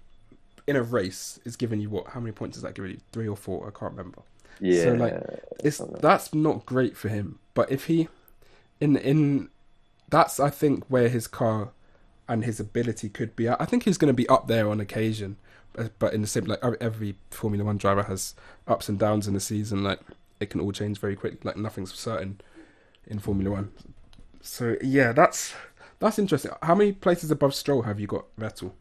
in 0.67 0.75
a 0.75 0.83
race 0.83 1.39
is 1.45 1.55
giving 1.55 1.79
you 1.79 1.89
what? 1.89 2.07
How 2.07 2.19
many 2.19 2.31
points 2.31 2.57
is 2.57 2.63
that 2.63 2.75
giving 2.75 2.91
you? 2.91 2.99
Three 3.11 3.27
or 3.27 3.35
four? 3.35 3.67
I 3.67 3.77
can't 3.77 3.91
remember. 3.91 4.21
yeah. 4.59 4.83
So, 4.83 4.93
like, 4.93 5.21
It's 5.63 5.81
that's 5.99 6.33
not 6.33 6.65
great 6.65 6.95
for 6.97 7.09
him. 7.09 7.39
But 7.53 7.71
if 7.71 7.85
he 7.85 8.07
in 8.79 8.95
in 8.97 9.49
that's 10.09 10.39
I 10.39 10.49
think 10.49 10.85
where 10.87 11.09
his 11.09 11.27
car 11.27 11.71
and 12.27 12.45
his 12.45 12.59
ability 12.59 13.09
could 13.09 13.35
be. 13.35 13.49
I 13.49 13.65
think 13.65 13.83
he's 13.83 13.97
going 13.97 14.09
to 14.09 14.13
be 14.13 14.27
up 14.29 14.47
there 14.47 14.69
on 14.69 14.79
occasion, 14.79 15.37
but, 15.73 15.97
but 15.99 16.13
in 16.13 16.21
the 16.21 16.27
same 16.27 16.45
like 16.45 16.63
every 16.79 17.15
Formula 17.31 17.65
One 17.65 17.77
driver 17.77 18.03
has 18.03 18.35
ups 18.67 18.87
and 18.89 18.97
downs 18.97 19.27
in 19.27 19.33
the 19.33 19.39
season. 19.39 19.83
Like 19.83 19.99
it 20.39 20.49
can 20.49 20.61
all 20.61 20.71
change 20.71 20.99
very 20.99 21.15
quick. 21.15 21.43
Like 21.43 21.57
nothing's 21.57 21.93
certain 21.93 22.39
in 23.05 23.19
Formula 23.19 23.51
One. 23.51 23.71
So 24.43 24.75
yeah, 24.83 25.13
that's 25.13 25.53
that's 25.99 26.19
interesting. 26.19 26.51
How 26.61 26.75
many 26.75 26.91
places 26.91 27.31
above 27.31 27.55
Stroll 27.55 27.81
have 27.83 27.99
you 27.99 28.07
got, 28.07 28.25
Vettel? 28.37 28.71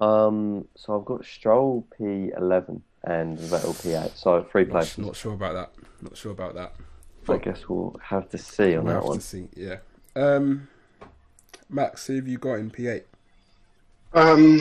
Um, 0.00 0.66
so 0.74 0.98
I've 0.98 1.04
got 1.04 1.24
Stroll 1.24 1.86
P11 1.98 2.80
and 3.04 3.38
Vettel 3.38 3.72
P8. 3.80 4.16
So 4.16 4.42
three 4.50 4.64
Not, 4.64 4.70
places. 4.72 4.98
not 4.98 5.14
sure 5.16 5.32
about 5.32 5.54
that. 5.54 5.70
Not 6.02 6.16
sure 6.16 6.32
about 6.32 6.54
that. 6.56 6.74
I 7.28 7.36
guess 7.38 7.68
we'll 7.68 7.96
have 8.02 8.28
to 8.30 8.38
see 8.38 8.76
on 8.76 8.84
We'll 8.84 8.94
that 8.94 9.00
have 9.00 9.04
one. 9.04 9.18
to 9.18 9.24
see. 9.24 9.48
Yeah. 9.54 9.76
Um, 10.16 10.68
Max, 11.70 12.06
who 12.08 12.16
have 12.16 12.26
you 12.28 12.36
got 12.38 12.54
in 12.54 12.70
P8? 12.70 13.04
Um, 14.12 14.60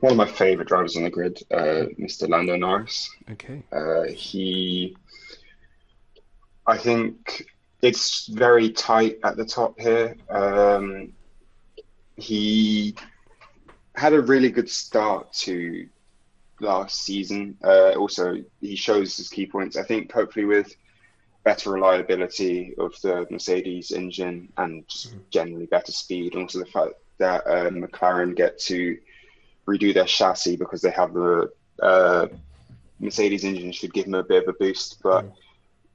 one 0.00 0.12
of 0.12 0.16
my 0.18 0.26
favorite 0.26 0.68
drivers 0.68 0.96
on 0.96 1.02
the 1.04 1.10
grid, 1.10 1.40
uh, 1.50 1.86
Mr. 1.98 2.28
Lando 2.28 2.54
Norris. 2.56 3.10
Okay. 3.32 3.62
Uh, 3.72 4.04
he, 4.12 4.96
I 6.66 6.76
think 6.78 7.46
it's 7.82 8.26
very 8.26 8.70
tight 8.70 9.18
at 9.24 9.36
the 9.36 9.44
top 9.44 9.78
here. 9.78 10.16
Um, 10.28 11.12
he 12.16 12.94
had 13.94 14.12
a 14.12 14.20
really 14.20 14.50
good 14.50 14.68
start 14.68 15.32
to 15.32 15.88
last 16.60 17.02
season. 17.02 17.56
Uh, 17.62 17.92
also, 17.92 18.42
he 18.60 18.76
shows 18.76 19.16
his 19.16 19.28
key 19.28 19.46
points. 19.46 19.76
I 19.76 19.84
think 19.84 20.12
hopefully 20.12 20.44
with 20.44 20.74
better 21.44 21.70
reliability 21.70 22.74
of 22.78 23.00
the 23.00 23.26
Mercedes 23.30 23.92
engine 23.92 24.52
and 24.56 24.86
just 24.88 25.14
generally 25.30 25.66
better 25.66 25.92
speed, 25.92 26.34
and 26.34 26.42
also 26.42 26.58
the 26.58 26.66
fact 26.66 26.94
that 27.18 27.46
uh, 27.46 27.70
McLaren 27.70 28.34
get 28.36 28.58
to 28.60 28.98
redo 29.66 29.94
their 29.94 30.04
chassis 30.04 30.56
because 30.56 30.80
they 30.80 30.90
have 30.90 31.12
the 31.14 31.50
uh, 31.82 32.26
Mercedes 32.98 33.44
engine 33.44 33.70
should 33.72 33.92
give 33.92 34.06
him 34.06 34.14
a 34.14 34.24
bit 34.24 34.42
of 34.42 34.54
a 34.54 34.58
boost. 34.58 35.00
But 35.02 35.26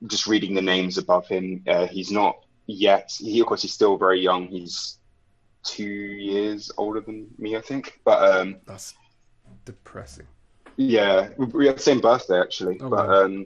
just 0.08 0.28
reading 0.28 0.54
the 0.54 0.62
names 0.62 0.98
above 0.98 1.28
him, 1.28 1.64
uh, 1.68 1.88
he's 1.88 2.12
not 2.12 2.38
yet. 2.68 3.12
He 3.18 3.40
of 3.40 3.46
course 3.48 3.62
he's 3.62 3.74
still 3.74 3.98
very 3.98 4.20
young. 4.22 4.48
He's 4.48 4.98
two 5.64 5.84
years 5.84 6.72
older 6.78 7.00
than 7.02 7.28
me, 7.38 7.56
I 7.56 7.62
think. 7.62 8.00
But 8.04 8.22
um, 8.38 8.58
That's 8.66 8.94
depressing. 9.66 10.28
yeah, 10.76 11.30
we- 11.38 11.46
we 11.48 11.66
have 11.68 11.76
the 11.78 11.82
same 11.82 12.02
birthday 12.02 12.40
actually. 12.40 12.80
Oh, 12.82 12.90
but 12.90 13.08
wow. 13.08 13.24
um, 13.26 13.46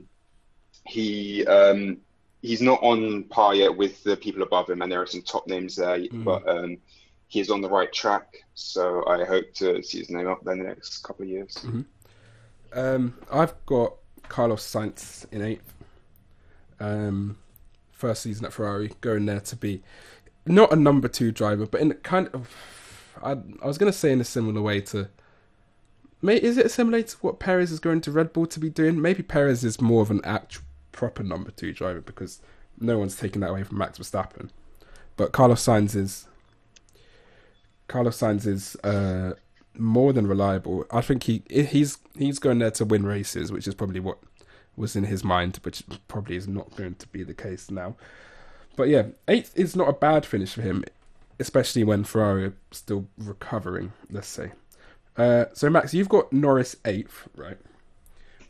he 0.85 1.45
um, 1.47 1.97
he's 2.41 2.61
not 2.61 2.81
on 2.81 3.23
par 3.25 3.53
yet 3.55 3.75
with 3.75 4.03
the 4.03 4.15
people 4.17 4.41
above 4.43 4.69
him, 4.69 4.81
and 4.81 4.91
there 4.91 5.01
are 5.01 5.05
some 5.07 5.21
top 5.21 5.47
names 5.47 5.75
there. 5.75 5.97
Mm. 5.99 6.23
But 6.23 6.47
um, 6.47 6.77
he 7.27 7.39
is 7.39 7.49
on 7.51 7.61
the 7.61 7.69
right 7.69 7.91
track, 7.91 8.37
so 8.53 9.05
I 9.05 9.25
hope 9.25 9.53
to 9.55 9.83
see 9.83 9.99
his 9.99 10.09
name 10.09 10.27
up 10.27 10.43
there 10.43 10.53
in 10.53 10.59
the 10.59 10.65
next 10.69 10.99
couple 11.03 11.23
of 11.23 11.29
years. 11.29 11.57
Um, 12.73 13.13
I've 13.31 13.53
got 13.65 13.93
Carlos 14.29 14.63
Sainz 14.65 15.25
in 15.31 15.41
eighth. 15.41 15.73
Um, 16.79 17.37
first 17.91 18.21
season 18.21 18.45
at 18.45 18.53
Ferrari, 18.53 18.91
going 19.01 19.25
there 19.25 19.39
to 19.39 19.55
be 19.55 19.81
not 20.45 20.71
a 20.71 20.75
number 20.75 21.07
two 21.07 21.31
driver, 21.31 21.65
but 21.65 21.81
in 21.81 21.93
kind 21.95 22.29
of, 22.33 22.55
I, 23.21 23.31
I 23.31 23.67
was 23.67 23.77
going 23.77 23.91
to 23.91 23.97
say 23.97 24.11
in 24.11 24.21
a 24.21 24.25
similar 24.25 24.61
way 24.61 24.81
to, 24.81 25.09
may 26.21 26.37
is 26.37 26.57
it 26.57 26.71
similar 26.71 27.01
to 27.01 27.17
what 27.17 27.39
Perez 27.39 27.71
is 27.71 27.79
going 27.79 28.01
to 28.01 28.11
Red 28.11 28.33
Bull 28.33 28.45
to 28.47 28.59
be 28.59 28.69
doing? 28.69 29.01
Maybe 29.01 29.23
Perez 29.23 29.63
is 29.63 29.81
more 29.81 30.01
of 30.01 30.11
an 30.11 30.21
actual 30.23 30.63
proper 30.91 31.23
number 31.23 31.51
two 31.51 31.73
driver 31.73 32.01
because 32.01 32.41
no 32.79 32.97
one's 32.97 33.15
taking 33.15 33.41
that 33.41 33.49
away 33.49 33.63
from 33.63 33.77
Max 33.77 33.97
Verstappen, 33.97 34.49
but 35.15 35.31
Carlos 35.31 35.63
Sainz 35.63 35.95
is. 35.95 36.27
Carlos 37.87 38.19
Sainz 38.19 38.45
is 38.45 38.75
uh, 38.83 39.31
more 39.73 40.11
than 40.11 40.27
reliable. 40.27 40.85
I 40.91 41.01
think 41.01 41.23
he 41.23 41.43
he's 41.49 41.97
he's 42.17 42.37
going 42.37 42.59
there 42.59 42.71
to 42.71 42.85
win 42.85 43.05
races, 43.05 43.51
which 43.51 43.67
is 43.67 43.75
probably 43.75 44.01
what 44.01 44.17
was 44.77 44.95
in 44.95 45.05
his 45.05 45.23
mind, 45.23 45.59
which 45.63 45.83
probably 46.07 46.37
is 46.37 46.47
not 46.47 46.75
going 46.77 46.95
to 46.95 47.07
be 47.07 47.23
the 47.23 47.33
case 47.33 47.69
now. 47.69 47.95
But 48.77 48.87
yeah, 48.87 49.07
eighth 49.27 49.51
is 49.57 49.75
not 49.75 49.89
a 49.89 49.93
bad 49.93 50.25
finish 50.25 50.53
for 50.53 50.61
him, 50.61 50.85
especially 51.39 51.83
when 51.83 52.03
Ferrari 52.03 52.45
are 52.45 52.53
still 52.71 53.07
recovering. 53.17 53.91
Let's 54.09 54.27
say. 54.27 54.51
Uh, 55.17 55.45
so 55.53 55.69
Max, 55.69 55.93
you've 55.93 56.09
got 56.09 56.31
Norris 56.31 56.75
eighth, 56.85 57.27
right? 57.35 57.57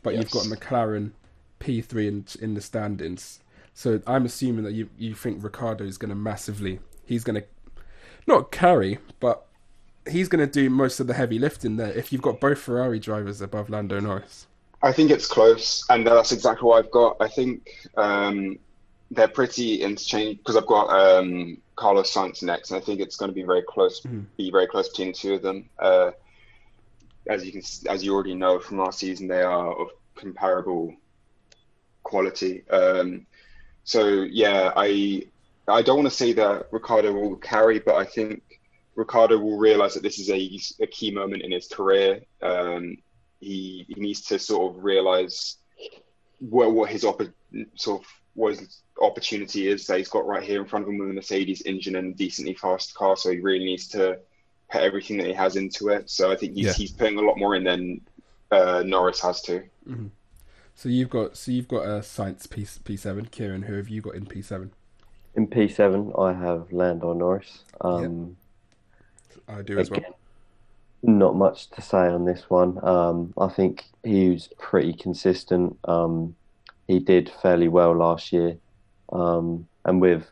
But 0.02 0.16
you've 0.16 0.30
got 0.30 0.44
McLaren 0.44 1.12
P 1.58 1.80
three 1.80 2.06
in 2.06 2.26
in 2.40 2.54
the 2.54 2.60
standings. 2.60 3.40
So 3.72 4.02
I'm 4.06 4.26
assuming 4.26 4.64
that 4.64 4.72
you 4.72 4.90
you 4.98 5.14
think 5.14 5.42
Ricciardo 5.42 5.84
is 5.84 5.98
going 5.98 6.10
to 6.10 6.14
massively. 6.14 6.80
He's 7.06 7.24
going 7.24 7.40
to 7.40 7.46
not 8.26 8.50
carry, 8.50 8.98
but 9.20 9.46
he's 10.10 10.28
going 10.28 10.46
to 10.46 10.52
do 10.52 10.68
most 10.68 11.00
of 11.00 11.06
the 11.06 11.14
heavy 11.14 11.38
lifting 11.38 11.76
there. 11.76 11.92
If 11.92 12.12
you've 12.12 12.20
got 12.20 12.40
both 12.40 12.58
Ferrari 12.58 12.98
drivers 12.98 13.40
above 13.40 13.70
Lando 13.70 13.98
Norris, 14.00 14.47
I 14.82 14.92
think 14.92 15.10
it's 15.10 15.26
close, 15.26 15.84
and 15.90 16.06
that's 16.06 16.32
exactly 16.32 16.66
what 16.66 16.84
I've 16.84 16.90
got. 16.90 17.16
I 17.20 17.28
think 17.28 17.68
um, 17.96 18.58
they're 19.10 19.28
pretty 19.28 19.82
interchangeable 19.82 20.38
because 20.38 20.56
I've 20.56 20.66
got 20.66 20.88
um, 20.90 21.58
Carlos 21.74 22.12
Sainz 22.12 22.42
next, 22.42 22.70
and 22.70 22.80
I 22.80 22.84
think 22.84 23.00
it's 23.00 23.16
going 23.16 23.30
to 23.30 23.34
be 23.34 23.42
very 23.42 23.62
close, 23.62 24.00
Mhm. 24.02 24.26
be 24.36 24.50
very 24.50 24.66
close 24.68 24.88
between 24.88 25.08
the 25.08 25.14
two 25.14 25.34
of 25.34 25.42
them. 25.42 25.68
Uh, 25.78 26.12
as 27.28 27.44
you 27.44 27.52
can, 27.52 27.62
as 27.88 28.04
you 28.04 28.14
already 28.14 28.34
know 28.34 28.58
from 28.60 28.78
last 28.78 29.00
season, 29.00 29.26
they 29.26 29.42
are 29.42 29.72
of 29.74 29.88
comparable 30.14 30.94
quality. 32.04 32.62
Um, 32.70 33.26
so 33.84 34.22
yeah, 34.22 34.72
I 34.76 35.24
I 35.66 35.82
don't 35.82 35.98
want 35.98 36.08
to 36.08 36.14
say 36.14 36.32
that 36.34 36.68
Ricciardo 36.70 37.12
will 37.12 37.36
carry, 37.36 37.78
but 37.80 37.96
I 37.96 38.04
think 38.04 38.42
Ricciardo 38.94 39.38
will 39.38 39.58
realize 39.58 39.94
that 39.94 40.02
this 40.02 40.18
is 40.18 40.30
a, 40.30 40.58
a 40.82 40.86
key 40.86 41.10
moment 41.10 41.42
in 41.42 41.52
his 41.52 41.68
career. 41.68 42.22
Um, 42.40 42.96
he 43.40 43.84
he 43.88 43.94
needs 44.00 44.22
to 44.22 44.38
sort 44.38 44.74
of 44.74 44.82
realize 44.84 45.56
what 46.40 46.72
what 46.72 46.90
his 46.90 47.04
oppo- 47.04 47.32
sort 47.74 48.02
of 48.02 48.06
what 48.34 48.56
his 48.58 48.82
opportunity 49.00 49.68
is 49.68 49.86
that 49.86 49.98
he's 49.98 50.08
got 50.08 50.26
right 50.26 50.42
here 50.42 50.60
in 50.60 50.66
front 50.68 50.84
of 50.84 50.88
him 50.90 50.98
with 50.98 51.10
a 51.10 51.12
Mercedes 51.12 51.62
engine 51.66 51.96
and 51.96 52.14
a 52.14 52.16
decently 52.16 52.54
fast 52.54 52.94
car. 52.94 53.16
So 53.16 53.30
he 53.30 53.38
really 53.40 53.64
needs 53.64 53.88
to 53.88 54.18
put 54.70 54.80
everything 54.82 55.16
that 55.18 55.26
he 55.26 55.32
has 55.32 55.56
into 55.56 55.88
it. 55.88 56.10
So 56.10 56.30
I 56.30 56.36
think 56.36 56.54
he's 56.54 56.66
Yeah. 56.66 56.72
he's 56.72 56.92
putting 56.92 57.18
a 57.18 57.22
lot 57.22 57.38
more 57.38 57.54
in 57.54 57.64
than 57.64 58.00
uh, 58.50 58.82
Norris 58.84 59.20
has 59.20 59.40
to. 59.42 59.62
so 60.74 60.88
you've 60.88 61.10
got 61.10 61.36
so 61.36 61.50
you've 61.52 61.68
got 61.68 61.84
a 61.84 62.00
Sainz 62.00 62.48
P 62.48 62.66
P 62.84 62.96
seven. 62.96 63.26
Kieran, 63.26 63.62
who 63.62 63.74
have 63.74 63.88
you 63.88 64.00
got 64.00 64.14
in 64.14 64.26
P 64.26 64.42
seven? 64.42 64.72
In 65.34 65.46
P7, 65.46 66.18
I 66.20 66.32
have 66.32 66.72
Lando 66.72 67.12
Norris. 67.12 67.62
Um, 67.80 68.36
I 69.46 69.62
do 69.62 69.78
as 69.78 69.88
well. 69.88 70.00
Not 71.02 71.36
much 71.36 71.70
to 71.70 71.80
say 71.80 72.08
on 72.08 72.24
this 72.24 72.50
one. 72.50 72.84
Um, 72.84 73.32
I 73.38 73.48
think 73.48 73.84
he 74.02 74.30
was 74.30 74.48
pretty 74.58 74.92
consistent. 74.92 75.78
Um, 75.84 76.34
he 76.88 76.98
did 76.98 77.30
fairly 77.40 77.68
well 77.68 77.94
last 77.96 78.32
year, 78.32 78.58
um, 79.12 79.68
and 79.84 80.00
with, 80.00 80.28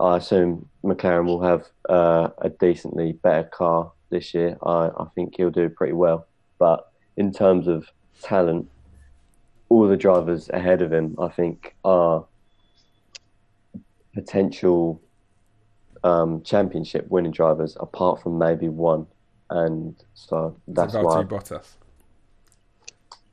I 0.00 0.16
assume 0.18 0.68
McLaren 0.84 1.26
will 1.26 1.42
have 1.42 1.66
uh, 1.88 2.28
a 2.38 2.50
decently 2.50 3.12
better 3.12 3.48
car 3.48 3.90
this 4.10 4.34
year. 4.34 4.56
I, 4.62 4.90
I 4.96 5.06
think 5.14 5.34
he'll 5.36 5.50
do 5.50 5.68
pretty 5.68 5.94
well. 5.94 6.26
But 6.58 6.88
in 7.16 7.32
terms 7.32 7.66
of 7.66 7.88
talent, 8.20 8.70
all 9.68 9.88
the 9.88 9.96
drivers 9.96 10.48
ahead 10.50 10.82
of 10.82 10.92
him, 10.92 11.16
I 11.18 11.28
think, 11.28 11.74
are 11.84 12.24
potential 14.14 15.00
um, 16.04 16.42
championship 16.42 17.08
winning 17.08 17.32
drivers, 17.32 17.76
apart 17.80 18.22
from 18.22 18.38
maybe 18.38 18.68
one. 18.68 19.06
And 19.54 19.94
so 20.14 20.56
that's 20.66 20.94
it's 20.94 21.04
why. 21.04 21.22
Bottas. 21.24 21.66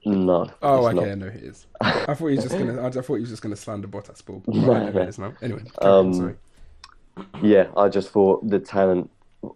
No. 0.05 0.49
Oh, 0.61 0.85
okay, 0.87 0.95
not. 0.95 1.07
I 1.07 1.13
know 1.15 1.29
he 1.29 1.39
is. 1.39 1.65
I 1.81 2.13
thought 2.13 2.27
he 2.27 2.35
was 2.35 2.43
just 2.45 2.57
gonna. 2.57 2.85
I 2.85 2.89
thought 2.91 3.15
he 3.15 3.21
was 3.21 3.29
just 3.29 3.41
gonna 3.41 3.55
slander 3.55 3.87
Bottas, 3.87 4.21
but 4.25 4.45
No, 4.53 4.89
no. 4.89 5.01
it 5.01 5.09
is 5.09 5.17
now. 5.19 5.33
Anyway, 5.41 5.63
Um, 5.81 6.13
sorry. 6.13 6.35
Yeah, 7.41 7.67
I 7.77 7.87
just 7.89 8.09
thought 8.09 8.47
the 8.49 8.59
talent 8.59 9.09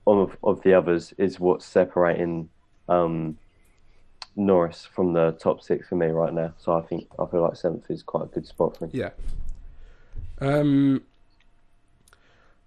of 0.08 0.38
of 0.44 0.62
the 0.64 0.74
others 0.74 1.14
is 1.18 1.40
what's 1.40 1.66
separating 1.66 2.50
um, 2.88 3.38
Norris 4.36 4.86
from 4.86 5.14
the 5.14 5.32
top 5.34 5.62
six 5.62 5.88
for 5.90 5.96
me 5.96 6.08
right 6.08 6.34
now. 6.34 6.54
So 6.58 6.74
I 6.74 6.82
think 6.82 7.08
I 7.20 7.26
feel 7.26 7.42
like 7.42 7.56
seventh 7.58 7.90
is 7.90 8.04
quite 8.04 8.24
a 8.24 8.28
good 8.28 8.46
spot 8.48 8.78
for 8.78 8.86
him. 8.86 8.92
Yeah. 8.94 9.10
Um, 10.40 11.04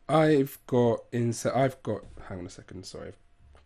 I've 0.08 0.58
got 0.66 1.00
in. 1.12 1.34
I've 1.54 1.82
got. 1.82 2.02
Hang 2.28 2.40
on 2.40 2.46
a 2.46 2.50
second. 2.50 2.84
Sorry, 2.86 3.08
I've 3.08 3.16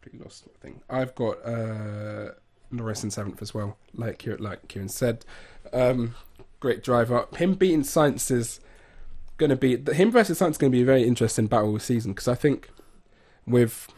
completely 0.01 0.24
lost 0.24 0.47
my 0.47 0.52
thing. 0.60 0.82
I've 0.89 1.14
got 1.14 1.44
uh, 1.44 2.31
Norris 2.70 3.05
in 3.05 3.10
seventh 3.10 3.43
as 3.43 3.55
well. 3.55 3.77
Like 3.94 4.18
Kieran, 4.18 4.43
like 4.43 4.68
Kieran 4.68 4.89
said, 4.89 5.24
um, 5.72 6.14
great 6.59 6.82
driver. 6.82 7.27
Him 7.36 7.55
beating 7.55 7.82
Sainz 7.82 8.31
is 8.31 8.60
going 9.36 9.51
to 9.51 9.56
be 9.56 9.77
him 9.93 10.10
versus 10.10 10.40
Sainz 10.40 10.51
is 10.51 10.59
going 10.59 10.72
to 10.72 10.77
be 10.77 10.82
a 10.82 10.86
very 10.86 11.05
interesting 11.05 11.47
battle 11.47 11.72
this 11.72 11.85
season 11.85 12.12
because 12.12 12.28
I 12.28 12.35
think 12.35 12.70
with 13.47 13.89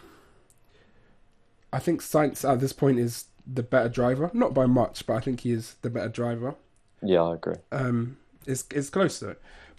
I 1.73 1.79
think 1.79 2.01
Sainz 2.01 2.49
at 2.49 2.61
this 2.61 2.73
point 2.73 2.99
is 2.99 3.27
the 3.47 3.63
better 3.63 3.89
driver, 3.89 4.31
not 4.33 4.55
by 4.55 4.67
much, 4.67 5.07
but 5.07 5.15
I 5.15 5.21
think 5.21 5.41
he 5.41 5.53
is 5.53 5.77
the 5.83 5.91
better 5.91 6.09
driver. 6.09 6.55
Yeah, 7.03 7.23
I 7.23 7.35
agree. 7.35 7.57
Um, 7.71 8.19
it's 8.47 8.65
it's 8.71 8.91
close 8.91 9.19
though, 9.19 9.37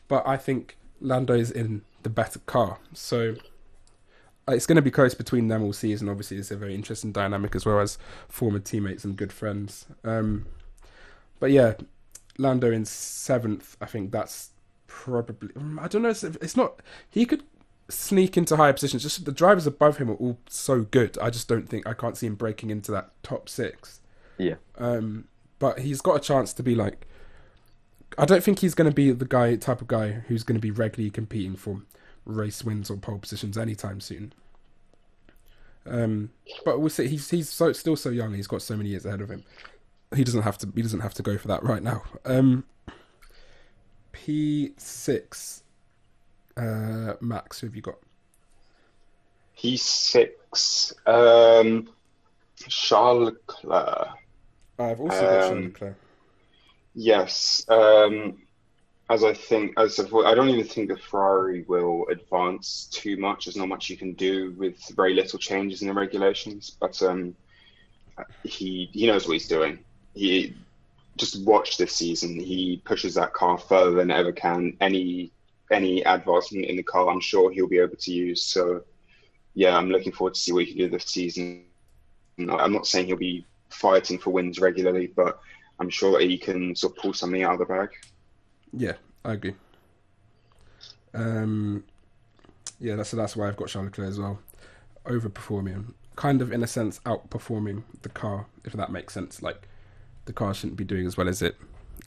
but 0.08 0.26
I 0.28 0.38
think 0.38 0.78
Lando 1.02 1.34
is 1.34 1.52
in 1.52 1.82
the 2.04 2.10
better 2.10 2.40
car, 2.40 2.80
so 2.94 3.36
it's 4.48 4.66
going 4.66 4.76
to 4.76 4.82
be 4.82 4.92
close 4.92 5.14
between 5.14 5.48
them 5.48 5.64
all 5.64 5.74
season. 5.74 6.10
Obviously, 6.10 6.38
it's 6.38 6.52
a 6.52 6.58
very 6.58 6.76
interesting 6.76 7.12
dynamic 7.12 7.56
as 7.56 7.66
well 7.66 7.80
as 7.80 7.98
former 8.28 8.60
teammates 8.60 9.04
and 9.04 9.16
good 9.16 9.32
friends. 9.32 9.86
Um, 10.04 10.46
but 11.40 11.52
yeah, 11.52 11.74
Lando 12.38 12.72
in 12.72 12.86
seventh. 12.86 13.78
I 13.80 13.86
think 13.86 14.12
that's 14.12 14.50
probably. 14.88 15.50
Mm, 15.50 15.82
I 15.82 15.88
don't 15.88 16.02
know. 16.02 16.10
It's, 16.10 16.24
it's 16.24 16.58
not. 16.58 16.82
He 17.10 17.26
could 17.26 17.44
sneak 17.90 18.38
into 18.38 18.56
higher 18.58 18.74
positions. 18.74 19.04
Just 19.04 19.24
the 19.26 19.32
drivers 19.32 19.68
above 19.68 19.98
him 19.98 20.10
are 20.10 20.16
all 20.16 20.38
so 20.50 20.82
good. 20.82 21.18
I 21.20 21.30
just 21.30 21.48
don't 21.48 21.70
think 21.70 21.88
I 21.88 21.94
can't 21.94 22.18
see 22.18 22.28
him 22.28 22.36
breaking 22.36 22.70
into 22.70 22.92
that 22.92 23.12
top 23.24 23.48
six. 23.48 24.02
Yeah. 24.38 24.56
Um, 24.78 25.26
but 25.60 25.80
he's 25.80 26.02
got 26.02 26.18
a 26.18 26.20
chance 26.20 26.54
to 26.54 26.64
be 26.64 26.76
like. 26.76 27.08
I 28.16 28.26
don't 28.26 28.44
think 28.44 28.60
he's 28.60 28.76
going 28.76 28.90
to 28.90 28.94
be 28.94 29.10
the 29.12 29.26
guy 29.26 29.56
type 29.56 29.82
of 29.82 29.88
guy 29.88 30.12
who's 30.28 30.44
going 30.44 30.56
to 30.56 30.62
be 30.62 30.70
regularly 30.70 31.10
competing 31.10 31.56
for 31.56 31.82
race 32.26 32.64
wins 32.64 32.90
or 32.90 32.98
pole 32.98 33.20
positions 33.20 33.58
anytime 33.58 34.00
soon. 34.00 34.34
Um, 35.86 36.30
but 36.64 36.80
we'll 36.80 36.90
see. 36.90 37.08
He's 37.08 37.30
he's 37.30 37.50
so 37.50 37.74
still 37.74 37.96
so 37.96 38.10
young. 38.10 38.34
He's 38.34 38.48
got 38.48 38.62
so 38.62 38.78
many 38.78 38.90
years 38.90 39.06
ahead 39.06 39.22
of 39.22 39.30
him. 39.30 39.44
He 40.16 40.24
doesn't 40.24 40.44
have 40.44 40.58
to. 40.60 40.72
He 40.76 40.82
doesn't 40.82 41.02
have 41.02 41.14
to 41.16 41.24
go 41.24 41.38
for 41.38 41.48
that 41.50 41.64
right 41.64 41.84
now. 41.84 42.04
Um, 42.26 42.64
P 44.12 44.72
six. 44.78 45.64
Uh, 46.56 47.16
Max, 47.20 47.60
who 47.60 47.68
have 47.68 47.76
you 47.76 47.82
got? 47.82 47.98
P 49.58 49.76
six. 49.76 50.94
Um, 51.06 51.90
Charles 52.68 53.34
Leclerc. 53.34 54.08
I've 54.80 55.00
also 55.00 55.20
got 55.20 55.30
Charles 55.30 55.52
Um, 55.52 55.64
Leclerc. 55.64 55.96
Yes. 56.96 57.66
Um, 57.68 58.43
as 59.14 59.24
I 59.24 59.34
think, 59.34 59.74
as 59.78 60.00
of, 60.00 60.14
I 60.16 60.34
don't 60.34 60.50
even 60.50 60.66
think 60.66 60.90
the 60.90 60.98
Ferrari 60.98 61.64
will 61.68 62.08
advance 62.10 62.88
too 62.92 63.16
much. 63.16 63.46
There's 63.46 63.56
not 63.56 63.68
much 63.68 63.90
you 63.90 63.96
can 63.96 64.14
do 64.14 64.52
with 64.58 64.78
very 64.96 65.14
little 65.14 65.38
changes 65.38 65.84
in 65.84 65.88
the 65.88 65.94
regulations. 65.94 66.76
But 66.80 67.00
um, 67.04 67.36
he 68.44 68.90
he 68.92 69.06
knows 69.06 69.28
what 69.28 69.34
he's 69.34 69.48
doing. 69.48 69.78
He 70.16 70.56
just 71.18 71.46
watch 71.46 71.78
this 71.78 71.96
season. 71.96 72.40
He 72.40 72.82
pushes 72.86 73.14
that 73.14 73.34
car 73.34 73.60
further 73.60 73.92
than 73.92 74.10
ever 74.10 74.32
can. 74.32 74.76
Any 74.82 75.32
any 75.72 76.02
advancement 76.02 76.66
in 76.66 76.76
the 76.76 76.84
car, 76.84 77.08
I'm 77.10 77.20
sure 77.20 77.52
he'll 77.52 77.68
be 77.68 77.78
able 77.78 77.98
to 77.98 78.12
use. 78.12 78.44
So 78.44 78.84
yeah, 79.54 79.78
I'm 79.78 79.90
looking 79.90 80.12
forward 80.12 80.34
to 80.34 80.40
see 80.40 80.54
what 80.54 80.66
he 80.66 80.72
can 80.72 80.78
do 80.80 80.90
this 80.90 81.06
season. 81.06 81.66
I'm 82.40 82.74
not 82.74 82.88
saying 82.88 83.06
he'll 83.08 83.18
be 83.18 83.46
fighting 83.70 84.18
for 84.18 84.32
wins 84.32 84.60
regularly, 84.60 85.08
but 85.08 85.40
I'm 85.80 85.90
sure 85.90 86.14
that 86.14 86.28
he 86.28 86.38
can 86.38 86.76
sort 86.76 86.98
of 86.98 87.02
pull 87.02 87.14
something 87.14 87.44
out 87.44 87.54
of 87.54 87.60
the 87.60 87.66
bag. 87.66 87.90
Yeah, 88.76 88.94
I 89.24 89.34
agree. 89.34 89.56
Um, 91.14 91.84
yeah, 92.80 92.96
that's 92.96 93.12
that's 93.12 93.36
why 93.36 93.48
I've 93.48 93.56
got 93.56 93.68
Charles 93.68 93.88
Leclerc 93.88 94.10
as 94.10 94.20
well, 94.20 94.40
overperforming, 95.06 95.94
kind 96.16 96.42
of 96.42 96.52
in 96.52 96.64
a 96.64 96.68
sense 96.68 97.00
outperforming 97.06 97.84
the 98.02 98.10
car, 98.10 98.48
if 98.66 98.74
that 98.74 98.92
makes 98.92 99.14
sense. 99.14 99.42
Like 99.42 99.68
the 100.26 100.34
car 100.34 100.54
shouldn't 100.54 100.78
be 100.78 100.84
doing 100.84 101.06
as 101.06 101.16
well 101.18 101.30
as 101.30 101.42
it 101.42 101.56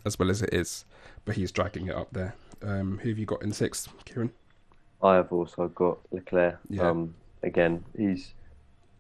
as 0.05 0.19
well 0.19 0.31
as 0.31 0.43
it 0.43 0.53
is, 0.53 0.85
but 1.25 1.37
he's 1.37 1.53
dragging 1.53 1.87
it 1.87 1.95
up 1.95 2.09
there. 2.13 2.35
Um, 2.63 2.99
who 3.03 3.11
have 3.11 3.19
you 3.19 3.27
got 3.27 3.43
in 3.43 3.53
sixth, 3.53 3.89
Kieran? 4.05 4.33
I 5.03 5.15
have 5.15 5.33
also 5.33 5.69
got 5.69 5.99
Leclerc. 6.11 6.59
Yeah. 6.69 6.89
Um, 6.89 7.15
again, 7.43 7.85
he's 7.97 8.33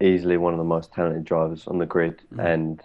easily 0.00 0.36
one 0.36 0.52
of 0.52 0.58
the 0.58 0.64
most 0.64 0.92
talented 0.92 1.24
drivers 1.24 1.66
on 1.66 1.78
the 1.78 1.86
grid, 1.86 2.20
Mhm. 2.32 2.44
and 2.44 2.82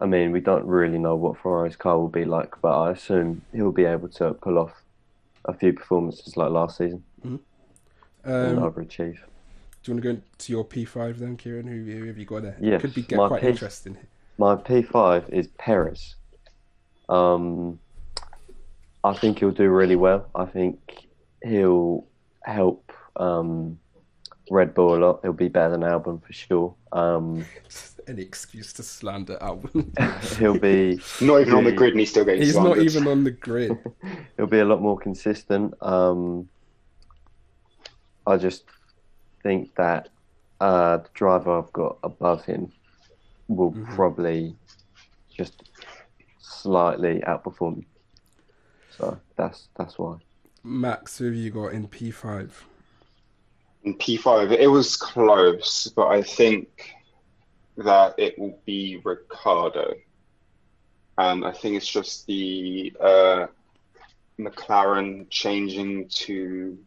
I 0.00 0.06
mean, 0.06 0.32
we 0.32 0.40
don't 0.40 0.64
really 0.66 0.98
know 0.98 1.14
what 1.14 1.38
Ferrari's 1.38 1.76
car 1.76 1.98
will 1.98 2.08
be 2.08 2.24
like, 2.24 2.60
but 2.60 2.76
I 2.78 2.90
assume 2.92 3.42
he'll 3.52 3.72
be 3.72 3.84
able 3.84 4.08
to 4.10 4.34
pull 4.34 4.58
off 4.58 4.72
a 5.44 5.52
few 5.54 5.72
performances 5.72 6.36
like 6.36 6.50
last 6.50 6.78
season 6.78 7.02
and 7.22 7.38
Um, 8.24 8.56
overachieve. 8.58 9.18
do 9.18 9.92
you 9.92 9.94
want 9.94 9.96
to 9.96 10.00
go 10.02 10.10
into 10.10 10.52
your 10.52 10.64
P 10.64 10.84
five 10.84 11.18
then, 11.18 11.36
Kieran? 11.36 11.66
Who, 11.66 11.84
who 11.84 12.06
have 12.06 12.18
you 12.18 12.24
got 12.24 12.42
there? 12.42 12.56
Yes, 12.60 12.80
Could 12.80 12.94
be 12.94 13.02
get 13.02 13.16
quite 13.18 13.40
P- 13.42 13.48
interesting. 13.48 13.96
My 14.38 14.56
P5 14.56 15.28
is 15.30 15.48
Perez. 15.58 16.16
Um, 17.08 17.78
I 19.04 19.12
think 19.14 19.38
he'll 19.40 19.50
do 19.50 19.68
really 19.68 19.96
well. 19.96 20.28
I 20.34 20.46
think 20.46 21.06
he'll 21.44 22.06
help 22.44 22.92
um, 23.16 23.78
Red 24.50 24.74
Bull 24.74 24.96
a 24.96 24.98
lot. 24.98 25.20
He'll 25.22 25.32
be 25.32 25.48
better 25.48 25.70
than 25.70 25.82
Albon 25.82 26.22
for 26.24 26.32
sure. 26.32 26.74
Um, 26.92 27.44
Any 28.08 28.22
excuse 28.22 28.72
to 28.74 28.82
slander 28.82 29.38
Albon. 29.40 29.96
he'll 30.38 30.58
be 30.58 31.00
Not 31.20 31.40
even 31.42 31.54
on 31.54 31.64
the 31.64 31.72
grid, 31.72 31.92
and 31.92 32.00
he's 32.00 32.10
still 32.10 32.24
getting 32.24 32.42
He's 32.42 32.56
not 32.56 32.78
even 32.78 33.06
on 33.06 33.24
the 33.24 33.30
grid. 33.30 33.76
he'll 34.36 34.46
be 34.46 34.58
a 34.60 34.64
lot 34.64 34.80
more 34.82 34.98
consistent. 34.98 35.74
Um, 35.80 36.48
I 38.26 38.36
just 38.36 38.64
think 39.42 39.74
that 39.76 40.08
uh, 40.60 40.98
the 40.98 41.08
driver 41.14 41.58
I've 41.58 41.72
got 41.72 41.98
above 42.02 42.44
him 42.44 42.72
will 43.48 43.72
Mhm. 43.72 43.94
probably 43.94 44.56
just 45.28 45.62
slightly 46.40 47.20
outperform. 47.26 47.84
So 48.90 49.18
that's 49.36 49.68
that's 49.76 49.98
why. 49.98 50.16
Max, 50.62 51.18
who 51.18 51.26
have 51.26 51.34
you 51.34 51.50
got 51.50 51.72
in 51.72 51.88
P 51.88 52.10
five? 52.10 52.64
In 53.84 53.94
P5, 53.98 54.52
it 54.52 54.68
was 54.68 54.96
close, 54.96 55.88
but 55.96 56.06
I 56.06 56.22
think 56.22 56.92
that 57.76 58.14
it 58.18 58.38
will 58.38 58.58
be 58.64 59.00
Ricciardo. 59.04 59.94
And 61.18 61.44
I 61.44 61.52
think 61.52 61.76
it's 61.76 61.86
just 61.86 62.26
the 62.26 62.92
uh, 63.00 63.46
McLaren 64.38 65.28
changing 65.30 66.08
to 66.08 66.78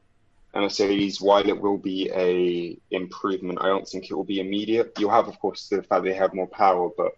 a 0.54 0.62
Mercedes. 0.62 1.22
While 1.22 1.48
it 1.48 1.60
will 1.60 1.78
be 1.78 2.10
a 2.14 2.78
improvement, 2.96 3.60
I 3.62 3.68
don't 3.68 3.88
think 3.88 4.10
it 4.10 4.16
will 4.16 4.24
be 4.24 4.40
immediate. 4.40 4.94
You'll 4.98 5.12
have, 5.12 5.28
of 5.28 5.40
course, 5.40 5.68
the 5.70 5.84
fact 5.84 6.04
they 6.04 6.14
have 6.14 6.34
more 6.34 6.48
power, 6.48 6.90
but 6.98 7.14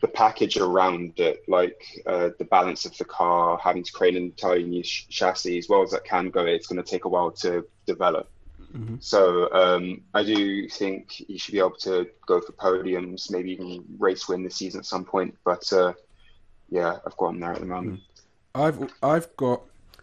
the 0.00 0.08
package 0.08 0.56
around 0.56 1.18
it, 1.20 1.42
like 1.48 1.82
uh, 2.06 2.30
the 2.38 2.44
balance 2.44 2.86
of 2.86 2.96
the 2.96 3.04
car, 3.04 3.58
having 3.62 3.84
to 3.84 3.92
create 3.92 4.16
an 4.16 4.24
entirely 4.24 4.64
new 4.64 4.82
sh- 4.82 5.06
chassis, 5.08 5.58
as 5.58 5.68
well 5.68 5.82
as 5.82 5.90
that 5.90 6.04
can 6.04 6.30
go, 6.30 6.44
it's 6.44 6.66
going 6.66 6.82
to 6.82 6.90
take 6.90 7.04
a 7.04 7.08
while 7.08 7.30
to 7.30 7.66
develop. 7.86 8.30
Hmm 8.72 8.96
So 9.00 9.52
um, 9.52 10.02
I 10.14 10.22
do 10.22 10.68
think 10.68 11.10
he 11.12 11.38
should 11.38 11.52
be 11.52 11.58
able 11.58 11.76
to 11.80 12.08
go 12.26 12.40
for 12.40 12.52
podiums, 12.52 13.30
maybe 13.30 13.52
even 13.52 13.84
race 13.98 14.28
win 14.28 14.42
this 14.42 14.56
season 14.56 14.80
at 14.80 14.86
some 14.86 15.04
point. 15.04 15.36
But 15.44 15.72
uh, 15.72 15.92
yeah, 16.68 16.98
I've 17.04 17.16
got 17.16 17.30
him 17.30 17.40
there 17.40 17.52
at 17.52 17.60
the 17.60 17.66
moment. 17.66 18.00
I've 18.54 18.92
I've 19.02 19.36
got 19.36 19.62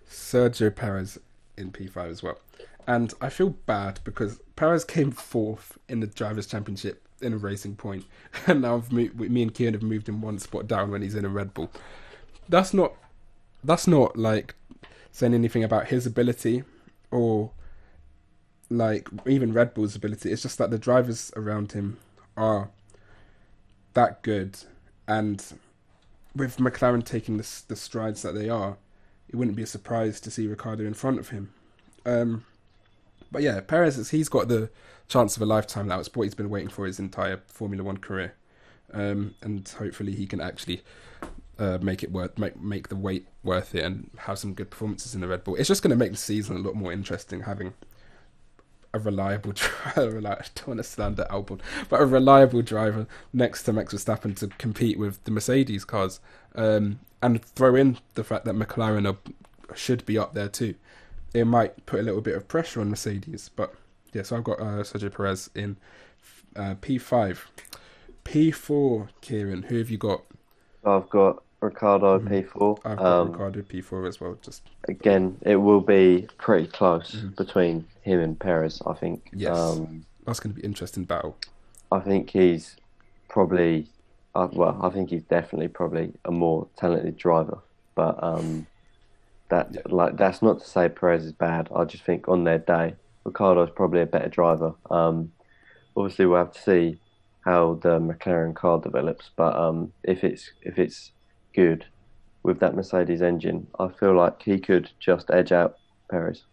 Sergio 0.10 0.73
Perez 0.73 1.19
in 1.57 1.72
P5 1.72 2.10
as 2.10 2.23
well, 2.23 2.39
and 2.85 3.14
I 3.22 3.30
feel 3.30 3.49
bad 3.49 3.99
because 4.03 4.39
Perez 4.56 4.85
came 4.85 5.11
fourth 5.11 5.77
in 5.89 5.99
the 5.99 6.07
drivers' 6.07 6.48
championship 6.48 7.07
in 7.22 7.34
a 7.34 7.38
racing 7.38 7.76
point, 7.76 8.06
and 8.48 8.61
now 8.61 8.84
moved, 8.91 9.19
me 9.19 9.41
and 9.41 9.53
Kieran 9.53 9.73
have 9.73 9.84
moved 9.84 10.10
him 10.10 10.22
one 10.22 10.39
spot 10.39 10.68
down 10.68 10.91
when 10.91 11.02
he's 11.02 11.15
in 11.15 11.26
a 11.26 11.30
Red 11.30 11.53
Bull. 11.53 11.72
That's 12.49 12.73
not 12.73 12.94
that's 13.64 13.88
not 13.88 14.18
like 14.18 14.56
saying 15.11 15.34
anything 15.34 15.64
about 15.64 15.88
his 15.88 16.06
ability 16.06 16.64
or 17.11 17.52
like 18.69 19.10
even 19.26 19.53
Red 19.53 19.73
Bull's 19.73 19.95
ability. 19.95 20.31
It's 20.31 20.41
just 20.41 20.57
that 20.57 20.72
the 20.72 20.77
drivers 20.77 21.31
around 21.35 21.72
him 21.72 21.98
are 22.35 22.69
that 23.94 24.22
good, 24.22 24.57
and 25.07 25.44
with 26.35 26.57
McLaren 26.57 27.03
taking 27.03 27.38
the, 27.38 27.61
the 27.68 27.76
strides 27.76 28.22
that 28.22 28.35
they 28.35 28.49
are, 28.49 28.77
it 29.27 29.35
wouldn't 29.35 29.57
be 29.57 29.64
a 29.64 29.68
surprise 29.68 30.19
to 30.22 30.31
see 30.31 30.48
Ricciardo 30.48 30.85
in 30.85 30.94
front 30.94 31.19
of 31.19 31.30
him. 31.30 31.52
Um, 32.06 32.45
but 33.31 33.41
yeah, 33.41 33.60
Perez, 33.60 34.10
he's 34.11 34.30
got 34.30 34.48
the 34.48 34.69
chance 35.07 35.35
of 35.35 35.41
a 35.41 35.45
lifetime. 35.45 35.88
That 35.88 35.98
was 35.98 36.14
what 36.14 36.23
he's 36.23 36.35
been 36.35 36.49
waiting 36.49 36.69
for 36.69 36.85
his 36.85 36.99
entire 36.99 37.41
Formula 37.48 37.84
One 37.84 37.98
career, 37.98 38.35
um, 38.94 39.35
and 39.41 39.68
hopefully 39.68 40.14
he 40.14 40.26
can 40.27 40.39
actually 40.39 40.81
uh, 41.60 41.80
make 41.81 42.03
it 42.03 42.11
worth 42.11 42.38
make 42.38 42.60
make 42.61 42.89
the 42.89 42.95
wait 42.95 43.27
worth 43.44 43.73
it 43.73 43.84
and 43.84 44.10
have 44.19 44.38
some 44.38 44.53
good 44.53 44.69
performances 44.69 45.15
in 45.15 45.22
the 45.22 45.27
Red 45.27 45.44
Bull. 45.44 45.56
It's 45.56 45.68
just 45.68 45.81
going 45.81 45.91
to 45.91 45.98
make 45.98 46.11
the 46.11 46.18
season 46.18 46.56
a 46.57 46.60
lot 46.60 46.76
more 46.76 46.91
interesting 46.91 47.41
having 47.41 47.73
a 48.93 48.99
reliable 48.99 49.51
driver. 49.55 50.18
I 50.18 50.45
don't 50.55 50.68
want 50.68 50.77
to 50.80 50.84
slander 50.84 51.27
Albon, 51.30 51.59
but 51.89 52.01
a 52.01 52.05
reliable 52.05 52.61
driver 52.61 53.07
next 53.34 53.64
to 53.64 53.73
Max 53.73 53.93
Verstappen 53.93 54.35
to 54.38 54.47
compete 54.47 54.97
with 54.97 55.23
the 55.23 55.31
Mercedes 55.31 55.85
cars, 55.85 56.19
um, 56.55 56.99
and 57.22 57.43
throw 57.43 57.76
in 57.76 57.97
the 58.15 58.23
fact 58.23 58.45
that 58.45 58.55
McLaren 58.55 59.09
are 59.09 59.18
should 59.76 60.05
be 60.05 60.18
up 60.18 60.34
there 60.34 60.47
too. 60.47 60.76
It 61.34 61.45
might 61.45 61.85
put 61.85 61.99
a 61.99 62.03
little 62.03 62.22
bit 62.22 62.35
of 62.35 62.47
pressure 62.47 62.81
on 62.81 62.89
Mercedes, 62.89 63.49
but 63.55 63.73
yeah. 64.14 64.23
So 64.23 64.38
I've 64.38 64.43
got 64.43 64.59
uh, 64.59 64.84
Sergio 64.84 65.14
Perez 65.14 65.49
in 65.53 65.77
uh, 66.55 66.76
P 66.80 66.97
five, 66.97 67.49
P 68.23 68.51
four. 68.51 69.09
Kieran, 69.22 69.64
who 69.64 69.77
have 69.77 69.89
you 69.89 69.97
got? 69.97 70.23
I've 70.85 71.09
got 71.09 71.43
Ricciardo 71.61 72.19
P4. 72.19 72.47
Mm-hmm. 72.51 72.88
I've 72.88 72.97
got 72.97 73.05
Um, 73.05 73.31
Ricciardo 73.31 73.61
P 73.63 73.81
four 73.81 74.05
as 74.05 74.19
well. 74.21 74.38
Just 74.41 74.63
again, 74.88 75.38
it 75.41 75.55
will 75.57 75.81
be 75.81 76.27
pretty 76.38 76.67
close 76.67 77.15
between 77.38 77.85
him 78.01 78.19
and 78.19 78.39
Perez. 78.39 78.81
I 78.85 78.93
think. 78.93 79.29
Yes. 79.34 79.57
Um, 79.57 80.05
that's 80.25 80.39
going 80.39 80.53
to 80.53 80.55
be 80.55 80.61
an 80.63 80.69
interesting 80.71 81.05
battle. 81.05 81.38
I 81.91 81.99
think 81.99 82.29
he's 82.31 82.75
probably, 83.29 83.88
uh, 84.35 84.49
well, 84.51 84.77
I 84.84 84.89
think 84.89 85.09
he's 85.09 85.23
definitely 85.23 85.69
probably 85.69 86.13
a 86.25 86.31
more 86.31 86.67
talented 86.75 87.17
driver. 87.17 87.59
But 87.95 88.21
um, 88.21 88.67
that 89.49 89.69
Yeah. 89.73 89.81
like 89.88 90.17
that's 90.17 90.41
not 90.41 90.59
to 90.59 90.67
say 90.67 90.89
Perez 90.89 91.25
is 91.25 91.31
bad. 91.31 91.69
I 91.75 91.85
just 91.85 92.03
think 92.03 92.27
on 92.27 92.43
their 92.43 92.59
day, 92.59 92.95
Ricciardo's 93.23 93.71
probably 93.71 94.01
a 94.01 94.05
better 94.05 94.29
driver. 94.29 94.73
Um, 94.91 95.31
obviously, 95.95 96.25
we'll 96.27 96.39
have 96.39 96.53
to 96.53 96.61
see 96.61 96.99
how 97.41 97.75
the 97.81 97.97
McLaren 97.99 98.53
car 98.53 98.79
develops. 98.79 99.31
But 99.35 99.55
um, 99.55 99.93
if 100.03 100.23
it's 100.23 100.51
if 100.61 100.77
it's 100.77 101.11
good 101.57 101.84
with 102.43 102.59
that 102.59 102.75
Mercedes 102.75 103.21
engine, 103.21 103.67
I 103.79 103.89
feel 103.89 104.15
like 104.15 104.41
he 104.41 104.59
could 104.59 104.89
just 104.99 105.29
edge 105.31 105.51
out 105.51 105.79
Perez. 106.09 106.43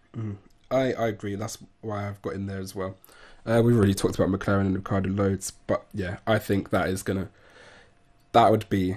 I, 0.71 0.93
I 0.95 1.09
agree. 1.09 1.37
That's 1.37 1.59
why 1.83 2.09
I've 2.09 2.23
got 2.23 2.33
in 2.33 2.47
there 2.47 2.59
as 2.59 2.75
well. 2.75 2.97
Uh, 3.47 3.61
we've 3.63 3.77
already 3.77 3.95
talked 3.95 4.19
about 4.19 4.31
McLaren 4.31 4.63
and 4.63 4.75
Ricciardo 4.75 5.11
loads, 5.11 5.53
but 5.67 5.85
yeah, 5.93 6.17
I 6.27 6.39
think 6.39 6.71
that 6.71 6.89
is 6.89 7.03
gonna 7.03 7.29
that 8.33 8.51
would 8.51 8.69
be 8.71 8.97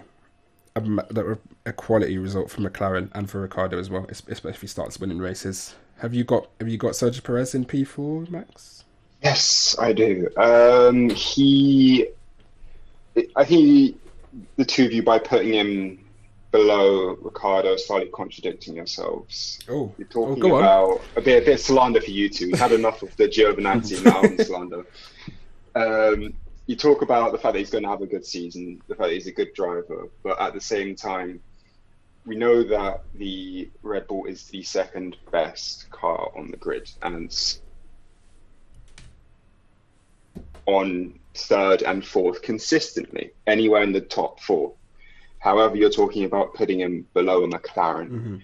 a, 0.75 1.37
a 1.65 1.73
quality 1.73 2.17
result 2.17 2.49
for 2.49 2.61
McLaren 2.61 3.09
and 3.13 3.29
for 3.29 3.41
Ricciardo 3.41 3.77
as 3.77 3.89
well, 3.89 4.05
especially 4.09 4.51
if 4.51 4.61
he 4.61 4.67
starts 4.67 4.99
winning 4.99 5.19
races. 5.19 5.75
Have 5.97 6.13
you 6.13 6.23
got 6.23 6.47
Have 6.59 6.69
you 6.69 6.77
got 6.77 6.93
Sergio 6.93 7.21
Perez 7.23 7.53
in 7.53 7.65
P 7.65 7.83
four, 7.83 8.25
Max? 8.29 8.85
Yes, 9.21 9.75
I 9.79 9.93
do. 9.93 10.29
Um, 10.37 11.09
he, 11.09 12.07
I 13.35 13.43
think 13.43 13.99
the 14.55 14.65
two 14.65 14.85
of 14.85 14.93
you 14.93 15.03
by 15.03 15.19
putting 15.19 15.53
him 15.53 15.99
below 16.51 17.15
Ricciardo 17.21 17.75
slightly 17.77 18.09
contradicting 18.09 18.75
yourselves. 18.75 19.59
Oh, 19.69 19.93
You're 19.97 20.07
oh 20.15 20.35
talking 20.35 20.51
on. 20.51 20.59
about 20.59 21.01
a 21.15 21.21
bit, 21.21 21.43
a 21.43 21.45
bit 21.45 21.53
of 21.55 21.59
slander 21.59 22.01
for 22.01 22.11
you 22.11 22.29
two. 22.29 22.47
We've 22.47 22.59
had 22.59 22.71
enough 22.71 23.03
of 23.03 23.15
the 23.17 23.27
Giovinazzi 23.27 24.03
now 24.05 24.21
and 24.21 24.41
slander. 24.41 24.85
Um, 25.75 26.33
you 26.65 26.75
talk 26.75 27.01
about 27.01 27.31
the 27.31 27.37
fact 27.37 27.53
that 27.53 27.59
he's 27.59 27.69
going 27.69 27.83
to 27.83 27.89
have 27.89 28.01
a 28.01 28.07
good 28.07 28.25
season, 28.25 28.81
the 28.87 28.95
fact 28.95 29.09
that 29.09 29.13
he's 29.13 29.27
a 29.27 29.31
good 29.31 29.53
driver, 29.53 30.09
but 30.23 30.39
at 30.41 30.53
the 30.53 30.61
same 30.61 30.95
time, 30.95 31.41
we 32.25 32.35
know 32.35 32.61
that 32.61 33.03
the 33.15 33.69
Red 33.83 34.07
Bull 34.07 34.25
is 34.25 34.47
the 34.47 34.61
second 34.61 35.15
best 35.31 35.89
car 35.91 36.29
on 36.35 36.51
the 36.51 36.57
grid, 36.57 36.91
and 37.01 37.33
on 40.65 41.17
third 41.37 41.83
and 41.83 42.05
fourth 42.05 42.41
consistently, 42.41 43.31
anywhere 43.45 43.83
in 43.83 43.91
the 43.91 44.01
top 44.01 44.39
four. 44.41 44.73
However, 45.39 45.75
you're 45.75 45.89
talking 45.89 46.25
about 46.25 46.53
putting 46.53 46.79
him 46.79 47.07
below 47.13 47.43
a 47.43 47.47
McLaren 47.47 48.09
hmm 48.09 48.37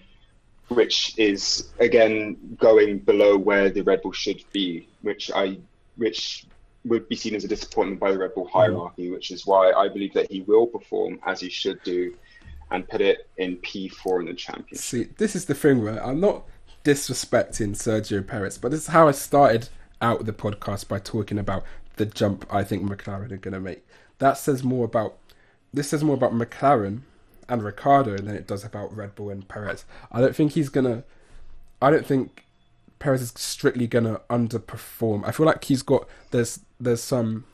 which 0.68 1.18
is 1.18 1.70
again 1.78 2.36
going 2.58 2.98
below 2.98 3.36
where 3.36 3.70
the 3.70 3.82
Red 3.82 4.02
Bull 4.02 4.12
should 4.12 4.42
be, 4.52 4.88
which 5.02 5.30
I 5.34 5.58
which 5.96 6.46
would 6.84 7.08
be 7.08 7.16
seen 7.16 7.34
as 7.34 7.44
a 7.44 7.48
disappointment 7.48 8.00
by 8.00 8.12
the 8.12 8.18
Red 8.18 8.34
Bull 8.34 8.48
hierarchy, 8.48 9.10
which 9.10 9.30
is 9.30 9.46
why 9.46 9.72
I 9.72 9.88
believe 9.88 10.12
that 10.14 10.30
he 10.30 10.42
will 10.42 10.66
perform 10.66 11.18
as 11.26 11.40
he 11.40 11.48
should 11.48 11.82
do 11.82 12.14
and 12.70 12.86
put 12.88 13.00
it 13.00 13.28
in 13.38 13.56
P4 13.58 14.20
in 14.20 14.26
the 14.26 14.34
championship. 14.34 14.78
See, 14.78 15.04
this 15.16 15.36
is 15.36 15.46
the 15.46 15.54
thing 15.54 15.82
where 15.82 16.04
I'm 16.04 16.20
not 16.20 16.44
disrespecting 16.84 17.70
Sergio 17.70 18.26
Perez, 18.26 18.58
but 18.58 18.70
this 18.70 18.80
is 18.80 18.86
how 18.88 19.08
I 19.08 19.12
started 19.12 19.68
out 20.02 20.26
the 20.26 20.32
podcast 20.32 20.88
by 20.88 20.98
talking 20.98 21.38
about 21.38 21.64
the 21.96 22.06
jump 22.06 22.46
I 22.50 22.64
think 22.64 22.82
McLaren 22.82 23.30
are 23.30 23.36
going 23.36 23.54
to 23.54 23.60
make. 23.60 23.86
That 24.18 24.38
says 24.38 24.62
more 24.62 24.84
about 24.84 25.18
this 25.72 25.88
says 25.88 26.04
more 26.04 26.14
about 26.14 26.32
McLaren 26.32 27.00
and 27.48 27.62
Ricciardo 27.62 28.16
than 28.16 28.34
it 28.34 28.46
does 28.46 28.64
about 28.64 28.94
Red 28.96 29.14
Bull 29.14 29.30
and 29.30 29.46
Perez. 29.46 29.84
I 30.10 30.20
don't 30.20 30.34
think 30.34 30.52
he's 30.52 30.68
gonna. 30.68 31.04
I 31.82 31.90
don't 31.90 32.06
think 32.06 32.44
Perez 32.98 33.20
is 33.20 33.32
strictly 33.36 33.86
gonna 33.86 34.20
underperform. 34.30 35.26
I 35.26 35.32
feel 35.32 35.46
like 35.46 35.64
he's 35.64 35.82
got 35.82 36.08
there's 36.30 36.60
there's 36.80 37.02
some 37.02 37.44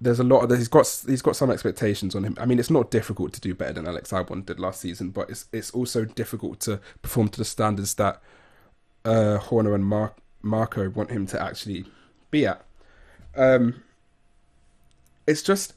there's 0.00 0.20
a 0.20 0.24
lot 0.24 0.40
of 0.40 0.58
he's 0.58 0.68
got 0.68 1.02
he's 1.06 1.22
got 1.22 1.36
some 1.36 1.50
expectations 1.50 2.14
on 2.14 2.24
him. 2.24 2.36
I 2.38 2.46
mean, 2.46 2.58
it's 2.58 2.70
not 2.70 2.90
difficult 2.90 3.32
to 3.34 3.40
do 3.40 3.54
better 3.54 3.74
than 3.74 3.86
Alex 3.86 4.10
Albon 4.10 4.44
did 4.44 4.60
last 4.60 4.80
season, 4.80 5.10
but 5.10 5.30
it's 5.30 5.46
it's 5.52 5.70
also 5.70 6.04
difficult 6.04 6.60
to 6.60 6.80
perform 7.02 7.28
to 7.30 7.38
the 7.38 7.44
standards 7.44 7.94
that 7.94 8.20
uh, 9.04 9.38
Horner 9.38 9.74
and 9.74 9.84
Mar- 9.84 10.14
Marko 10.42 10.90
want 10.90 11.10
him 11.10 11.26
to 11.28 11.42
actually 11.42 11.86
be 12.30 12.46
at. 12.46 12.62
Um, 13.36 13.82
it's 15.26 15.42
just 15.42 15.74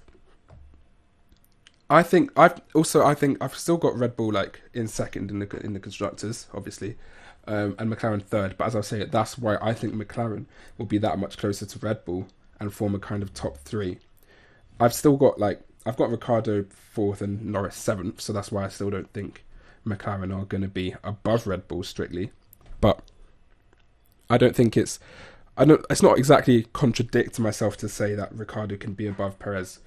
I 1.90 2.04
think 2.04 2.32
I've 2.38 2.62
also 2.76 3.04
I 3.04 3.16
think 3.16 3.38
I've 3.42 3.56
still 3.56 3.78
got 3.78 3.98
Red 3.98 4.16
Bull 4.16 4.32
like 4.32 4.62
in 4.74 4.88
second 4.88 5.32
in 5.32 5.40
the 5.40 5.50
in 5.62 5.74
the 5.74 5.80
constructors, 5.80 6.48
obviously, 6.54 6.98
um, 7.48 7.76
and 7.80 7.92
McLaren 7.92 8.22
third. 8.22 8.58
But 8.58 8.68
as 8.68 8.76
I 8.76 8.82
say, 8.82 9.06
that's 9.06 9.38
why 9.38 9.58
I 9.62 9.74
think 9.74 9.96
McLaren 9.96 10.46
will 10.78 10.86
be 10.86 11.00
that 11.00 11.18
much 11.18 11.38
closer 11.38 11.66
to 11.66 11.80
Red 11.80 12.06
Bull 12.06 12.28
and 12.60 12.72
form 12.72 12.94
a 12.94 13.00
kind 13.00 13.24
of 13.24 13.34
top 13.34 13.58
three. 13.58 13.98
I've 14.80 14.94
still 14.94 15.18
got 15.18 15.40
like 15.40 15.62
I've 15.86 15.98
got 15.98 16.12
Ricciardo 16.12 16.66
fourth 16.70 17.22
and 17.22 17.44
Norris 17.46 17.76
seventh, 17.76 18.22
so 18.22 18.34
that's 18.34 18.52
why 18.52 18.66
I 18.66 18.70
still 18.70 18.92
don't 18.92 19.12
think 19.12 19.44
McLaren 19.86 20.36
are 20.36 20.46
going 20.46 20.62
to 20.62 20.68
be 20.68 20.94
above 21.04 21.48
Red 21.48 21.68
Bull 21.68 21.82
strictly. 21.82 22.32
But 22.82 23.02
I 24.30 24.38
don't 24.38 24.56
think 24.56 24.78
it's 24.78 25.00
I 25.60 25.66
don't 25.66 25.86
it's 25.90 26.02
not 26.02 26.18
exactly 26.18 26.68
contradict 26.72 27.38
myself 27.38 27.76
to 27.78 27.90
say 27.90 28.16
that 28.16 28.34
Ricciardo 28.34 28.78
can 28.78 28.94
be 28.94 29.08
above 29.08 29.38
Perez, 29.40 29.80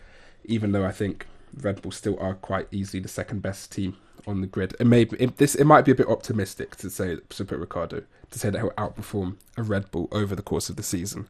even 0.44 0.72
though 0.72 0.84
I 0.84 0.92
think 0.92 1.26
Red 1.58 1.80
Bull 1.80 1.90
still 1.90 2.18
are 2.20 2.34
quite 2.34 2.68
easily 2.70 3.00
the 3.00 3.08
second 3.08 3.40
best 3.40 3.72
team 3.72 3.96
on 4.26 4.42
the 4.42 4.46
grid. 4.46 4.76
It 4.78 4.86
may 4.86 5.02
it, 5.18 5.38
this 5.38 5.54
it 5.54 5.64
might 5.64 5.86
be 5.86 5.92
a 5.92 5.94
bit 5.96 6.08
optimistic 6.08 6.76
to 6.76 6.90
say 6.90 7.16
to 7.26 7.44
put 7.44 7.58
Ricciardo 7.58 8.02
to 8.30 8.38
say 8.38 8.50
that 8.50 8.58
he'll 8.58 8.70
outperform 8.72 9.36
a 9.56 9.62
Red 9.62 9.90
Bull 9.90 10.08
over 10.12 10.36
the 10.36 10.42
course 10.42 10.68
of 10.68 10.76
the 10.76 10.82
season. 10.82 11.26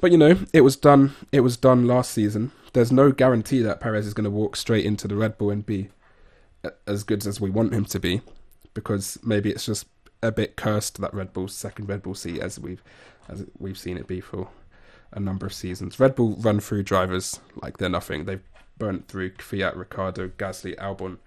But 0.00 0.12
you 0.12 0.18
know, 0.18 0.38
it 0.52 0.60
was 0.60 0.76
done. 0.76 1.14
It 1.32 1.40
was 1.40 1.56
done 1.56 1.86
last 1.86 2.12
season. 2.12 2.52
There's 2.74 2.92
no 2.92 3.10
guarantee 3.10 3.60
that 3.62 3.80
Perez 3.80 4.06
is 4.06 4.14
going 4.14 4.24
to 4.24 4.30
walk 4.30 4.54
straight 4.54 4.84
into 4.84 5.08
the 5.08 5.16
Red 5.16 5.36
Bull 5.36 5.50
and 5.50 5.66
be 5.66 5.90
as 6.86 7.02
good 7.02 7.26
as 7.26 7.40
we 7.40 7.50
want 7.50 7.74
him 7.74 7.84
to 7.86 7.98
be, 7.98 8.20
because 8.72 9.18
maybe 9.24 9.50
it's 9.50 9.66
just 9.66 9.86
a 10.22 10.32
bit 10.32 10.56
cursed 10.56 11.00
that 11.00 11.12
Red 11.12 11.32
Bull's 11.32 11.54
second 11.54 11.88
Red 11.88 12.02
Bull 12.02 12.14
seat 12.14 12.40
as 12.40 12.58
we've 12.58 12.82
as 13.28 13.44
we've 13.58 13.78
seen 13.78 13.96
it 13.96 14.06
be 14.06 14.20
for 14.20 14.48
a 15.12 15.20
number 15.20 15.46
of 15.46 15.52
seasons. 15.52 16.00
Red 16.00 16.14
Bull 16.14 16.36
run 16.40 16.60
through 16.60 16.82
drivers 16.82 17.40
like 17.62 17.78
they're 17.78 17.88
nothing. 17.88 18.24
They've 18.24 18.42
burnt 18.78 19.08
through 19.08 19.30
Kvyat, 19.30 19.76
Ricciardo, 19.76 20.28
Gasly, 20.28 20.76
Albon, 20.76 21.18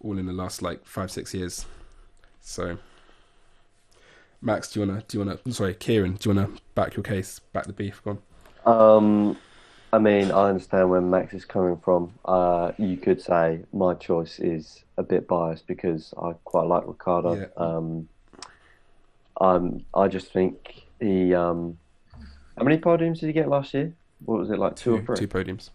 all 0.00 0.18
in 0.18 0.26
the 0.26 0.32
last 0.32 0.62
like 0.62 0.86
five 0.86 1.10
six 1.10 1.34
years. 1.34 1.66
So, 2.40 2.78
Max, 4.40 4.72
do 4.72 4.80
you 4.80 4.86
wanna 4.86 5.02
do 5.06 5.18
you 5.18 5.24
wanna 5.24 5.38
sorry, 5.52 5.74
Kieran, 5.74 6.14
do 6.14 6.30
you 6.30 6.34
wanna 6.36 6.50
back 6.74 6.96
your 6.96 7.02
case, 7.02 7.38
back 7.38 7.66
the 7.66 7.72
beef? 7.72 8.02
Go 8.04 8.18
on. 8.64 8.64
Um, 8.64 9.36
I 9.92 9.98
mean, 9.98 10.30
I 10.30 10.48
understand 10.48 10.88
where 10.88 11.00
Max 11.00 11.34
is 11.34 11.44
coming 11.44 11.76
from. 11.76 12.14
Uh, 12.24 12.72
you 12.78 12.96
could 12.96 13.20
say 13.20 13.64
my 13.72 13.94
choice 13.94 14.38
is 14.38 14.84
a 14.96 15.02
bit 15.02 15.28
biased 15.28 15.66
because 15.66 16.14
I 16.20 16.32
quite 16.44 16.66
like 16.66 16.86
Ricciardo. 16.86 17.34
Yeah. 17.34 17.46
Um, 17.56 18.08
um, 19.40 19.84
I 19.94 20.08
just 20.08 20.32
think 20.32 20.81
he. 21.02 21.34
Um, 21.34 21.78
how 22.56 22.64
many 22.64 22.78
podiums 22.78 23.20
did 23.20 23.26
he 23.26 23.32
get 23.32 23.48
last 23.48 23.72
year? 23.74 23.94
What 24.24 24.38
was 24.38 24.50
it 24.50 24.58
like 24.58 24.76
two, 24.76 24.96
or 24.96 25.02
three? 25.02 25.16
two 25.16 25.28
podiums. 25.28 25.70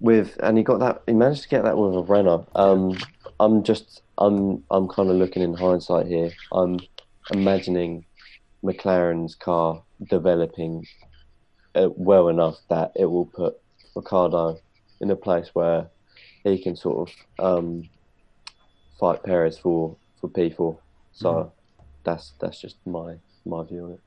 with 0.00 0.36
and 0.42 0.56
he 0.58 0.62
got 0.64 0.78
that 0.80 1.02
he 1.06 1.12
managed 1.14 1.42
to 1.42 1.48
get 1.48 1.64
that 1.64 1.76
with 1.76 1.94
a 1.94 2.02
Renault. 2.02 2.46
Um, 2.54 2.96
I'm 3.40 3.62
just 3.62 4.02
I'm 4.18 4.62
I'm 4.70 4.88
kind 4.88 5.10
of 5.10 5.16
looking 5.16 5.42
in 5.42 5.54
hindsight 5.54 6.06
here. 6.06 6.30
I'm 6.52 6.78
imagining 7.30 8.04
McLaren's 8.64 9.34
car 9.34 9.82
developing 10.10 10.86
uh, 11.74 11.88
well 11.94 12.28
enough 12.28 12.56
that 12.70 12.92
it 12.96 13.06
will 13.06 13.26
put 13.26 13.56
Ricciardo 13.94 14.58
in 15.00 15.10
a 15.10 15.16
place 15.16 15.50
where 15.52 15.88
he 16.44 16.62
can 16.62 16.76
sort 16.76 17.10
of 17.10 17.44
um, 17.58 17.88
fight 19.00 19.22
Perez 19.22 19.58
for 19.58 19.96
for 20.20 20.28
P4. 20.30 20.78
So 21.12 21.28
Mhm. 21.28 21.50
that's 22.04 22.32
that's 22.40 22.60
just 22.60 22.76
my 22.86 23.16
my 23.44 23.62
view 23.64 23.84
on 23.84 23.92
it. 23.92 24.00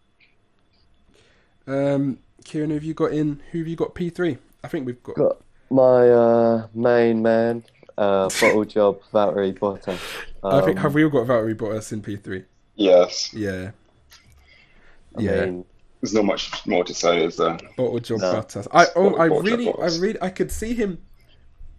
Um, 1.70 2.20
Kieran, 2.44 2.70
who 2.72 2.76
have 2.76 2.84
you 2.84 2.94
got 2.94 3.12
in? 3.14 3.42
Who 3.52 3.60
have 3.60 3.68
you 3.68 3.76
got 3.76 3.96
P 3.96 4.10
three? 4.10 4.38
I 4.64 4.68
think 4.68 4.86
we've 4.86 5.02
got. 5.04 5.16
Got 5.16 5.42
my 5.70 6.10
uh, 6.10 6.68
main 6.74 7.22
man, 7.22 7.64
uh, 7.98 8.30
bottle 8.40 8.66
job, 8.66 9.02
Valtteri 9.14 9.58
Bottas. 9.58 10.04
I 10.50 10.62
think 10.62 10.78
Um, 10.78 10.84
have 10.84 10.94
we 10.94 11.04
all 11.04 11.10
got 11.10 11.28
Valtteri 11.28 11.56
Bottas 11.56 11.92
in 11.94 12.02
P 12.02 12.16
three? 12.18 12.46
Yes, 12.76 13.32
Yeah, 13.32 13.72
I 15.16 15.22
yeah. 15.22 15.46
mean, 15.46 15.66
there's 16.02 16.14
not 16.14 16.26
much 16.26 16.66
more 16.66 16.84
to 16.84 16.94
say, 16.94 17.24
is 17.26 17.38
there? 17.38 17.60
Bottle 17.76 18.00
job 18.00 18.22
No. 18.22 18.28
Bottas. 18.28 18.68
I 18.72 18.88
oh 18.96 19.16
I 19.16 19.28
Bottle 19.28 19.44
job 19.44 19.62
really 19.62 19.74
I 19.82 19.90
Bottas. 19.90 20.00
really 20.00 20.22
I 20.22 20.30
could 20.30 20.52
see 20.52 20.74
him. 20.74 21.00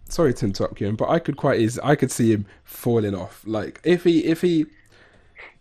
Sorry 0.09 0.33
to 0.35 0.45
interrupt 0.45 0.75
Kieran, 0.77 0.95
but 0.95 1.09
I 1.09 1.19
could 1.19 1.37
quite 1.37 1.59
easy 1.59 1.79
I 1.83 1.95
could 1.95 2.11
see 2.11 2.31
him 2.33 2.45
falling 2.63 3.15
off. 3.15 3.43
Like 3.45 3.79
if 3.83 4.03
he 4.03 4.25
if 4.25 4.41
he 4.41 4.67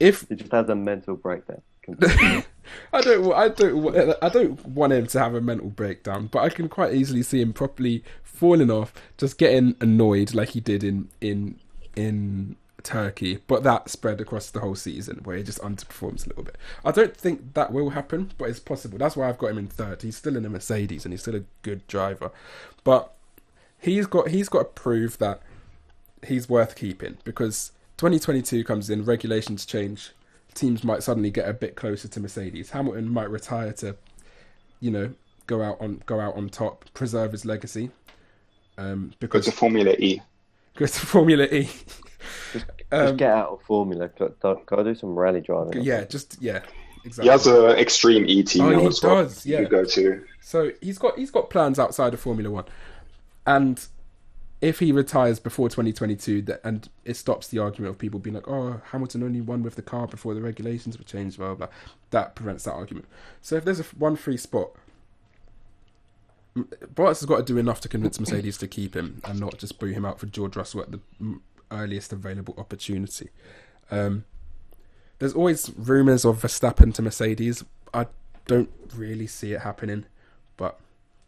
if 0.01 0.27
He 0.29 0.37
just 0.37 0.53
has 0.53 0.69
a 0.71 0.75
mental 0.75 1.17
breakdown. 1.17 1.63
I 2.93 3.01
don't, 3.01 3.33
I 3.33 3.49
don't, 3.49 4.17
I 4.23 4.29
don't 4.29 4.67
want 4.67 4.93
him 4.93 5.07
to 5.09 5.19
have 5.19 5.35
a 5.35 5.41
mental 5.41 5.69
breakdown, 5.69 6.27
but 6.27 6.41
I 6.41 6.49
can 6.49 6.69
quite 6.69 6.95
easily 6.95 7.23
see 7.23 7.41
him 7.41 7.53
properly 7.53 8.05
falling 8.23 8.71
off, 8.71 8.93
just 9.19 9.39
getting 9.39 9.77
annoyed 9.81 10.35
like 10.35 10.51
he 10.51 10.61
did 10.61 10.83
in 10.83 11.09
in 11.21 11.59
in 11.95 12.57
Turkey. 12.83 13.39
But 13.47 13.63
that 13.65 13.89
spread 13.89 14.21
across 14.21 14.51
the 14.51 14.61
whole 14.61 14.75
season, 14.75 15.21
where 15.25 15.37
he 15.37 15.43
just 15.43 15.61
underperforms 15.61 16.25
a 16.25 16.31
little 16.31 16.45
bit. 16.45 16.57
I 16.85 16.91
don't 16.91 17.17
think 17.17 17.55
that 17.55 17.73
will 17.73 17.91
happen, 17.91 18.33
but 18.39 18.49
it's 18.49 18.61
possible. 18.61 18.99
That's 18.99 19.17
why 19.17 19.29
I've 19.29 19.39
got 19.39 19.51
him 19.51 19.59
in 19.59 19.69
third. 19.69 20.03
He's 20.03 20.17
still 20.17 20.37
in 20.37 20.45
a 20.45 20.51
Mercedes, 20.51 21.05
and 21.05 21.13
he's 21.13 21.23
still 21.23 21.37
a 21.37 21.45
good 21.63 21.87
driver, 21.87 22.31
but 22.83 23.15
he's 23.79 24.07
got 24.07 24.29
he's 24.29 24.49
got 24.49 24.59
to 24.59 24.83
prove 24.83 25.19
that 25.19 25.43
he's 26.27 26.49
worth 26.49 26.77
keeping 26.77 27.17
because 27.25 27.73
2022 27.97 28.65
comes 28.65 28.91
in, 28.91 29.05
regulations 29.05 29.65
change 29.65 30.13
teams 30.55 30.85
might 30.85 31.03
suddenly 31.03 31.31
get 31.31 31.49
a 31.49 31.53
bit 31.53 31.77
closer 31.77 32.09
to 32.09 32.21
Mercedes. 32.21 32.71
Hamilton 32.71 33.09
might 33.09 33.31
retire 33.31 33.73
to, 33.75 33.97
you 34.81 34.91
know, 34.91 35.13
go 35.47 35.63
out 35.63 35.81
on 35.81 36.03
go 36.07 36.21
out 36.21 36.37
on 36.37 36.49
top, 36.49 36.85
preserve 36.95 37.33
his 37.33 37.45
legacy. 37.45 37.91
Um, 38.79 39.09
Go 39.11 39.17
because 39.21 39.45
to 39.47 39.53
Formula 39.53 39.93
E. 39.99 40.23
go 40.77 40.87
to 40.87 41.01
Formula 41.07 41.45
E. 41.45 41.69
Just 42.53 42.67
Um, 42.93 43.17
get 43.17 43.31
out 43.31 43.51
of 43.51 43.63
Formula. 43.63 44.09
Go, 44.19 44.33
go- 44.41 44.63
go 44.67 44.83
do 44.83 44.95
some 44.97 45.17
rally 45.17 45.41
driving. 45.41 45.83
yeah, 45.83 46.05
just 46.05 46.37
yeah, 46.41 46.61
He 47.21 47.29
has 47.29 47.47
an 47.47 47.73
extreme 47.79 48.25
E 48.27 48.43
team 48.43 48.63
Oh, 48.65 48.81
he 48.81 48.87
as 48.87 49.01
well. 49.03 49.23
does, 49.23 49.47
yeah. 49.47 49.61
You 49.61 49.69
go 49.69 49.85
to. 49.85 50.25
So 50.41 50.73
he's 50.81 50.99
got 50.99 51.17
he's 51.17 51.31
got 51.31 51.51
plans 51.51 51.79
outside 51.79 52.15
of 52.15 52.21
Formula 52.21 52.51
One, 52.51 52.65
and 53.47 53.85
if 54.61 54.79
he 54.79 54.93
retires 54.93 55.41
before 55.41 55.69
2022, 55.69 56.43
that 56.43 56.61
and 56.63 56.89
it 57.05 57.17
stops 57.17 57.49
the 57.49 57.59
argument 57.59 57.95
of 57.95 57.99
people 57.99 58.21
being 58.21 58.35
like, 58.35 58.49
"Oh, 58.49 58.81
Hamilton 58.91 59.23
only 59.23 59.41
won 59.41 59.63
with 59.63 59.77
the 59.77 59.83
car 59.83 60.07
before 60.07 60.35
the 60.35 60.43
regulations 60.43 60.99
were 60.99 61.05
changed," 61.05 61.39
blah 61.39 61.55
blah. 61.55 61.67
blah. 61.67 61.77
That 62.11 62.35
prevents 62.35 62.65
that 62.65 62.73
argument. 62.73 63.07
So 63.41 63.57
if 63.57 63.65
there's 63.65 63.81
a 63.81 63.85
one 63.85 64.17
free 64.17 64.37
spot, 64.37 64.71
Bottas 66.57 67.21
has 67.21 67.27
got 67.27 67.39
to 67.39 67.43
do 67.43 67.59
enough 67.59 67.81
to 67.83 67.89
convince 67.89 68.21
Mercedes 68.21 68.59
to 68.59 68.67
keep 68.67 68.95
him 68.95 69.21
and 69.25 69.41
not 69.41 69.59
just 69.59 69.79
boo 69.79 69.87
him 69.87 70.05
out 70.05 70.19
for 70.19 70.27
George 70.27 70.57
Russell 70.57 70.83
at 70.83 70.91
the 70.91 71.01
earliest 71.71 72.13
available 72.13 72.55
opportunity. 72.59 73.31
Um, 73.91 74.25
there's 75.21 75.35
always 75.35 75.71
rumours 75.77 76.25
of 76.25 76.43
Verstappen 76.43 76.93
to 76.95 77.03
Mercedes. 77.03 77.65
I 77.95 78.07
don't 78.47 78.71
really 78.95 79.27
see 79.27 79.53
it 79.53 79.61
happening, 79.61 80.07
but 80.57 80.79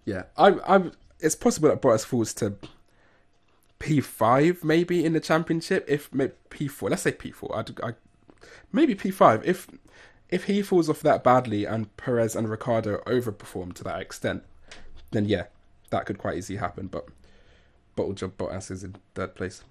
yeah, 0.04 0.24
I'm. 0.36 0.60
I'm. 0.66 0.92
It's 1.20 1.36
possible 1.36 1.68
that 1.68 1.80
Bottas 1.80 2.04
falls 2.04 2.34
to 2.34 2.54
P5 3.82 4.62
maybe 4.62 5.04
in 5.04 5.12
the 5.12 5.20
championship. 5.20 5.84
If 5.88 6.12
maybe 6.14 6.32
P4, 6.50 6.90
let's 6.90 7.02
say 7.02 7.12
P4. 7.12 7.56
I'd, 7.56 7.80
I 7.80 7.94
maybe 8.70 8.94
P5 8.94 9.44
if 9.44 9.68
if 10.28 10.44
he 10.44 10.62
falls 10.62 10.88
off 10.88 11.00
that 11.00 11.24
badly 11.24 11.64
and 11.64 11.94
Perez 11.96 12.36
and 12.36 12.48
Ricciardo 12.48 12.98
overperform 13.06 13.74
to 13.74 13.84
that 13.84 14.00
extent, 14.00 14.44
then 15.10 15.26
yeah, 15.26 15.46
that 15.90 16.06
could 16.06 16.18
quite 16.18 16.38
easily 16.38 16.58
happen. 16.58 16.86
But 16.86 17.06
Bottle 17.96 18.14
Job 18.14 18.38
Bottas 18.38 18.70
is 18.70 18.84
in 18.84 18.94
third 19.14 19.34
place. 19.34 19.64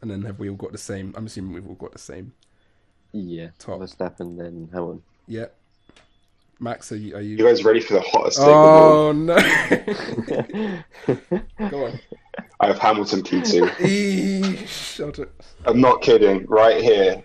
And 0.00 0.10
then 0.10 0.22
have 0.22 0.38
we 0.38 0.48
all 0.48 0.56
got 0.56 0.70
the 0.70 0.78
same? 0.78 1.12
I'm 1.16 1.26
assuming 1.26 1.52
we've 1.52 1.68
all 1.68 1.74
got 1.74 1.92
the 1.92 1.98
same. 1.98 2.32
Yeah. 3.12 3.48
Top. 3.58 3.80
Verstappen, 3.80 4.38
then 4.38 4.68
Hamilton. 4.72 5.02
Yeah. 5.26 5.46
Max, 6.60 6.92
are 6.92 6.96
you? 6.96 7.16
Are 7.16 7.20
You 7.20 7.36
you? 7.36 7.44
guys 7.44 7.64
ready 7.64 7.80
for 7.80 7.94
the 7.94 8.00
hottest 8.00 8.38
take 8.38 8.46
of 8.46 8.52
oh, 8.52 8.56
all? 8.56 9.08
Oh 9.08 9.12
no! 9.12 9.36
Go 11.70 11.86
on. 11.86 12.00
I 12.60 12.66
have 12.66 12.78
Hamilton 12.78 13.22
P2. 13.22 13.80
Eee, 13.86 14.66
shut 14.66 15.18
it. 15.18 15.30
I'm 15.66 15.80
not 15.80 16.02
kidding. 16.02 16.46
Right 16.46 16.82
here, 16.82 17.22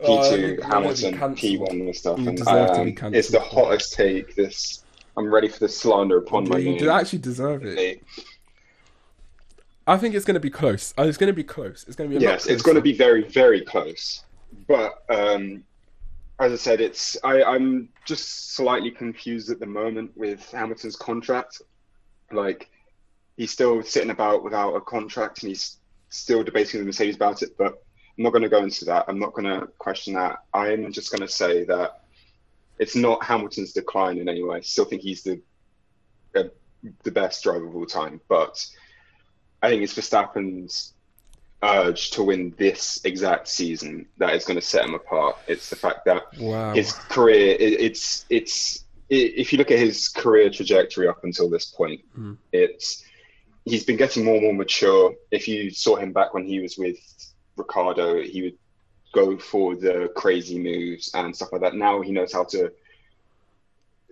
Oh, 0.00 0.04
P2, 0.18 0.30
you- 0.32 0.46
you're 0.46 0.56
gonna 0.56 0.66
be 0.92 1.02
Hamilton. 1.12 1.14
P1 1.36 1.70
and 1.70 1.96
stuff. 1.96 2.18
You 2.18 2.28
And 2.28 2.36
deserve 2.36 2.68
to 2.76 2.84
be 2.84 3.00
um, 3.02 3.14
it's 3.14 3.28
the 3.28 3.40
hottest 3.40 3.94
take. 3.94 4.34
This 4.34 4.84
I'm 5.16 5.32
ready 5.32 5.48
for 5.48 5.58
the 5.60 5.68
slander 5.68 6.18
upon 6.18 6.48
my 6.48 6.58
You 6.58 6.70
name. 6.72 6.78
do 6.78 6.90
actually 6.90 7.20
deserve 7.20 7.64
it. 7.64 8.02
I 9.86 9.96
think 9.96 10.14
it's 10.14 10.24
going 10.24 10.34
to 10.34 10.40
be 10.40 10.50
close. 10.50 10.92
Oh, 10.98 11.04
it's 11.08 11.16
going 11.16 11.28
to 11.28 11.32
be 11.36 11.44
close. 11.44 11.84
It's 11.86 11.96
going 11.96 12.10
to 12.10 12.18
be 12.18 12.24
a 12.24 12.28
Yes, 12.28 12.46
it's 12.46 12.62
going 12.62 12.74
to 12.74 12.80
be 12.82 12.92
very, 12.92 13.22
very 13.22 13.60
close. 13.64 14.24
But 14.66 15.02
um, 15.08 15.62
as 16.40 16.52
I 16.52 16.56
said, 16.56 16.80
it's 16.80 17.16
I, 17.24 17.42
I'm 17.42 17.88
just 18.04 18.54
slightly 18.56 18.90
confused 18.90 19.48
at 19.50 19.60
the 19.60 19.66
moment 19.66 20.10
with 20.16 20.50
Hamilton's 20.50 20.96
contract. 20.96 21.62
Like 22.32 22.68
he's 23.36 23.50
still 23.50 23.82
sitting 23.82 24.10
about 24.10 24.42
without 24.44 24.74
a 24.74 24.80
contract, 24.80 25.42
and 25.42 25.48
he's 25.50 25.78
still 26.08 26.42
debating 26.42 26.80
with 26.80 26.86
Mercedes 26.86 27.16
about 27.16 27.42
it. 27.42 27.56
But 27.58 27.82
I'm 28.16 28.24
not 28.24 28.30
going 28.30 28.42
to 28.42 28.48
go 28.48 28.62
into 28.62 28.84
that. 28.86 29.04
I'm 29.08 29.18
not 29.18 29.32
going 29.34 29.44
to 29.44 29.66
question 29.78 30.14
that. 30.14 30.38
I'm 30.54 30.92
just 30.92 31.10
going 31.10 31.20
to 31.26 31.28
say 31.32 31.64
that 31.64 32.00
it's 32.78 32.96
not 32.96 33.22
Hamilton's 33.24 33.72
decline 33.72 34.18
in 34.18 34.28
any 34.28 34.42
way. 34.42 34.58
I 34.58 34.60
still 34.60 34.84
think 34.84 35.02
he's 35.02 35.22
the 35.22 35.40
uh, 36.34 36.44
the 37.02 37.10
best 37.10 37.42
driver 37.42 37.66
of 37.66 37.74
all 37.74 37.86
time, 37.86 38.20
but 38.28 38.64
I 39.62 39.70
think 39.70 39.82
it's 39.82 39.94
Verstappen's 39.94 40.92
urge 41.62 42.10
to 42.10 42.22
win 42.22 42.54
this 42.58 43.00
exact 43.04 43.48
season 43.48 44.06
that 44.18 44.34
is 44.34 44.44
going 44.44 44.58
to 44.60 44.64
set 44.64 44.84
him 44.84 44.94
apart. 44.94 45.36
It's 45.48 45.70
the 45.70 45.76
fact 45.76 46.04
that 46.04 46.22
Wow. 46.38 46.74
his 46.74 46.92
career, 46.92 47.56
it, 47.58 47.80
it's 47.80 48.26
it's 48.28 48.84
if 49.08 49.52
you 49.52 49.58
look 49.58 49.70
at 49.70 49.78
his 49.78 50.08
career 50.08 50.50
trajectory 50.50 51.08
up 51.08 51.24
until 51.24 51.48
this 51.48 51.64
point, 51.64 52.02
Mhm. 52.18 52.36
it's 52.52 53.04
he's 53.66 53.84
been 53.84 53.96
getting 53.98 54.24
more 54.24 54.36
and 54.36 54.44
more 54.44 54.54
mature. 54.54 55.14
If 55.30 55.46
you 55.46 55.70
saw 55.70 55.96
him 55.96 56.12
back 56.12 56.32
when 56.32 56.46
he 56.46 56.60
was 56.60 56.78
with 56.78 56.96
Ricciardo, 57.56 58.22
he 58.22 58.40
would 58.42 58.54
go 59.12 59.36
for 59.36 59.76
the 59.76 60.10
crazy 60.16 60.58
moves 60.58 61.10
and 61.14 61.34
stuff 61.36 61.52
like 61.52 61.60
that. 61.60 61.74
Now 61.74 62.00
he 62.00 62.12
knows 62.12 62.32
how 62.32 62.44
to 62.44 62.72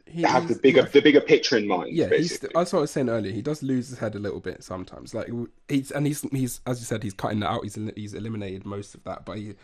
He- 0.06 0.22
have 0.22 0.48
the 0.48 0.56
bigger 0.56 0.80
yeah. 0.82 0.88
the 0.88 1.00
bigger 1.00 1.20
picture 1.20 1.56
in 1.56 1.66
mind. 1.66 1.94
Yeah, 1.96 2.08
he's, 2.08 2.38
that's 2.38 2.72
what 2.72 2.74
I 2.74 2.80
was 2.82 2.90
saying 2.90 3.08
earlier. 3.08 3.32
He 3.32 3.42
does 3.42 3.62
lose 3.62 3.88
his 3.88 3.98
head 3.98 4.14
a 4.14 4.18
little 4.18 4.40
bit 4.40 4.62
sometimes. 4.62 5.14
Like 5.14 5.30
he's 5.68 5.90
and 5.90 6.06
he's 6.06 6.20
he's 6.30 6.60
as 6.66 6.80
you 6.80 6.84
said, 6.86 7.02
he's 7.02 7.14
cutting 7.14 7.40
that 7.40 7.50
out. 7.50 7.62
He's 7.64 7.78
he's 7.96 8.12
eliminated 8.14 8.66
most 8.66 8.94
of 8.94 9.02
that. 9.04 9.24
But 9.24 9.38
he, 9.38 9.54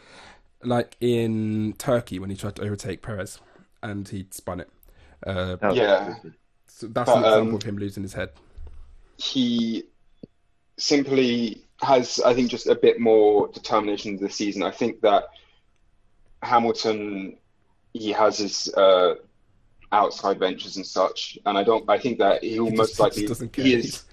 like 0.62 0.96
in 1.00 1.74
Turkey 1.78 2.18
when 2.18 2.30
he 2.30 2.36
tried 2.36 2.56
to 2.56 2.62
overtake 2.62 3.02
Perez 3.02 3.38
and 3.82 4.08
he 4.08 4.26
spun 4.30 4.60
it. 4.60 4.70
Uh, 5.26 5.56
Yeah. 5.72 6.14
so 6.68 6.86
that's 6.86 7.10
an 7.10 7.18
example 7.18 7.48
um, 7.50 7.54
of 7.54 7.62
him 7.62 7.76
losing 7.78 8.02
his 8.02 8.14
head. 8.14 8.30
He 9.20 9.84
simply 10.78 11.62
has, 11.82 12.20
I 12.20 12.34
think, 12.34 12.50
just 12.50 12.66
a 12.66 12.74
bit 12.74 13.00
more 13.00 13.48
determination 13.48 14.16
this 14.16 14.34
season. 14.34 14.62
I 14.62 14.70
think 14.70 15.00
that 15.02 15.24
Hamilton, 16.42 17.36
he 17.92 18.12
has 18.12 18.38
his 18.38 18.72
uh, 18.74 19.16
outside 19.92 20.38
ventures 20.38 20.76
and 20.76 20.86
such, 20.86 21.38
and 21.44 21.58
I 21.58 21.64
don't. 21.64 21.88
I 21.88 21.98
think 21.98 22.18
that 22.18 22.42
he'll 22.42 22.70
He 22.70 22.76
most 22.76 22.98
likely 22.98 23.28
he 23.54 23.74
is. 23.74 24.04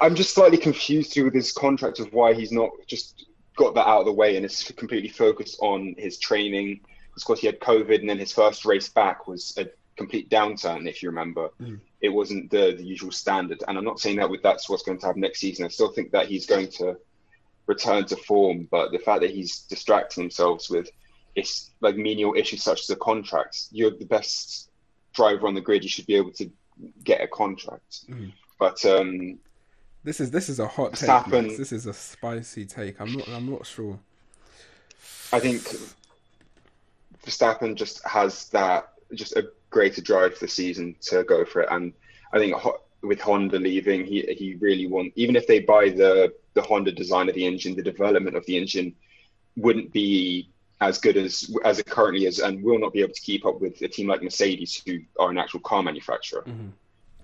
I'm 0.00 0.14
just 0.14 0.34
slightly 0.34 0.58
confused 0.58 1.12
through 1.12 1.24
with 1.24 1.34
his 1.34 1.52
contract 1.52 1.98
of 1.98 2.12
why 2.12 2.34
he's 2.34 2.52
not 2.52 2.70
just 2.86 3.26
got 3.56 3.74
that 3.74 3.86
out 3.86 4.00
of 4.00 4.06
the 4.06 4.12
way 4.12 4.36
and 4.36 4.44
is 4.44 4.70
completely 4.76 5.08
focused 5.08 5.58
on 5.60 5.94
his 5.98 6.18
training. 6.18 6.80
Of 7.16 7.24
course, 7.24 7.40
he 7.40 7.46
had 7.46 7.58
COVID, 7.58 8.00
and 8.00 8.08
then 8.08 8.18
his 8.18 8.32
first 8.32 8.64
race 8.64 8.88
back 8.88 9.26
was 9.26 9.56
a 9.58 9.66
complete 9.98 10.30
downturn, 10.30 10.88
if 10.88 11.02
you 11.02 11.10
remember. 11.10 11.50
Mm. 11.60 11.80
It 12.00 12.08
wasn't 12.08 12.50
the, 12.50 12.74
the 12.78 12.84
usual 12.84 13.10
standard. 13.10 13.62
And 13.68 13.76
I'm 13.76 13.84
not 13.84 14.00
saying 14.00 14.16
that 14.16 14.30
with 14.30 14.42
that's 14.42 14.68
what's 14.68 14.84
going 14.84 14.98
to 15.00 15.06
happen 15.06 15.20
next 15.20 15.40
season. 15.40 15.64
I 15.66 15.68
still 15.68 15.92
think 15.92 16.12
that 16.12 16.28
he's 16.28 16.46
going 16.46 16.68
to 16.80 16.96
return 17.66 18.04
to 18.06 18.16
form, 18.16 18.68
but 18.70 18.92
the 18.92 18.98
fact 18.98 19.20
that 19.22 19.30
he's 19.30 19.60
distracting 19.60 20.22
himself 20.22 20.70
with 20.70 20.88
it's 21.34 21.70
like 21.80 21.96
menial 21.96 22.34
issues 22.34 22.62
such 22.62 22.80
as 22.80 22.86
the 22.86 22.96
contracts. 22.96 23.68
You're 23.70 23.90
the 23.96 24.06
best 24.06 24.70
driver 25.14 25.46
on 25.46 25.54
the 25.54 25.60
grid. 25.60 25.82
You 25.84 25.88
should 25.90 26.06
be 26.06 26.16
able 26.16 26.32
to 26.32 26.50
get 27.04 27.20
a 27.20 27.28
contract. 27.28 28.08
Mm. 28.08 28.32
But 28.58 28.84
um, 28.84 29.38
This 30.04 30.20
is 30.20 30.30
this 30.30 30.48
is 30.48 30.58
a 30.58 30.66
hot 30.66 30.94
take. 30.94 31.08
Verstappen- 31.10 31.56
This 31.56 31.72
is 31.72 31.86
a 31.86 31.92
spicy 31.92 32.64
take. 32.64 33.00
I'm 33.00 33.12
not 33.12 33.28
I'm 33.28 33.50
not 33.50 33.66
sure. 33.66 33.98
I 35.32 35.38
think 35.38 35.62
Verstappen 37.24 37.74
just 37.74 38.04
has 38.06 38.48
that 38.50 38.92
just 39.14 39.36
a 39.36 39.50
greater 39.70 40.00
drive 40.00 40.34
for 40.34 40.46
the 40.46 40.48
season 40.48 40.96
to 41.02 41.24
go 41.24 41.44
for 41.44 41.62
it, 41.62 41.68
and 41.70 41.92
I 42.32 42.38
think 42.38 42.56
with 43.02 43.20
Honda 43.20 43.58
leaving, 43.58 44.04
he 44.04 44.22
he 44.36 44.56
really 44.56 44.86
want 44.86 45.12
even 45.16 45.36
if 45.36 45.46
they 45.46 45.60
buy 45.60 45.90
the 45.90 46.32
the 46.54 46.62
Honda 46.62 46.92
design 46.92 47.28
of 47.28 47.34
the 47.34 47.46
engine, 47.46 47.76
the 47.76 47.82
development 47.82 48.36
of 48.36 48.44
the 48.46 48.56
engine 48.56 48.94
wouldn't 49.56 49.92
be 49.92 50.50
as 50.80 50.98
good 50.98 51.16
as 51.16 51.54
as 51.64 51.78
it 51.78 51.86
currently 51.86 52.26
is, 52.26 52.38
and 52.38 52.62
will 52.62 52.78
not 52.78 52.92
be 52.92 53.00
able 53.00 53.14
to 53.14 53.20
keep 53.20 53.44
up 53.46 53.60
with 53.60 53.80
a 53.82 53.88
team 53.88 54.08
like 54.08 54.22
Mercedes, 54.22 54.82
who 54.84 54.98
are 55.18 55.30
an 55.30 55.38
actual 55.38 55.60
car 55.60 55.82
manufacturer. 55.82 56.44
Mhm. 56.46 56.70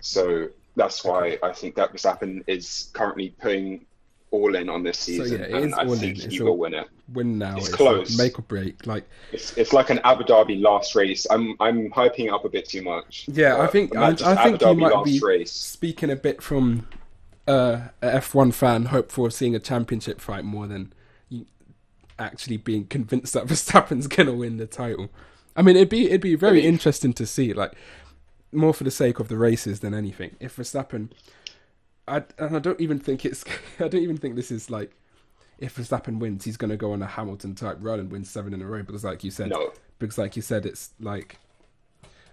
So 0.01 0.49
that's 0.75 1.03
why 1.03 1.39
I 1.41 1.51
think 1.53 1.75
that 1.75 1.93
Verstappen 1.93 2.43
is 2.47 2.89
currently 2.93 3.29
putting 3.39 3.85
all 4.31 4.55
in 4.55 4.69
on 4.69 4.83
this 4.83 4.97
season, 4.99 5.39
yeah, 5.39 5.45
it 5.45 5.53
and 5.53 5.65
is 5.67 5.73
I 5.73 5.85
think 5.87 6.03
in. 6.23 6.29
he 6.29 6.35
It's 6.37 6.39
will 6.41 6.57
win 6.57 6.73
it. 6.73 6.87
Win 7.13 7.37
now. 7.37 7.55
It's 7.57 7.67
It's, 7.67 7.75
close. 7.75 8.17
make 8.17 8.37
or 8.37 8.41
break. 8.41 8.85
Like 8.85 9.05
It's 9.31 9.55
it's 9.57 9.71
like 9.71 9.89
an 9.89 9.99
Abu 10.03 10.23
Dhabi 10.23 10.61
last 10.61 10.95
race. 10.95 11.25
I'm 11.29 11.55
I'm 11.59 11.89
hyping 11.91 12.31
up 12.31 12.43
a 12.43 12.49
bit 12.49 12.67
too 12.67 12.81
much. 12.81 13.25
Yeah, 13.31 13.61
I 13.61 13.67
think- 13.67 13.95
I- 13.95 14.09
I 14.09 14.43
think 14.43 14.61
you 14.61 14.73
might 14.75 15.03
be- 15.05 15.19
race. 15.19 15.51
speaking 15.51 16.09
a 16.09 16.15
bit 16.15 16.41
from 16.41 16.87
uh, 17.47 17.89
a 18.01 18.07
F1 18.17 18.53
fan, 18.53 18.85
hope 18.85 19.11
for 19.11 19.29
seeing 19.29 19.53
a 19.55 19.59
championship 19.59 20.19
fight 20.19 20.43
more 20.43 20.65
than 20.67 20.91
actually 22.17 22.57
being 22.57 22.85
convinced 22.85 23.33
that 23.33 23.45
Verstappen's 23.47 24.07
gonna 24.07 24.33
win 24.33 24.57
the 24.57 24.65
title. 24.67 25.09
I 25.55 25.61
mean, 25.61 25.75
it'd 25.75 25.89
be 25.89 26.07
it'd 26.07 26.21
be 26.21 26.35
very 26.35 26.55
Really? 26.57 26.67
interesting 26.67 27.13
to 27.13 27.25
see, 27.25 27.53
like 27.53 27.73
more 28.51 28.73
for 28.73 28.83
the 28.83 28.91
sake 28.91 29.19
of 29.19 29.27
the 29.27 29.37
races 29.37 29.81
than 29.81 29.93
anything. 29.93 30.35
If 30.39 30.55
Verstappen, 30.57 31.09
I 32.07 32.23
and 32.37 32.55
I 32.55 32.59
don't 32.59 32.79
even 32.79 32.99
think 32.99 33.25
it's 33.25 33.43
I 33.79 33.87
don't 33.87 34.01
even 34.01 34.17
think 34.17 34.35
this 34.35 34.51
is 34.51 34.69
like 34.69 34.91
if 35.57 35.75
Verstappen 35.75 36.19
wins, 36.19 36.43
he's 36.43 36.57
gonna 36.57 36.77
go 36.77 36.91
on 36.91 37.01
a 37.01 37.07
Hamilton 37.07 37.55
type 37.55 37.77
run 37.79 37.99
and 37.99 38.11
win 38.11 38.25
seven 38.25 38.53
in 38.53 38.61
a 38.61 38.65
row. 38.65 38.83
Because 38.83 39.03
like 39.03 39.23
you 39.23 39.31
said, 39.31 39.49
No, 39.49 39.71
because 39.99 40.17
like 40.17 40.35
you 40.35 40.41
said, 40.41 40.65
it's 40.65 40.91
like 40.99 41.37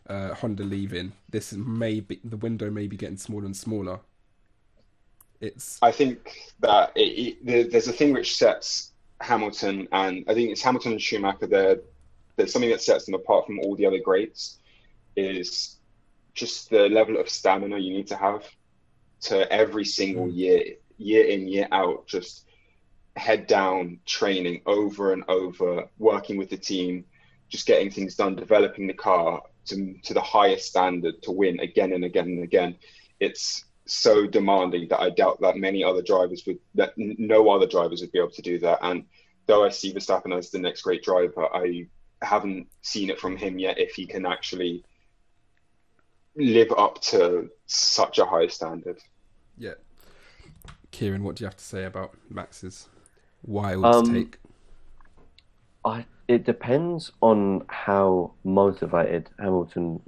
uh, 0.09 0.35
Honda 0.35 0.65
leaving. 0.65 1.12
This 1.28 1.53
may 1.53 2.01
be 2.01 2.20
the 2.24 2.36
window 2.36 2.70
may 2.70 2.86
be 2.86 2.97
getting 2.97 3.16
smaller 3.16 3.47
and 3.47 3.57
smaller. 3.57 4.01
It's 5.40 5.78
I 5.82 5.90
think 5.90 6.53
that 6.61 6.93
it, 6.94 7.36
it, 7.47 7.70
there's 7.73 7.89
a 7.89 7.93
thing 7.93 8.12
which 8.12 8.36
sets 8.36 8.93
Hamilton 9.20 9.89
and 9.93 10.24
I 10.28 10.35
think 10.35 10.51
it's 10.51 10.62
Hamilton 10.62 10.93
and 10.93 11.01
Schumacher. 11.01 11.47
There, 11.47 11.78
there's 12.36 12.53
something 12.53 12.70
that 12.70 12.82
sets 12.82 13.07
them 13.07 13.15
apart 13.15 13.47
from 13.47 13.59
all 13.61 13.74
the 13.77 13.86
other 13.86 13.99
greats 13.99 14.59
is 15.16 15.77
just 16.35 16.70
the 16.70 16.89
level 16.89 17.19
of 17.20 17.28
stamina 17.28 17.77
you 17.78 17.93
need 17.93 18.07
to 18.07 18.16
have 18.16 18.44
to 19.23 19.51
every 19.53 19.85
single 19.85 20.27
mm. 20.27 20.36
year, 20.36 20.65
year 20.99 21.24
in 21.27 21.49
year 21.49 21.69
out, 21.73 22.07
just 22.07 22.47
head 23.16 23.47
down 23.47 23.99
training 24.07 24.62
over 24.66 25.12
and 25.12 25.24
over, 25.28 25.89
working 25.99 26.36
with 26.36 26.51
the 26.51 26.57
team, 26.57 27.05
just 27.49 27.66
getting 27.66 27.90
things 27.90 28.16
done, 28.16 28.35
developing 28.35 28.86
the 28.86 28.94
car 28.94 29.43
to 29.66 29.94
to 30.03 30.15
the 30.15 30.20
highest 30.20 30.66
standard 30.66 31.23
to 31.23 31.31
win 31.31 31.61
again 31.61 31.93
and 31.93 32.05
again 32.05 32.27
and 32.27 32.43
again. 32.43 32.77
It's 33.20 33.65
so 33.86 34.27
demanding 34.27 34.89
that 34.89 35.01
I 35.01 35.11
doubt 35.11 35.40
that 35.40 35.57
many 35.57 35.85
other 35.85 36.03
drivers 36.03 36.44
would, 36.47 36.59
that 36.74 36.94
no 36.97 37.51
other 37.51 37.66
drivers 37.66 38.01
would 38.01 38.12
be 38.12 38.19
able 38.19 38.31
to 38.31 38.43
do 38.43 38.59
that. 38.61 38.78
And 38.82 39.05
though 39.47 39.65
I 39.65 39.70
see 39.70 39.93
Verstappen 39.93 40.36
as 40.36 40.51
the 40.51 40.59
next 40.59 40.82
great 40.82 41.03
driver, 41.03 41.47
I 41.55 41.86
haven't 42.23 42.69
seen 42.82 43.11
it 43.11 43.20
from 43.20 43.36
him 43.36 43.59
yet 43.59 43.78
if 43.78 43.93
he 43.94 44.07
can 44.07 44.24
actually 44.24 44.85
live 46.36 46.73
up 46.77 47.01
to 47.03 47.51
such 47.66 48.19
a 48.19 48.24
high 48.24 48.47
standard. 48.47 48.99
Yeah. 49.63 49.75
Kieran, 50.91 51.23
what 51.25 51.37
do 51.37 51.43
you 51.45 51.47
have 51.47 51.57
to 51.57 51.65
say 51.65 51.85
about 51.85 52.15
Max's 52.29 52.89
wild 53.45 53.85
Um, 53.85 54.13
take? 54.13 54.39
I 55.85 56.05
it 56.29 56.45
depends 56.45 57.13
on 57.21 57.65
how 57.69 58.33
motivated 58.45 59.29
Hamilton 59.39 60.01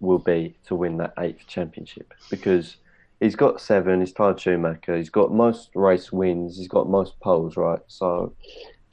will 0.00 0.18
be 0.18 0.56
to 0.66 0.74
win 0.74 0.96
that 0.98 1.12
eighth 1.18 1.46
championship 1.46 2.12
because 2.30 2.76
he's 3.20 3.34
got 3.36 3.60
seven, 3.60 4.00
he's 4.00 4.12
tied 4.12 4.38
Schumacher, 4.40 4.96
he's 4.96 5.10
got 5.10 5.32
most 5.32 5.70
race 5.74 6.12
wins, 6.12 6.56
he's 6.56 6.68
got 6.68 6.88
most 6.88 7.18
poles, 7.20 7.56
right? 7.56 7.80
So, 7.88 8.34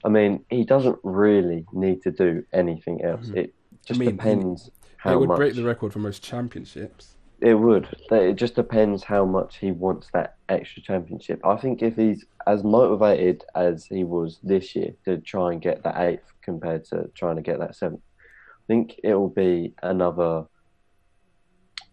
I 0.03 0.09
mean, 0.09 0.43
he 0.49 0.63
doesn't 0.63 0.97
really 1.03 1.65
need 1.73 2.01
to 2.03 2.11
do 2.11 2.43
anything 2.53 3.03
else. 3.03 3.27
Mhm. 3.27 3.37
It 3.37 3.53
just 3.85 3.99
mean, 3.99 4.09
he- 4.09 4.15
depends 4.15 4.71
how 4.97 5.13
It 5.13 5.19
would 5.19 5.29
much 5.29 5.37
break 5.37 5.55
the 5.55 5.63
record 5.63 5.93
for 5.93 5.99
most 5.99 6.23
championships. 6.23 7.15
It 7.43 7.55
would. 7.55 7.87
It 8.09 8.35
just 8.35 8.55
depends 8.55 9.03
how 9.03 9.25
much 9.25 9.57
he 9.57 9.71
wants 9.71 10.07
that 10.13 10.37
extra 10.47 10.81
championship. 10.81 11.45
I 11.45 11.57
think 11.57 11.81
if 11.81 11.97
he's 11.97 12.23
as 12.47 12.63
motivated 12.63 13.43
as 13.53 13.85
he 13.85 14.05
was 14.05 14.39
this 14.41 14.73
year 14.77 14.93
to 15.03 15.17
try 15.17 15.51
and 15.51 15.61
get 15.61 15.83
that 15.83 15.99
eighth 15.99 16.31
compared 16.41 16.85
to 16.85 17.09
trying 17.15 17.35
to 17.35 17.41
get 17.41 17.59
that 17.59 17.75
seventh, 17.75 18.01
I 18.17 18.65
think 18.67 18.95
it 19.03 19.13
will 19.13 19.27
be 19.27 19.73
another 19.83 20.45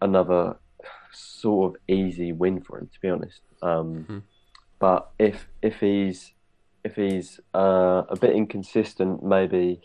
another 0.01 0.55
sort 1.11 1.75
of 1.75 1.81
easy 1.87 2.31
win 2.31 2.61
for 2.61 2.79
him, 2.79 2.87
to 2.93 2.99
be 3.01 3.09
honest. 3.09 3.41
Um, 3.61 4.05
Mhm. 4.05 4.23
But 4.79 5.11
if 5.19 5.49
if 5.61 5.81
he's 5.81 6.33
if 6.85 6.95
he's 6.95 7.41
uh, 7.53 8.03
a 8.09 8.15
bit 8.15 8.35
inconsistent, 8.35 9.21
maybe 9.21 9.81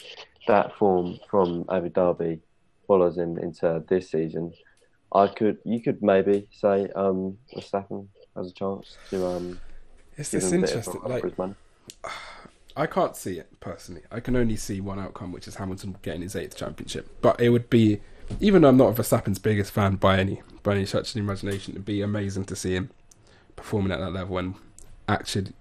that 0.47 0.74
form 0.76 1.18
from 1.28 1.64
Abu 1.68 1.90
Dhabi 1.90 2.40
follows 2.86 3.18
him 3.18 3.36
into 3.36 3.84
this 3.88 4.10
season. 4.12 4.52
I 5.16 5.28
could, 5.28 5.59
you 5.64 5.80
could 5.80 6.02
maybe 6.02 6.47
say 6.52 6.88
um, 6.94 7.38
Verstappen 7.55 8.06
has 8.36 8.51
a 8.51 8.52
chance 8.52 8.97
to 9.10 9.26
um, 9.26 9.60
It's 10.16 10.30
give 10.30 10.43
it's 10.43 10.52
him 10.52 10.64
a 10.64 10.66
bit 10.66 10.70
of 10.70 10.76
a 10.76 10.78
interesting. 10.78 11.10
Like 11.10 11.20
for 11.22 11.28
his 11.28 11.38
money. 11.38 11.55
I 12.78 12.86
can't 12.86 13.16
see 13.16 13.38
it 13.38 13.59
personally. 13.59 14.02
I 14.12 14.20
can 14.20 14.36
only 14.36 14.56
see 14.56 14.82
one 14.82 14.98
outcome, 14.98 15.32
which 15.32 15.48
is 15.48 15.55
Hamilton 15.55 15.97
getting 16.02 16.20
his 16.20 16.36
eighth 16.36 16.56
championship. 16.56 17.09
But 17.22 17.40
it 17.40 17.48
would 17.48 17.70
be, 17.70 18.02
even 18.38 18.60
though 18.60 18.68
I'm 18.68 18.76
not 18.76 18.94
Verstappen's 18.94 19.38
biggest 19.38 19.72
fan 19.72 19.97
by 19.97 20.18
any 20.18 20.43
by 20.62 20.74
any 20.74 20.84
stretch 20.84 21.09
of 21.09 21.14
the 21.14 21.20
imagination, 21.20 21.72
it'd 21.72 21.86
be 21.86 22.02
amazing 22.02 22.44
to 22.44 22.56
see 22.56 22.74
him 22.74 22.90
performing 23.55 23.93
at 23.93 24.01
that 24.01 24.12
level 24.12 24.36
and 24.36 24.56
actually 25.09 25.52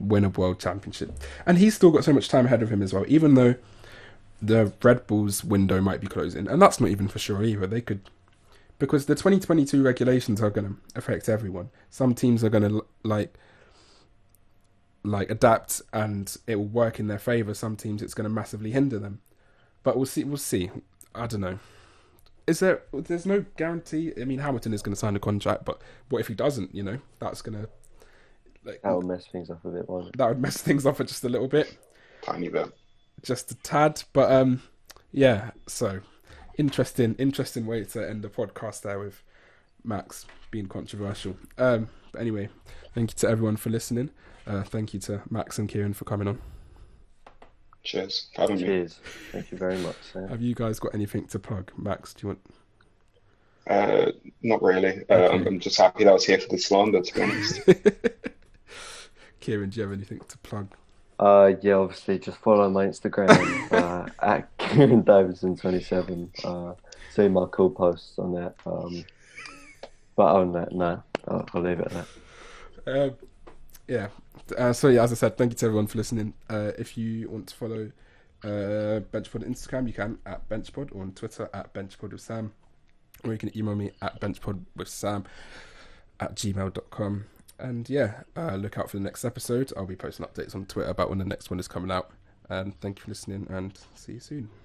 win 0.00 0.24
a 0.24 0.30
world 0.30 0.58
championship. 0.58 1.12
And 1.44 1.58
he's 1.58 1.74
still 1.74 1.90
got 1.90 2.04
so 2.04 2.14
much 2.14 2.28
time 2.28 2.46
ahead 2.46 2.62
of 2.62 2.72
him 2.72 2.80
as 2.80 2.94
well, 2.94 3.04
even 3.06 3.34
though 3.34 3.56
the 4.40 4.72
Red 4.82 5.06
Bull's 5.06 5.44
window 5.44 5.80
might 5.82 6.00
be 6.00 6.06
closing, 6.06 6.48
and 6.48 6.60
that's 6.60 6.80
not 6.80 6.88
even 6.88 7.06
for 7.06 7.18
sure 7.18 7.42
either. 7.44 7.66
They 7.66 7.82
could. 7.82 8.00
Because 8.82 9.06
the 9.06 9.14
2022 9.14 9.80
regulations 9.80 10.42
are 10.42 10.50
going 10.50 10.66
to 10.66 10.76
affect 10.98 11.28
everyone. 11.28 11.70
Some 11.88 12.16
teams 12.16 12.42
are 12.42 12.48
going 12.48 12.68
to 12.68 12.84
like 13.04 13.32
like 15.04 15.30
adapt 15.30 15.82
and 15.92 16.36
it 16.48 16.56
will 16.56 16.64
work 16.66 16.98
in 16.98 17.06
their 17.06 17.20
favor. 17.20 17.54
Some 17.54 17.76
teams 17.76 18.02
it's 18.02 18.12
going 18.12 18.24
to 18.24 18.28
massively 18.28 18.72
hinder 18.72 18.98
them. 18.98 19.20
But 19.84 19.96
we'll 19.96 20.06
see. 20.06 20.24
We'll 20.24 20.36
see. 20.36 20.72
I 21.14 21.28
don't 21.28 21.42
know. 21.42 21.60
Is 22.48 22.58
there? 22.58 22.82
There's 22.92 23.24
no 23.24 23.44
guarantee. 23.56 24.14
I 24.20 24.24
mean, 24.24 24.40
Hamilton 24.40 24.74
is 24.74 24.82
going 24.82 24.94
to 24.94 24.98
sign 24.98 25.14
a 25.14 25.20
contract, 25.20 25.64
but 25.64 25.80
what 26.08 26.18
if 26.18 26.26
he 26.26 26.34
doesn't? 26.34 26.74
You 26.74 26.82
know, 26.82 26.98
that's 27.20 27.40
going 27.40 27.62
to 27.62 27.68
like 28.64 28.82
That 28.82 28.96
would 28.96 29.06
mess 29.06 29.26
things 29.30 29.48
up 29.48 29.64
a 29.64 29.68
bit, 29.68 29.88
won't 29.88 30.08
it? 30.08 30.18
that 30.18 30.26
would 30.28 30.40
mess 30.40 30.56
things 30.60 30.86
up 30.86 30.98
just 30.98 31.22
a 31.22 31.28
little 31.28 31.46
bit, 31.46 31.78
Tiny 32.22 32.48
bit. 32.48 32.72
just 33.22 33.52
a 33.52 33.54
tad. 33.56 34.02
But 34.12 34.32
um, 34.32 34.60
yeah. 35.12 35.52
So 35.68 36.00
interesting, 36.58 37.14
interesting 37.18 37.66
way 37.66 37.84
to 37.84 38.08
end 38.08 38.22
the 38.22 38.28
podcast 38.28 38.82
there 38.82 38.98
with 38.98 39.22
Max 39.84 40.26
being 40.50 40.66
controversial. 40.66 41.36
Um, 41.58 41.88
but 42.12 42.20
anyway, 42.20 42.48
thank 42.94 43.10
you 43.12 43.16
to 43.18 43.28
everyone 43.28 43.56
for 43.56 43.70
listening. 43.70 44.10
Uh, 44.46 44.62
thank 44.62 44.92
you 44.94 45.00
to 45.00 45.22
Max 45.30 45.58
and 45.58 45.68
Kieran 45.68 45.92
for 45.94 46.04
coming 46.04 46.28
on. 46.28 46.40
Cheers. 47.84 48.28
for 48.34 48.42
having 48.42 48.56
me. 48.56 48.62
Cheers. 48.64 49.00
Thank 49.32 49.50
you 49.50 49.58
very 49.58 49.76
much. 49.78 49.96
Sam. 50.12 50.28
Have 50.28 50.40
you 50.42 50.54
guys 50.54 50.78
got 50.78 50.94
anything 50.94 51.26
to 51.28 51.38
plug? 51.38 51.72
Max, 51.76 52.14
do 52.14 52.26
you 52.26 52.28
want? 52.28 52.40
Uh, 53.66 54.12
not 54.42 54.62
really. 54.62 55.04
Uh, 55.08 55.14
Okay. 55.14 55.34
I'm, 55.34 55.46
I'm 55.46 55.60
just 55.60 55.78
happy 55.78 56.04
that 56.04 56.10
I 56.10 56.12
was 56.12 56.24
here 56.24 56.38
for 56.38 56.48
the 56.48 56.58
slander, 56.58 57.00
to 57.00 57.14
be 57.14 57.22
honest. 57.22 57.60
Kieran, 59.40 59.70
do 59.70 59.76
you 59.80 59.82
have 59.86 59.92
anything 59.92 60.20
to 60.28 60.38
plug? 60.38 60.68
Uh, 61.18 61.52
yeah, 61.60 61.74
obviously, 61.74 62.18
just 62.18 62.38
follow 62.38 62.68
my 62.70 62.86
Instagram 62.86 63.30
uh, 63.72 64.08
at 64.20 64.48
Kieran 64.72 65.02
Davison 65.06 65.56
twenty 65.56 65.82
seven. 65.82 66.30
Uh, 66.44 66.74
see 67.10 67.28
my 67.28 67.46
cool 67.50 67.70
posts 67.70 68.18
on 68.18 68.34
that. 68.34 68.54
Um, 68.66 69.04
but 70.16 70.34
on 70.34 70.52
that, 70.52 70.72
no, 70.72 71.02
I'll, 71.28 71.46
I'll 71.54 71.62
leave 71.62 71.80
it 71.80 71.92
at 71.92 72.06
that. 72.84 73.02
Um, 73.04 73.16
yeah. 73.88 74.08
Uh, 74.56 74.72
so 74.72 74.88
yeah, 74.88 75.02
as 75.02 75.12
I 75.12 75.14
said, 75.14 75.36
thank 75.36 75.52
you 75.52 75.56
to 75.56 75.66
everyone 75.66 75.86
for 75.86 75.98
listening. 75.98 76.34
Uh, 76.48 76.72
if 76.78 76.96
you 76.96 77.28
want 77.28 77.48
to 77.48 77.54
follow 77.54 77.92
uh, 78.44 79.00
Benchpod 79.12 79.44
on 79.44 79.54
Instagram, 79.54 79.86
you 79.86 79.92
can 79.92 80.18
at 80.26 80.48
Benchpod 80.48 80.94
or 80.94 81.02
on 81.02 81.12
Twitter 81.12 81.48
at 81.54 81.72
Benchpod 81.72 82.12
with 82.12 82.20
Sam, 82.20 82.52
or 83.24 83.32
you 83.32 83.38
can 83.38 83.56
email 83.56 83.74
me 83.74 83.92
at 84.00 84.20
Benchpod 84.20 84.64
with 84.76 84.88
Sam 84.88 85.24
at 86.20 86.34
gmail.com. 86.34 87.24
And 87.58 87.88
yeah, 87.88 88.22
uh, 88.36 88.56
look 88.56 88.78
out 88.78 88.90
for 88.90 88.96
the 88.96 89.02
next 89.02 89.24
episode. 89.24 89.72
I'll 89.76 89.86
be 89.86 89.96
posting 89.96 90.26
updates 90.26 90.54
on 90.54 90.66
Twitter 90.66 90.90
about 90.90 91.08
when 91.08 91.18
the 91.18 91.24
next 91.24 91.50
one 91.50 91.60
is 91.60 91.68
coming 91.68 91.90
out. 91.90 92.10
And 92.48 92.78
thank 92.80 92.98
you 92.98 93.04
for 93.04 93.10
listening, 93.10 93.46
and 93.48 93.78
see 93.94 94.14
you 94.14 94.20
soon. 94.20 94.61